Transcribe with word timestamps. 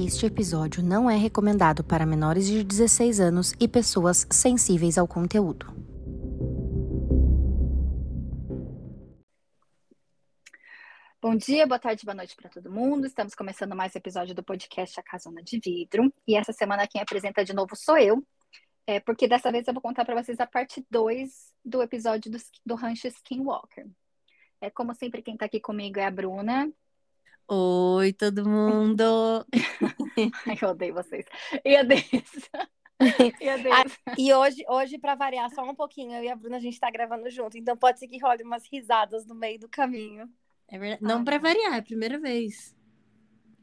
Este 0.00 0.26
episódio 0.26 0.80
não 0.80 1.10
é 1.10 1.16
recomendado 1.16 1.82
para 1.82 2.06
menores 2.06 2.46
de 2.46 2.62
16 2.62 3.18
anos 3.18 3.52
e 3.58 3.66
pessoas 3.66 4.28
sensíveis 4.30 4.96
ao 4.96 5.08
conteúdo. 5.08 5.66
Bom 11.20 11.34
dia, 11.34 11.66
boa 11.66 11.80
tarde, 11.80 12.04
boa 12.04 12.14
noite 12.14 12.36
para 12.36 12.48
todo 12.48 12.70
mundo. 12.70 13.08
Estamos 13.08 13.34
começando 13.34 13.74
mais 13.74 13.92
um 13.92 13.98
episódio 13.98 14.36
do 14.36 14.44
podcast 14.44 15.00
A 15.00 15.02
Casona 15.02 15.42
de 15.42 15.58
Vidro. 15.58 16.14
E 16.28 16.36
essa 16.36 16.52
semana 16.52 16.86
quem 16.86 17.02
apresenta 17.02 17.44
de 17.44 17.52
novo 17.52 17.74
sou 17.74 17.98
eu, 17.98 18.24
é, 18.86 19.00
porque 19.00 19.26
dessa 19.26 19.50
vez 19.50 19.66
eu 19.66 19.74
vou 19.74 19.82
contar 19.82 20.04
para 20.04 20.22
vocês 20.22 20.38
a 20.38 20.46
parte 20.46 20.86
2 20.88 21.28
do 21.64 21.82
episódio 21.82 22.30
do, 22.30 22.38
do 22.64 22.76
Rancho 22.76 23.08
Skinwalker. 23.08 23.88
É, 24.60 24.70
como 24.70 24.94
sempre, 24.94 25.22
quem 25.22 25.34
está 25.34 25.46
aqui 25.46 25.58
comigo 25.58 25.98
é 25.98 26.04
a 26.04 26.10
Bruna. 26.10 26.72
Oi, 27.50 28.12
todo 28.12 28.46
mundo! 28.46 29.02
Ai, 30.46 30.58
eu 30.60 30.68
odeio 30.68 30.92
vocês. 30.92 31.24
E 31.64 31.76
a 31.76 31.82
Deise. 31.82 32.12
E, 33.40 33.48
a. 33.48 33.54
Ah, 33.54 34.14
e 34.18 34.34
hoje, 34.34 34.64
hoje 34.68 34.98
para 34.98 35.14
variar 35.14 35.48
só 35.50 35.62
um 35.62 35.72
pouquinho, 35.72 36.16
eu 36.16 36.24
e 36.24 36.28
a 36.28 36.34
Bruna, 36.34 36.56
a 36.56 36.60
gente 36.60 36.74
está 36.74 36.90
gravando 36.90 37.30
junto, 37.30 37.56
então 37.56 37.76
pode 37.76 38.00
ser 38.00 38.08
que 38.08 38.18
role 38.18 38.42
umas 38.42 38.66
risadas 38.66 39.24
no 39.24 39.36
meio 39.36 39.56
do 39.60 39.68
caminho. 39.68 40.28
É 40.66 40.76
verdade. 40.76 41.04
Não 41.04 41.22
para 41.22 41.38
variar, 41.38 41.74
é 41.74 41.78
a 41.78 41.82
primeira 41.82 42.18
vez. 42.18 42.76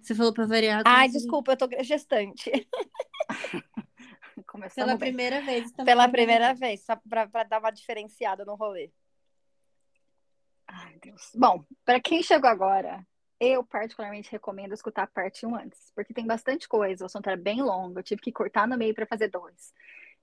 Você 0.02 0.16
falou 0.16 0.34
para 0.34 0.46
variar. 0.46 0.84
Ai, 0.86 1.10
desculpa, 1.10 1.52
eu 1.52 1.58
tô 1.58 1.68
gestante. 1.84 2.50
Começando 4.48 4.86
Pela 4.86 4.98
bem. 4.98 5.10
primeira 5.10 5.42
vez. 5.42 5.70
Pela 5.74 6.08
primeira 6.08 6.54
vez, 6.54 6.86
só 6.86 6.96
para 6.96 7.44
dar 7.44 7.60
uma 7.60 7.72
diferenciada 7.72 8.46
no 8.46 8.56
rolê. 8.56 8.90
Ai, 10.66 10.98
Deus. 11.02 11.32
Bom, 11.36 11.66
para 11.84 12.00
quem 12.00 12.24
chegou 12.24 12.50
agora, 12.50 13.06
eu 13.40 13.64
particularmente 13.64 14.32
recomendo 14.32 14.74
escutar 14.74 15.04
a 15.04 15.08
parte 15.08 15.46
1 15.46 15.56
antes, 15.56 15.92
porque 15.96 16.14
tem 16.14 16.26
bastante 16.26 16.68
coisa, 16.68 17.04
o 17.04 17.08
assunto 17.08 17.28
era 17.28 17.38
bem 17.38 17.62
longo, 17.62 18.00
eu 18.00 18.04
tive 18.04 18.22
que 18.22 18.32
cortar 18.32 18.68
no 18.68 18.78
meio 18.78 18.94
para 18.94 19.06
fazer 19.06 19.30
dois. 19.30 19.74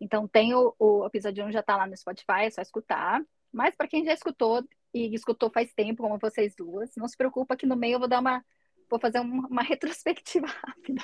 Então 0.00 0.26
tem 0.26 0.54
o, 0.54 0.74
o 0.78 1.06
episódio 1.06 1.44
1 1.46 1.52
já 1.52 1.62
tá 1.62 1.76
lá 1.76 1.86
no 1.86 1.96
Spotify, 1.96 2.44
é 2.44 2.50
só 2.50 2.62
escutar. 2.62 3.22
Mas 3.52 3.76
para 3.76 3.86
quem 3.86 4.04
já 4.04 4.12
escutou 4.12 4.64
e 4.94 5.14
escutou 5.14 5.50
faz 5.50 5.72
tempo, 5.74 6.02
como 6.02 6.18
vocês 6.18 6.54
duas, 6.56 6.90
não 6.96 7.06
se 7.06 7.16
preocupa 7.16 7.56
que 7.56 7.66
no 7.66 7.76
meio 7.76 7.94
eu 7.96 7.98
vou 8.00 8.08
dar 8.08 8.20
uma 8.20 8.44
vou 8.90 9.00
fazer 9.00 9.20
uma, 9.20 9.62
retrospectiva 9.62 10.46
rápida, 10.46 11.02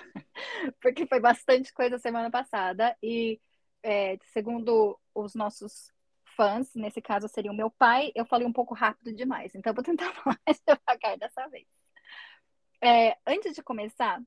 porque 0.81 1.07
foi 1.07 1.21
bastante 1.21 1.73
coisa 1.73 1.99
semana 1.99 2.31
passada 2.31 2.95
e 3.03 3.41
é, 3.83 4.19
segundo 4.33 4.99
os 5.15 5.35
nossos 5.35 5.91
fãs, 6.37 6.75
nesse 6.75 7.01
caso 7.01 7.29
seria 7.29 7.51
o 7.51 7.57
meu 7.57 7.71
pai, 7.71 8.13
eu 8.15 8.27
falei 8.27 8.47
um 8.47 8.53
pouco 8.53 8.75
rápido 8.75 9.13
demais, 9.15 9.55
então 9.55 9.71
eu 9.71 9.75
vou 9.75 9.85
tentar 9.85 10.13
falar 10.23 10.39
mais 10.47 10.61
devagar 10.61 11.17
dessa 11.19 11.49
vez. 11.49 11.78
É, 12.83 13.17
antes 13.27 13.55
de 13.55 13.63
começar, 13.63 14.23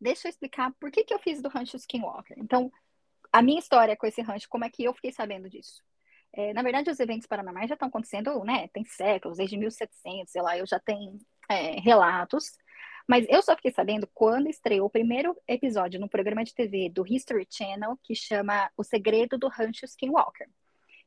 deixa 0.00 0.28
eu 0.28 0.30
explicar 0.30 0.72
por 0.78 0.90
que, 0.90 1.04
que 1.04 1.14
eu 1.14 1.18
fiz 1.18 1.40
do 1.40 1.48
rancho 1.48 1.76
Skinwalker. 1.76 2.38
Então, 2.38 2.70
a 3.32 3.40
minha 3.40 3.58
história 3.58 3.96
com 3.96 4.06
esse 4.06 4.20
rancho, 4.20 4.48
como 4.48 4.64
é 4.64 4.70
que 4.70 4.84
eu 4.84 4.92
fiquei 4.94 5.12
sabendo 5.12 5.48
disso? 5.48 5.82
É, 6.34 6.52
na 6.52 6.62
verdade, 6.62 6.90
os 6.90 7.00
eventos 7.00 7.26
paranormais 7.26 7.68
já 7.68 7.74
estão 7.74 7.88
acontecendo, 7.88 8.42
né? 8.44 8.68
Tem 8.68 8.84
séculos, 8.84 9.38
desde 9.38 9.56
1700, 9.56 10.32
sei 10.32 10.42
lá, 10.42 10.56
eu 10.56 10.66
já 10.66 10.80
tenho 10.80 11.18
é, 11.48 11.80
relatos. 11.80 12.56
Mas 13.06 13.26
eu 13.28 13.42
só 13.42 13.54
fiquei 13.56 13.72
sabendo 13.72 14.08
quando 14.14 14.48
estreou 14.48 14.86
o 14.86 14.90
primeiro 14.90 15.36
episódio 15.46 16.00
no 16.00 16.08
programa 16.08 16.44
de 16.44 16.54
TV 16.54 16.88
do 16.88 17.06
History 17.06 17.46
Channel, 17.50 17.98
que 18.02 18.14
chama 18.14 18.70
O 18.76 18.84
Segredo 18.84 19.36
do 19.38 19.48
Rancho 19.48 19.84
Skinwalker. 19.84 20.48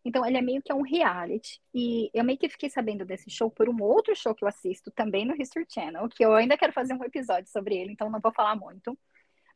Então, 0.06 0.23
ele 0.25 0.38
é 0.38 0.42
meio 0.42 0.61
que 0.61 0.72
um 0.72 0.84
reality. 0.84 1.59
E 1.73 2.11
eu 2.14 2.23
meio 2.23 2.38
que 2.38 2.48
fiquei 2.48 2.70
sabendo 2.70 3.03
desse 3.03 3.30
show 3.30 3.50
por 3.50 3.67
um 3.67 3.81
outro 3.81 4.16
show 4.16 4.36
que 4.36 4.44
eu 4.44 4.48
assisto 4.48 4.92
também 4.92 5.25
no 5.25 5.36
History 5.36 5.66
Channel, 5.67 6.08
que 6.09 6.23
eu 6.23 6.34
ainda 6.34 6.58
quero 6.58 6.72
fazer 6.72 6.94
um 6.94 7.03
episódio 7.03 7.50
sobre 7.52 7.75
ele, 7.75 7.92
então 7.92 8.09
não 8.09 8.20
vou 8.20 8.31
falar 8.31 8.56
muito. 8.56 8.98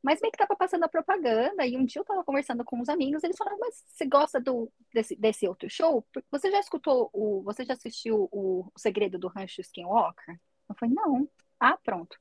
Mas 0.01 0.19
meio 0.21 0.31
que 0.31 0.37
tava 0.37 0.55
passando 0.55 0.83
a 0.85 0.89
propaganda, 0.89 1.65
e 1.67 1.77
um 1.77 1.85
dia 1.85 2.01
eu 2.01 2.05
tava 2.05 2.23
conversando 2.23 2.63
com 2.63 2.79
uns 2.79 2.89
amigos, 2.89 3.23
eles 3.23 3.37
falaram, 3.37 3.59
mas 3.59 3.83
você 3.85 4.05
gosta 4.05 4.39
do, 4.39 4.71
desse, 4.93 5.15
desse 5.15 5.47
outro 5.47 5.69
show? 5.69 6.05
Você 6.31 6.49
já 6.49 6.59
escutou 6.59 7.09
o. 7.13 7.43
Você 7.43 7.65
já 7.65 7.73
assistiu 7.73 8.29
o, 8.31 8.61
o 8.73 8.79
Segredo 8.79 9.19
do 9.19 9.27
Rancho 9.27 9.61
Skinwalker? 9.61 10.39
Eu 10.69 10.75
falei, 10.79 10.95
não. 10.95 11.29
Ah, 11.59 11.77
pronto. 11.77 12.17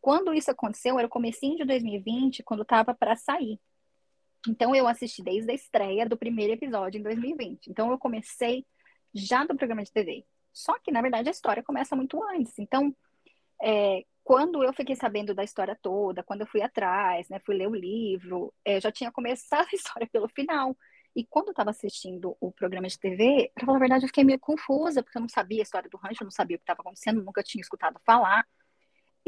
Quando 0.00 0.32
isso 0.32 0.50
aconteceu, 0.50 0.98
era 0.98 1.08
o 1.08 1.10
comecinho 1.10 1.56
de 1.56 1.64
2020, 1.64 2.42
quando 2.44 2.64
tava 2.64 2.94
para 2.94 3.16
sair. 3.16 3.58
Então, 4.48 4.74
eu 4.74 4.86
assisti 4.86 5.22
desde 5.22 5.50
a 5.50 5.54
estreia 5.54 6.08
do 6.08 6.16
primeiro 6.16 6.52
episódio 6.52 6.98
em 6.98 7.02
2020. 7.02 7.68
Então, 7.68 7.90
eu 7.90 7.98
comecei 7.98 8.64
já 9.14 9.44
do 9.44 9.56
programa 9.56 9.82
de 9.82 9.92
TV. 9.92 10.24
Só 10.52 10.78
que, 10.78 10.90
na 10.90 11.02
verdade, 11.02 11.28
a 11.28 11.32
história 11.32 11.62
começa 11.62 11.94
muito 11.94 12.22
antes. 12.22 12.58
Então, 12.58 12.94
é, 13.62 14.04
quando 14.24 14.62
eu 14.64 14.72
fiquei 14.72 14.96
sabendo 14.96 15.34
da 15.34 15.44
história 15.44 15.78
toda, 15.80 16.22
quando 16.22 16.40
eu 16.40 16.46
fui 16.46 16.62
atrás, 16.62 17.28
né, 17.28 17.38
fui 17.44 17.56
ler 17.56 17.68
o 17.68 17.74
livro, 17.74 18.52
é, 18.64 18.80
já 18.80 18.90
tinha 18.90 19.12
começado 19.12 19.66
a 19.72 19.76
história 19.76 20.08
pelo 20.10 20.28
final. 20.28 20.76
E 21.14 21.24
quando 21.24 21.46
eu 21.46 21.52
estava 21.52 21.70
assistindo 21.70 22.36
o 22.40 22.52
programa 22.52 22.88
de 22.88 22.98
TV, 22.98 23.50
para 23.54 23.64
falar 23.64 23.78
a 23.78 23.80
verdade, 23.80 24.04
eu 24.04 24.08
fiquei 24.08 24.24
meio 24.24 24.38
confusa, 24.38 25.02
porque 25.02 25.16
eu 25.16 25.22
não 25.22 25.28
sabia 25.28 25.62
a 25.62 25.62
história 25.62 25.88
do 25.88 25.96
rancho, 25.96 26.22
eu 26.22 26.26
não 26.26 26.30
sabia 26.30 26.56
o 26.56 26.58
que 26.58 26.64
estava 26.64 26.80
acontecendo, 26.80 27.22
nunca 27.22 27.42
tinha 27.42 27.62
escutado 27.62 27.98
falar. 28.04 28.46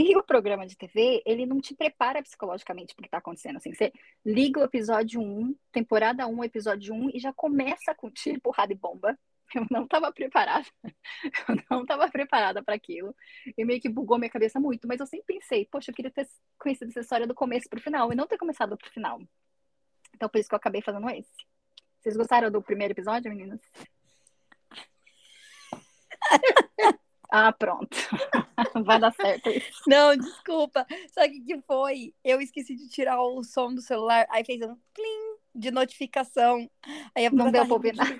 E 0.00 0.16
o 0.16 0.22
programa 0.22 0.64
de 0.64 0.76
TV, 0.76 1.20
ele 1.26 1.44
não 1.44 1.60
te 1.60 1.74
prepara 1.74 2.22
psicologicamente 2.22 2.94
para 2.94 3.00
o 3.00 3.02
que 3.02 3.08
está 3.08 3.18
acontecendo. 3.18 3.56
Assim, 3.56 3.74
você 3.74 3.92
liga 4.24 4.60
o 4.60 4.62
episódio 4.62 5.20
1, 5.20 5.56
temporada 5.72 6.24
1, 6.24 6.44
episódio 6.44 6.94
1, 6.94 7.10
e 7.14 7.18
já 7.18 7.32
começa 7.32 7.92
com 7.96 8.08
tiro, 8.08 8.40
porrada 8.40 8.72
e 8.72 8.76
bomba. 8.76 9.18
Eu 9.52 9.66
não 9.70 9.84
estava 9.84 10.12
preparada. 10.12 10.66
Eu 11.48 11.56
não 11.68 11.82
estava 11.82 12.08
preparada 12.08 12.62
para 12.62 12.76
aquilo. 12.76 13.12
E 13.56 13.64
meio 13.64 13.80
que 13.80 13.88
bugou 13.88 14.18
minha 14.18 14.30
cabeça 14.30 14.60
muito. 14.60 14.86
Mas 14.86 15.00
eu 15.00 15.06
sempre 15.06 15.34
pensei, 15.34 15.66
poxa, 15.66 15.90
eu 15.90 15.94
queria 15.94 16.12
ter 16.12 16.28
conhecido 16.58 16.90
essa 16.90 17.00
história 17.00 17.26
do 17.26 17.34
começo 17.34 17.68
para 17.68 17.78
o 17.78 17.82
final 17.82 18.12
e 18.12 18.14
não 18.14 18.26
ter 18.26 18.38
começado 18.38 18.76
para 18.76 18.88
o 18.88 18.92
final. 18.92 19.20
Então, 20.14 20.28
por 20.28 20.38
isso 20.38 20.48
que 20.48 20.54
eu 20.54 20.58
acabei 20.58 20.82
fazendo 20.82 21.08
esse. 21.10 21.32
Vocês 21.98 22.16
gostaram 22.16 22.50
do 22.50 22.62
primeiro 22.62 22.92
episódio, 22.92 23.30
meninas? 23.30 23.60
Ah, 27.30 27.52
pronto. 27.52 27.96
Vai 28.84 28.98
dar 28.98 29.12
certo 29.12 29.50
isso. 29.50 29.82
Não, 29.86 30.16
desculpa. 30.16 30.86
Sabe 31.12 31.40
o 31.40 31.44
que 31.44 31.60
foi? 31.66 32.14
Eu 32.24 32.40
esqueci 32.40 32.74
de 32.74 32.88
tirar 32.88 33.20
o 33.20 33.42
som 33.44 33.74
do 33.74 33.82
celular, 33.82 34.26
aí 34.30 34.44
fez 34.44 34.62
um 34.62 34.76
plim 34.94 35.38
de 35.54 35.70
notificação. 35.70 36.70
Aí 37.14 37.28
não 37.30 37.50
deu 37.50 37.66
pra 37.66 37.74
ouvir 37.74 37.94
nada. 37.94 38.16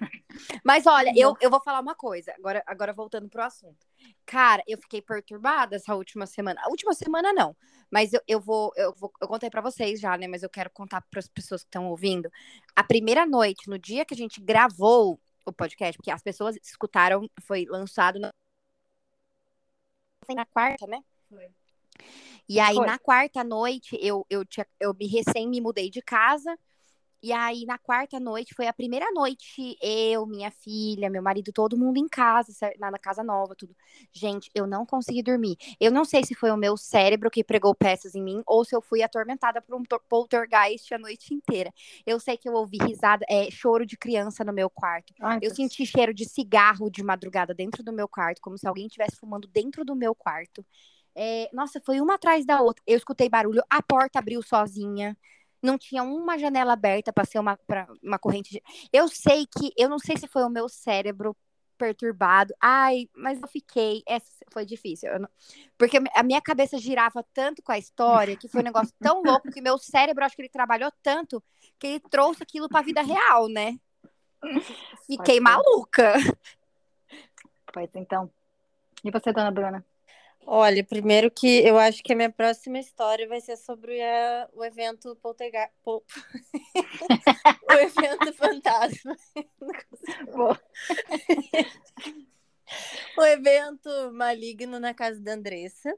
Mas 0.65 0.87
olha, 0.87 1.13
eu, 1.17 1.35
eu 1.41 1.51
vou 1.51 1.63
falar 1.63 1.81
uma 1.81 1.95
coisa, 1.95 2.33
agora, 2.37 2.63
agora 2.67 2.93
voltando 2.93 3.29
pro 3.29 3.43
assunto. 3.43 3.87
Cara, 4.27 4.63
eu 4.67 4.77
fiquei 4.79 5.01
perturbada 5.01 5.77
essa 5.77 5.95
última 5.95 6.27
semana. 6.27 6.61
A 6.63 6.69
última 6.69 6.93
semana 6.93 7.33
não, 7.33 7.57
mas 7.91 8.13
eu, 8.13 8.21
eu 8.27 8.41
vou, 8.41 8.73
eu 8.77 8.95
vou, 8.95 9.11
eu 9.21 9.29
contei 9.29 9.49
para 9.49 9.63
vocês 9.63 10.01
já, 10.01 10.17
né? 10.17 10.27
Mas 10.27 10.43
eu 10.43 10.51
quero 10.51 10.71
contar 10.71 11.01
para 11.11 11.21
as 11.21 11.29
pessoas 11.29 11.63
que 11.63 11.69
estão 11.69 11.89
ouvindo. 11.89 12.31
A 12.77 12.85
primeira 12.85 13.25
noite, 13.25 13.69
no 13.71 13.79
dia 13.79 14.05
que 14.05 14.15
a 14.15 14.17
gente 14.17 14.41
gravou 14.41 15.19
o 15.47 15.53
podcast, 15.53 15.97
porque 15.97 16.11
as 16.11 16.23
pessoas 16.23 16.57
escutaram, 16.63 17.29
foi 17.41 17.65
lançado 17.65 18.19
foi 20.29 20.35
na 20.35 20.45
quarta, 20.45 20.87
né? 20.87 21.01
Foi. 21.31 21.49
E 22.47 22.61
aí, 22.61 22.77
foi. 22.77 22.87
na 22.87 22.99
quarta 22.99 23.43
noite, 23.43 23.99
eu, 24.01 24.27
eu, 24.29 24.45
tinha, 24.45 24.67
eu 24.79 24.95
me 24.95 25.07
recém 25.07 25.49
me 25.49 25.61
mudei 25.61 25.91
de 25.91 26.03
casa. 26.03 26.59
E 27.21 27.33
aí, 27.33 27.65
na 27.67 27.77
quarta 27.79 28.21
noite, 28.21 28.55
foi 28.55 28.69
a 28.69 28.73
primeira 28.73 29.11
noite, 29.11 29.77
eu, 29.83 30.25
minha 30.25 30.53
filha, 30.53 31.11
meu 31.11 31.21
marido, 31.21 31.53
todo 31.53 31.77
mundo 31.77 31.97
em 31.99 32.07
casa, 32.09 32.53
na 32.79 32.97
casa 32.97 33.25
nova, 33.25 33.57
tudo. 33.57 33.75
Gente, 34.13 34.49
eu 34.55 34.69
não 34.69 34.87
consegui 34.87 35.21
dormir. 35.21 35.57
Eu 35.81 35.91
não 35.91 36.05
sei 36.05 36.23
se 36.25 36.33
foi 36.33 36.53
o 36.53 36.57
meu 36.57 36.77
cérebro 36.77 37.29
que 37.29 37.43
pregou 37.43 37.75
peças 37.75 38.15
em 38.15 38.23
mim 38.23 38.41
ou 38.47 38.65
se 38.65 38.75
eu 38.75 38.81
fui 38.81 39.03
atormentada 39.03 39.61
por 39.61 39.75
um 39.75 39.83
poltergeist 40.09 40.95
a 40.95 40.99
noite 40.99 41.35
inteira. 41.35 41.73
Eu 42.07 42.21
sei 42.21 42.37
que 42.37 42.49
eu 42.49 42.53
ouvi 42.55 42.79
risada, 42.79 43.27
é, 43.29 43.51
choro 43.51 43.85
de 43.85 43.97
criança 43.97 44.45
no 44.45 44.53
meu 44.53 44.71
quarto. 44.71 45.13
Ai, 45.21 45.41
eu 45.43 45.53
senti 45.53 45.85
cheiro 45.85 46.15
de 46.15 46.25
cigarro 46.25 46.89
de 46.89 47.03
madrugada 47.03 47.53
dentro 47.53 47.83
do 47.83 47.93
meu 47.93 48.07
quarto, 48.07 48.41
como 48.41 48.57
se 48.57 48.67
alguém 48.69 48.87
estivesse 48.87 49.17
fumando 49.17 49.49
dentro 49.49 49.85
do 49.85 49.97
meu 49.97 50.15
quarto. 50.15 50.65
É, 51.17 51.51
nossa, 51.53 51.81
foi 51.85 52.01
uma 52.01 52.15
atrás 52.15 52.47
da 52.47 52.61
outra. 52.61 52.81
Eu 52.87 52.97
escutei 52.97 53.29
barulho, 53.29 53.61
a 53.69 53.83
porta 53.83 54.21
abriu 54.21 54.41
sozinha 54.41 55.17
não 55.63 55.79
tinha 55.79 56.03
uma 56.03 56.39
janela 56.39 56.73
aberta 56.73 57.13
para 57.13 57.25
ser 57.25 57.39
uma, 57.39 57.57
pra, 57.67 57.87
uma 58.03 58.19
corrente. 58.19 58.51
De... 58.51 58.63
Eu 58.93 59.09
sei 59.09 59.47
que, 59.47 59.73
eu 59.77 59.89
não 59.89 59.99
sei 59.99 60.17
se 60.17 60.27
foi 60.27 60.43
o 60.45 60.51
meu 60.51 60.69
cérebro 60.69 61.37
perturbado. 61.79 62.53
Ai, 62.61 63.09
mas 63.15 63.41
eu 63.41 63.49
fiquei. 63.49 64.03
Essa 64.07 64.27
foi 64.53 64.67
difícil. 64.67 65.19
Não... 65.19 65.29
Porque 65.79 65.99
a 66.15 66.23
minha 66.23 66.41
cabeça 66.41 66.77
girava 66.79 67.25
tanto 67.33 67.63
com 67.63 67.73
a 67.73 67.79
história 67.79 68.37
que 68.37 68.49
foi 68.49 68.61
um 68.61 68.65
negócio 68.65 68.93
tão 69.01 69.23
louco 69.23 69.51
que 69.51 69.61
meu 69.61 69.79
cérebro, 69.79 70.25
acho 70.25 70.35
que 70.35 70.43
ele 70.43 70.49
trabalhou 70.49 70.93
tanto 71.03 71.43
que 71.79 71.87
ele 71.87 72.01
trouxe 72.01 72.43
aquilo 72.43 72.69
para 72.69 72.81
a 72.81 72.85
vida 72.85 73.01
real, 73.03 73.49
né? 73.49 73.79
Fiquei 75.07 75.41
maluca. 75.41 76.15
Pois 77.73 77.91
então. 77.95 78.31
E 79.05 79.11
você, 79.11 79.33
dona 79.33 79.51
Bruna? 79.51 79.85
Olha, 80.51 80.83
primeiro 80.83 81.31
que 81.31 81.59
eu 81.59 81.79
acho 81.79 82.03
que 82.03 82.11
a 82.11 82.17
minha 82.17 82.33
próxima 82.33 82.79
história 82.79 83.29
vai 83.29 83.39
ser 83.39 83.59
sobre 83.59 84.01
a, 84.01 84.49
o 84.55 84.65
evento 84.65 85.15
poltergeist. 85.17 85.71
Pol... 85.85 86.03
o 87.69 87.73
evento 87.75 88.33
fantasma. 88.33 89.15
o 93.19 93.25
evento 93.27 93.91
maligno 94.15 94.81
na 94.81 94.95
casa 94.95 95.21
da 95.21 95.35
Andressa. 95.35 95.95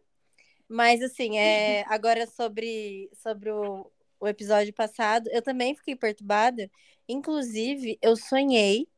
Mas 0.68 1.00
assim, 1.00 1.38
é, 1.38 1.84
agora 1.86 2.26
sobre, 2.26 3.08
sobre 3.22 3.52
o, 3.52 3.88
o 4.18 4.26
episódio 4.26 4.74
passado, 4.74 5.30
eu 5.32 5.42
também 5.42 5.76
fiquei 5.76 5.94
perturbada. 5.94 6.68
Inclusive, 7.08 8.00
eu 8.02 8.16
sonhei 8.16 8.88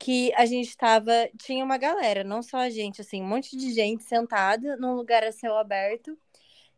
que 0.00 0.32
a 0.34 0.46
gente 0.46 0.68
estava. 0.70 1.12
Tinha 1.38 1.64
uma 1.64 1.78
galera, 1.78 2.24
não 2.24 2.42
só 2.42 2.58
a 2.58 2.70
gente, 2.70 3.00
assim, 3.02 3.22
um 3.22 3.26
monte 3.28 3.56
de 3.56 3.72
gente 3.72 4.02
sentada 4.04 4.76
num 4.78 4.94
lugar 4.94 5.22
a 5.24 5.32
céu 5.32 5.56
aberto. 5.58 6.18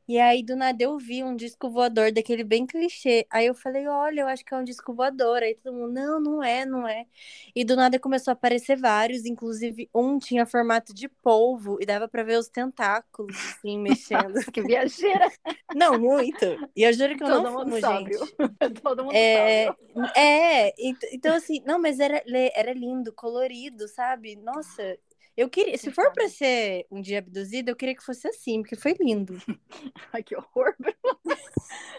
E 0.09 0.19
aí, 0.19 0.43
do 0.43 0.57
nada, 0.57 0.83
eu 0.83 0.99
vi 0.99 1.23
um 1.25 1.37
disco 1.37 1.71
voador 1.71 2.13
daquele 2.13 2.45
bem 2.45 2.67
clichê. 2.67 3.27
Aí 3.31 3.47
eu 3.47 3.55
falei, 3.55 3.87
olha, 3.89 4.23
eu 4.23 4.29
acho 4.29 4.45
que 4.45 4.53
é 4.55 4.57
um 4.59 4.65
disco 4.65 4.93
voador. 4.95 5.43
Aí 5.43 5.55
todo 5.55 5.75
mundo, 5.75 5.93
não, 5.93 6.21
não 6.21 6.43
é, 6.43 6.65
não 6.67 6.87
é. 6.89 7.07
E 7.55 7.65
do 7.65 7.77
nada 7.77 7.99
começou 7.99 8.31
a 8.33 8.35
aparecer 8.35 8.77
vários, 8.77 9.25
inclusive 9.27 9.89
um 9.95 10.19
tinha 10.19 10.45
formato 10.47 10.93
de 10.95 11.09
polvo 11.09 11.79
e 11.81 11.87
dava 11.87 12.09
para 12.09 12.23
ver 12.25 12.39
os 12.39 12.49
tentáculos, 12.49 13.37
assim, 13.59 13.79
mexendo. 13.79 14.35
Nossa, 14.35 14.51
que 14.51 14.63
viajeira! 14.63 15.31
Não, 15.73 15.99
muito. 15.99 16.45
E 16.77 16.83
eu 16.85 16.93
juro 16.93 17.17
que 17.17 17.25
eu 17.25 17.31
todo 17.31 17.31
não 17.31 17.47
mundo 17.53 17.71
fumo, 17.71 17.81
sóbrio. 17.81 18.19
gente. 18.19 18.37
todo 18.83 19.05
mundo 19.05 19.21
É, 19.21 19.25
sóbrio. 19.25 19.77
é, 20.17 20.75
ent- 20.89 21.05
então 21.13 21.35
assim, 21.37 21.63
não, 21.67 21.81
mas 21.81 22.01
era, 22.01 22.23
era 22.55 22.73
lindo, 22.75 23.13
colorido, 23.15 23.89
sabe? 23.89 24.37
Nossa, 24.37 24.99
eu 25.37 25.49
queria, 25.49 25.77
se 25.79 25.91
for 25.91 26.13
pra 26.13 26.29
ser 26.29 26.87
um 26.91 27.01
dia 27.01 27.19
abduzida, 27.19 27.71
eu 27.71 27.77
queria 27.77 27.95
que 27.95 28.05
fosse 28.05 28.29
assim, 28.29 28.63
porque 28.63 28.77
foi 28.77 28.95
lindo. 29.01 29.37
Ai, 30.13 30.23
que 30.23 30.37
horror. 30.37 30.75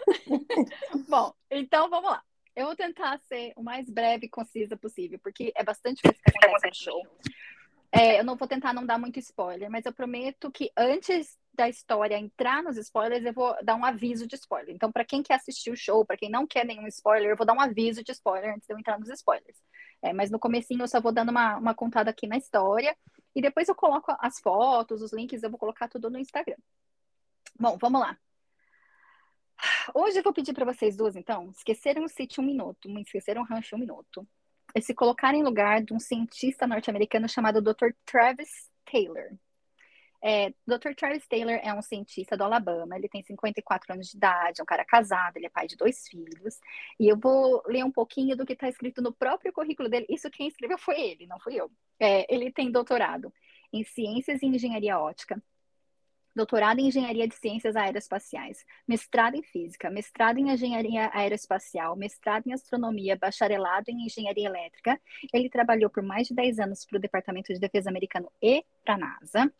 Bom, 1.08 1.34
então 1.50 1.90
vamos 1.90 2.10
lá. 2.10 2.22
Eu 2.54 2.66
vou 2.66 2.76
tentar 2.76 3.18
ser 3.20 3.52
o 3.56 3.62
mais 3.62 3.90
breve 3.90 4.26
e 4.26 4.30
concisa 4.30 4.76
possível, 4.76 5.18
porque 5.18 5.52
é 5.56 5.64
bastante 5.64 6.00
coisa 6.02 6.16
que 6.16 6.46
acontece 6.46 6.66
no 6.68 6.74
show. 6.74 7.06
É, 7.90 8.18
eu 8.18 8.24
não 8.24 8.36
vou 8.36 8.46
tentar 8.46 8.72
não 8.72 8.86
dar 8.86 8.98
muito 8.98 9.18
spoiler, 9.18 9.70
mas 9.70 9.84
eu 9.84 9.92
prometo 9.92 10.50
que 10.50 10.70
antes 10.76 11.36
da 11.54 11.68
história 11.68 12.18
entrar 12.18 12.62
nos 12.62 12.76
spoilers, 12.76 13.24
eu 13.24 13.32
vou 13.32 13.56
dar 13.62 13.76
um 13.76 13.84
aviso 13.84 14.26
de 14.26 14.34
spoiler. 14.34 14.74
Então, 14.74 14.90
para 14.90 15.04
quem 15.04 15.22
quer 15.22 15.34
assistir 15.34 15.70
o 15.70 15.76
show, 15.76 16.04
para 16.04 16.16
quem 16.16 16.30
não 16.30 16.46
quer 16.46 16.64
nenhum 16.64 16.86
spoiler, 16.88 17.30
eu 17.30 17.36
vou 17.36 17.46
dar 17.46 17.54
um 17.54 17.60
aviso 17.60 18.02
de 18.02 18.12
spoiler 18.12 18.54
antes 18.54 18.66
de 18.66 18.74
eu 18.74 18.78
entrar 18.78 18.98
nos 18.98 19.08
spoilers. 19.08 19.56
É, 20.02 20.12
mas 20.12 20.30
no 20.30 20.38
comecinho 20.38 20.82
eu 20.82 20.88
só 20.88 21.00
vou 21.00 21.12
dando 21.12 21.30
uma, 21.30 21.56
uma 21.56 21.74
contada 21.74 22.10
aqui 22.10 22.26
na 22.26 22.36
história 22.36 22.96
e 23.34 23.40
depois 23.40 23.68
eu 23.68 23.74
coloco 23.74 24.14
as 24.20 24.38
fotos, 24.40 25.02
os 25.02 25.12
links, 25.12 25.42
eu 25.42 25.50
vou 25.50 25.58
colocar 25.58 25.88
tudo 25.88 26.10
no 26.10 26.18
Instagram. 26.18 26.56
Bom, 27.58 27.78
vamos 27.78 28.00
lá. 28.00 28.18
Hoje 29.94 30.18
eu 30.18 30.22
vou 30.22 30.32
pedir 30.32 30.52
para 30.52 30.64
vocês 30.64 30.96
duas, 30.96 31.16
então, 31.16 31.50
esqueceram 31.50 32.04
o 32.04 32.08
City 32.08 32.40
um 32.40 32.44
minuto, 32.44 32.88
esqueceram 32.98 33.42
o 33.42 33.44
Rancho 33.44 33.76
um 33.76 33.78
minuto, 33.78 34.26
e 34.74 34.82
se 34.82 34.92
colocarem 34.92 35.40
em 35.40 35.44
lugar 35.44 35.82
de 35.82 35.94
um 35.94 36.00
cientista 36.00 36.66
norte-americano 36.66 37.28
chamado 37.28 37.62
Dr. 37.62 37.90
Travis 38.04 38.70
Taylor. 38.84 39.38
É, 40.26 40.54
Dr. 40.66 40.94
Travis 40.96 41.26
Taylor 41.26 41.60
é 41.62 41.74
um 41.74 41.82
cientista 41.82 42.34
do 42.34 42.44
Alabama, 42.44 42.96
ele 42.96 43.10
tem 43.10 43.22
54 43.22 43.92
anos 43.92 44.08
de 44.08 44.16
idade, 44.16 44.58
é 44.58 44.62
um 44.62 44.66
cara 44.66 44.82
casado, 44.82 45.36
ele 45.36 45.44
é 45.44 45.50
pai 45.50 45.66
de 45.66 45.76
dois 45.76 46.08
filhos, 46.08 46.58
e 46.98 47.06
eu 47.06 47.18
vou 47.18 47.62
ler 47.66 47.84
um 47.84 47.92
pouquinho 47.92 48.34
do 48.34 48.46
que 48.46 48.54
está 48.54 48.66
escrito 48.66 49.02
no 49.02 49.12
próprio 49.12 49.52
currículo 49.52 49.86
dele. 49.86 50.06
Isso 50.08 50.30
quem 50.30 50.48
escreveu 50.48 50.78
foi 50.78 50.98
ele, 50.98 51.26
não 51.26 51.38
fui 51.38 51.56
eu. 51.56 51.70
É, 52.00 52.32
ele 52.34 52.50
tem 52.50 52.72
doutorado 52.72 53.30
em 53.70 53.84
Ciências 53.84 54.40
e 54.40 54.46
Engenharia 54.46 54.98
Ótica, 54.98 55.42
doutorado 56.34 56.78
em 56.78 56.88
Engenharia 56.88 57.28
de 57.28 57.34
Ciências 57.34 57.76
Aeroespaciais, 57.76 58.64
mestrado 58.88 59.34
em 59.34 59.42
Física, 59.42 59.90
mestrado 59.90 60.38
em 60.38 60.50
Engenharia 60.50 61.10
Aeroespacial, 61.12 61.96
mestrado 61.96 62.46
em 62.46 62.54
Astronomia, 62.54 63.14
bacharelado 63.14 63.90
em 63.90 64.06
Engenharia 64.06 64.48
Elétrica. 64.48 64.98
Ele 65.34 65.50
trabalhou 65.50 65.90
por 65.90 66.02
mais 66.02 66.28
de 66.28 66.34
10 66.34 66.60
anos 66.60 66.86
para 66.86 66.96
o 66.96 67.00
Departamento 67.00 67.52
de 67.52 67.60
Defesa 67.60 67.90
americano 67.90 68.32
e 68.40 68.64
para 68.84 68.94
a 68.94 68.98
NASA. 68.98 69.52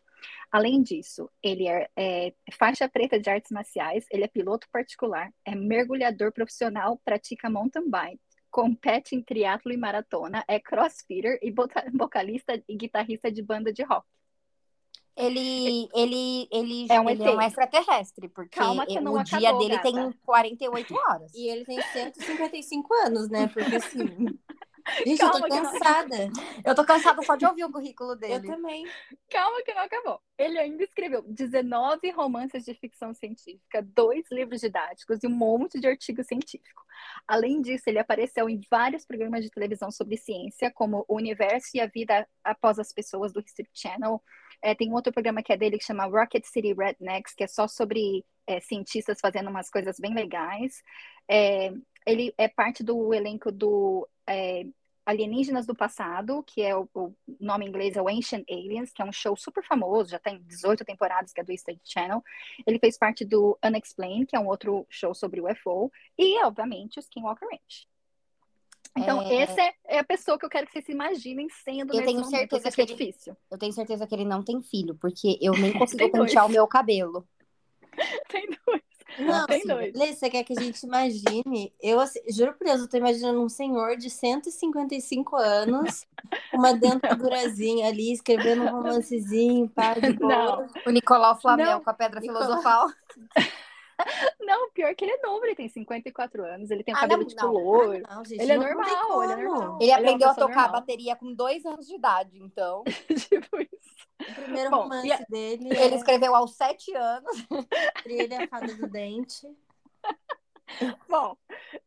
Além 0.51 0.81
disso, 0.81 1.29
ele 1.41 1.67
é, 1.67 1.89
é, 1.95 2.33
faixa 2.53 2.87
preta 2.87 3.19
de 3.19 3.29
artes 3.29 3.51
marciais, 3.51 4.05
ele 4.09 4.23
é 4.23 4.27
piloto 4.27 4.67
particular, 4.71 5.31
é 5.43 5.55
mergulhador 5.55 6.31
profissional, 6.31 6.99
pratica 7.03 7.49
mountain 7.49 7.89
bike, 7.89 8.19
compete 8.49 9.15
em 9.15 9.21
triatlo 9.21 9.71
e 9.73 9.77
maratona, 9.77 10.43
é 10.47 10.59
crossfitter 10.59 11.39
e 11.41 11.53
vocalista 11.93 12.61
e 12.67 12.75
guitarrista 12.75 13.31
de 13.31 13.41
banda 13.41 13.73
de 13.73 13.83
rock. 13.83 14.07
Ele, 15.17 15.89
ele, 15.95 16.47
ele, 16.51 16.87
É 16.89 16.99
um 16.99 17.09
ele 17.09 17.23
é 17.23 17.31
um 17.31 17.41
extraterrestre, 17.41 18.27
porque 18.27 18.59
Calma 18.59 18.85
que 18.85 18.99
não 18.99 19.13
o 19.13 19.23
dia 19.23 19.37
acabou, 19.37 19.59
dele 19.59 19.75
gata. 19.77 19.91
tem 19.91 20.11
48 20.25 20.93
horas. 20.93 21.33
E 21.33 21.47
ele 21.47 21.63
tem 21.63 21.81
155 21.81 22.93
anos, 22.93 23.29
né? 23.29 23.47
Porque 23.47 23.75
assim. 23.77 24.05
Gente, 25.05 25.21
eu 25.21 25.31
Calma 25.31 25.47
tô 25.47 25.55
que 25.55 25.61
não- 25.61 25.71
cansada. 25.71 26.15
Eu 26.63 26.75
tô 26.75 26.85
cansada 26.85 27.21
só 27.23 27.35
de 27.35 27.45
ouvir 27.45 27.63
o 27.63 27.71
currículo 27.71 28.11
Eu 28.11 28.15
dele. 28.17 28.47
também. 28.47 28.85
Calma 29.31 29.61
que 29.63 29.73
não 29.73 29.81
acabou. 29.81 30.21
Ele 30.37 30.59
ainda 30.59 30.83
escreveu 30.83 31.23
19 31.23 32.11
romances 32.11 32.63
de 32.63 32.73
ficção 32.75 33.13
científica, 33.13 33.81
dois 33.81 34.25
livros 34.31 34.61
didáticos 34.61 35.23
e 35.23 35.27
um 35.27 35.31
monte 35.31 35.79
de 35.79 35.87
artigo 35.87 36.23
científico. 36.23 36.83
Além 37.27 37.61
disso, 37.61 37.83
ele 37.87 37.99
apareceu 37.99 38.47
em 38.49 38.61
vários 38.69 39.05
programas 39.05 39.43
de 39.43 39.49
televisão 39.49 39.89
sobre 39.91 40.17
ciência, 40.17 40.71
como 40.71 41.03
O 41.07 41.15
Universo 41.15 41.69
e 41.73 41.81
a 41.81 41.87
Vida 41.87 42.27
Após 42.43 42.77
as 42.79 42.93
Pessoas, 42.93 43.33
do 43.33 43.39
History 43.41 43.69
Channel. 43.73 44.21
É, 44.61 44.73
tem 44.75 44.89
um 44.89 44.93
outro 44.93 45.11
programa 45.11 45.41
que 45.43 45.51
é 45.51 45.57
dele 45.57 45.77
que 45.77 45.83
chama 45.85 46.05
Rocket 46.05 46.45
City 46.45 46.73
Rednecks, 46.73 47.33
que 47.33 47.43
é 47.43 47.47
só 47.47 47.67
sobre 47.67 48.23
é, 48.47 48.59
cientistas 48.59 49.19
fazendo 49.19 49.49
umas 49.49 49.69
coisas 49.69 49.97
bem 49.99 50.13
legais. 50.13 50.81
É, 51.29 51.71
ele 52.05 52.33
é 52.37 52.47
parte 52.47 52.83
do 52.83 53.13
elenco 53.13 53.51
do 53.51 54.07
é, 54.27 54.65
Alienígenas 55.05 55.65
do 55.65 55.75
Passado, 55.75 56.43
que 56.43 56.61
é 56.61 56.75
o, 56.75 56.89
o 56.93 57.13
nome 57.39 57.65
em 57.65 57.69
inglês 57.69 57.95
é 57.95 58.01
o 58.01 58.09
Ancient 58.09 58.43
Aliens, 58.49 58.91
que 58.91 59.01
é 59.01 59.05
um 59.05 59.11
show 59.11 59.35
super 59.37 59.63
famoso, 59.63 60.09
já 60.09 60.19
tem 60.19 60.41
18 60.41 60.83
temporadas, 60.83 61.31
que 61.31 61.39
é 61.39 61.43
do 61.43 61.51
History 61.51 61.79
Channel. 61.83 62.23
Ele 62.65 62.79
fez 62.79 62.97
parte 62.97 63.23
do 63.23 63.57
Unexplained, 63.63 64.25
que 64.25 64.35
é 64.35 64.39
um 64.39 64.47
outro 64.47 64.85
show 64.89 65.13
sobre 65.13 65.41
UFO, 65.41 65.91
e, 66.17 66.43
obviamente, 66.43 66.97
o 66.97 67.01
Skinwalker 67.01 67.47
Ranch. 67.47 67.87
Então, 68.97 69.21
É. 69.21 69.35
essa 69.41 69.61
é, 69.61 69.73
é 69.85 69.99
a 69.99 70.03
pessoa 70.03 70.39
que 70.39 70.45
eu 70.45 70.49
quero 70.49 70.65
que 70.65 70.73
vocês 70.73 70.85
se 70.85 70.91
imaginem 70.91 71.49
sendo 71.49 71.93
Eu 71.93 72.03
tenho 72.03 72.23
certeza 72.23 72.71
que 72.71 72.81
é 72.81 72.85
difícil. 72.85 73.37
Eu 73.51 73.57
tenho 73.57 73.73
certeza 73.73 74.07
que 74.07 74.15
ele 74.15 74.25
não 74.25 74.41
tem 74.41 74.61
filho, 74.61 74.95
porque 74.95 75.37
eu 75.41 75.53
nem 75.53 75.73
consigo 75.77 76.09
pentear 76.09 76.45
o 76.45 76.49
meu 76.49 76.65
cabelo. 76.65 77.27
Tem 78.29 78.45
dois. 78.65 78.94
Não, 79.19 79.45
Tem 79.45 79.57
assim, 79.57 79.67
dois. 79.67 79.93
Lê, 79.93 80.13
você 80.13 80.29
quer 80.29 80.43
que 80.43 80.53
a 80.53 80.61
gente 80.61 80.83
imagine? 80.83 81.73
Eu, 81.81 81.99
assim, 81.99 82.19
juro 82.29 82.53
por 82.53 82.65
Deus, 82.65 82.81
eu 82.81 82.87
tô 82.87 82.97
imaginando 82.97 83.41
um 83.41 83.49
senhor 83.49 83.97
de 83.97 84.09
155 84.09 85.35
anos, 85.35 86.05
com 86.51 86.57
uma 86.57 86.73
dentadurazinha 86.77 87.87
ali, 87.87 88.11
escrevendo 88.11 88.63
um 88.63 88.69
romancezinho, 88.71 89.69
pá, 89.69 89.93
de 89.93 90.13
boa. 90.13 90.33
Não. 90.35 90.69
O 90.85 90.89
Nicolau 90.89 91.39
Flamel 91.39 91.71
Não. 91.71 91.81
com 91.81 91.89
a 91.89 91.93
pedra 91.93 92.19
Nicolau. 92.19 92.43
filosofal. 92.43 92.89
Não, 94.39 94.69
pior 94.71 94.93
que 94.95 95.05
ele 95.05 95.13
é 95.13 95.21
novo, 95.21 95.45
ele 95.45 95.55
tem 95.55 95.67
54 95.69 96.43
anos, 96.45 96.69
ele 96.69 96.83
tem 96.83 96.93
o 96.93 96.97
Ah, 96.97 97.01
cabelo 97.01 97.21
não, 97.21 97.27
tipo 97.27 97.41
não. 97.45 97.53
loiro. 97.53 98.03
Não, 98.09 98.25
gente, 98.25 98.41
Ele 98.41 98.51
é 98.51 98.57
não- 98.57 98.63
não 98.63 98.73
normal, 98.75 99.23
ele 99.23 99.33
é 99.33 99.35
normal. 99.45 99.79
Ele 99.81 99.91
é 99.91 99.93
uma 99.95 99.99
aprendeu 100.01 100.29
a 100.29 100.33
tocar 100.35 100.47
normal. 100.63 100.71
bateria 100.71 101.15
com 101.15 101.33
dois 101.33 101.65
anos 101.65 101.87
de 101.87 101.95
idade, 101.95 102.37
então. 102.41 102.83
tipo 103.47 103.57
isso. 103.61 104.05
O 104.29 104.33
primeiro 104.35 104.69
Bom, 104.69 104.77
romance 104.83 105.11
a- 105.11 105.25
dele 105.29 105.69
Ele 105.91 105.95
é 105.95 105.97
escreveu 105.97 106.35
aos 106.35 106.55
sete 106.55 106.93
anos. 106.95 107.45
Trilha, 108.03 108.43
a 108.43 108.47
Fada 108.47 108.73
do 108.75 108.87
Dente. 108.89 109.47
Bom, 111.07 111.37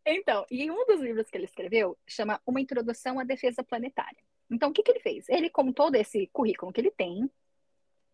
então, 0.06 0.46
e 0.50 0.70
um 0.70 0.86
dos 0.86 1.00
livros 1.00 1.28
que 1.28 1.36
ele 1.36 1.44
escreveu 1.44 1.98
chama 2.06 2.40
Uma 2.46 2.60
Introdução 2.60 3.18
à 3.18 3.24
Defesa 3.24 3.62
Planetária. 3.62 4.22
Então, 4.50 4.70
o 4.70 4.72
que, 4.72 4.82
que 4.82 4.90
ele 4.90 5.00
fez? 5.00 5.28
Ele, 5.28 5.50
com 5.50 5.70
todo 5.72 5.94
esse 5.96 6.26
currículo 6.32 6.72
que 6.72 6.80
ele 6.80 6.90
tem, 6.90 7.30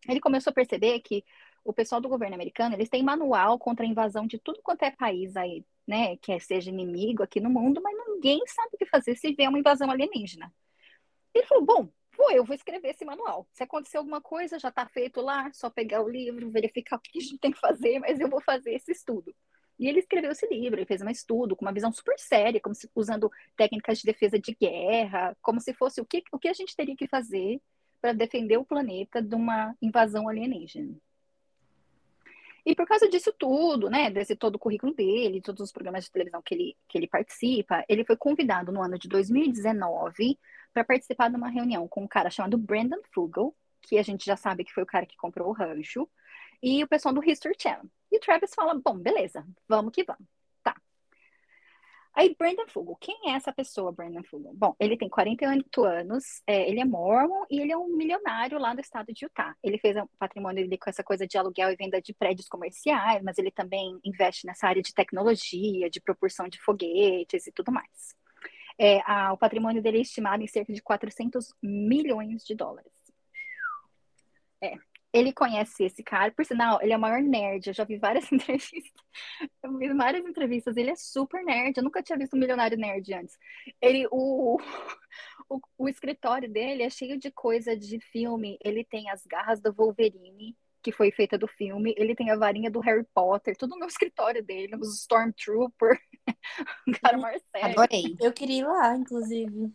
ele 0.07 0.19
começou 0.19 0.51
a 0.51 0.53
perceber 0.53 0.99
que 0.99 1.23
o 1.65 1.73
pessoal 1.73 1.99
do 1.99 2.07
governo 2.07 2.35
americano, 2.35 2.75
eles 2.75 2.87
têm 2.87 3.03
manual 3.03 3.57
contra 3.57 3.83
a 3.83 3.89
invasão 3.89 4.27
de 4.27 4.37
tudo 4.37 4.61
quanto 4.61 4.83
é 4.83 4.91
país 4.91 5.35
aí, 5.35 5.65
né, 5.85 6.15
que 6.17 6.39
seja 6.39 6.69
inimigo 6.69 7.23
aqui 7.23 7.39
no 7.39 7.49
mundo, 7.49 7.81
mas 7.81 7.95
ninguém 8.07 8.39
sabe 8.47 8.69
o 8.73 8.77
que 8.77 8.85
fazer 8.85 9.15
se 9.15 9.33
vier 9.33 9.49
uma 9.49 9.59
invasão 9.59 9.89
alienígena. 9.89 10.53
Ele 11.33 11.45
falou, 11.47 11.65
bom, 11.65 11.89
vou 12.15 12.31
eu, 12.31 12.45
vou 12.45 12.55
escrever 12.55 12.89
esse 12.89 13.03
manual. 13.03 13.47
Se 13.51 13.63
acontecer 13.63 13.97
alguma 13.97 14.21
coisa, 14.21 14.59
já 14.59 14.69
está 14.69 14.85
feito 14.87 15.19
lá, 15.21 15.51
só 15.53 15.69
pegar 15.69 16.01
o 16.03 16.07
livro, 16.09 16.51
verificar 16.51 16.97
o 16.97 16.99
que 16.99 17.17
a 17.17 17.21
gente 17.21 17.39
tem 17.39 17.51
que 17.51 17.59
fazer, 17.59 17.99
mas 17.99 18.19
eu 18.19 18.29
vou 18.29 18.41
fazer 18.41 18.73
esse 18.75 18.91
estudo. 18.91 19.35
E 19.77 19.87
ele 19.87 19.99
escreveu 19.99 20.31
esse 20.31 20.47
livro, 20.47 20.79
ele 20.79 20.85
fez 20.85 21.01
um 21.01 21.09
estudo 21.09 21.55
com 21.55 21.65
uma 21.65 21.73
visão 21.73 21.91
super 21.91 22.17
séria, 22.19 22.61
como 22.61 22.75
se 22.75 22.89
usando 22.95 23.29
técnicas 23.57 23.97
de 23.97 24.05
defesa 24.05 24.39
de 24.39 24.55
guerra, 24.55 25.35
como 25.41 25.59
se 25.59 25.73
fosse 25.73 25.99
o 25.99 26.05
que, 26.05 26.23
o 26.31 26.39
que 26.39 26.47
a 26.47 26.53
gente 26.53 26.75
teria 26.75 26.95
que 26.95 27.07
fazer 27.07 27.59
para 27.99 28.13
defender 28.13 28.57
o 28.57 28.63
planeta 28.63 29.21
de 29.21 29.35
uma 29.35 29.75
invasão 29.81 30.29
alienígena. 30.29 30.95
E 32.65 32.75
por 32.75 32.87
causa 32.87 33.07
disso 33.07 33.31
tudo, 33.37 33.89
né, 33.89 34.09
desse 34.09 34.35
todo 34.35 34.55
o 34.55 34.59
currículo 34.59 34.93
dele, 34.93 35.41
todos 35.41 35.61
os 35.61 35.71
programas 35.71 36.05
de 36.05 36.11
televisão 36.11 36.41
que 36.41 36.55
ele, 36.55 36.77
que 36.87 36.97
ele 36.97 37.07
participa, 37.07 37.85
ele 37.87 38.03
foi 38.03 38.17
convidado 38.17 38.71
no 38.71 38.81
ano 38.81 38.97
de 38.97 39.07
2019 39.07 40.39
para 40.73 40.83
participar 40.83 41.29
de 41.29 41.35
uma 41.35 41.49
reunião 41.49 41.87
com 41.87 42.03
um 42.03 42.07
cara 42.07 42.29
chamado 42.29 42.57
Brandon 42.57 43.01
Fugel, 43.13 43.55
que 43.81 43.97
a 43.99 44.03
gente 44.03 44.25
já 44.25 44.35
sabe 44.35 44.63
que 44.63 44.73
foi 44.73 44.83
o 44.83 44.87
cara 44.87 45.05
que 45.05 45.15
comprou 45.15 45.49
o 45.49 45.53
rancho, 45.53 46.09
e 46.61 46.83
o 46.83 46.87
pessoal 46.87 47.13
do 47.13 47.23
History 47.23 47.55
Channel. 47.57 47.85
E 48.11 48.17
o 48.17 48.19
Travis 48.19 48.53
fala: 48.55 48.73
bom, 48.73 48.97
beleza, 48.97 49.45
vamos 49.67 49.91
que 49.91 50.03
vamos. 50.03 50.34
Aí, 52.15 52.33
Brandon 52.39 52.65
Fugal, 52.69 52.95
quem 52.95 53.29
é 53.29 53.31
essa 53.31 53.51
pessoa, 53.51 53.91
Brandon 53.91 54.23
Fugal? 54.23 54.53
Bom, 54.55 54.73
ele 54.79 54.97
tem 54.97 55.09
48 55.09 55.83
anos, 55.83 56.41
é, 56.47 56.69
ele 56.69 56.79
é 56.79 56.85
mormon 56.85 57.43
e 57.51 57.59
ele 57.59 57.73
é 57.73 57.77
um 57.77 57.89
milionário 57.89 58.57
lá 58.57 58.73
do 58.73 58.79
estado 58.79 59.11
de 59.13 59.25
Utah. 59.25 59.53
Ele 59.61 59.77
fez 59.77 59.97
o 59.97 60.07
patrimônio 60.17 60.63
dele 60.63 60.77
com 60.77 60.89
essa 60.89 61.03
coisa 61.03 61.27
de 61.27 61.37
aluguel 61.37 61.71
e 61.71 61.75
venda 61.75 62.01
de 62.01 62.13
prédios 62.13 62.47
comerciais, 62.47 63.21
mas 63.21 63.37
ele 63.37 63.51
também 63.51 63.99
investe 64.01 64.47
nessa 64.47 64.65
área 64.65 64.81
de 64.81 64.93
tecnologia, 64.93 65.89
de 65.89 65.99
propulsão 65.99 66.47
de 66.47 66.57
foguetes 66.61 67.47
e 67.47 67.51
tudo 67.51 67.69
mais. 67.69 68.15
É, 68.79 69.01
a, 69.05 69.33
o 69.33 69.37
patrimônio 69.37 69.81
dele 69.81 69.97
é 69.97 70.01
estimado 70.01 70.41
em 70.41 70.47
cerca 70.47 70.71
de 70.71 70.81
400 70.81 71.53
milhões 71.61 72.45
de 72.45 72.55
dólares. 72.55 72.93
É, 74.63 74.75
ele 75.15 75.31
conhece 75.31 75.85
esse 75.85 76.03
cara, 76.03 76.29
por 76.33 76.45
sinal, 76.45 76.81
ele 76.81 76.91
é 76.91 76.97
o 76.97 76.99
maior 76.99 77.21
nerd. 77.21 77.67
Eu 77.67 77.73
já 77.73 77.85
vi 77.85 77.97
várias 77.97 78.29
entrevistas. 78.31 78.91
Eu 79.63 79.77
vi 79.77 79.93
várias 79.93 80.25
entrevistas. 80.25 80.75
Ele 80.75 80.91
é 80.91 80.95
super 80.95 81.41
nerd. 81.41 81.77
Eu 81.77 81.83
nunca 81.83 82.03
tinha 82.03 82.17
visto 82.17 82.35
um 82.35 82.39
milionário 82.39 82.77
nerd 82.77 83.13
antes. 83.13 83.37
Ele, 83.81 84.05
o, 84.11 84.57
o, 85.49 85.61
o 85.77 85.87
escritório 85.87 86.51
dele 86.51 86.83
é 86.83 86.89
cheio 86.89 87.17
de 87.17 87.31
coisa 87.31 87.77
de 87.77 87.97
filme. 88.11 88.59
Ele 88.61 88.83
tem 88.83 89.09
as 89.09 89.25
garras 89.25 89.61
do 89.61 89.71
Wolverine, 89.71 90.53
que 90.83 90.91
foi 90.91 91.11
feita 91.11 91.37
do 91.37 91.47
filme. 91.47 91.95
Ele 91.97 92.13
tem 92.13 92.29
a 92.29 92.35
varinha 92.35 92.69
do 92.69 92.81
Harry 92.81 93.05
Potter, 93.13 93.55
tudo 93.55 93.77
no 93.77 93.85
escritório 93.87 94.43
dele, 94.43 94.75
os 94.75 94.99
Stormtrooper. 94.99 95.97
o 96.89 96.91
cara 97.01 97.17
Marcelo. 97.17 97.63
Adorei. 97.63 98.17
Eu 98.19 98.33
queria 98.33 98.59
ir 98.59 98.65
lá, 98.65 98.97
inclusive. 98.97 99.73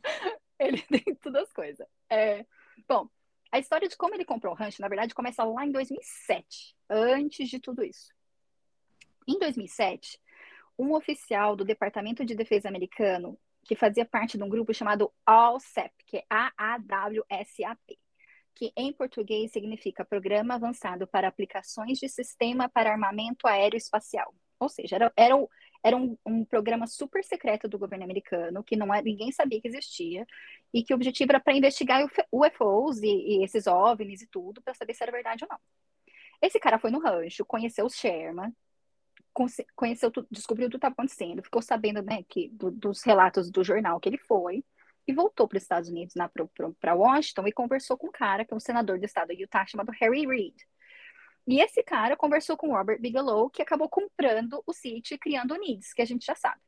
Ele 0.59 0.83
tem 0.83 1.15
todas 1.15 1.45
as 1.45 1.53
coisas. 1.55 1.87
É, 2.11 2.45
bom, 2.87 3.09
a 3.53 3.59
história 3.59 3.89
de 3.89 3.97
como 3.97 4.15
ele 4.15 4.25
comprou 4.25 4.53
o 4.53 4.57
rancho, 4.57 4.81
na 4.81 4.89
verdade, 4.89 5.15
começa 5.15 5.43
lá 5.45 5.67
em 5.67 5.73
2007, 5.73 6.77
antes 6.89 7.49
de 7.49 7.59
tudo 7.59 7.83
isso. 7.85 8.13
Em 9.27 9.39
2007, 9.39 10.21
um 10.79 10.95
oficial 10.95 11.55
do 11.55 11.65
Departamento 11.65 12.25
de 12.25 12.35
Defesa 12.35 12.69
americano, 12.69 13.39
que 13.65 13.77
fazia 13.77 14.05
parte 14.05 14.39
de 14.39 14.45
um 14.45 14.49
grupo 14.49 14.73
chamado 14.73 15.13
AWSAP, 15.27 15.93
que 16.07 16.19
é 16.19 16.25
A-A-W-S-A-P, 16.31 17.99
que 18.55 18.73
em 18.77 18.93
português 18.93 19.53
significa 19.53 20.05
Programa 20.05 20.55
Avançado 20.55 21.07
para 21.07 21.29
Aplicações 21.29 21.99
de 21.99 22.09
Sistema 22.09 22.69
para 22.69 22.91
Armamento 22.93 23.47
Aéreo 23.47 23.77
Espacial. 23.77 24.35
Ou 24.59 24.69
seja, 24.69 24.97
era, 24.97 25.13
era, 25.17 25.35
era 25.83 25.97
um, 25.97 26.17
um, 26.27 26.45
programa 26.45 26.87
super 26.87 27.25
secreto 27.25 27.69
do 27.69 27.79
governo 27.79 28.05
americano, 28.05 28.63
que 28.63 28.77
não 28.77 28.93
é, 28.93 29.01
ninguém 29.03 29.33
sabia 29.33 29.61
que 29.61 29.69
existia, 29.69 30.27
e 30.73 30.83
que 30.83 30.93
o 30.93 30.97
objetivo 30.97 31.33
era 31.33 31.41
para 31.41 31.55
investigar 31.55 32.05
UFOs 32.31 33.03
e, 33.03 33.07
e, 33.07 33.45
esses 33.45 33.67
OVNIs 33.67 34.23
e 34.23 34.27
tudo, 34.27 34.63
para 34.63 34.75
saber 34.75 34.95
se 34.95 35.03
era 35.03 35.13
verdade 35.13 35.45
ou 35.45 35.49
não. 35.51 35.59
Esse 36.41 36.59
cara 36.59 36.79
foi 36.79 36.91
no 36.91 37.01
rancho, 37.01 37.45
conheceu 37.45 37.87
o 37.87 37.91
Sherman, 37.91 38.55
conheceu, 39.75 40.11
descobriu 40.31 40.69
tudo 40.69 40.73
que 40.73 40.77
estava 40.79 40.93
acontecendo, 40.93 41.43
ficou 41.43 41.61
sabendo 41.61 42.03
né, 42.03 42.23
que, 42.29 42.49
do, 42.49 42.71
dos 42.71 43.03
relatos 43.03 43.51
do 43.51 43.63
jornal 43.63 44.01
que 44.01 44.09
ele 44.09 44.19
foi, 44.19 44.65
e 45.07 45.13
voltou 45.13 45.49
para 45.49 45.57
os 45.57 45.63
Estados 45.63 45.89
Unidos, 45.89 46.15
para 46.79 46.95
Washington, 46.95 47.47
e 47.47 47.53
conversou 47.53 47.97
com 47.97 48.09
um 48.09 48.13
cara, 48.13 48.45
que 48.45 48.53
é 48.53 48.57
um 48.57 48.61
senador 48.61 48.99
do 48.99 49.05
estado 49.05 49.35
de 49.35 49.43
Utah, 49.43 49.67
chamado 49.67 49.93
Harry 50.01 50.27
Reid. 50.27 50.55
E 51.47 51.61
esse 51.61 51.83
cara 51.83 52.17
conversou 52.17 52.57
com 52.57 52.73
Robert 52.73 53.01
Bigelow, 53.01 53.51
que 53.51 53.63
acabou 53.63 53.89
comprando 53.89 54.63
o 54.67 54.73
sítio 54.73 55.15
e 55.15 55.19
criando 55.19 55.53
o 55.53 55.57
NIDS, 55.57 55.93
que 55.93 56.03
a 56.03 56.05
gente 56.05 56.25
já 56.25 56.35
sabe. 56.35 56.61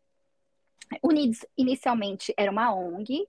O 1.00 1.12
NIDS 1.12 1.46
inicialmente 1.56 2.34
era 2.36 2.50
uma 2.50 2.74
ONG, 2.74 3.26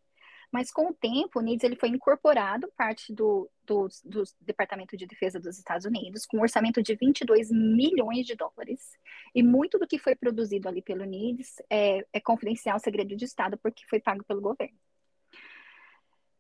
mas 0.54 0.72
com 0.72 0.90
o 0.90 0.94
tempo 0.94 1.40
o 1.40 1.42
NIDS 1.42 1.64
ele 1.64 1.76
foi 1.76 1.90
incorporado 1.90 2.72
parte 2.78 3.12
do, 3.12 3.50
do, 3.66 3.88
do, 4.06 4.24
Departamento 4.40 4.96
de 4.96 5.08
Defesa 5.08 5.40
dos 5.40 5.58
Estados 5.58 5.84
Unidos, 5.84 6.28
com 6.28 6.38
um 6.38 6.42
orçamento 6.42 6.82
de 6.84 6.96
22 6.96 7.50
milhões 7.52 8.28
de 8.28 8.36
dólares. 8.36 8.92
E 9.34 9.42
muito 9.42 9.80
do 9.80 9.88
que 9.88 9.98
foi 9.98 10.16
produzido 10.16 10.70
ali 10.70 10.84
pelo 10.84 11.06
NIDS 11.06 11.56
é, 11.68 12.06
é 12.14 12.20
confidencial, 12.20 12.78
segredo 12.80 13.16
de 13.16 13.26
Estado, 13.26 13.58
porque 13.58 13.84
foi 13.90 14.00
pago 14.00 14.24
pelo 14.24 14.42
governo. 14.42 14.78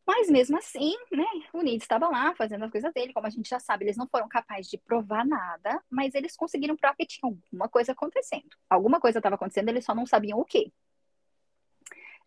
Mas 0.05 0.29
mesmo 0.29 0.57
assim, 0.57 0.93
né, 1.11 1.25
o 1.53 1.61
Nid 1.61 1.81
estava 1.81 2.07
lá 2.09 2.35
fazendo 2.35 2.65
as 2.65 2.71
coisas 2.71 2.93
dele, 2.93 3.13
como 3.13 3.25
a 3.25 3.29
gente 3.29 3.49
já 3.49 3.59
sabe, 3.59 3.85
eles 3.85 3.97
não 3.97 4.05
foram 4.07 4.27
capazes 4.27 4.69
de 4.69 4.77
provar 4.77 5.25
nada, 5.25 5.81
mas 5.89 6.13
eles 6.13 6.35
conseguiram 6.35 6.75
provar 6.75 6.95
que 6.95 7.05
tinha 7.05 7.21
alguma 7.23 7.69
coisa 7.69 7.93
acontecendo. 7.93 8.49
Alguma 8.69 8.99
coisa 8.99 9.19
estava 9.19 9.35
acontecendo, 9.35 9.69
eles 9.69 9.85
só 9.85 9.95
não 9.95 10.05
sabiam 10.05 10.37
o 10.37 10.45
quê. 10.45 10.71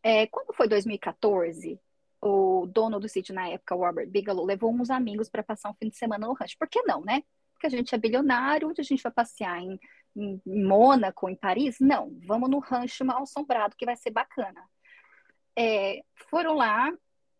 É, 0.08 0.24
quando 0.28 0.54
foi 0.54 0.68
2014, 0.68 1.80
o 2.22 2.64
dono 2.64 3.00
do 3.00 3.08
sítio 3.08 3.34
na 3.34 3.48
época, 3.48 3.74
Robert 3.74 4.08
Bigelow, 4.08 4.46
levou 4.46 4.72
uns 4.72 4.88
amigos 4.88 5.28
para 5.28 5.42
passar 5.42 5.68
um 5.68 5.74
fim 5.74 5.88
de 5.88 5.96
semana 5.96 6.28
no 6.28 6.32
rancho. 6.32 6.54
Por 6.56 6.68
que 6.68 6.80
não, 6.82 7.00
né? 7.00 7.24
Porque 7.52 7.66
a 7.66 7.70
gente 7.70 7.92
é 7.92 7.98
bilionário, 7.98 8.68
onde 8.68 8.80
a 8.80 8.84
gente 8.84 9.02
vai 9.02 9.10
passear 9.10 9.60
em, 9.60 9.80
em, 10.14 10.40
em 10.46 10.64
Mônaco, 10.64 11.28
em 11.28 11.34
Paris? 11.34 11.78
Não, 11.80 12.16
vamos 12.24 12.48
no 12.48 12.60
rancho 12.60 13.04
mal 13.04 13.24
assombrado, 13.24 13.74
que 13.76 13.84
vai 13.84 13.96
ser 13.96 14.10
bacana. 14.10 14.62
É, 15.58 16.04
foram 16.30 16.54
lá, 16.54 16.92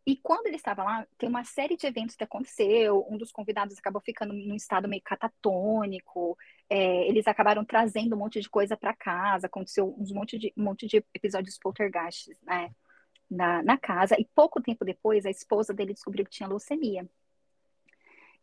e 0.07 0.17
quando 0.17 0.47
ele 0.47 0.55
estava 0.55 0.85
lá, 0.85 1.07
tem 1.19 1.29
uma 1.29 1.43
série 1.43 1.77
de 1.77 1.85
eventos 1.85 2.15
que 2.15 2.23
aconteceu. 2.23 3.05
Um 3.11 3.19
dos 3.19 3.33
convidados 3.33 3.77
acabou 3.77 4.01
ficando 4.01 4.33
num 4.33 4.55
estado 4.55 4.87
meio 4.87 5.03
catatônico. 5.03 6.39
É, 6.71 7.09
eles 7.09 7.27
acabaram 7.27 7.65
trazendo 7.65 8.15
um 8.15 8.19
monte 8.19 8.41
de 8.41 8.49
coisa 8.49 8.77
para 8.77 8.95
casa. 8.95 9.49
Aconteceu 9.49 9.93
um 9.99 10.15
monte 10.15 10.39
de, 10.39 10.53
um 10.57 10.63
monte 10.63 10.87
de 10.87 11.05
episódios 11.13 11.59
poltergeist 11.59 12.31
né, 12.45 12.71
na, 13.29 13.65
na 13.65 13.77
casa. 13.77 14.15
E 14.17 14.25
pouco 14.33 14.63
tempo 14.63 14.85
depois, 14.85 15.27
a 15.27 15.31
esposa 15.31 15.75
dele 15.75 15.93
descobriu 15.93 16.25
que 16.25 16.31
tinha 16.31 16.49
leucemia. 16.49 17.05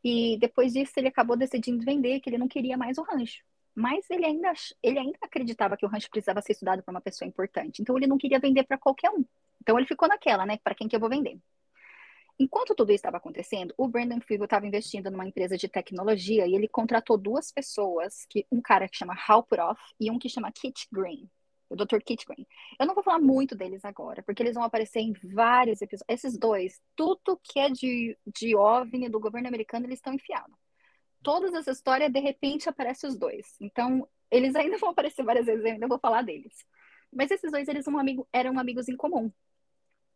E 0.04 0.38
depois 0.42 0.74
disso, 0.74 0.92
ele 0.98 1.08
acabou 1.08 1.38
decidindo 1.38 1.86
vender, 1.86 2.20
que 2.20 2.30
ele 2.30 2.38
não 2.38 2.50
queria 2.50 2.78
mais 2.78 2.98
o 2.98 3.04
rancho. 3.04 3.42
Mas 3.74 4.06
ele 4.10 4.26
ainda, 4.26 4.52
ele 4.84 5.00
ainda 5.00 5.18
acreditava 5.22 5.78
que 5.78 5.86
o 5.86 5.90
rancho 5.90 6.10
precisava 6.10 6.42
ser 6.42 6.52
estudado 6.52 6.84
por 6.84 6.92
uma 6.92 7.00
pessoa 7.00 7.26
importante. 7.26 7.82
Então, 7.82 7.96
ele 7.98 8.06
não 8.06 8.18
queria 8.18 8.38
vender 8.38 8.64
para 8.64 8.78
qualquer 8.78 9.10
um. 9.12 9.24
Então, 9.64 9.80
ele 9.80 9.88
ficou 9.88 10.10
naquela, 10.10 10.46
né? 10.46 10.58
Para 10.62 10.76
quem 10.76 10.90
que 10.90 10.96
eu 10.96 11.00
vou 11.00 11.10
vender? 11.10 11.40
Enquanto 12.38 12.76
tudo 12.76 12.90
isso 12.90 12.98
estava 12.98 13.16
acontecendo, 13.16 13.74
o 13.78 13.88
Brandon 13.88 14.20
Figo 14.20 14.44
estava 14.44 14.68
investindo 14.68 15.10
numa 15.10 15.26
empresa 15.26 15.58
de 15.58 15.70
tecnologia 15.70 16.46
e 16.46 16.54
ele 16.54 16.68
contratou 16.68 17.18
duas 17.18 17.50
pessoas, 17.50 18.26
que 18.30 18.46
um 18.52 18.60
cara 18.60 18.90
que 18.90 18.98
chama 18.98 19.16
Hal 19.16 19.48
e 20.00 20.12
um 20.12 20.20
que 20.20 20.28
chama 20.28 20.52
Kit 20.52 20.88
Green, 20.92 21.30
o 21.70 21.76
Dr. 21.78 22.00
Kit 22.04 22.26
Green. 22.26 22.46
Eu 22.78 22.86
não 22.86 22.94
vou 22.94 23.04
falar 23.04 23.20
muito 23.20 23.56
deles 23.56 23.86
agora, 23.86 24.22
porque 24.24 24.44
eles 24.44 24.56
vão 24.56 24.64
aparecer 24.64 25.00
em 25.00 25.14
vários 25.14 25.82
episódios. 25.82 26.06
Esses 26.10 26.38
dois, 26.38 26.82
tudo 26.94 27.40
que 27.42 27.60
é 27.60 27.70
de, 27.70 28.18
de 28.28 28.54
OVNI 28.54 29.08
do 29.08 29.20
governo 29.20 29.48
americano, 29.48 29.86
eles 29.86 30.00
estão 30.00 30.14
enfiados. 30.14 30.58
Todas 31.22 31.54
as 31.54 31.68
histórias, 31.68 32.12
de 32.12 32.20
repente, 32.20 32.68
aparecem 32.68 33.10
os 33.10 33.18
dois. 33.18 33.56
Então, 33.62 34.06
eles 34.30 34.56
ainda 34.56 34.78
vão 34.78 34.90
aparecer 34.90 35.24
várias 35.24 35.46
vezes, 35.46 35.64
eu 35.64 35.72
ainda 35.72 35.88
vou 35.88 36.00
falar 36.00 36.24
deles. 36.24 36.66
Mas 37.14 37.32
esses 37.32 37.52
dois, 37.52 37.68
eles 37.70 37.88
um 37.88 37.98
amigo, 37.98 38.28
eram 38.34 38.60
amigos 38.60 38.90
em 38.90 38.98
comum 38.98 39.32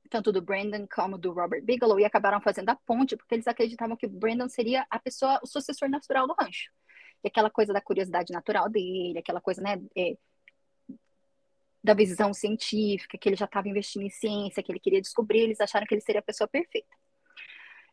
tanto 0.08 0.32
do 0.32 0.42
Brandon 0.42 0.88
como 0.94 1.18
do 1.18 1.32
Robert 1.32 1.64
Bigelow, 1.64 2.00
e 2.00 2.06
acabaram 2.06 2.42
fazendo 2.42 2.70
a 2.70 2.76
ponte, 2.76 3.16
porque 3.16 3.36
eles 3.36 3.48
acreditavam 3.48 3.96
que 3.96 4.06
o 4.06 4.10
Brandon 4.10 4.50
seria 4.50 4.86
a 4.90 5.00
pessoa, 5.00 5.40
o 5.44 5.48
sucessor 5.48 5.90
natural 5.90 6.28
do 6.28 6.36
rancho. 6.40 6.72
E 7.24 7.28
aquela 7.28 7.50
coisa 7.50 7.74
da 7.74 7.82
curiosidade 7.82 8.32
natural 8.32 8.70
dele, 8.70 9.20
aquela 9.20 9.42
coisa, 9.42 9.62
né, 9.62 9.82
é, 9.96 10.18
da 11.84 11.94
visão 11.94 12.34
científica, 12.34 13.18
que 13.18 13.30
ele 13.30 13.36
já 13.36 13.46
estava 13.46 13.70
investindo 13.70 14.04
em 14.04 14.10
ciência, 14.10 14.62
que 14.62 14.72
ele 14.72 14.80
queria 14.80 15.02
descobrir, 15.02 15.40
eles 15.40 15.62
acharam 15.62 15.88
que 15.88 15.94
ele 15.94 16.02
seria 16.02 16.20
a 16.20 16.24
pessoa 16.24 16.48
perfeita. 16.48 16.94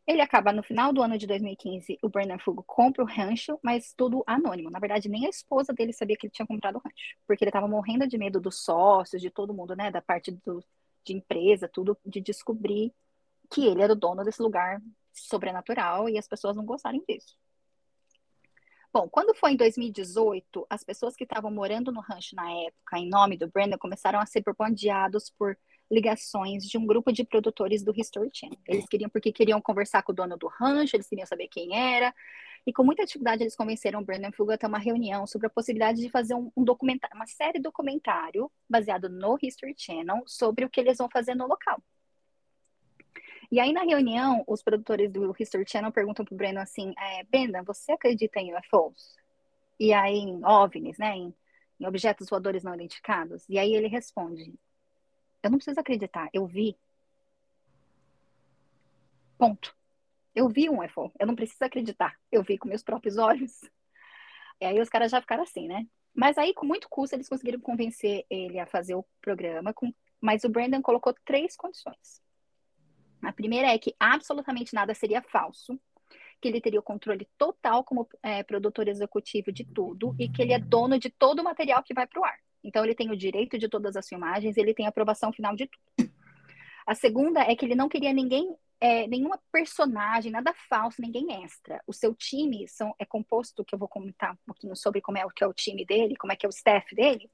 Ele 0.06 0.20
acaba 0.20 0.52
no 0.52 0.62
final 0.62 0.92
do 0.92 1.02
ano 1.02 1.16
de 1.16 1.26
2015, 1.26 1.98
o 2.02 2.08
Brandon 2.10 2.38
Fugo 2.38 2.62
compra 2.66 3.02
o 3.02 3.06
rancho, 3.06 3.58
mas 3.62 3.94
tudo 3.96 4.22
anônimo. 4.26 4.70
Na 4.70 4.78
verdade, 4.78 5.08
nem 5.08 5.26
a 5.26 5.30
esposa 5.30 5.72
dele 5.72 5.94
sabia 5.94 6.16
que 6.16 6.26
ele 6.26 6.32
tinha 6.32 6.46
comprado 6.46 6.76
o 6.76 6.78
rancho, 6.78 7.16
porque 7.26 7.42
ele 7.42 7.48
estava 7.48 7.66
morrendo 7.66 8.06
de 8.06 8.18
medo 8.18 8.38
dos 8.38 8.62
sócios, 8.62 9.22
de 9.22 9.30
todo 9.30 9.54
mundo, 9.54 9.74
né, 9.74 9.90
da 9.90 10.02
parte 10.02 10.30
do, 10.44 10.62
de 11.04 11.12
empresa, 11.12 11.68
tudo 11.68 11.96
de 12.04 12.20
descobrir 12.20 12.92
que 13.50 13.66
ele 13.66 13.82
era 13.82 13.92
o 13.92 13.96
dono 13.96 14.24
desse 14.24 14.42
lugar 14.42 14.82
sobrenatural 15.12 16.08
e 16.08 16.18
as 16.18 16.26
pessoas 16.26 16.56
não 16.56 16.64
gostarem 16.64 17.02
disso. 17.08 17.36
Bom, 18.92 19.08
quando 19.08 19.34
foi 19.34 19.52
em 19.52 19.56
2018, 19.56 20.66
as 20.70 20.84
pessoas 20.84 21.16
que 21.16 21.24
estavam 21.24 21.50
morando 21.50 21.90
no 21.90 22.00
rancho 22.00 22.36
na 22.36 22.48
época, 22.48 22.96
em 22.96 23.08
nome 23.08 23.36
do 23.36 23.48
Brandon, 23.48 23.76
começaram 23.76 24.20
a 24.20 24.26
ser 24.26 24.44
bombardeados 24.44 25.30
por 25.30 25.58
ligações 25.90 26.64
de 26.64 26.78
um 26.78 26.86
grupo 26.86 27.12
de 27.12 27.24
produtores 27.24 27.82
do 27.82 27.92
History 27.94 28.30
Channel. 28.32 28.58
Eles 28.68 28.86
queriam, 28.86 29.10
porque 29.10 29.32
queriam 29.32 29.60
conversar 29.60 30.02
com 30.02 30.12
o 30.12 30.14
dono 30.14 30.36
do 30.36 30.46
rancho, 30.46 30.94
eles 30.94 31.08
queriam 31.08 31.26
saber 31.26 31.48
quem 31.48 31.76
era, 31.76 32.14
e 32.66 32.72
com 32.72 32.82
muita 32.82 33.04
dificuldade 33.04 33.42
eles 33.42 33.56
convenceram 33.56 34.00
o 34.00 34.04
Brandon 34.04 34.32
Fuga 34.32 34.54
a 34.54 34.58
ter 34.58 34.66
uma 34.66 34.78
reunião 34.78 35.26
sobre 35.26 35.46
a 35.46 35.50
possibilidade 35.50 36.00
de 36.00 36.08
fazer 36.08 36.34
um, 36.34 36.50
um 36.56 36.64
documentário, 36.64 37.14
uma 37.14 37.26
série 37.26 37.58
documentário 37.58 38.50
baseado 38.68 39.08
no 39.08 39.38
History 39.40 39.74
Channel 39.76 40.22
sobre 40.26 40.64
o 40.64 40.70
que 40.70 40.80
eles 40.80 40.98
vão 40.98 41.08
fazer 41.10 41.34
no 41.34 41.46
local. 41.46 41.82
E 43.52 43.60
aí, 43.60 43.72
na 43.72 43.82
reunião, 43.82 44.42
os 44.46 44.62
produtores 44.62 45.12
do 45.12 45.34
History 45.38 45.64
Channel 45.68 45.92
perguntam 45.92 46.24
pro 46.24 46.34
Brandon 46.34 46.60
assim, 46.60 46.94
é, 46.98 47.22
Brandon, 47.24 47.62
você 47.62 47.92
acredita 47.92 48.40
em 48.40 48.56
UFOs? 48.56 49.14
E 49.78 49.92
aí, 49.92 50.16
em 50.16 50.44
OVNIs, 50.44 50.98
né, 50.98 51.16
em, 51.16 51.34
em 51.78 51.86
objetos 51.86 52.28
voadores 52.28 52.64
não 52.64 52.74
identificados? 52.74 53.44
E 53.48 53.58
aí 53.58 53.74
ele 53.74 53.88
responde, 53.88 54.54
eu 55.42 55.50
não 55.50 55.58
preciso 55.58 55.78
acreditar, 55.78 56.30
eu 56.32 56.46
vi. 56.46 56.76
Ponto. 59.36 59.76
Eu 60.34 60.48
vi 60.48 60.68
um 60.68 60.84
UFO, 60.84 61.12
eu 61.18 61.26
não 61.26 61.36
preciso 61.36 61.64
acreditar. 61.64 62.16
Eu 62.30 62.42
vi 62.42 62.58
com 62.58 62.68
meus 62.68 62.82
próprios 62.82 63.16
olhos. 63.18 63.60
E 64.60 64.64
aí 64.64 64.80
os 64.80 64.88
caras 64.88 65.10
já 65.10 65.20
ficaram 65.20 65.42
assim, 65.42 65.68
né? 65.68 65.86
Mas 66.14 66.38
aí, 66.38 66.54
com 66.54 66.64
muito 66.64 66.88
custo, 66.88 67.16
eles 67.16 67.28
conseguiram 67.28 67.60
convencer 67.60 68.24
ele 68.30 68.58
a 68.58 68.66
fazer 68.66 68.94
o 68.94 69.04
programa, 69.20 69.74
com... 69.74 69.92
mas 70.20 70.44
o 70.44 70.48
Brandon 70.48 70.80
colocou 70.80 71.12
três 71.24 71.56
condições. 71.56 72.22
A 73.20 73.32
primeira 73.32 73.68
é 73.68 73.78
que 73.78 73.94
absolutamente 73.98 74.74
nada 74.74 74.94
seria 74.94 75.22
falso, 75.22 75.78
que 76.40 76.48
ele 76.48 76.60
teria 76.60 76.78
o 76.78 76.84
controle 76.84 77.26
total 77.36 77.82
como 77.82 78.08
é, 78.22 78.42
produtor 78.42 78.86
executivo 78.86 79.50
de 79.50 79.64
tudo 79.64 80.14
e 80.18 80.28
que 80.28 80.42
ele 80.42 80.52
é 80.52 80.58
dono 80.58 80.98
de 80.98 81.10
todo 81.10 81.40
o 81.40 81.44
material 81.44 81.82
que 81.82 81.94
vai 81.94 82.06
para 82.06 82.20
o 82.20 82.24
ar. 82.24 82.38
Então, 82.62 82.84
ele 82.84 82.94
tem 82.94 83.10
o 83.10 83.16
direito 83.16 83.58
de 83.58 83.68
todas 83.68 83.96
as 83.96 84.08
filmagens, 84.08 84.56
ele 84.56 84.72
tem 84.72 84.86
a 84.86 84.90
aprovação 84.90 85.32
final 85.32 85.56
de 85.56 85.68
tudo. 85.68 86.10
A 86.86 86.94
segunda 86.94 87.40
é 87.40 87.56
que 87.56 87.64
ele 87.64 87.74
não 87.74 87.88
queria 87.88 88.12
ninguém, 88.12 88.54
é, 88.80 89.06
nenhuma 89.06 89.40
personagem, 89.50 90.30
nada 90.30 90.52
falso, 90.68 91.00
ninguém 91.00 91.44
extra. 91.44 91.82
O 91.86 91.92
seu 91.92 92.14
time 92.14 92.68
são, 92.68 92.94
é 92.98 93.04
composto, 93.04 93.64
que 93.64 93.74
eu 93.74 93.78
vou 93.78 93.88
comentar 93.88 94.32
um 94.32 94.38
pouquinho 94.46 94.76
sobre 94.76 95.00
como 95.00 95.18
é 95.18 95.24
o 95.24 95.30
que 95.30 95.42
é 95.42 95.46
o 95.46 95.54
time 95.54 95.84
dele, 95.84 96.16
como 96.16 96.32
é 96.32 96.36
que 96.36 96.44
é 96.44 96.48
o 96.48 96.50
staff 96.50 96.94
dele, 96.94 97.30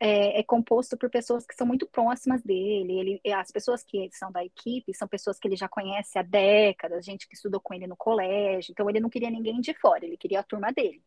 é, 0.00 0.40
é, 0.40 0.42
composto 0.42 0.98
por 0.98 1.08
pessoas 1.08 1.46
que 1.46 1.54
são 1.54 1.66
muito 1.66 1.86
próximas 1.86 2.42
dele. 2.42 3.20
Ele, 3.24 3.34
as 3.34 3.50
pessoas 3.50 3.82
que 3.82 4.08
são 4.12 4.30
da 4.30 4.44
equipe 4.44 4.92
são 4.94 5.08
pessoas 5.08 5.38
que 5.38 5.48
ele 5.48 5.56
já 5.56 5.68
conhece 5.68 6.18
há 6.18 6.22
décadas, 6.22 7.04
gente 7.04 7.28
que 7.28 7.34
estudou 7.34 7.60
com 7.60 7.72
ele 7.74 7.86
no 7.86 7.96
colégio. 7.96 8.72
Então, 8.72 8.88
ele 8.90 9.00
não 9.00 9.08
queria 9.08 9.30
ninguém 9.30 9.60
de 9.60 9.72
fora, 9.74 10.04
ele 10.04 10.16
queria 10.16 10.40
a 10.40 10.44
turma 10.44 10.72
dele. 10.72 11.02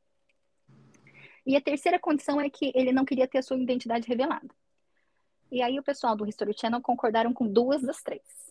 E 1.45 1.55
a 1.55 1.61
terceira 1.61 1.99
condição 1.99 2.41
é 2.41 2.49
que 2.49 2.71
ele 2.75 2.91
não 2.91 3.05
queria 3.05 3.27
ter 3.27 3.37
a 3.37 3.41
sua 3.41 3.57
identidade 3.57 4.07
revelada. 4.07 4.49
E 5.51 5.61
aí, 5.61 5.79
o 5.79 5.83
pessoal 5.83 6.15
do 6.15 6.25
History 6.25 6.53
Channel 6.57 6.81
concordaram 6.81 7.33
com 7.33 7.47
duas 7.47 7.81
das 7.81 8.01
três. 8.01 8.47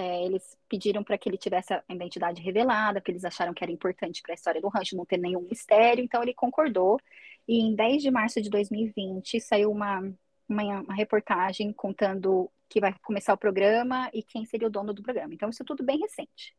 É, 0.00 0.24
eles 0.24 0.56
pediram 0.66 1.04
para 1.04 1.18
que 1.18 1.28
ele 1.28 1.36
tivesse 1.36 1.74
a 1.74 1.84
identidade 1.90 2.40
revelada, 2.40 3.00
porque 3.00 3.12
eles 3.12 3.24
acharam 3.24 3.52
que 3.52 3.62
era 3.62 3.70
importante 3.70 4.22
para 4.22 4.32
a 4.32 4.34
história 4.34 4.58
do 4.58 4.68
rancho 4.68 4.96
não 4.96 5.04
ter 5.04 5.18
nenhum 5.18 5.42
mistério, 5.42 6.02
então 6.02 6.22
ele 6.22 6.32
concordou. 6.32 6.98
E 7.46 7.60
em 7.60 7.74
10 7.74 8.02
de 8.02 8.10
março 8.10 8.40
de 8.40 8.48
2020 8.48 9.38
saiu 9.40 9.70
uma, 9.70 10.00
uma, 10.48 10.80
uma, 10.80 10.94
reportagem 10.94 11.70
contando 11.74 12.50
que 12.66 12.80
vai 12.80 12.94
começar 13.02 13.34
o 13.34 13.38
programa 13.38 14.08
e 14.14 14.22
quem 14.22 14.46
seria 14.46 14.68
o 14.68 14.70
dono 14.70 14.94
do 14.94 15.02
programa. 15.02 15.34
Então, 15.34 15.50
isso 15.50 15.62
é 15.62 15.66
tudo 15.66 15.84
bem 15.84 15.98
recente. 15.98 16.56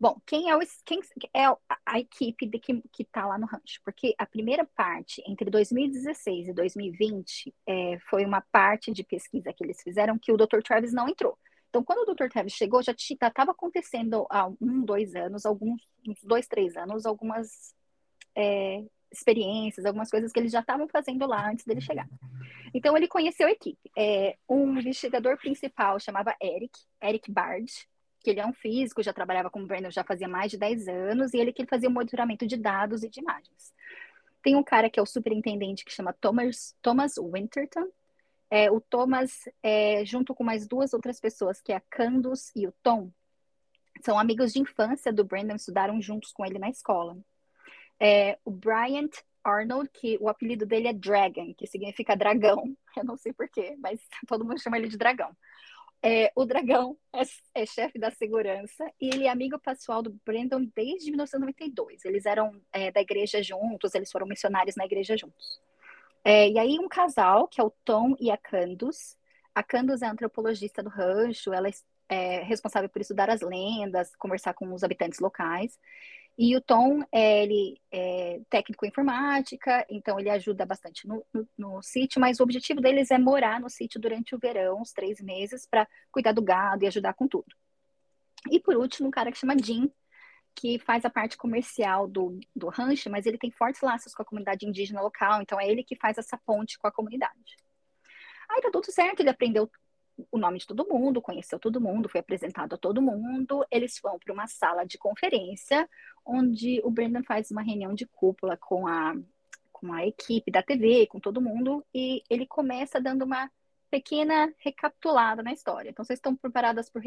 Bom, 0.00 0.18
quem 0.24 0.48
é, 0.50 0.56
o, 0.56 0.60
quem 0.86 1.00
é 1.34 1.44
a, 1.84 2.00
equipe 2.00 2.46
de 2.46 2.58
que 2.58 2.82
está 2.98 3.26
lá 3.26 3.36
no 3.36 3.44
rancho? 3.44 3.82
Porque 3.84 4.14
a 4.16 4.24
primeira 4.24 4.64
parte, 4.74 5.22
entre 5.26 5.50
2016 5.50 6.48
e 6.48 6.52
2020, 6.54 7.54
é, 7.66 7.98
foi 8.08 8.24
uma 8.24 8.40
parte 8.40 8.90
de 8.92 9.04
pesquisa 9.04 9.52
que 9.52 9.62
eles 9.62 9.82
fizeram 9.82 10.18
que 10.18 10.32
o 10.32 10.38
Dr. 10.38 10.62
Travis 10.64 10.94
não 10.94 11.06
entrou. 11.06 11.38
Então, 11.68 11.84
quando 11.84 12.08
o 12.08 12.14
Dr. 12.14 12.28
Travis 12.30 12.54
chegou, 12.54 12.82
já 12.82 12.92
estava 12.92 13.50
acontecendo 13.50 14.26
há 14.30 14.48
um, 14.60 14.82
dois 14.82 15.14
anos, 15.14 15.44
alguns 15.44 15.82
uns 16.08 16.24
dois, 16.24 16.48
três 16.48 16.78
anos, 16.78 17.04
algumas 17.04 17.74
é, 18.34 18.82
experiências, 19.12 19.84
algumas 19.84 20.10
coisas 20.10 20.32
que 20.32 20.40
eles 20.40 20.50
já 20.50 20.60
estavam 20.60 20.88
fazendo 20.88 21.26
lá 21.26 21.50
antes 21.50 21.66
dele 21.66 21.82
chegar. 21.82 22.08
Então 22.72 22.96
ele 22.96 23.06
conheceu 23.06 23.46
a 23.46 23.52
equipe. 23.52 23.90
É, 23.98 24.36
um 24.48 24.78
investigador 24.78 25.36
principal 25.36 26.00
chamava 26.00 26.34
Eric, 26.42 26.72
Eric 27.02 27.30
Bard, 27.30 27.70
que 28.20 28.30
ele 28.30 28.40
é 28.40 28.46
um 28.46 28.52
físico, 28.52 29.02
já 29.02 29.12
trabalhava 29.12 29.50
com 29.50 29.62
o 29.62 29.66
Brandon 29.66 29.90
já 29.90 30.04
fazia 30.04 30.28
mais 30.28 30.50
de 30.50 30.58
10 30.58 30.88
anos, 30.88 31.34
e 31.34 31.38
ele 31.38 31.52
que 31.52 31.66
fazia 31.66 31.88
o 31.88 31.92
monitoramento 31.92 32.46
de 32.46 32.56
dados 32.56 33.02
e 33.02 33.08
de 33.08 33.20
imagens. 33.20 33.72
Tem 34.42 34.56
um 34.56 34.62
cara 34.62 34.88
que 34.88 34.98
é 34.98 35.02
o 35.02 35.06
superintendente 35.06 35.84
que 35.84 35.92
chama 35.92 36.12
Thomas, 36.12 36.76
Thomas 36.80 37.14
Winterton. 37.18 37.88
É, 38.50 38.70
o 38.70 38.80
Thomas, 38.80 39.48
é, 39.62 40.04
junto 40.04 40.34
com 40.34 40.42
mais 40.42 40.66
duas 40.66 40.92
outras 40.92 41.20
pessoas, 41.20 41.60
que 41.60 41.72
é 41.72 41.76
a 41.76 41.80
Candos 41.80 42.50
e 42.54 42.66
o 42.66 42.72
Tom, 42.82 43.10
são 44.02 44.18
amigos 44.18 44.52
de 44.52 44.60
infância 44.60 45.12
do 45.12 45.24
Brandon, 45.24 45.56
estudaram 45.56 46.00
juntos 46.00 46.32
com 46.32 46.44
ele 46.44 46.58
na 46.58 46.68
escola 46.68 47.16
é, 48.00 48.38
o 48.44 48.50
Bryant 48.50 49.10
Arnold, 49.44 49.90
que 49.92 50.16
o 50.20 50.28
apelido 50.28 50.64
dele 50.64 50.88
é 50.88 50.92
Dragon, 50.92 51.54
que 51.54 51.66
significa 51.66 52.16
dragão. 52.16 52.74
Eu 52.96 53.04
não 53.04 53.16
sei 53.16 53.32
porquê, 53.32 53.76
mas 53.78 54.00
todo 54.26 54.44
mundo 54.44 54.60
chama 54.60 54.78
ele 54.78 54.88
de 54.88 54.96
dragão. 54.96 55.36
É, 56.02 56.32
o 56.34 56.46
dragão 56.46 56.96
é, 57.12 57.62
é, 57.62 57.66
chefe 57.66 57.98
da 57.98 58.10
segurança 58.10 58.90
e 58.98 59.08
ele 59.08 59.26
é 59.26 59.28
amigo 59.28 59.58
pessoal 59.58 60.00
do 60.00 60.18
Brandon 60.24 60.66
desde 60.74 61.10
1992. 61.10 62.04
Eles 62.04 62.24
eram 62.24 62.58
é, 62.72 62.90
da 62.90 63.02
igreja 63.02 63.42
juntos, 63.42 63.94
eles 63.94 64.10
foram 64.10 64.26
missionários 64.26 64.76
na 64.76 64.86
igreja 64.86 65.16
juntos. 65.16 65.60
É, 66.24 66.48
e 66.48 66.58
aí 66.58 66.78
um 66.78 66.88
casal, 66.88 67.48
que 67.48 67.60
é 67.60 67.64
o 67.64 67.70
Tom 67.84 68.16
e 68.18 68.30
a 68.30 68.36
Candos. 68.36 69.16
A 69.54 69.62
Candos 69.62 70.00
é 70.00 70.06
antropologista 70.06 70.82
do 70.82 70.88
rancho, 70.88 71.52
ela 71.52 71.68
é 72.08 72.42
responsável 72.42 72.88
por 72.88 73.00
estudar 73.00 73.28
as 73.28 73.40
lendas, 73.42 74.14
conversar 74.16 74.54
com 74.54 74.72
os 74.72 74.82
habitantes 74.82 75.20
locais. 75.20 75.78
E 76.38 76.56
o 76.56 76.60
Tom, 76.60 77.02
é, 77.12 77.42
ele 77.42 77.78
é 77.92 78.40
técnico 78.48 78.86
em 78.86 78.88
informática, 78.88 79.86
então 79.90 80.18
ele 80.18 80.30
ajuda 80.30 80.64
bastante 80.64 81.06
no, 81.06 81.24
no, 81.32 81.48
no, 81.56 81.82
sítio, 81.82 82.20
mas 82.20 82.40
o 82.40 82.42
objetivo 82.42 82.80
deles 82.80 83.10
é 83.10 83.18
morar 83.18 83.60
no 83.60 83.68
sítio 83.68 84.00
durante 84.00 84.34
o 84.34 84.38
verão, 84.38 84.80
uns 84.80 84.92
três 84.92 85.20
meses, 85.20 85.66
para 85.66 85.86
cuidar 86.10 86.32
do 86.32 86.42
gado 86.42 86.82
e 86.82 86.86
ajudar 86.86 87.12
com 87.12 87.28
tudo. 87.28 87.54
E 88.50 88.58
por 88.58 88.74
último, 88.76 89.08
um 89.08 89.10
cara 89.10 89.30
que 89.30 89.38
chama 89.38 89.54
Jim, 89.62 89.92
que 90.54 90.78
faz 90.78 91.04
a 91.04 91.10
parte 91.10 91.36
comercial 91.36 92.08
do, 92.08 92.40
do 92.56 92.68
rancho, 92.68 93.10
mas 93.10 93.26
ele 93.26 93.38
tem 93.38 93.50
fortes 93.50 93.82
laços 93.82 94.14
com 94.14 94.22
a 94.22 94.24
comunidade 94.24 94.66
indígena 94.66 95.02
local, 95.02 95.42
então 95.42 95.60
é 95.60 95.68
ele 95.68 95.84
que 95.84 95.96
faz 95.96 96.16
essa 96.16 96.38
ponte 96.38 96.78
com 96.78 96.86
a 96.86 96.92
comunidade. 96.92 97.56
Aí 98.48 98.60
tá 98.62 98.70
tudo 98.72 98.90
certo, 98.90 99.20
ele 99.20 99.30
aprendeu 99.30 99.70
o 100.30 100.38
nome 100.38 100.58
de 100.58 100.66
todo 100.66 100.88
mundo, 100.88 101.22
conheceu 101.22 101.58
todo 101.58 101.80
mundo, 101.80 102.08
foi 102.08 102.20
apresentado 102.20 102.74
a 102.74 102.78
todo 102.78 103.02
mundo. 103.02 103.64
Eles 103.70 103.98
vão 104.02 104.18
para 104.18 104.32
uma 104.32 104.46
sala 104.46 104.84
de 104.84 104.98
conferência, 104.98 105.88
onde 106.24 106.80
o 106.84 106.90
Brandon 106.90 107.22
faz 107.22 107.50
uma 107.50 107.62
reunião 107.62 107.94
de 107.94 108.06
cúpula 108.06 108.56
com 108.56 108.86
a, 108.86 109.14
com 109.72 109.92
a 109.92 110.06
equipe 110.06 110.50
da 110.50 110.62
TV, 110.62 111.06
com 111.06 111.20
todo 111.20 111.40
mundo, 111.40 111.84
e 111.94 112.22
ele 112.28 112.46
começa 112.46 113.00
dando 113.00 113.24
uma 113.24 113.50
pequena 113.90 114.52
recapitulada 114.58 115.42
na 115.42 115.52
história. 115.52 115.90
Então, 115.90 116.04
vocês 116.04 116.18
estão 116.18 116.36
preparadas 116.36 116.88
para 116.90 117.02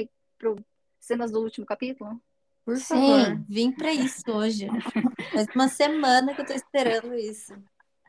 cenas 1.00 1.32
do 1.32 1.42
último 1.42 1.66
capítulo? 1.66 2.22
Por 2.66 2.78
Sim. 2.78 2.96
favor, 2.96 3.46
vim 3.50 3.72
para 3.72 3.92
isso 3.92 4.24
hoje. 4.32 4.68
Faz 5.32 5.48
uma 5.54 5.68
semana 5.68 6.34
que 6.34 6.42
eu 6.42 6.46
estou 6.46 6.56
esperando 6.56 7.14
isso. 7.14 7.54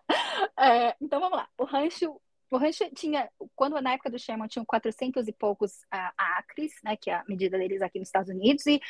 É, 0.56 0.94
então 1.00 1.18
vamos 1.18 1.38
lá. 1.38 1.48
O 1.58 1.64
rancho 1.64 2.20
o 2.54 2.58
rancho 2.58 2.84
tinha, 2.94 3.28
quando 3.56 3.80
na 3.80 3.94
época 3.94 4.10
do 4.10 4.18
Sherman, 4.18 4.46
tinham 4.46 4.64
400 4.64 5.26
e 5.26 5.32
poucos 5.32 5.72
uh, 5.92 6.12
acres, 6.16 6.72
né, 6.84 6.96
que 6.96 7.10
é 7.10 7.14
a 7.14 7.24
medida 7.28 7.58
deles 7.58 7.82
aqui 7.82 7.98
nos 7.98 8.08
Estados 8.08 8.30
Unidos, 8.30 8.64
e 8.66 8.80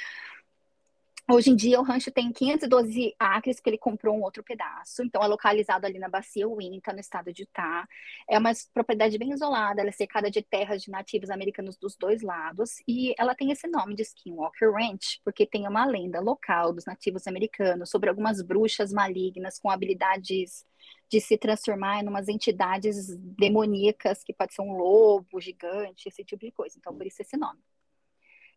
Hoje 1.27 1.49
em 1.49 1.57
dia, 1.57 1.81
o 1.81 1.83
rancho 1.83 2.11
tem 2.11 2.31
512 2.31 3.15
acres, 3.19 3.59
que 3.59 3.71
ele 3.71 3.79
comprou 3.79 4.15
um 4.15 4.23
outro 4.23 4.45
pedaço. 4.45 5.03
Então, 5.03 5.23
é 5.23 5.27
localizado 5.27 5.87
ali 5.87 5.99
na 5.99 6.07
Bacia 6.07 6.47
Uinta, 6.47 6.93
no 6.93 7.01
estado 7.01 7.33
de 7.33 7.45
Utah. 7.45 7.89
É 8.29 8.39
uma 8.39 8.53
propriedade 8.75 9.17
bem 9.17 9.31
isolada, 9.33 9.81
ela 9.81 9.89
é 9.89 9.93
cercada 9.93 10.31
de 10.31 10.43
terras 10.43 10.83
de 10.83 10.91
nativos 10.91 11.31
americanos 11.31 11.79
dos 11.79 11.97
dois 11.97 12.21
lados. 12.21 12.75
E 12.87 13.15
ela 13.19 13.35
tem 13.35 13.51
esse 13.51 13.67
nome 13.67 13.95
de 13.95 14.03
Skinwalker 14.03 14.71
Ranch, 14.71 15.19
porque 15.25 15.47
tem 15.47 15.67
uma 15.67 15.87
lenda 15.87 16.21
local 16.21 16.75
dos 16.75 16.85
nativos 16.85 17.27
americanos 17.27 17.89
sobre 17.89 18.11
algumas 18.11 18.43
bruxas 18.43 18.93
malignas 18.93 19.59
com 19.59 19.71
habilidades 19.71 20.67
de 21.15 21.21
se 21.21 21.39
transformar 21.39 22.03
em 22.03 22.09
umas 22.09 22.27
entidades 22.27 23.17
demoníacas, 23.17 24.25
que 24.25 24.33
pode 24.33 24.53
ser 24.53 24.63
um 24.63 24.73
lobo 24.73 25.41
gigante, 25.41 26.09
esse 26.09 26.25
tipo 26.25 26.45
de 26.45 26.51
coisa. 26.51 26.77
Então, 26.77 26.93
por 26.93 27.07
isso 27.07 27.23
esse 27.23 27.37
nome. 27.37 27.61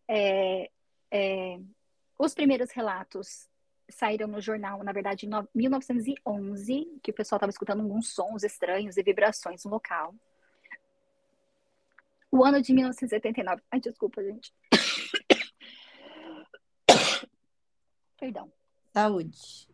É, 0.07 0.71
é, 1.11 1.59
os 2.17 2.33
primeiros 2.33 2.71
relatos 2.71 3.47
saíram 3.87 4.27
no 4.27 4.41
jornal, 4.41 4.83
na 4.83 4.91
verdade, 4.91 5.27
em 5.27 5.29
1911, 5.53 6.99
que 7.03 7.11
o 7.11 7.13
pessoal 7.13 7.37
estava 7.37 7.51
escutando 7.51 7.81
alguns 7.81 8.09
sons 8.09 8.41
estranhos 8.41 8.97
e 8.97 9.03
vibrações 9.03 9.63
no 9.63 9.69
local. 9.69 10.15
O 12.31 12.43
ano 12.43 12.59
de 12.59 12.73
1979. 12.73 13.61
Ai, 13.71 13.79
desculpa, 13.79 14.23
gente. 14.23 14.51
Perdão. 18.19 18.51
Saúde. 18.91 19.69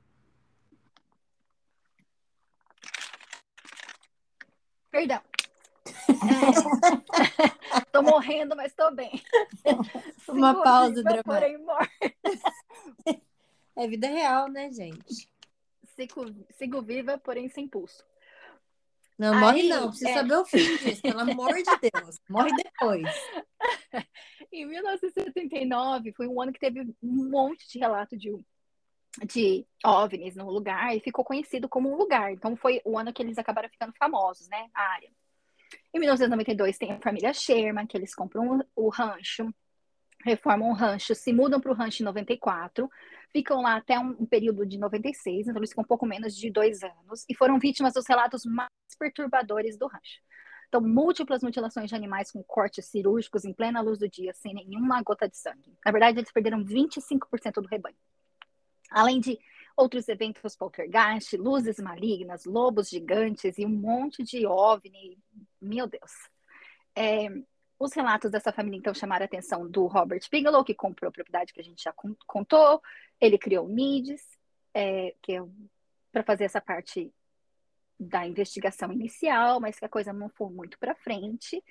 Perdão. 4.94 5.20
É, 5.88 7.82
tô 7.92 8.04
morrendo, 8.04 8.56
mas 8.56 8.76
tô 8.76 8.92
bem. 8.92 9.24
Uma 10.30 10.52
Sigo 10.52 10.64
pausa 10.64 11.04
viva, 11.04 11.24
porém 11.24 11.58
É 13.76 13.88
vida 13.88 14.08
real, 14.08 14.48
né, 14.50 14.72
gente? 14.72 15.28
Sigo, 15.96 16.26
sigo 16.52 16.80
viva, 16.84 17.18
porém 17.18 17.50
sem 17.50 17.68
pulso. 17.68 18.06
Não, 19.18 19.34
Aí, 19.34 19.40
morre 19.40 19.64
não, 19.64 19.88
precisa 19.88 20.12
é... 20.12 20.14
saber 20.14 20.36
o 20.36 20.46
fim 20.46 20.78
disso, 20.78 21.02
pelo 21.02 21.22
amor 21.22 21.54
de 21.56 21.90
Deus. 21.92 22.20
Morre 22.30 22.52
depois. 22.56 23.08
em 24.54 24.68
1979, 24.68 26.14
foi 26.14 26.28
um 26.28 26.40
ano 26.40 26.54
que 26.54 26.60
teve 26.60 26.82
um 27.02 27.30
monte 27.32 27.68
de 27.68 27.80
relato 27.80 28.16
de 28.16 28.32
de 29.26 29.66
OVNIs 29.86 30.36
no 30.36 30.50
lugar 30.50 30.96
e 30.96 31.00
ficou 31.00 31.24
conhecido 31.24 31.70
como 31.70 31.92
um 31.92 31.96
lugar. 31.96 32.32
Então 32.32 32.56
foi 32.56 32.82
o 32.84 32.98
ano 32.98 33.14
que 33.14 33.22
eles 33.22 33.38
acabaram 33.38 33.70
ficando 33.70 33.94
famosos, 33.94 34.48
né? 34.50 34.70
A 34.74 34.82
área. 34.94 35.10
Em 35.94 36.00
1992 36.00 36.78
tem 36.78 36.92
a 36.92 37.00
família 37.00 37.34
Sherman, 37.34 37.86
que 37.86 37.98
eles 37.98 38.16
compram 38.16 38.66
o 38.76 38.90
rancho. 38.90 39.54
reformam 40.24 40.70
o 40.70 40.74
rancho, 40.74 41.14
se 41.14 41.34
mudam 41.34 41.60
para 41.60 41.72
o 41.72 41.76
rancho 41.76 42.02
em 42.02 42.06
94, 42.06 42.90
ficam 43.32 43.62
lá 43.62 43.76
até 43.76 44.00
um, 44.00 44.26
período 44.26 44.66
de 44.66 44.78
96, 44.78 45.48
então 45.48 45.60
eles 45.60 45.72
ficam 45.72 45.84
um 45.84 45.88
pouco 45.88 46.06
menos 46.06 46.36
de 46.36 46.50
dois 46.50 46.82
anos, 46.82 47.26
e 47.30 47.36
foram 47.36 47.60
vítimas 47.60 47.94
dos 47.94 48.08
relatos 48.08 48.46
mais 48.46 48.70
perturbadores 48.98 49.78
do 49.78 49.88
rancho. 49.88 50.22
Então, 50.70 50.82
múltiplas 50.82 51.44
mutilações 51.44 51.90
de 51.90 51.96
animais 51.96 52.32
com 52.32 52.42
cortes 52.44 52.86
cirúrgicos 52.86 53.46
em 53.46 53.54
plena 53.54 53.82
luz 53.82 54.00
do 54.00 54.10
dia, 54.10 54.34
sem 54.34 54.54
nenhuma 54.54 55.02
gota 55.04 55.28
de 55.28 55.38
sangue. 55.38 55.78
Na 55.86 55.92
verdade, 55.92 56.20
eles 56.20 56.32
perderam 56.32 56.64
25% 56.64 57.62
do 57.62 57.68
rebanho. 57.68 57.96
Além 58.94 59.20
de 59.20 59.40
outros 59.76 60.08
eventos 60.08 60.56
poltergeist, 60.56 61.36
luzes 61.36 61.80
malignas, 61.80 62.46
lobos 62.46 62.90
gigantes 62.90 63.58
e 63.58 63.66
um 63.66 63.70
monte 63.70 64.24
de 64.24 64.46
OVNI. 64.46 65.18
Meu 65.62 65.88
Deus. 65.88 66.12
É, 66.96 67.28
os 67.80 67.92
relatos 67.94 68.32
dessa 68.32 68.54
família, 68.54 68.78
então, 68.78 68.94
chamaram 68.94 69.24
a 69.24 69.26
atenção 69.26 69.70
do 69.70 69.88
Robert 69.88 70.22
Bigelow, 70.32 70.64
que 70.64 70.76
comprou 70.76 71.10
a 71.10 71.12
propriedade 71.12 71.52
que 71.52 71.60
a 71.60 71.64
gente 71.64 71.84
já 71.84 71.94
contou. 72.26 72.82
Ele 73.20 73.38
criou 73.38 73.66
o 73.66 73.70
NIDS, 73.70 74.22
é, 74.74 75.16
que 75.22 75.34
é 75.34 75.44
para 76.12 76.24
fazer 76.24 76.44
essa 76.46 76.62
parte 76.62 77.12
da 78.00 78.28
investigação 78.28 78.92
inicial, 78.92 79.60
mas 79.60 79.80
que 79.80 79.86
a 79.86 79.90
coisa 79.90 80.14
não 80.14 80.30
foi 80.30 80.50
muito 80.52 80.78
para 80.78 80.96
frente. 80.96 81.64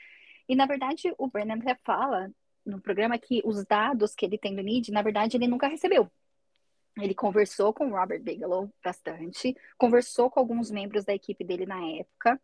E, 0.48 0.56
na 0.56 0.66
verdade, 0.66 1.14
o 1.16 1.28
Brennan 1.28 1.60
até 1.60 1.76
fala 1.84 2.30
no 2.66 2.80
programa 2.80 3.18
que 3.18 3.40
os 3.44 3.64
dados 3.64 4.14
que 4.14 4.26
ele 4.26 4.38
tem 4.38 4.54
do 4.54 4.62
NID, 4.62 4.90
na 4.90 5.02
verdade, 5.02 5.36
ele 5.36 5.46
nunca 5.46 5.68
recebeu. 5.68 6.10
Ele 6.96 7.14
conversou 7.14 7.72
com 7.72 7.90
Robert 7.90 8.20
Bigelow 8.20 8.70
bastante, 8.84 9.56
conversou 9.78 10.30
com 10.30 10.40
alguns 10.40 10.70
membros 10.70 11.04
da 11.04 11.14
equipe 11.14 11.42
dele 11.42 11.64
na 11.64 11.80
época, 11.98 12.40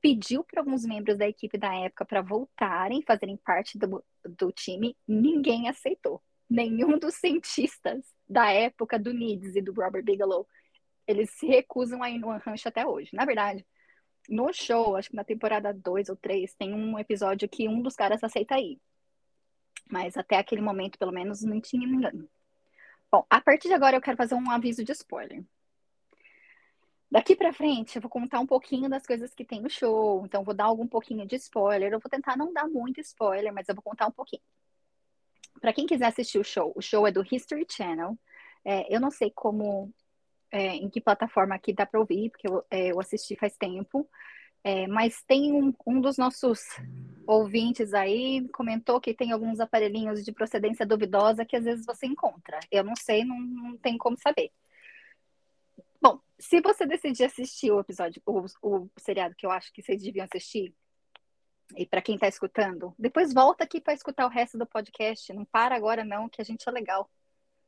pediu 0.00 0.42
para 0.42 0.60
alguns 0.60 0.84
membros 0.84 1.16
da 1.16 1.28
equipe 1.28 1.56
da 1.56 1.72
época 1.72 2.04
para 2.04 2.20
voltarem, 2.20 3.02
fazerem 3.02 3.36
parte 3.36 3.78
do, 3.78 4.04
do 4.24 4.50
time, 4.50 4.96
ninguém 5.06 5.68
aceitou. 5.68 6.20
Nenhum 6.50 6.98
dos 6.98 7.14
cientistas 7.14 8.04
da 8.28 8.50
época 8.50 8.98
do 8.98 9.12
NIDS 9.12 9.54
e 9.56 9.62
do 9.62 9.72
Robert 9.72 10.02
Bigelow, 10.02 10.46
eles 11.06 11.30
se 11.30 11.46
recusam 11.46 12.02
a 12.02 12.10
ir 12.10 12.18
no 12.18 12.36
rancho 12.38 12.68
até 12.68 12.84
hoje. 12.84 13.10
Na 13.14 13.24
verdade, 13.24 13.64
no 14.28 14.52
show, 14.52 14.96
acho 14.96 15.10
que 15.10 15.16
na 15.16 15.24
temporada 15.24 15.72
2 15.72 16.08
ou 16.08 16.16
3, 16.16 16.52
tem 16.54 16.74
um 16.74 16.98
episódio 16.98 17.48
que 17.48 17.68
um 17.68 17.80
dos 17.80 17.94
caras 17.94 18.22
aceita 18.22 18.58
ir. 18.58 18.80
Mas 19.90 20.16
até 20.16 20.36
aquele 20.36 20.60
momento, 20.60 20.98
pelo 20.98 21.12
menos, 21.12 21.42
não 21.42 21.60
tinha 21.60 21.86
ninguém. 21.86 22.28
Bom, 23.12 23.26
a 23.28 23.42
partir 23.42 23.68
de 23.68 23.74
agora 23.74 23.94
eu 23.94 24.00
quero 24.00 24.16
fazer 24.16 24.34
um 24.34 24.50
aviso 24.50 24.82
de 24.82 24.92
spoiler. 24.92 25.44
Daqui 27.10 27.36
para 27.36 27.52
frente, 27.52 27.96
eu 27.96 28.00
vou 28.00 28.10
contar 28.10 28.40
um 28.40 28.46
pouquinho 28.46 28.88
das 28.88 29.06
coisas 29.06 29.34
que 29.34 29.44
tem 29.44 29.60
no 29.60 29.68
show. 29.68 30.24
Então, 30.24 30.42
vou 30.42 30.54
dar 30.54 30.64
algum 30.64 30.86
pouquinho 30.88 31.26
de 31.26 31.36
spoiler. 31.36 31.92
Eu 31.92 32.00
vou 32.00 32.08
tentar 32.08 32.38
não 32.38 32.54
dar 32.54 32.66
muito 32.66 33.02
spoiler, 33.02 33.52
mas 33.52 33.68
eu 33.68 33.74
vou 33.74 33.82
contar 33.82 34.06
um 34.06 34.10
pouquinho. 34.10 34.40
Para 35.60 35.74
quem 35.74 35.84
quiser 35.84 36.06
assistir 36.06 36.38
o 36.38 36.44
show, 36.44 36.72
o 36.74 36.80
show 36.80 37.06
é 37.06 37.12
do 37.12 37.22
History 37.22 37.66
Channel. 37.68 38.18
É, 38.64 38.94
eu 38.94 38.98
não 38.98 39.10
sei 39.10 39.30
como, 39.30 39.92
é, 40.50 40.68
em 40.76 40.88
que 40.88 40.98
plataforma 40.98 41.54
aqui 41.54 41.74
dá 41.74 41.84
para 41.84 42.00
ouvir, 42.00 42.30
porque 42.30 42.48
eu, 42.48 42.64
é, 42.70 42.92
eu, 42.92 42.98
assisti 42.98 43.36
faz 43.36 43.54
tempo. 43.58 44.08
É, 44.64 44.86
mas 44.86 45.22
tem 45.24 45.52
um, 45.52 45.74
um 45.84 46.00
dos 46.00 46.16
nossos 46.16 46.60
ouvintes 47.26 47.92
aí 47.92 48.48
comentou 48.50 49.00
que 49.00 49.12
tem 49.12 49.32
alguns 49.32 49.58
aparelhinhos 49.58 50.24
de 50.24 50.32
procedência 50.32 50.86
duvidosa 50.86 51.44
que 51.44 51.56
às 51.56 51.64
vezes 51.64 51.84
você 51.84 52.06
encontra. 52.06 52.60
Eu 52.70 52.84
não 52.84 52.94
sei, 52.94 53.24
não, 53.24 53.40
não 53.40 53.76
tem 53.76 53.98
como 53.98 54.16
saber. 54.16 54.52
Bom, 56.00 56.20
se 56.38 56.60
você 56.60 56.86
decidir 56.86 57.24
assistir 57.24 57.72
o 57.72 57.80
episódio, 57.80 58.22
o, 58.24 58.44
o 58.62 58.90
seriado 58.98 59.34
que 59.34 59.46
eu 59.46 59.50
acho 59.50 59.72
que 59.72 59.82
vocês 59.82 60.02
deviam 60.02 60.26
assistir, 60.26 60.74
e 61.76 61.86
para 61.86 62.02
quem 62.02 62.14
está 62.16 62.28
escutando, 62.28 62.94
depois 62.98 63.32
volta 63.32 63.64
aqui 63.64 63.80
para 63.80 63.94
escutar 63.94 64.26
o 64.26 64.30
resto 64.30 64.58
do 64.58 64.66
podcast. 64.66 65.32
Não 65.32 65.44
para 65.44 65.74
agora, 65.74 66.04
não, 66.04 66.28
que 66.28 66.40
a 66.40 66.44
gente 66.44 66.68
é 66.68 66.72
legal. 66.72 67.10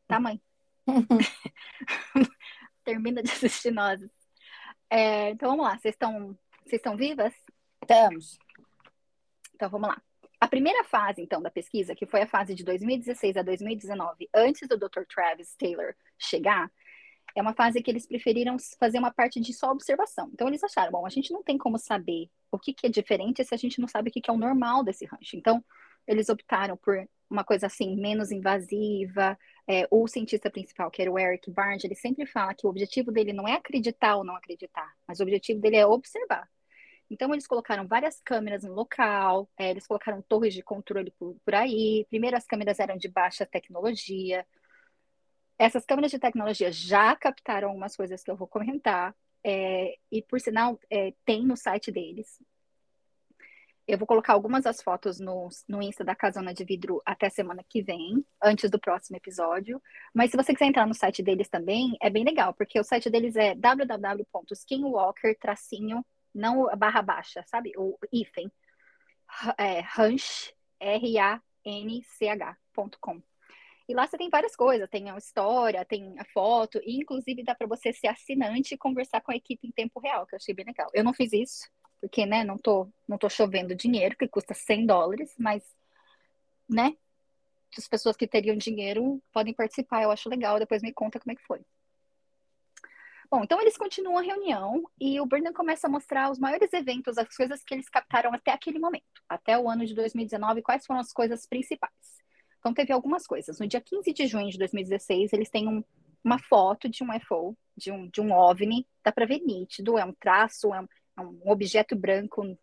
Tá, 0.06 0.20
mãe? 0.20 0.40
Termina 2.84 3.22
de 3.22 3.30
assistir 3.30 3.70
nós. 3.72 4.00
É, 4.90 5.30
então 5.30 5.50
vamos 5.50 5.64
lá, 5.64 5.78
vocês 5.78 5.94
estão 5.94 6.38
vocês 6.64 6.80
estão 6.80 6.96
vivas? 6.96 7.34
Estamos. 7.82 8.38
Então 9.54 9.68
vamos 9.68 9.88
lá. 9.88 10.02
A 10.40 10.48
primeira 10.48 10.84
fase, 10.84 11.22
então, 11.22 11.40
da 11.40 11.50
pesquisa, 11.50 11.94
que 11.94 12.06
foi 12.06 12.22
a 12.22 12.26
fase 12.26 12.54
de 12.54 12.64
2016 12.64 13.36
a 13.36 13.42
2019, 13.42 14.28
antes 14.34 14.68
do 14.68 14.76
Dr. 14.76 15.04
Travis 15.08 15.54
Taylor 15.56 15.94
chegar, 16.18 16.70
é 17.34 17.42
uma 17.42 17.54
fase 17.54 17.82
que 17.82 17.90
eles 17.90 18.06
preferiram 18.06 18.56
fazer 18.78 18.98
uma 18.98 19.10
parte 19.10 19.40
de 19.40 19.52
só 19.52 19.70
observação. 19.70 20.30
Então 20.32 20.46
eles 20.46 20.62
acharam, 20.62 20.92
bom, 20.92 21.06
a 21.06 21.10
gente 21.10 21.32
não 21.32 21.42
tem 21.42 21.58
como 21.58 21.78
saber 21.78 22.28
o 22.50 22.58
que, 22.58 22.72
que 22.72 22.86
é 22.86 22.90
diferente 22.90 23.44
se 23.44 23.54
a 23.54 23.58
gente 23.58 23.80
não 23.80 23.88
sabe 23.88 24.10
o 24.10 24.12
que, 24.12 24.20
que 24.20 24.30
é 24.30 24.32
o 24.32 24.38
normal 24.38 24.84
desse 24.84 25.04
rancho. 25.04 25.36
Então 25.36 25.64
eles 26.06 26.28
optaram 26.28 26.76
por 26.76 27.08
uma 27.28 27.42
coisa 27.42 27.66
assim 27.66 27.96
menos 27.96 28.30
invasiva. 28.30 29.38
É, 29.66 29.88
o 29.90 30.06
cientista 30.06 30.50
principal, 30.50 30.90
que 30.90 31.02
era 31.02 31.10
o 31.10 31.18
Eric 31.18 31.50
Barnes, 31.50 31.82
ele 31.84 31.94
sempre 31.94 32.26
fala 32.26 32.54
que 32.54 32.66
o 32.66 32.70
objetivo 32.70 33.10
dele 33.10 33.32
não 33.32 33.48
é 33.48 33.54
acreditar 33.54 34.16
ou 34.16 34.24
não 34.24 34.36
acreditar, 34.36 34.92
mas 35.08 35.20
o 35.20 35.22
objetivo 35.22 35.60
dele 35.60 35.76
é 35.76 35.86
observar. 35.86 36.48
Então, 37.10 37.32
eles 37.32 37.46
colocaram 37.46 37.86
várias 37.86 38.20
câmeras 38.20 38.64
no 38.64 38.72
local, 38.72 39.48
é, 39.56 39.70
eles 39.70 39.86
colocaram 39.86 40.22
torres 40.22 40.54
de 40.54 40.62
controle 40.62 41.10
por, 41.12 41.36
por 41.44 41.54
aí. 41.54 42.06
Primeiro, 42.08 42.36
as 42.36 42.46
câmeras 42.46 42.78
eram 42.80 42.96
de 42.96 43.08
baixa 43.08 43.46
tecnologia. 43.46 44.46
Essas 45.58 45.84
câmeras 45.84 46.10
de 46.10 46.18
tecnologia 46.18 46.72
já 46.72 47.14
captaram 47.16 47.68
algumas 47.68 47.94
coisas 47.96 48.22
que 48.22 48.30
eu 48.30 48.36
vou 48.36 48.48
comentar. 48.48 49.14
É, 49.44 49.96
e, 50.10 50.22
por 50.22 50.40
sinal, 50.40 50.78
é, 50.90 51.12
tem 51.24 51.44
no 51.44 51.56
site 51.56 51.92
deles. 51.92 52.40
Eu 53.86 53.98
vou 53.98 54.06
colocar 54.06 54.32
algumas 54.32 54.64
das 54.64 54.82
fotos 54.82 55.20
no, 55.20 55.50
no 55.68 55.82
Insta 55.82 56.02
da 56.02 56.16
Casona 56.16 56.54
de 56.54 56.64
Vidro 56.64 57.02
até 57.04 57.28
semana 57.28 57.62
que 57.68 57.82
vem, 57.82 58.24
antes 58.42 58.70
do 58.70 58.80
próximo 58.80 59.18
episódio. 59.18 59.80
Mas 60.14 60.30
se 60.30 60.38
você 60.38 60.54
quiser 60.54 60.64
entrar 60.64 60.86
no 60.86 60.94
site 60.94 61.22
deles 61.22 61.50
também, 61.50 61.94
é 62.00 62.08
bem 62.08 62.24
legal, 62.24 62.54
porque 62.54 62.80
o 62.80 62.84
site 62.84 63.10
deles 63.10 63.36
é 63.36 63.54
www.skinwalker 63.54 65.38
não 66.34 66.66
barra 66.76 67.00
baixa, 67.02 67.44
sabe? 67.46 67.72
O 67.76 67.98
hífen, 68.12 68.50
é, 69.58 69.80
ranch, 69.80 70.54
R-A-N-C-H.com. 70.80 71.42
E 73.86 73.94
lá 73.94 74.06
você 74.06 74.16
tem 74.16 74.30
várias 74.30 74.56
coisas, 74.56 74.88
tem 74.88 75.10
a 75.10 75.18
história, 75.18 75.84
tem 75.84 76.18
a 76.18 76.24
foto, 76.24 76.80
e 76.84 76.96
inclusive 76.96 77.44
dá 77.44 77.54
para 77.54 77.66
você 77.66 77.92
ser 77.92 78.06
assinante 78.08 78.74
e 78.74 78.78
conversar 78.78 79.20
com 79.20 79.30
a 79.30 79.36
equipe 79.36 79.66
em 79.66 79.70
tempo 79.70 80.00
real, 80.00 80.26
que 80.26 80.34
eu 80.34 80.38
achei 80.38 80.54
bem 80.54 80.64
legal. 80.64 80.90
Eu 80.94 81.04
não 81.04 81.12
fiz 81.12 81.32
isso, 81.32 81.70
porque, 82.00 82.24
né, 82.24 82.44
não 82.44 82.56
tô, 82.56 82.88
não 83.06 83.18
tô 83.18 83.28
chovendo 83.28 83.74
dinheiro, 83.74 84.16
que 84.16 84.26
custa 84.26 84.54
100 84.54 84.86
dólares, 84.86 85.34
mas, 85.38 85.62
né, 86.68 86.96
as 87.76 87.86
pessoas 87.86 88.16
que 88.16 88.26
teriam 88.26 88.56
dinheiro 88.56 89.22
podem 89.32 89.52
participar, 89.52 90.02
eu 90.02 90.10
acho 90.10 90.28
legal, 90.30 90.58
depois 90.58 90.80
me 90.82 90.92
conta 90.92 91.20
como 91.20 91.32
é 91.32 91.34
que 91.34 91.46
foi. 91.46 91.60
Bom, 93.30 93.42
então 93.42 93.60
eles 93.60 93.76
continuam 93.76 94.18
a 94.18 94.22
reunião 94.22 94.84
e 95.00 95.20
o 95.20 95.26
Burnham 95.26 95.52
começa 95.52 95.86
a 95.86 95.90
mostrar 95.90 96.30
os 96.30 96.38
maiores 96.38 96.72
eventos, 96.72 97.18
as 97.18 97.34
coisas 97.34 97.62
que 97.64 97.74
eles 97.74 97.88
captaram 97.88 98.32
até 98.32 98.52
aquele 98.52 98.78
momento, 98.78 99.04
até 99.28 99.58
o 99.58 99.68
ano 99.68 99.84
de 99.86 99.94
2019, 99.94 100.62
quais 100.62 100.84
foram 100.86 101.00
as 101.00 101.12
coisas 101.12 101.46
principais. 101.46 101.92
Então 102.58 102.72
teve 102.72 102.92
algumas 102.92 103.26
coisas. 103.26 103.58
No 103.58 103.66
dia 103.66 103.80
15 103.80 104.12
de 104.12 104.26
junho 104.26 104.50
de 104.50 104.58
2016, 104.58 105.32
eles 105.32 105.50
têm 105.50 105.68
um, 105.68 105.82
uma 106.22 106.38
foto 106.38 106.88
de 106.88 107.02
um 107.02 107.14
UFO, 107.14 107.56
de 107.76 107.90
um, 107.90 108.08
de 108.08 108.20
um 108.20 108.32
OVNI, 108.32 108.86
dá 109.02 109.10
para 109.10 109.26
ver 109.26 109.40
nítido, 109.40 109.98
é 109.98 110.04
um 110.04 110.12
traço, 110.12 110.72
é 110.72 110.80
um, 110.80 110.88
é 111.18 111.20
um 111.20 111.50
objeto 111.50 111.96
branco 111.96 112.56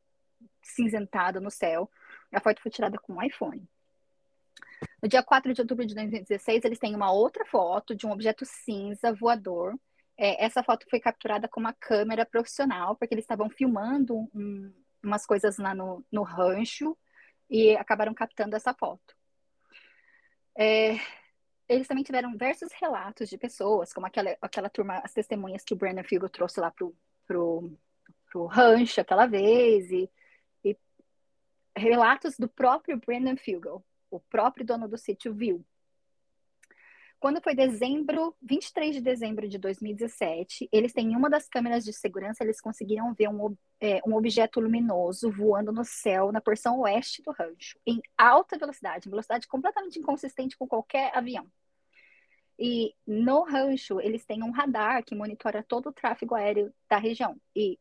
cinzentado 0.64 1.42
no 1.42 1.52
céu. 1.52 1.90
A 2.32 2.40
foto 2.40 2.62
foi 2.62 2.72
tirada 2.72 2.98
com 2.98 3.14
um 3.14 3.24
iPhone. 3.24 3.68
No 5.02 5.10
dia 5.10 5.22
4 5.22 5.54
de 5.54 5.62
outubro 5.62 5.86
de 5.86 5.94
2016, 5.94 6.64
eles 6.64 6.80
têm 6.80 6.96
uma 6.96 7.12
outra 7.12 7.46
foto 7.46 7.96
de 7.96 8.06
um 8.06 8.12
objeto 8.12 8.46
cinza 8.46 9.14
voador 9.14 9.76
é, 10.18 10.44
essa 10.44 10.64
foto 10.64 10.86
foi 10.90 11.00
capturada 11.00 11.48
com 11.48 11.60
uma 11.60 11.74
câmera 11.74 12.26
profissional, 12.26 12.96
porque 12.96 13.14
eles 13.14 13.24
estavam 13.24 13.50
filmando 13.50 14.30
um, 14.34 14.74
umas 15.04 15.26
coisas 15.26 15.58
lá 15.58 15.74
no, 15.74 16.06
no 16.12 16.24
rancho 16.24 16.98
e 17.50 17.76
acabaram 17.76 18.14
captando 18.14 18.56
essa 18.56 18.74
foto. 18.74 19.16
É, 20.58 20.98
eles 21.68 21.88
também 21.88 22.04
tiveram 22.04 22.32
diversos 22.32 22.70
relatos 22.74 23.30
de 23.30 23.38
pessoas, 23.38 23.94
como 23.94 24.06
aquela, 24.06 24.36
aquela 24.42 24.70
turma, 24.70 25.00
as 25.00 25.14
testemunhas 25.14 25.64
que 25.64 25.74
o 25.74 25.78
Brandon 25.78 26.04
Figo 26.04 26.30
trouxe 26.30 26.60
lá 26.60 26.70
pro, 26.70 26.96
pro, 27.26 27.72
pro 28.30 28.46
rancho 28.46 29.02
aquela 29.02 29.26
vez, 29.26 29.90
e, 29.90 30.10
e 30.64 30.78
relatos 31.76 32.38
do 32.38 32.48
próprio 32.48 33.00
Brandon 33.00 33.38
Fugel, 33.38 33.84
o 34.10 34.20
próprio 34.20 34.66
dono 34.66 34.88
do 34.88 34.98
sítio 34.98 35.34
viu. 35.34 35.66
Quando 37.22 37.40
foi 37.40 37.54
dezembro, 37.54 38.36
23 38.42 38.96
de 38.96 39.00
dezembro 39.00 39.48
de 39.48 39.60
2017, 39.60 40.68
eles 40.72 40.92
têm 40.92 41.16
uma 41.16 41.30
das 41.30 41.48
câmeras 41.48 41.84
de 41.84 41.94
segurança, 41.94 42.44
eles 42.44 42.60
conseguiram 42.60 43.14
ver 43.14 43.30
um, 43.30 43.56
é, 43.80 44.02
um 44.04 44.16
objeto 44.16 44.60
luminoso 44.60 45.30
voando 45.30 45.72
no 45.72 45.86
céu 45.86 46.32
na 46.32 46.42
porção 46.42 46.80
oeste 46.80 47.22
do 47.22 47.32
rancho, 47.32 47.80
em 47.86 48.02
alta 48.18 48.58
velocidade, 48.58 49.08
velocidade 49.08 49.48
completamente 49.48 50.00
inconsistente 50.00 50.58
com 50.58 50.68
qualquer 50.68 51.16
avião. 51.16 51.46
E 52.58 52.96
no 53.06 53.44
rancho, 53.44 54.02
eles 54.02 54.26
têm 54.26 54.42
um 54.42 54.50
radar 54.50 55.04
que 55.04 55.14
monitora 55.14 55.62
todo 55.62 55.90
o 55.90 55.94
tráfego 55.94 56.34
aéreo 56.34 56.74
da 56.90 56.98
região. 56.98 57.40
E 57.56 57.78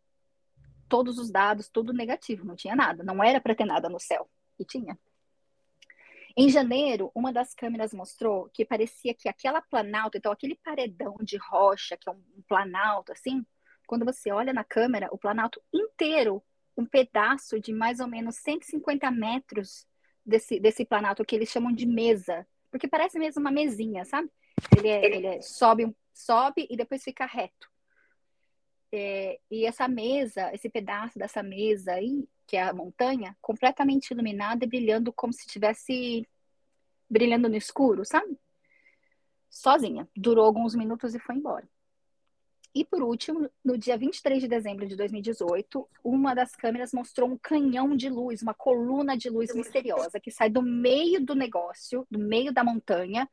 todos 0.86 1.16
os 1.16 1.30
dados, 1.30 1.70
tudo 1.70 1.94
negativo, 1.94 2.44
não 2.44 2.56
tinha 2.56 2.76
nada. 2.76 3.02
Não 3.02 3.24
era 3.24 3.40
para 3.40 3.54
ter 3.54 3.64
nada 3.64 3.88
no 3.88 3.98
céu. 3.98 4.28
E 4.58 4.66
tinha. 4.66 4.98
Em 6.42 6.48
janeiro, 6.48 7.12
uma 7.14 7.34
das 7.34 7.54
câmeras 7.54 7.92
mostrou 7.92 8.48
que 8.48 8.64
parecia 8.64 9.12
que 9.12 9.28
aquela 9.28 9.60
planalto, 9.60 10.16
então 10.16 10.32
aquele 10.32 10.54
paredão 10.54 11.14
de 11.20 11.36
rocha, 11.36 11.98
que 11.98 12.08
é 12.08 12.12
um 12.12 12.22
planalto 12.48 13.12
assim, 13.12 13.44
quando 13.86 14.06
você 14.06 14.32
olha 14.32 14.50
na 14.50 14.64
câmera, 14.64 15.10
o 15.12 15.18
planalto 15.18 15.60
inteiro, 15.70 16.42
um 16.74 16.86
pedaço 16.86 17.60
de 17.60 17.74
mais 17.74 18.00
ou 18.00 18.06
menos 18.06 18.36
150 18.36 19.10
metros 19.10 19.86
desse, 20.24 20.58
desse 20.58 20.82
planalto 20.82 21.26
que 21.26 21.36
eles 21.36 21.50
chamam 21.50 21.70
de 21.70 21.84
mesa, 21.84 22.48
porque 22.70 22.88
parece 22.88 23.18
mesmo 23.18 23.42
uma 23.42 23.50
mesinha, 23.50 24.06
sabe? 24.06 24.30
Ele, 24.78 24.88
é, 24.88 25.04
ele 25.04 25.26
é, 25.26 25.42
sobe, 25.42 25.94
sobe 26.14 26.66
e 26.70 26.74
depois 26.74 27.04
fica 27.04 27.26
reto. 27.26 27.68
É, 28.90 29.38
e 29.50 29.66
essa 29.66 29.86
mesa, 29.86 30.50
esse 30.54 30.70
pedaço 30.70 31.18
dessa 31.18 31.42
mesa 31.42 31.92
aí, 31.92 32.26
que 32.50 32.56
é 32.56 32.62
a 32.62 32.72
montanha, 32.72 33.36
completamente 33.40 34.10
iluminada 34.10 34.64
e 34.64 34.68
brilhando 34.68 35.12
como 35.12 35.32
se 35.32 35.46
estivesse 35.46 36.26
brilhando 37.08 37.48
no 37.48 37.54
escuro, 37.54 38.04
sabe? 38.04 38.36
Sozinha. 39.48 40.08
Durou 40.16 40.44
alguns 40.44 40.74
minutos 40.74 41.14
e 41.14 41.20
foi 41.20 41.36
embora. 41.36 41.68
E 42.74 42.84
por 42.84 43.04
último, 43.04 43.48
no 43.64 43.78
dia 43.78 43.96
23 43.96 44.42
de 44.42 44.48
dezembro 44.48 44.84
de 44.84 44.96
2018, 44.96 45.88
uma 46.02 46.34
das 46.34 46.56
câmeras 46.56 46.92
mostrou 46.92 47.30
um 47.30 47.38
canhão 47.38 47.96
de 47.96 48.08
luz, 48.08 48.42
uma 48.42 48.54
coluna 48.54 49.16
de 49.16 49.30
luz 49.30 49.54
misteriosa 49.54 50.18
que 50.18 50.32
sai 50.32 50.50
do 50.50 50.60
meio 50.60 51.24
do 51.24 51.36
negócio, 51.36 52.04
do 52.10 52.18
meio 52.18 52.52
da 52.52 52.64
montanha, 52.64 53.30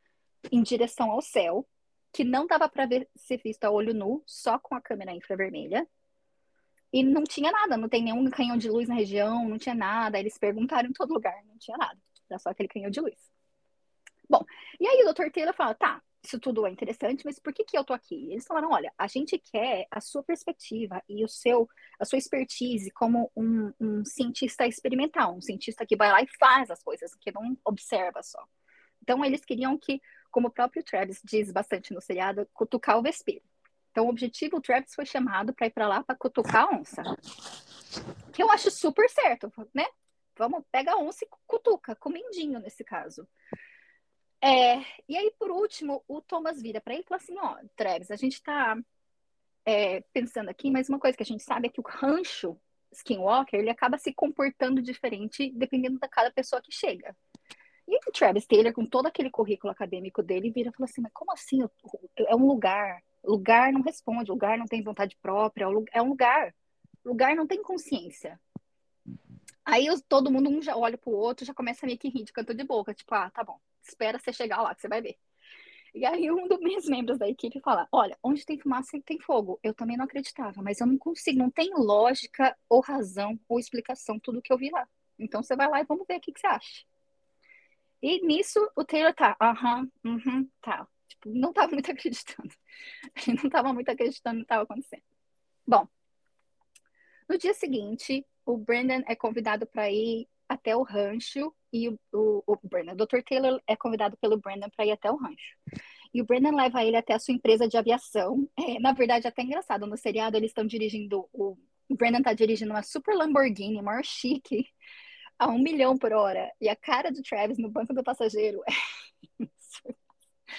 em 0.52 0.62
direção 0.62 1.10
ao 1.10 1.24
céu, 1.24 1.68
que 2.14 2.24
não 2.24 2.46
dava 2.46 2.70
para 2.70 2.86
ver 2.86 3.10
ser 3.16 3.42
visto 3.44 3.64
a 3.64 3.72
olho 3.72 3.96
nu, 3.96 4.22
só 4.28 4.60
com 4.60 4.76
a 4.76 4.82
câmera 4.82 5.12
infravermelha. 5.12 5.88
E 6.92 7.04
não 7.04 7.24
tinha 7.24 7.52
nada, 7.52 7.78
não 7.78 7.90
tem 7.90 8.04
nenhum 8.04 8.30
canhão 8.30 8.58
de 8.58 8.70
luz 8.70 8.88
na 8.88 8.96
região, 8.96 9.48
não 9.48 9.58
tinha 9.58 9.76
nada. 9.76 10.20
Eles 10.20 10.38
perguntaram 10.38 10.90
em 10.90 10.94
todo 10.94 11.14
lugar, 11.14 11.36
não 11.46 11.58
tinha 11.58 11.78
nada. 11.78 12.00
Era 12.30 12.40
só 12.40 12.50
aquele 12.50 12.70
canhão 12.70 12.90
de 12.90 13.02
luz. 13.02 13.18
Bom, 14.30 14.44
e 14.80 14.88
aí 14.88 15.04
o 15.04 15.14
Dr. 15.14 15.32
Taylor 15.32 15.54
fala, 15.54 15.74
tá, 15.74 16.02
isso 16.24 16.40
tudo 16.40 16.66
é 16.68 16.70
interessante, 16.70 17.24
mas 17.26 17.40
por 17.40 17.54
que 17.54 17.64
que 17.64 17.78
eu 17.78 17.86
tô 17.86 17.94
aqui? 17.94 18.32
Eles 18.32 18.46
falaram, 18.46 18.72
olha, 18.72 18.94
a 18.98 19.08
gente 19.08 19.38
quer 19.38 19.88
a 19.90 20.02
sua 20.02 20.22
perspectiva 20.22 21.02
e 21.08 21.24
o 21.24 21.28
seu, 21.28 21.70
a 22.00 22.06
sua 22.06 22.18
expertise 22.18 22.92
como 22.92 23.32
um, 23.36 23.72
um 23.80 24.04
cientista 24.04 24.68
experimental, 24.68 25.36
um 25.36 25.42
cientista 25.42 25.86
que 25.86 25.96
vai 25.96 26.12
lá 26.12 26.22
e 26.22 26.28
faz 26.38 26.70
as 26.70 26.84
coisas, 26.84 27.16
que 27.16 27.32
não 27.32 27.58
observa 27.64 28.22
só. 28.22 28.44
Então, 29.02 29.24
eles 29.24 29.46
queriam 29.46 29.78
que, 29.78 30.02
como 30.30 30.50
o 30.50 30.52
próprio 30.52 30.84
Travis 30.84 31.22
diz 31.24 31.52
bastante 31.52 31.94
no 31.94 32.02
seriado, 32.02 32.46
cutucar 32.54 32.98
o 32.98 33.02
vespeiro. 33.02 33.44
Então, 33.98 34.06
o 34.06 34.10
objetivo, 34.10 34.58
o 34.58 34.62
Travis 34.62 34.94
foi 34.94 35.08
chamado 35.08 35.52
para 35.56 35.66
ir 35.66 35.72
para 35.72 35.88
lá 35.88 36.04
para 36.04 36.16
cutucar 36.16 36.66
a 36.66 36.78
onça. 36.78 37.02
Que 38.32 38.44
eu 38.44 38.52
acho 38.52 38.70
super 38.70 39.10
certo, 39.10 39.52
né? 39.74 39.88
Vamos, 40.38 40.64
pega 40.72 40.92
a 40.92 40.98
onça 41.00 41.26
e 41.26 41.28
cutuca, 41.48 41.96
com 41.96 42.12
mindinho 42.12 42.60
nesse 42.60 42.84
caso. 42.84 43.28
É, 44.40 44.82
e 45.10 45.18
aí, 45.18 45.34
por 45.40 45.50
último, 45.50 46.04
o 46.08 46.22
Thomas 46.22 46.62
vira 46.62 46.80
para 46.80 46.94
ele 46.94 47.02
e 47.02 47.08
fala 47.08 47.20
assim: 47.20 47.36
Ó, 47.40 47.58
Travis, 47.76 48.12
a 48.12 48.16
gente 48.16 48.34
está 48.34 48.78
é, 49.66 50.02
pensando 50.14 50.50
aqui, 50.50 50.70
mas 50.70 50.90
uma 50.90 51.00
coisa 51.00 51.18
que 51.18 51.24
a 51.24 51.26
gente 51.26 51.42
sabe 51.42 51.66
é 51.66 51.72
que 51.72 51.82
o 51.82 51.88
rancho 51.88 52.56
Skinwalker 52.92 53.60
ele 53.60 53.72
acaba 53.72 53.98
se 53.98 54.14
comportando 54.14 54.80
diferente 54.80 55.52
dependendo 55.56 55.98
da 55.98 56.08
cada 56.08 56.30
pessoa 56.30 56.62
que 56.62 56.72
chega. 56.72 57.18
E 57.88 57.98
o 58.08 58.12
Travis 58.12 58.46
Taylor, 58.46 58.74
com 58.74 58.86
todo 58.86 59.08
aquele 59.08 59.32
currículo 59.32 59.72
acadêmico 59.72 60.22
dele, 60.22 60.52
vira 60.52 60.70
e 60.70 60.72
fala 60.72 60.88
assim: 60.88 61.02
Mas 61.02 61.14
como 61.14 61.32
assim? 61.32 61.68
É 62.16 62.36
um 62.36 62.46
lugar 62.46 63.02
Lugar 63.28 63.74
não 63.74 63.82
responde, 63.82 64.32
lugar 64.32 64.58
não 64.58 64.66
tem 64.66 64.82
vontade 64.82 65.18
própria, 65.22 65.66
é 65.92 66.02
um 66.02 66.08
lugar. 66.08 66.56
Lugar 67.04 67.36
não 67.36 67.46
tem 67.46 67.62
consciência. 67.62 68.40
Aí 69.66 69.88
todo 70.08 70.32
mundo 70.32 70.50
um 70.50 70.62
já 70.62 70.78
olha 70.78 70.98
pro 70.98 71.12
outro, 71.12 71.46
já 71.46 71.54
começa 71.54 71.86
a 71.86 71.88
meio 71.88 72.00
que 72.00 72.08
rir 72.08 72.24
de 72.24 72.32
canto 72.32 72.54
de 72.54 72.64
boca, 72.64 72.94
tipo, 72.94 73.14
ah, 73.14 73.30
tá 73.30 73.44
bom, 73.44 73.60
espera 73.84 74.18
você 74.18 74.32
chegar 74.32 74.62
lá 74.62 74.74
que 74.74 74.80
você 74.80 74.88
vai 74.88 75.02
ver. 75.02 75.18
E 75.94 76.06
aí 76.06 76.32
um 76.32 76.48
dos 76.48 76.60
meus 76.60 76.86
membros 76.88 77.18
da 77.18 77.28
equipe 77.28 77.60
fala, 77.60 77.86
olha, 77.92 78.18
onde 78.24 78.46
tem 78.46 78.58
fumaça 78.58 78.98
tem 79.06 79.20
fogo. 79.20 79.60
Eu 79.62 79.74
também 79.74 79.98
não 79.98 80.06
acreditava, 80.06 80.62
mas 80.62 80.80
eu 80.80 80.88
não 80.88 80.98
consigo, 80.98 81.38
não 81.38 81.52
tem 81.52 81.70
lógica 81.76 82.56
ou 82.70 82.80
razão 82.80 83.38
ou 83.50 83.60
explicação 83.60 84.18
tudo 84.18 84.42
que 84.42 84.54
eu 84.54 84.58
vi 84.58 84.70
lá. 84.70 84.88
Então 85.20 85.44
você 85.44 85.54
vai 85.54 85.68
lá 85.68 85.82
e 85.82 85.86
vamos 85.86 86.08
ver 86.08 86.18
o 86.18 86.22
que, 86.22 86.32
que 86.32 86.40
você 86.40 86.48
acha. 86.48 86.86
E 88.02 88.26
nisso 88.26 88.60
o 88.74 88.86
Taylor 88.86 89.14
tá, 89.14 89.36
aham, 89.42 89.84
uh 90.06 90.10
uhum, 90.10 90.50
tá 90.62 90.88
tipo, 91.08 91.30
não 91.30 91.50
estava 91.50 91.72
muito 91.72 91.90
acreditando. 91.92 92.54
Ele 93.28 93.38
não 93.38 93.46
estava 93.46 93.74
muito 93.74 93.90
acreditando 93.90 94.40
no 94.40 94.42
que 94.42 94.46
estava 94.46 94.64
acontecendo. 94.64 95.04
Bom, 95.66 95.88
no 97.30 97.38
dia 97.38 97.54
seguinte, 97.54 98.26
o 98.46 98.58
Brandon 98.58 99.04
é 99.06 99.16
convidado 99.16 99.66
para 99.66 99.92
ir 99.92 100.28
até 100.48 100.76
o 100.76 100.84
rancho 100.84 101.54
e 101.74 101.90
o, 101.90 102.00
o, 102.14 102.44
o 102.48 102.60
Brandon, 102.64 102.94
o 102.94 102.96
Dr. 102.96 103.22
Taylor 103.22 103.62
é 103.68 103.76
convidado 103.76 104.16
pelo 104.18 104.38
Brandon 104.38 104.70
para 104.70 104.86
ir 104.86 104.92
até 104.92 105.12
o 105.12 105.18
rancho. 105.18 105.58
E 106.14 106.22
o 106.22 106.26
Brandon 106.26 106.56
leva 106.56 106.84
ele 106.84 106.96
até 106.96 107.14
a 107.14 107.20
sua 107.20 107.34
empresa 107.34 107.68
de 107.68 107.78
aviação. 107.78 108.50
É, 108.58 108.80
na 108.80 108.94
verdade, 108.94 109.26
é 109.26 109.30
até 109.30 109.42
engraçado. 109.42 109.86
No 109.86 109.98
seriado, 109.98 110.38
eles 110.38 110.52
estão 110.52 110.66
dirigindo. 110.66 111.28
O, 111.34 111.58
o 111.90 111.96
Brandon 111.96 112.20
está 112.20 112.34
dirigindo 112.34 112.72
uma 112.72 112.82
super 112.82 113.14
Lamborghini, 113.14 113.82
maior 113.82 114.04
chique, 114.04 114.66
a 115.38 115.48
um 115.48 115.60
milhão 115.60 115.98
por 115.98 116.14
hora. 116.14 116.52
E 116.62 116.70
a 116.70 116.76
cara 116.76 117.12
do 117.12 117.22
Travis 117.22 117.58
no 117.58 117.70
banco 117.70 117.94
do 117.94 118.04
passageiro 118.04 118.62
é 118.68 119.46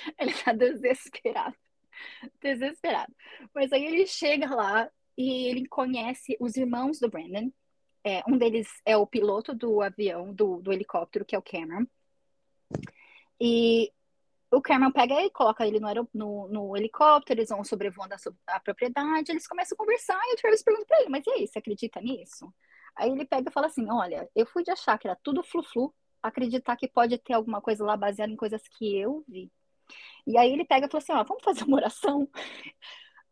Ele 0.18 0.32
tá 0.32 0.52
desesperado. 0.52 1.56
Desesperado. 2.40 3.14
Mas 3.54 3.72
aí 3.72 3.84
ele 3.84 4.06
chega 4.06 4.54
lá 4.54 4.88
e 5.16 5.48
ele 5.48 5.66
conhece 5.66 6.36
os 6.40 6.56
irmãos 6.56 7.00
do 7.00 7.08
Brandon. 7.08 7.50
É, 8.04 8.22
um 8.28 8.38
deles 8.38 8.68
é 8.84 8.96
o 8.96 9.06
piloto 9.06 9.54
do 9.54 9.82
avião, 9.82 10.32
do, 10.32 10.62
do 10.62 10.72
helicóptero, 10.72 11.24
que 11.24 11.34
é 11.34 11.38
o 11.38 11.42
Cameron. 11.42 11.84
E 13.40 13.92
o 14.50 14.62
Cameron 14.62 14.92
pega 14.92 15.20
e 15.22 15.30
coloca 15.30 15.66
ele 15.66 15.78
no, 15.78 16.08
no, 16.14 16.48
no 16.48 16.76
helicóptero, 16.76 17.40
eles 17.40 17.50
vão 17.50 17.62
sobrevoando 17.64 18.14
a, 18.14 18.54
a, 18.54 18.60
propriedade, 18.60 19.30
eles 19.30 19.46
começam 19.46 19.74
a 19.74 19.78
conversar 19.78 20.18
e 20.24 20.34
o 20.34 20.36
Travis 20.36 20.62
pergunta 20.62 20.86
pra 20.86 21.00
ele, 21.00 21.10
mas 21.10 21.26
e 21.26 21.30
aí, 21.30 21.46
você 21.46 21.58
acredita 21.58 22.00
nisso? 22.00 22.52
Aí 22.96 23.10
ele 23.10 23.26
pega 23.26 23.50
e 23.50 23.52
fala 23.52 23.66
assim, 23.66 23.88
olha, 23.90 24.28
eu 24.34 24.46
fui 24.46 24.62
de 24.62 24.70
achar 24.70 24.98
que 24.98 25.06
era 25.06 25.18
tudo 25.22 25.42
flu-flu, 25.42 25.94
acreditar 26.22 26.76
que 26.76 26.88
pode 26.88 27.18
ter 27.18 27.34
alguma 27.34 27.60
coisa 27.60 27.84
lá 27.84 27.96
baseada 27.96 28.32
em 28.32 28.36
coisas 28.36 28.62
que 28.68 28.96
eu 28.96 29.24
vi. 29.28 29.50
E 30.26 30.36
aí 30.36 30.52
ele 30.52 30.64
pega 30.64 30.86
e 30.86 30.90
fala 30.90 31.02
assim, 31.02 31.12
ó, 31.12 31.24
vamos 31.24 31.42
fazer 31.42 31.64
uma 31.64 31.76
oração? 31.76 32.28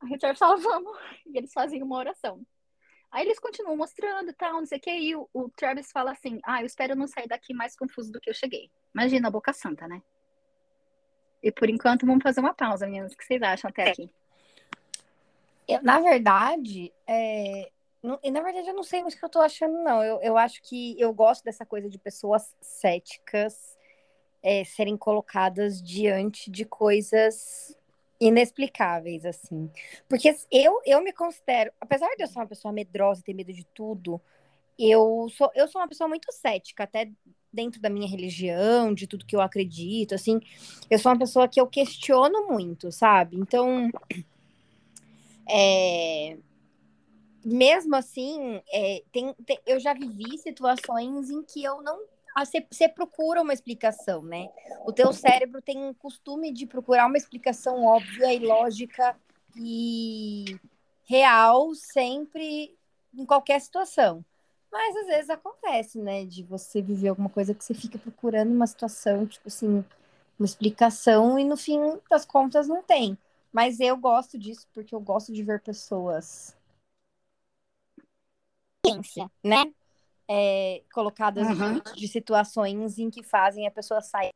A 0.01 0.07
Richard 0.07 0.39
fala, 0.39 0.57
vamos. 0.57 0.99
E 1.27 1.37
eles 1.39 1.53
fazem 1.53 1.83
uma 1.83 1.97
oração. 1.97 2.45
Aí 3.11 3.25
eles 3.25 3.39
continuam 3.39 3.77
mostrando 3.77 4.31
e 4.31 4.35
tal, 4.35 4.55
não 4.55 4.67
sei 4.67 4.79
o 4.79 4.81
que. 4.81 4.91
E 4.91 5.17
o, 5.17 5.29
o, 5.33 5.49
Travis 5.51 5.91
fala 5.91 6.13
assim: 6.13 6.41
Ah, 6.45 6.61
eu 6.61 6.67
espero 6.67 6.95
não 6.95 7.07
sair 7.07 7.29
daqui 7.29 7.55
mais 7.55 7.77
confuso 7.77 8.13
do 8.13 8.21
que 8.21 8.29
eu 8.29 8.35
cheguei. 8.35 8.71
Imagina 8.95 9.29
a 9.29 9.31
boca 9.31 9.53
santa, 9.53 9.87
né? 9.87 10.03
E 11.43 11.53
por 11.53 11.71
enquanto 11.71 12.05
vamos 12.05 12.23
fazer 12.23 12.41
uma 12.41 12.53
pausa, 12.55 12.87
meninas. 12.87 13.13
O 13.13 13.17
que 13.17 13.25
vocês 13.25 13.41
acham 13.43 13.71
até 13.71 13.91
aqui? 13.91 14.11
Eu, 15.69 15.83
na 15.83 16.01
verdade, 16.01 16.93
é... 17.07 17.71
na 18.03 18.41
verdade, 18.43 18.69
eu 18.69 18.75
não 18.75 18.83
sei 18.83 19.03
o 19.03 19.07
que 19.07 19.25
eu 19.25 19.29
tô 19.29 19.41
achando, 19.41 19.83
não. 19.83 20.03
Eu, 20.03 20.21
eu 20.21 20.37
acho 20.37 20.61
que 20.63 21.01
eu 21.01 21.13
gosto 21.15 21.45
dessa 21.45 21.65
coisa 21.65 21.89
de 21.89 21.99
pessoas 21.99 22.55
céticas 22.61 23.76
é, 24.47 24.63
serem 24.63 24.97
colocadas 24.97 25.83
diante 25.83 26.49
de 26.49 26.65
coisas 26.65 27.77
inexplicáveis, 28.21 29.25
assim. 29.27 29.69
Porque 30.09 30.33
eu, 30.53 30.81
eu 30.87 31.03
me 31.03 31.13
considero, 31.13 31.73
apesar 31.81 32.15
de 32.15 32.23
eu 32.23 32.29
ser 32.29 32.39
uma 32.39 32.47
pessoa 32.47 32.73
medrosa 32.73 33.21
e 33.21 33.25
ter 33.25 33.35
medo 33.35 33.53
de 33.53 33.65
tudo, 33.75 34.21
eu 34.79 35.29
sou, 35.37 35.51
eu 35.53 35.67
sou 35.67 35.81
uma 35.81 35.89
pessoa 35.89 36.07
muito 36.07 36.31
cética, 36.31 36.85
até 36.85 37.11
dentro 37.53 37.81
da 37.81 37.91
minha 37.91 38.09
religião, 38.09 38.95
de 38.95 39.09
tudo 39.09 39.27
que 39.27 39.35
eu 39.35 39.41
acredito, 39.41 40.15
assim. 40.15 40.41
Eu 40.89 41.01
sou 41.01 41.11
uma 41.11 41.19
pessoa 41.19 41.49
que 41.49 41.61
eu 41.61 41.67
questiono 41.67 42.47
muito, 42.47 42.93
sabe? 42.93 43.37
Então, 43.37 43.91
é, 45.51 46.37
mesmo 47.45 47.97
assim, 47.97 48.63
é, 48.73 49.03
tem, 49.11 49.35
tem, 49.45 49.59
eu 49.67 49.81
já 49.81 49.93
vivi 49.93 50.39
situações 50.39 51.31
em 51.31 51.43
que 51.43 51.65
eu 51.65 51.83
não 51.83 51.99
você 52.45 52.89
procura 52.89 53.41
uma 53.41 53.55
explicação, 53.55 54.23
né? 54.23 54.51
O 54.85 54.93
teu 54.93 55.13
cérebro 55.13 55.63
tem 55.63 55.79
um 55.79 55.95
costume 55.95 56.53
de 56.53 56.67
procurar 56.67 57.07
uma 57.07 57.17
explicação 57.17 57.85
óbvia 57.85 58.35
e 58.35 58.39
lógica 58.41 59.17
e 59.57 60.59
real 61.05 61.75
sempre 61.75 62.77
em 63.15 63.25
qualquer 63.25 63.61
situação. 63.61 64.25
Mas 64.71 64.95
às 64.97 65.07
vezes 65.07 65.31
acontece, 65.31 65.99
né? 65.99 66.27
De 66.27 66.43
você 66.43 66.83
viver 66.83 67.09
alguma 67.09 67.31
coisa 67.31 67.55
que 67.55 67.65
você 67.65 67.73
fica 67.73 67.99
procurando 67.99 68.53
uma 68.53 68.67
situação, 68.67 69.27
tipo 69.27 69.49
assim, 69.49 69.83
uma 70.39 70.45
explicação 70.45 71.39
e 71.39 71.45
no 71.45 71.57
fim 71.57 71.81
das 72.11 72.27
contas 72.27 72.69
não 72.69 72.83
tem. 72.83 73.17
Mas 73.51 73.81
eu 73.81 73.97
gosto 73.97 74.39
disso 74.39 74.69
porque 74.75 74.95
eu 74.95 75.01
gosto 75.01 75.33
de 75.33 75.43
ver 75.43 75.63
pessoas. 75.63 76.55
Né? 79.43 79.73
É, 80.29 80.83
colocadas 80.93 81.47
uhum. 81.47 81.81
de 81.95 82.09
situações 82.09 82.99
em 82.99 83.11
que 83.11 83.23
fazem 83.23 83.67
a 83.67 83.71
pessoa 83.71 84.01
sair 84.01 84.31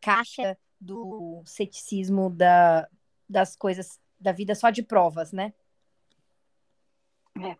caixa 0.00 0.58
do 0.80 1.42
ceticismo 1.46 2.28
da, 2.28 2.88
das 3.28 3.54
coisas 3.54 4.00
da 4.18 4.32
vida 4.32 4.54
só 4.54 4.68
de 4.68 4.82
provas, 4.82 5.32
né? 5.32 5.54
É. 7.40 7.56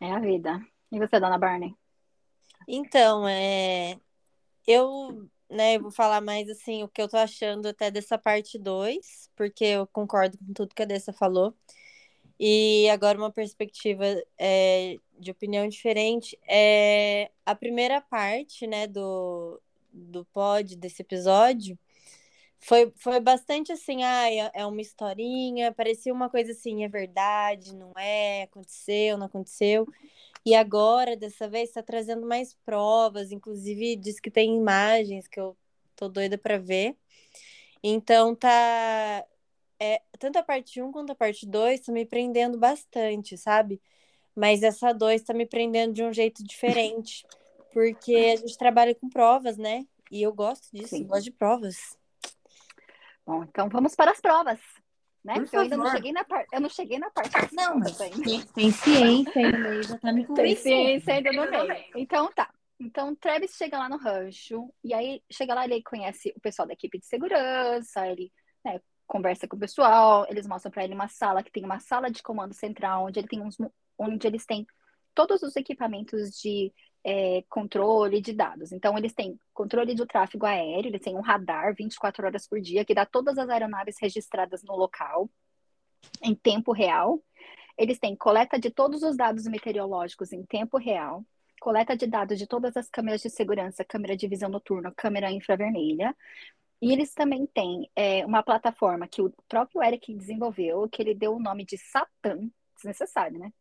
É 0.00 0.12
a 0.12 0.18
vida. 0.18 0.60
E 0.90 0.98
você, 0.98 1.18
dona 1.18 1.38
Barney? 1.38 1.74
Então, 2.66 3.26
é... 3.28 3.98
eu, 4.66 5.28
né, 5.48 5.78
vou 5.78 5.90
falar 5.90 6.20
mais 6.20 6.48
assim 6.50 6.82
o 6.82 6.88
que 6.88 7.00
eu 7.00 7.08
tô 7.08 7.16
achando 7.16 7.68
até 7.68 7.90
dessa 7.90 8.18
parte 8.18 8.58
2, 8.58 9.30
porque 9.36 9.64
eu 9.64 9.86
concordo 9.86 10.36
com 10.38 10.52
tudo 10.52 10.74
que 10.74 10.82
a 10.82 10.86
Dessa 10.86 11.12
falou. 11.12 11.56
E 12.38 12.88
agora 12.90 13.18
uma 13.18 13.30
perspectiva 13.30 14.04
é, 14.38 14.98
de 15.18 15.30
opinião 15.30 15.68
diferente. 15.68 16.38
É, 16.48 17.30
a 17.46 17.54
primeira 17.54 18.00
parte, 18.00 18.66
né, 18.66 18.86
do, 18.86 19.60
do 19.92 20.24
pod, 20.26 20.76
desse 20.76 21.02
episódio, 21.02 21.78
foi, 22.58 22.92
foi 22.96 23.20
bastante 23.20 23.72
assim, 23.72 24.02
ah, 24.02 24.30
é 24.54 24.66
uma 24.66 24.80
historinha, 24.80 25.72
parecia 25.72 26.12
uma 26.12 26.30
coisa 26.30 26.52
assim, 26.52 26.82
é 26.82 26.88
verdade, 26.88 27.74
não 27.74 27.92
é, 27.96 28.44
aconteceu, 28.44 29.18
não 29.18 29.26
aconteceu. 29.26 29.86
E 30.46 30.54
agora, 30.54 31.16
dessa 31.16 31.48
vez, 31.48 31.70
está 31.70 31.82
trazendo 31.82 32.26
mais 32.26 32.54
provas, 32.64 33.32
inclusive 33.32 33.96
diz 33.96 34.20
que 34.20 34.30
tem 34.30 34.56
imagens 34.56 35.26
que 35.28 35.40
eu 35.40 35.56
tô 35.96 36.08
doida 36.08 36.38
para 36.38 36.58
ver. 36.58 36.96
Então 37.82 38.34
tá. 38.34 39.24
É, 39.84 40.00
tanto 40.18 40.38
a 40.38 40.42
parte 40.42 40.80
1 40.80 40.90
quanto 40.90 41.12
a 41.12 41.14
parte 41.14 41.46
2 41.46 41.80
tá 41.80 41.92
me 41.92 42.06
prendendo 42.06 42.56
bastante, 42.58 43.36
sabe? 43.36 43.82
Mas 44.34 44.62
essa 44.62 44.94
2 44.94 45.22
tá 45.22 45.34
me 45.34 45.44
prendendo 45.44 45.92
de 45.92 46.02
um 46.02 46.10
jeito 46.10 46.42
diferente. 46.42 47.26
Porque 47.70 48.32
a 48.32 48.36
gente 48.36 48.56
trabalha 48.56 48.94
com 48.94 49.10
provas, 49.10 49.58
né? 49.58 49.84
E 50.10 50.22
eu 50.22 50.32
gosto 50.32 50.70
disso, 50.72 50.96
Sim. 50.96 51.06
gosto 51.06 51.24
de 51.24 51.32
provas. 51.32 51.76
Bom, 53.26 53.42
então 53.42 53.68
vamos 53.68 53.94
para 53.94 54.12
as 54.12 54.20
provas. 54.20 54.58
Né? 55.22 55.34
Porque 55.34 55.54
eu 55.54 55.60
ainda 55.60 55.76
não 55.76 55.90
cheguei 55.90 56.12
na 56.12 56.24
parte. 56.24 56.48
Eu 56.52 56.60
não 56.60 56.68
cheguei 56.70 56.98
na 56.98 57.10
parte. 57.10 57.54
Não, 57.54 57.78
mas 57.78 57.98
tem, 57.98 58.42
tem 58.42 58.70
ciência 58.70 59.42
já 59.82 59.98
tá 59.98 60.12
me 60.12 60.26
Tem 60.26 60.56
ciência 60.56 61.14
ainda 61.14 61.32
no 61.32 61.50
meio. 61.50 61.84
Então 61.96 62.32
tá. 62.32 62.50
Então, 62.80 63.14
Travis 63.14 63.54
chega 63.54 63.78
lá 63.78 63.88
no 63.88 63.96
rancho, 63.96 64.68
e 64.82 64.92
aí 64.92 65.22
chega 65.30 65.54
lá, 65.54 65.64
ele 65.64 65.82
conhece 65.82 66.32
o 66.36 66.40
pessoal 66.40 66.66
da 66.66 66.74
equipe 66.74 66.98
de 66.98 67.06
segurança, 67.06 68.06
ele 68.08 68.32
né, 68.64 68.80
conversa 69.06 69.46
com 69.46 69.56
o 69.56 69.60
pessoal, 69.60 70.26
eles 70.28 70.46
mostram 70.46 70.70
para 70.72 70.84
ele 70.84 70.94
uma 70.94 71.08
sala 71.08 71.42
que 71.42 71.52
tem 71.52 71.64
uma 71.64 71.78
sala 71.78 72.10
de 72.10 72.22
comando 72.22 72.54
central, 72.54 73.06
onde 73.06 73.20
ele 73.20 73.28
tem 73.28 73.40
uns, 73.40 73.56
onde 73.98 74.26
eles 74.26 74.44
têm 74.46 74.66
todos 75.14 75.42
os 75.42 75.54
equipamentos 75.56 76.30
de 76.40 76.72
é, 77.04 77.44
controle 77.48 78.20
de 78.20 78.32
dados. 78.32 78.72
Então, 78.72 78.96
eles 78.96 79.12
têm 79.12 79.38
controle 79.52 79.94
do 79.94 80.06
tráfego 80.06 80.46
aéreo, 80.46 80.88
eles 80.88 81.02
têm 81.02 81.16
um 81.16 81.20
radar 81.20 81.74
24 81.74 82.26
horas 82.26 82.48
por 82.48 82.60
dia 82.60 82.84
que 82.84 82.94
dá 82.94 83.04
todas 83.04 83.36
as 83.36 83.48
aeronaves 83.48 83.96
registradas 84.00 84.62
no 84.64 84.74
local 84.74 85.28
em 86.22 86.34
tempo 86.34 86.72
real. 86.72 87.22
Eles 87.76 87.98
têm 87.98 88.16
coleta 88.16 88.58
de 88.58 88.70
todos 88.70 89.02
os 89.02 89.16
dados 89.16 89.46
meteorológicos 89.46 90.32
em 90.32 90.44
tempo 90.44 90.78
real, 90.78 91.24
coleta 91.60 91.96
de 91.96 92.06
dados 92.06 92.38
de 92.38 92.46
todas 92.46 92.76
as 92.76 92.88
câmeras 92.88 93.20
de 93.20 93.30
segurança, 93.30 93.84
câmera 93.84 94.16
de 94.16 94.26
visão 94.28 94.48
noturna, 94.48 94.92
câmera 94.96 95.30
infravermelha. 95.30 96.16
E 96.82 96.92
eles 96.92 97.14
também 97.14 97.46
têm 97.46 97.90
é, 97.96 98.24
uma 98.26 98.42
plataforma 98.42 99.08
que 99.08 99.22
o 99.22 99.32
próprio 99.48 99.82
Eric 99.82 100.14
desenvolveu, 100.14 100.88
que 100.88 101.00
ele 101.02 101.14
deu 101.14 101.34
o 101.34 101.40
nome 101.40 101.64
de 101.64 101.78
Satan, 101.78 102.50
desnecessário, 102.76 103.38
né? 103.38 103.52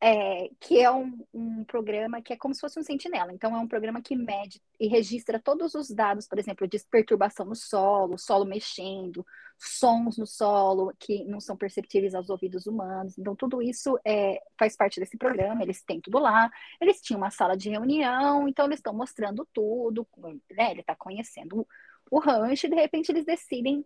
é, 0.00 0.48
que 0.60 0.80
é 0.80 0.90
um, 0.90 1.24
um, 1.34 1.64
programa 1.64 2.22
que 2.22 2.32
é 2.32 2.36
como 2.36 2.54
se 2.54 2.60
fosse 2.60 2.78
um 2.78 2.82
sentinela. 2.82 3.32
Então, 3.32 3.54
é 3.54 3.58
um 3.58 3.66
programa 3.66 4.00
que 4.00 4.14
mede 4.14 4.60
e 4.78 4.86
registra 4.86 5.40
todos 5.40 5.74
os 5.74 5.88
dados, 5.88 6.28
por 6.28 6.38
exemplo, 6.38 6.68
de 6.68 6.78
perturbação 6.88 7.44
no 7.44 7.56
solo, 7.56 8.16
solo 8.16 8.44
mexendo, 8.44 9.26
sons 9.58 10.16
no 10.16 10.26
solo 10.26 10.92
que 11.00 11.24
não 11.24 11.40
são 11.40 11.56
perceptíveis 11.56 12.14
aos 12.14 12.30
ouvidos 12.30 12.66
humanos. 12.66 13.18
Então, 13.18 13.34
tudo 13.34 13.60
isso 13.60 13.98
é, 14.04 14.40
faz 14.56 14.76
parte 14.76 15.00
desse 15.00 15.16
programa, 15.16 15.62
eles 15.62 15.82
têm 15.82 16.00
tudo 16.00 16.18
lá. 16.18 16.48
Eles 16.80 17.00
tinham 17.00 17.18
uma 17.18 17.30
sala 17.30 17.56
de 17.56 17.68
reunião, 17.68 18.46
então 18.46 18.66
eles 18.66 18.78
estão 18.78 18.94
mostrando 18.94 19.46
tudo, 19.52 20.06
né? 20.52 20.70
Ele 20.70 20.80
está 20.80 20.94
conhecendo 20.94 21.66
o, 22.10 22.18
rancho 22.18 22.66
e, 22.66 22.70
de 22.70 22.76
repente, 22.76 23.10
eles 23.10 23.24
decidem 23.24 23.84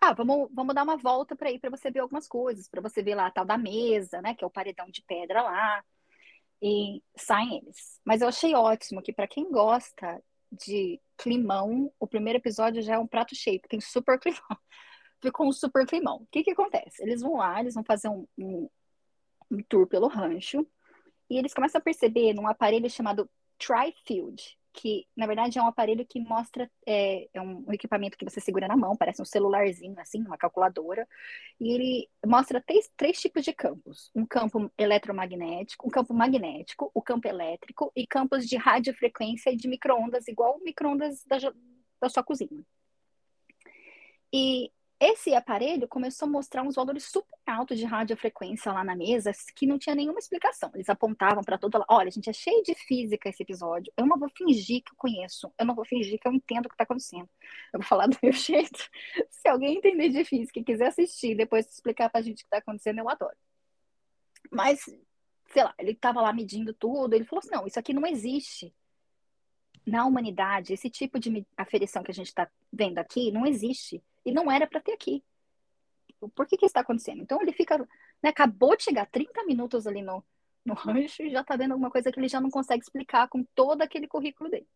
ah, 0.00 0.12
vamos, 0.12 0.50
vamos 0.52 0.74
dar 0.74 0.82
uma 0.82 0.96
volta 0.96 1.34
para 1.34 1.50
ir 1.50 1.58
para 1.58 1.70
você 1.70 1.90
ver 1.90 2.00
algumas 2.00 2.28
coisas, 2.28 2.68
para 2.68 2.82
você 2.82 3.02
ver 3.02 3.14
lá 3.14 3.26
a 3.26 3.30
tal 3.30 3.44
da 3.44 3.56
mesa, 3.56 4.20
né, 4.20 4.34
que 4.34 4.44
é 4.44 4.46
o 4.46 4.50
paredão 4.50 4.86
de 4.90 5.02
pedra 5.02 5.42
lá. 5.42 5.82
E 6.62 7.02
saem 7.16 7.58
eles. 7.58 8.00
Mas 8.04 8.20
eu 8.20 8.28
achei 8.28 8.54
ótimo 8.54 9.02
que 9.02 9.12
para 9.12 9.26
quem 9.26 9.50
gosta 9.50 10.22
de 10.52 11.00
climão, 11.16 11.92
o 11.98 12.06
primeiro 12.06 12.38
episódio 12.38 12.82
já 12.82 12.94
é 12.94 12.98
um 12.98 13.06
prato 13.06 13.34
cheio, 13.34 13.60
tem 13.68 13.80
super 13.80 14.18
climão. 14.20 14.58
Ficou 15.22 15.46
um 15.48 15.52
super 15.52 15.86
climão. 15.86 16.16
O 16.16 16.26
que 16.30 16.44
que 16.44 16.50
acontece? 16.50 17.02
Eles 17.02 17.22
vão 17.22 17.36
lá, 17.36 17.60
eles 17.60 17.74
vão 17.74 17.84
fazer 17.84 18.08
um, 18.08 18.26
um, 18.38 18.68
um 19.50 19.62
tour 19.68 19.86
pelo 19.86 20.06
rancho 20.06 20.66
e 21.30 21.38
eles 21.38 21.54
começam 21.54 21.78
a 21.78 21.82
perceber 21.82 22.34
num 22.34 22.46
aparelho 22.46 22.88
chamado 22.90 23.28
Tri-Field, 23.58 24.58
que 24.74 25.06
na 25.16 25.26
verdade 25.26 25.58
é 25.58 25.62
um 25.62 25.68
aparelho 25.68 26.04
que 26.04 26.18
mostra, 26.20 26.68
é, 26.84 27.28
é, 27.32 27.40
um 27.40 27.72
equipamento 27.72 28.18
que 28.18 28.24
você 28.24 28.40
segura 28.40 28.66
na 28.66 28.76
mão, 28.76 28.96
parece 28.96 29.22
um 29.22 29.24
celularzinho, 29.24 29.98
assim, 30.00 30.20
uma 30.20 30.36
calculadora, 30.36 31.08
e 31.60 31.72
ele 31.72 32.10
mostra 32.26 32.60
três, 32.60 32.90
três 32.96 33.20
tipos 33.20 33.44
de 33.44 33.52
campos: 33.52 34.10
um 34.14 34.26
campo 34.26 34.70
eletromagnético, 34.76 35.86
um 35.86 35.90
campo 35.90 36.12
magnético, 36.12 36.90
o 36.92 37.00
campo 37.00 37.28
elétrico 37.28 37.92
e 37.94 38.06
campos 38.06 38.46
de 38.48 38.56
radiofrequência 38.56 39.50
e 39.50 39.56
de 39.56 39.68
microondas, 39.68 40.26
igual 40.26 40.60
microondas 40.62 41.24
da, 41.24 41.38
da 42.00 42.08
sua 42.08 42.24
cozinha. 42.24 42.64
E 44.32 44.72
esse 45.12 45.34
aparelho 45.34 45.88
começou 45.88 46.26
a 46.26 46.30
mostrar 46.30 46.62
uns 46.62 46.76
valores 46.76 47.04
super 47.04 47.36
altos 47.46 47.78
de 47.78 47.84
radiofrequência 47.84 48.72
lá 48.72 48.84
na 48.84 48.94
mesa, 48.94 49.32
que 49.54 49.66
não 49.66 49.78
tinha 49.78 49.94
nenhuma 49.94 50.18
explicação. 50.18 50.70
Eles 50.74 50.88
apontavam 50.88 51.42
para 51.42 51.58
todo 51.58 51.74
lado. 51.78 51.86
Olha, 51.88 52.10
gente, 52.10 52.30
é 52.30 52.32
cheio 52.32 52.62
de 52.62 52.74
física 52.74 53.28
esse 53.28 53.42
episódio. 53.42 53.92
Eu 53.96 54.06
não 54.06 54.18
vou 54.18 54.28
fingir 54.30 54.82
que 54.82 54.92
eu 54.92 54.96
conheço. 54.96 55.52
Eu 55.58 55.66
não 55.66 55.74
vou 55.74 55.84
fingir 55.84 56.18
que 56.18 56.26
eu 56.26 56.32
entendo 56.32 56.66
o 56.66 56.68
que 56.68 56.74
está 56.74 56.84
acontecendo. 56.84 57.28
Eu 57.72 57.80
vou 57.80 57.82
falar 57.82 58.06
do 58.06 58.16
meu 58.22 58.30
jeito. 58.32 58.88
Se 59.30 59.48
alguém 59.48 59.76
entender 59.76 60.08
de 60.08 60.24
física 60.24 60.60
e 60.60 60.64
quiser 60.64 60.86
assistir, 60.86 61.34
depois 61.34 61.66
explicar 61.66 62.08
para 62.08 62.20
a 62.20 62.22
gente 62.22 62.38
o 62.38 62.42
que 62.42 62.46
está 62.46 62.58
acontecendo, 62.58 62.98
eu 63.00 63.08
adoro. 63.08 63.36
Mas, 64.50 64.80
sei 65.52 65.64
lá, 65.64 65.74
ele 65.78 65.90
estava 65.92 66.20
lá 66.20 66.32
medindo 66.32 66.72
tudo. 66.72 67.14
Ele 67.14 67.24
falou 67.24 67.40
assim: 67.40 67.50
não, 67.50 67.66
isso 67.66 67.78
aqui 67.78 67.92
não 67.92 68.06
existe 68.06 68.74
na 69.86 70.06
humanidade. 70.06 70.72
Esse 70.72 70.88
tipo 70.88 71.18
de 71.18 71.46
aferição 71.56 72.02
que 72.02 72.10
a 72.10 72.14
gente 72.14 72.28
está 72.28 72.48
vendo 72.72 72.98
aqui 72.98 73.30
não 73.30 73.44
existe 73.44 74.02
e 74.24 74.32
não 74.32 74.50
era 74.50 74.66
para 74.66 74.80
ter 74.80 74.92
aqui. 74.92 75.22
Por 76.34 76.46
que 76.46 76.56
que 76.56 76.66
está 76.66 76.80
acontecendo? 76.80 77.22
Então 77.22 77.40
ele 77.42 77.52
fica, 77.52 77.78
né, 78.22 78.30
acabou 78.30 78.76
de 78.76 78.84
chegar 78.84 79.06
30 79.06 79.44
minutos 79.44 79.86
ali 79.86 80.02
no, 80.02 80.24
no 80.64 80.74
rancho 80.74 81.22
e 81.22 81.30
já 81.30 81.42
está 81.42 81.56
vendo 81.56 81.72
alguma 81.72 81.90
coisa 81.90 82.10
que 82.10 82.18
ele 82.18 82.28
já 82.28 82.40
não 82.40 82.50
consegue 82.50 82.82
explicar 82.82 83.28
com 83.28 83.44
todo 83.54 83.82
aquele 83.82 84.08
currículo 84.08 84.50
dele. 84.50 84.66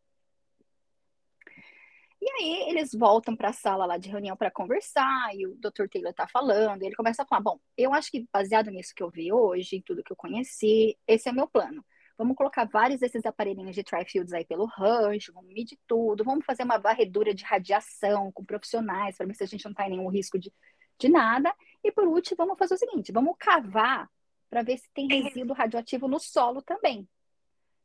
E 2.20 2.30
aí 2.30 2.70
eles 2.70 2.92
voltam 2.92 3.36
para 3.36 3.50
a 3.50 3.52
sala 3.52 3.86
lá 3.86 3.96
de 3.96 4.08
reunião 4.08 4.36
para 4.36 4.50
conversar, 4.50 5.34
e 5.36 5.46
o 5.46 5.54
Dr. 5.54 5.86
Taylor 5.88 6.10
está 6.10 6.26
falando, 6.26 6.82
ele 6.82 6.96
começa 6.96 7.22
a 7.22 7.26
falar: 7.26 7.40
bom, 7.40 7.60
eu 7.76 7.94
acho 7.94 8.10
que 8.10 8.26
baseado 8.32 8.70
nisso 8.70 8.92
que 8.94 9.02
eu 9.02 9.08
vi 9.08 9.32
hoje, 9.32 9.76
em 9.76 9.82
tudo 9.82 10.02
que 10.02 10.12
eu 10.12 10.16
conheci, 10.16 10.98
esse 11.06 11.28
é 11.28 11.32
meu 11.32 11.46
plano. 11.46 11.84
Vamos 12.18 12.36
colocar 12.36 12.64
vários 12.64 12.98
desses 12.98 13.24
aparelhinhos 13.24 13.76
de 13.76 13.84
tri-fields 13.84 14.32
aí 14.32 14.44
pelo 14.44 14.64
rancho, 14.64 15.32
vamos 15.32 15.52
medir 15.52 15.78
tudo, 15.86 16.24
vamos 16.24 16.44
fazer 16.44 16.64
uma 16.64 16.76
varredura 16.76 17.32
de 17.32 17.44
radiação 17.44 18.32
com 18.32 18.44
profissionais 18.44 19.16
para 19.16 19.26
ver 19.26 19.34
se 19.34 19.44
a 19.44 19.46
gente 19.46 19.64
não 19.64 19.70
está 19.70 19.86
em 19.86 19.90
nenhum 19.90 20.08
risco 20.08 20.36
de, 20.36 20.52
de 20.98 21.08
nada. 21.08 21.54
E 21.82 21.92
por 21.92 22.08
último, 22.08 22.36
vamos 22.36 22.58
fazer 22.58 22.74
o 22.74 22.78
seguinte: 22.78 23.12
vamos 23.12 23.36
cavar 23.38 24.10
para 24.50 24.62
ver 24.62 24.78
se 24.78 24.90
tem 24.92 25.06
resíduo 25.22 25.54
radioativo 25.54 26.08
no 26.08 26.18
solo 26.18 26.60
também. 26.60 27.08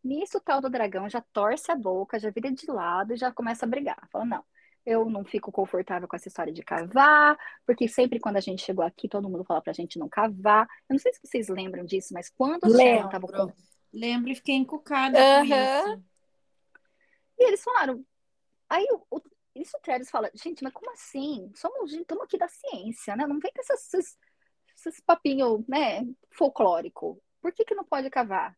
Nisso, 0.04 0.39
o 0.39 0.41
tal 0.41 0.60
do 0.60 0.69
dragão 0.69 1.08
já 1.08 1.22
torce 1.32 1.72
a 1.72 1.76
boca, 1.76 2.19
já 2.19 2.32
vira 2.32 2.52
de 2.52 2.69
lado 2.69 3.13
e 3.13 3.17
já 3.17 3.32
começa 3.32 3.65
a 3.65 3.69
brigar. 3.69 4.10
Fala, 4.12 4.26
não, 4.26 4.43
eu 4.86 5.10
não 5.10 5.24
fico 5.24 5.52
confortável 5.52 6.08
com 6.08 6.15
essa 6.15 6.28
história 6.28 6.52
de 6.52 6.62
cavar, 6.62 7.38
porque 7.65 7.88
sempre 7.88 8.19
quando 8.19 8.38
a 8.38 8.41
gente 8.41 8.63
chegou 8.63 8.84
aqui, 8.84 9.08
todo 9.08 9.30
mundo 9.30 9.46
fala 9.46 9.62
pra 9.62 9.72
gente 9.72 9.98
não 9.98 10.10
cavar. 10.10 10.67
Eu 10.89 10.96
não 10.96 11.00
sei 11.00 11.13
se 11.13 11.22
vocês 11.24 11.48
lembram 11.48 11.86
disso, 11.86 12.13
mas 12.13 12.30
quando 12.30 12.65
os 12.65 12.74
estavam 13.06 13.30
Lembro 13.93 14.32
e 14.32 14.36
fiquei 14.36 14.56
encucada 14.56 15.19
uhum. 15.19 15.47
com 15.47 15.56
isso. 15.56 16.03
E 17.38 17.47
eles 17.47 17.63
falaram. 17.63 18.03
Aí 18.69 18.88
o, 18.91 19.21
isso 19.56 19.77
o 19.77 19.82
Travis 19.82 20.10
fala, 20.10 20.32
gente, 20.34 20.63
mas 20.63 20.73
como 20.73 20.91
assim? 20.91 21.51
Somos 21.56 21.93
estamos 21.93 22.23
aqui 22.23 22.38
da 22.38 22.47
ciência, 22.47 23.15
né? 23.15 23.27
Não 23.27 23.39
vem 23.39 23.51
com 23.53 23.62
esses, 23.62 23.93
esses, 23.93 24.17
esses 24.75 24.99
papinhos, 24.99 25.63
né, 25.67 26.08
folclórico. 26.32 27.21
Por 27.39 27.51
que, 27.51 27.63
que 27.63 27.75
não 27.75 27.84
pode 27.84 28.10
cavar? 28.10 28.58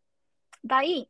Daí, 0.63 1.09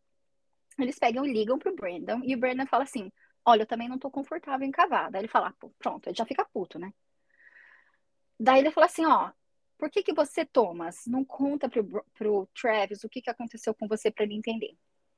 eles 0.80 0.97
pegam 0.97 1.26
e 1.26 1.32
ligam 1.32 1.59
pro 1.59 1.76
Brandon, 1.76 2.21
e 2.23 2.36
o 2.36 2.39
Brandon 2.39 2.65
fala 2.65 2.84
assim: 2.84 3.11
Olha, 3.45 3.61
eu 3.61 3.67
também 3.67 3.88
não 3.88 3.99
tô 3.99 4.09
confortável 4.09 4.67
em 4.67 4.71
cavar. 4.71 5.11
Daí 5.11 5.21
ele 5.21 5.28
fala, 5.28 5.53
pronto, 5.78 6.07
ele 6.07 6.15
já 6.15 6.26
fica 6.26 6.43
puto, 6.45 6.80
né? 6.80 6.91
Daí 8.39 8.59
ele 8.59 8.71
fala 8.71 8.88
assim: 8.88 9.05
Ó, 9.05 9.32
por 9.78 9.89
que, 9.89 10.03
que 10.03 10.13
você, 10.13 10.45
Thomas, 10.45 11.05
não 11.05 11.23
conta 11.23 11.69
pro, 11.69 12.05
pro 12.13 12.47
Travis 12.59 13.03
o 13.03 13.09
que, 13.09 13.21
que 13.21 13.30
aconteceu 13.30 13.73
com 13.73 13.88
você 13.88 14.09
para 14.09 14.23
ele 14.23 14.36
entender? 14.36 14.76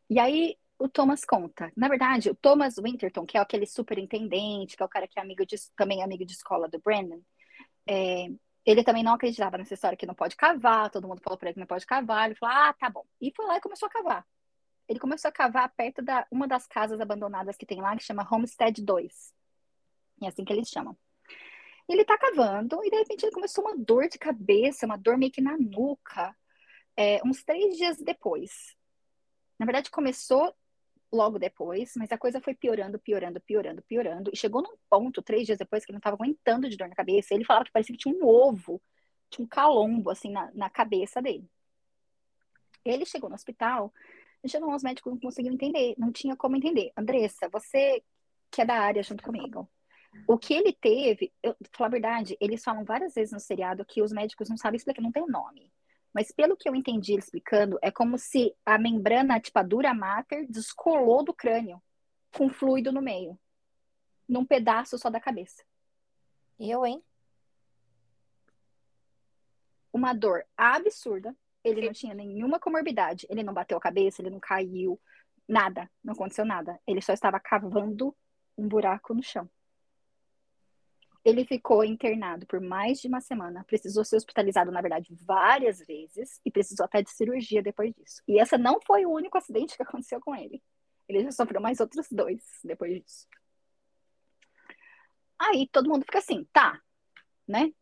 E 0.10 0.20
aí 0.20 0.58
o 0.80 0.88
Thomas 0.88 1.26
conta. 1.26 1.72
Na 1.76 1.88
verdade, 1.88 2.30
o 2.30 2.36
Thomas 2.36 2.76
Winterton, 2.78 3.26
que 3.26 3.38
é 3.38 3.42
aquele 3.42 3.66
superintendente, 3.66 4.78
que 4.78 4.84
é 4.84 4.86
o 4.86 4.90
cara 4.90 5.08
que 5.08 5.20
é 5.20 5.22
amigo 5.22 5.46
de, 5.46 5.56
também 5.76 6.02
é 6.02 6.04
amigo 6.04 6.26
de 6.26 6.34
escola 6.34 6.68
do 6.68 6.80
Brandon, 6.80 7.22
é, 7.88 8.28
ele 8.66 8.84
também 8.84 9.04
não 9.04 9.14
acreditava 9.14 9.58
nessa 9.58 9.74
história 9.74 9.98
que 9.98 10.06
não 10.06 10.14
pode 10.14 10.36
cavar, 10.36 10.90
todo 10.92 11.08
mundo 11.08 11.22
falou 11.24 11.38
para 11.38 11.50
ele 11.50 11.54
que 11.56 11.60
não 11.60 11.68
pode 11.68 11.86
cavar, 11.86 12.26
ele 12.26 12.36
falou, 12.36 12.56
ah, 12.56 12.74
tá 12.74 12.90
bom. 12.90 13.06
E 13.22 13.32
foi 13.36 13.46
lá 13.46 13.58
e 13.58 13.62
começou 13.62 13.88
a 13.88 13.92
cavar. 13.92 14.26
ele 14.88 15.00
começou 15.00 15.30
a 15.30 15.32
cavar 15.32 15.70
perto 15.76 16.02
da 16.02 16.28
uma 16.32 16.48
das 16.48 16.68
casas 16.68 17.02
abandonadas 17.02 17.58
que 17.58 17.66
tem 17.66 17.82
lá, 17.82 17.96
que 17.96 18.04
chama 18.04 18.28
Homestead 18.30 18.82
2. 18.84 19.34
É 20.24 20.28
assim 20.28 20.44
que 20.46 20.54
eles 20.54 20.70
chamam. 20.70 20.98
Ele 21.88 22.04
tá 22.04 22.18
cavando 22.18 22.84
e 22.84 22.90
de 22.90 22.98
repente 22.98 23.24
ele 23.24 23.32
começou 23.32 23.64
uma 23.64 23.78
dor 23.78 24.10
de 24.10 24.18
cabeça, 24.18 24.86
uma 24.86 24.98
dor 24.98 25.18
meio 25.18 25.32
que 25.32 25.42
na 25.42 25.58
nuca, 25.58 26.36
é, 26.96 27.22
uns 27.26 27.44
três 27.44 27.78
dias 27.78 27.98
depois. 27.98 28.76
Na 29.58 29.66
verdade, 29.66 29.90
começou 29.90 30.54
logo 31.12 31.40
depois, 31.40 31.94
mas 31.96 32.12
a 32.12 32.18
coisa 32.18 32.42
foi 32.42 32.54
piorando, 32.54 33.00
piorando, 33.00 33.40
piorando, 33.40 33.82
piorando. 33.84 34.32
E 34.34 34.38
chegou 34.38 34.62
num 34.62 34.76
ponto, 34.90 35.22
três 35.22 35.46
dias 35.46 35.58
depois, 35.58 35.86
que 35.86 35.92
ele 35.92 35.96
não 35.96 36.00
estava 36.00 36.16
aguentando 36.16 36.70
de 36.70 36.76
dor 36.76 36.90
na 36.90 36.96
cabeça. 36.96 37.34
Ele 37.34 37.46
falava 37.46 37.66
que 37.66 37.72
parecia 37.72 37.96
que 37.96 38.02
tinha 38.02 38.14
um 38.14 38.26
ovo, 38.26 38.82
tinha 39.30 39.46
um 39.46 39.48
calombo, 39.48 40.10
assim, 40.10 40.32
na, 40.32 40.52
na 40.54 40.70
cabeça 40.70 41.22
dele. 41.22 41.50
Ele 42.84 43.06
chegou 43.06 43.30
no 43.30 43.36
hospital, 43.36 43.94
chegou 44.46 44.74
os 44.74 44.84
médicos 44.84 45.12
não 45.12 45.20
conseguiam 45.20 45.54
entender, 45.54 45.96
não 45.98 46.12
tinha 46.12 46.36
como 46.36 46.56
entender. 46.56 46.92
Andressa, 46.96 47.50
você 47.50 48.04
que 48.50 48.62
é 48.62 48.66
da 48.66 48.76
área 48.76 49.04
junto 49.04 49.24
comigo, 49.24 49.70
o 50.28 50.38
que 50.38 50.54
ele 50.54 50.74
teve, 50.74 51.34
eu, 51.42 51.56
falar 51.72 51.88
a 51.88 51.92
verdade, 51.92 52.38
eles 52.40 52.64
falam 52.64 52.84
várias 52.84 53.14
vezes 53.14 53.34
no 53.34 53.40
seriado 53.40 53.86
que 53.86 54.02
os 54.02 54.12
médicos 54.12 54.50
não 54.50 54.58
sabem 54.58 54.78
explicar, 54.78 55.02
não 55.02 55.12
tem 55.12 55.24
o 55.24 55.28
nome. 55.28 55.72
Mas 56.14 56.32
pelo 56.32 56.58
que 56.58 56.68
eu 56.68 56.76
entendi 56.76 57.14
ele 57.14 57.22
explicando, 57.22 57.78
é 57.82 57.92
como 57.92 58.18
se 58.18 58.56
a 58.66 58.78
membrana, 58.78 59.40
tipo 59.40 59.60
a 59.60 59.64
dura 59.64 59.94
mater, 59.94 60.48
descolou 60.50 61.24
do 61.24 61.34
crânio, 61.34 61.82
com 62.36 62.50
fluido 62.50 62.92
no 62.92 63.02
meio. 63.02 63.38
Num 64.28 64.46
pedaço 64.46 64.98
só 64.98 65.10
da 65.10 65.20
cabeça. 65.20 65.64
Eu, 66.60 66.86
hein? 66.86 67.04
Uma 69.94 70.14
dor 70.14 70.44
absurda. 70.58 71.36
Ele 71.64 71.86
não 71.86 71.94
tinha 71.94 72.14
nenhuma 72.14 72.60
comorbidade. 72.60 73.28
Ele 73.30 73.44
não 73.44 73.54
bateu 73.54 73.78
a 73.78 73.82
cabeça, 73.82 74.22
ele 74.22 74.30
não 74.30 74.40
caiu. 74.40 75.00
Nada. 75.48 75.90
Não 76.04 76.14
aconteceu 76.14 76.46
nada. 76.46 76.80
Ele 76.86 77.02
só 77.02 77.14
estava 77.14 77.40
cavando 77.40 78.16
um 78.58 78.68
buraco 78.68 79.14
no 79.14 79.22
chão. 79.22 79.50
Ele 81.28 81.44
ficou 81.44 81.84
internado 81.84 82.46
por 82.46 82.62
mais 82.62 83.02
de 83.02 83.10
uma 83.10 83.20
semana, 83.20 83.62
precisou 83.66 84.06
ser 84.06 84.16
hospitalizado, 84.16 84.72
na 84.72 84.80
verdade, 84.80 85.14
várias 85.26 85.80
vezes, 85.80 86.40
e 86.46 86.50
precisou 86.50 86.86
até 86.86 87.02
de 87.02 87.12
cirurgia 87.12 87.62
depois 87.62 87.94
disso. 87.94 88.24
E 88.26 88.40
essa 88.40 88.58
não 88.58 88.80
foi 88.80 89.06
o 89.06 89.12
único 89.12 89.38
acidente 89.38 89.76
que 89.76 89.84
aconteceu 89.84 90.22
com 90.22 90.34
ele. 90.34 90.64
Ele 91.06 91.24
já 91.24 91.32
sofreu 91.34 91.60
mais 91.60 91.82
outros 91.82 92.08
dois 92.10 92.42
depois 92.64 93.04
disso. 93.04 93.28
Aí 95.38 95.68
todo 95.70 95.90
mundo 95.90 96.06
fica 96.06 96.20
assim, 96.20 96.48
tá, 96.54 96.82
né? 97.46 97.74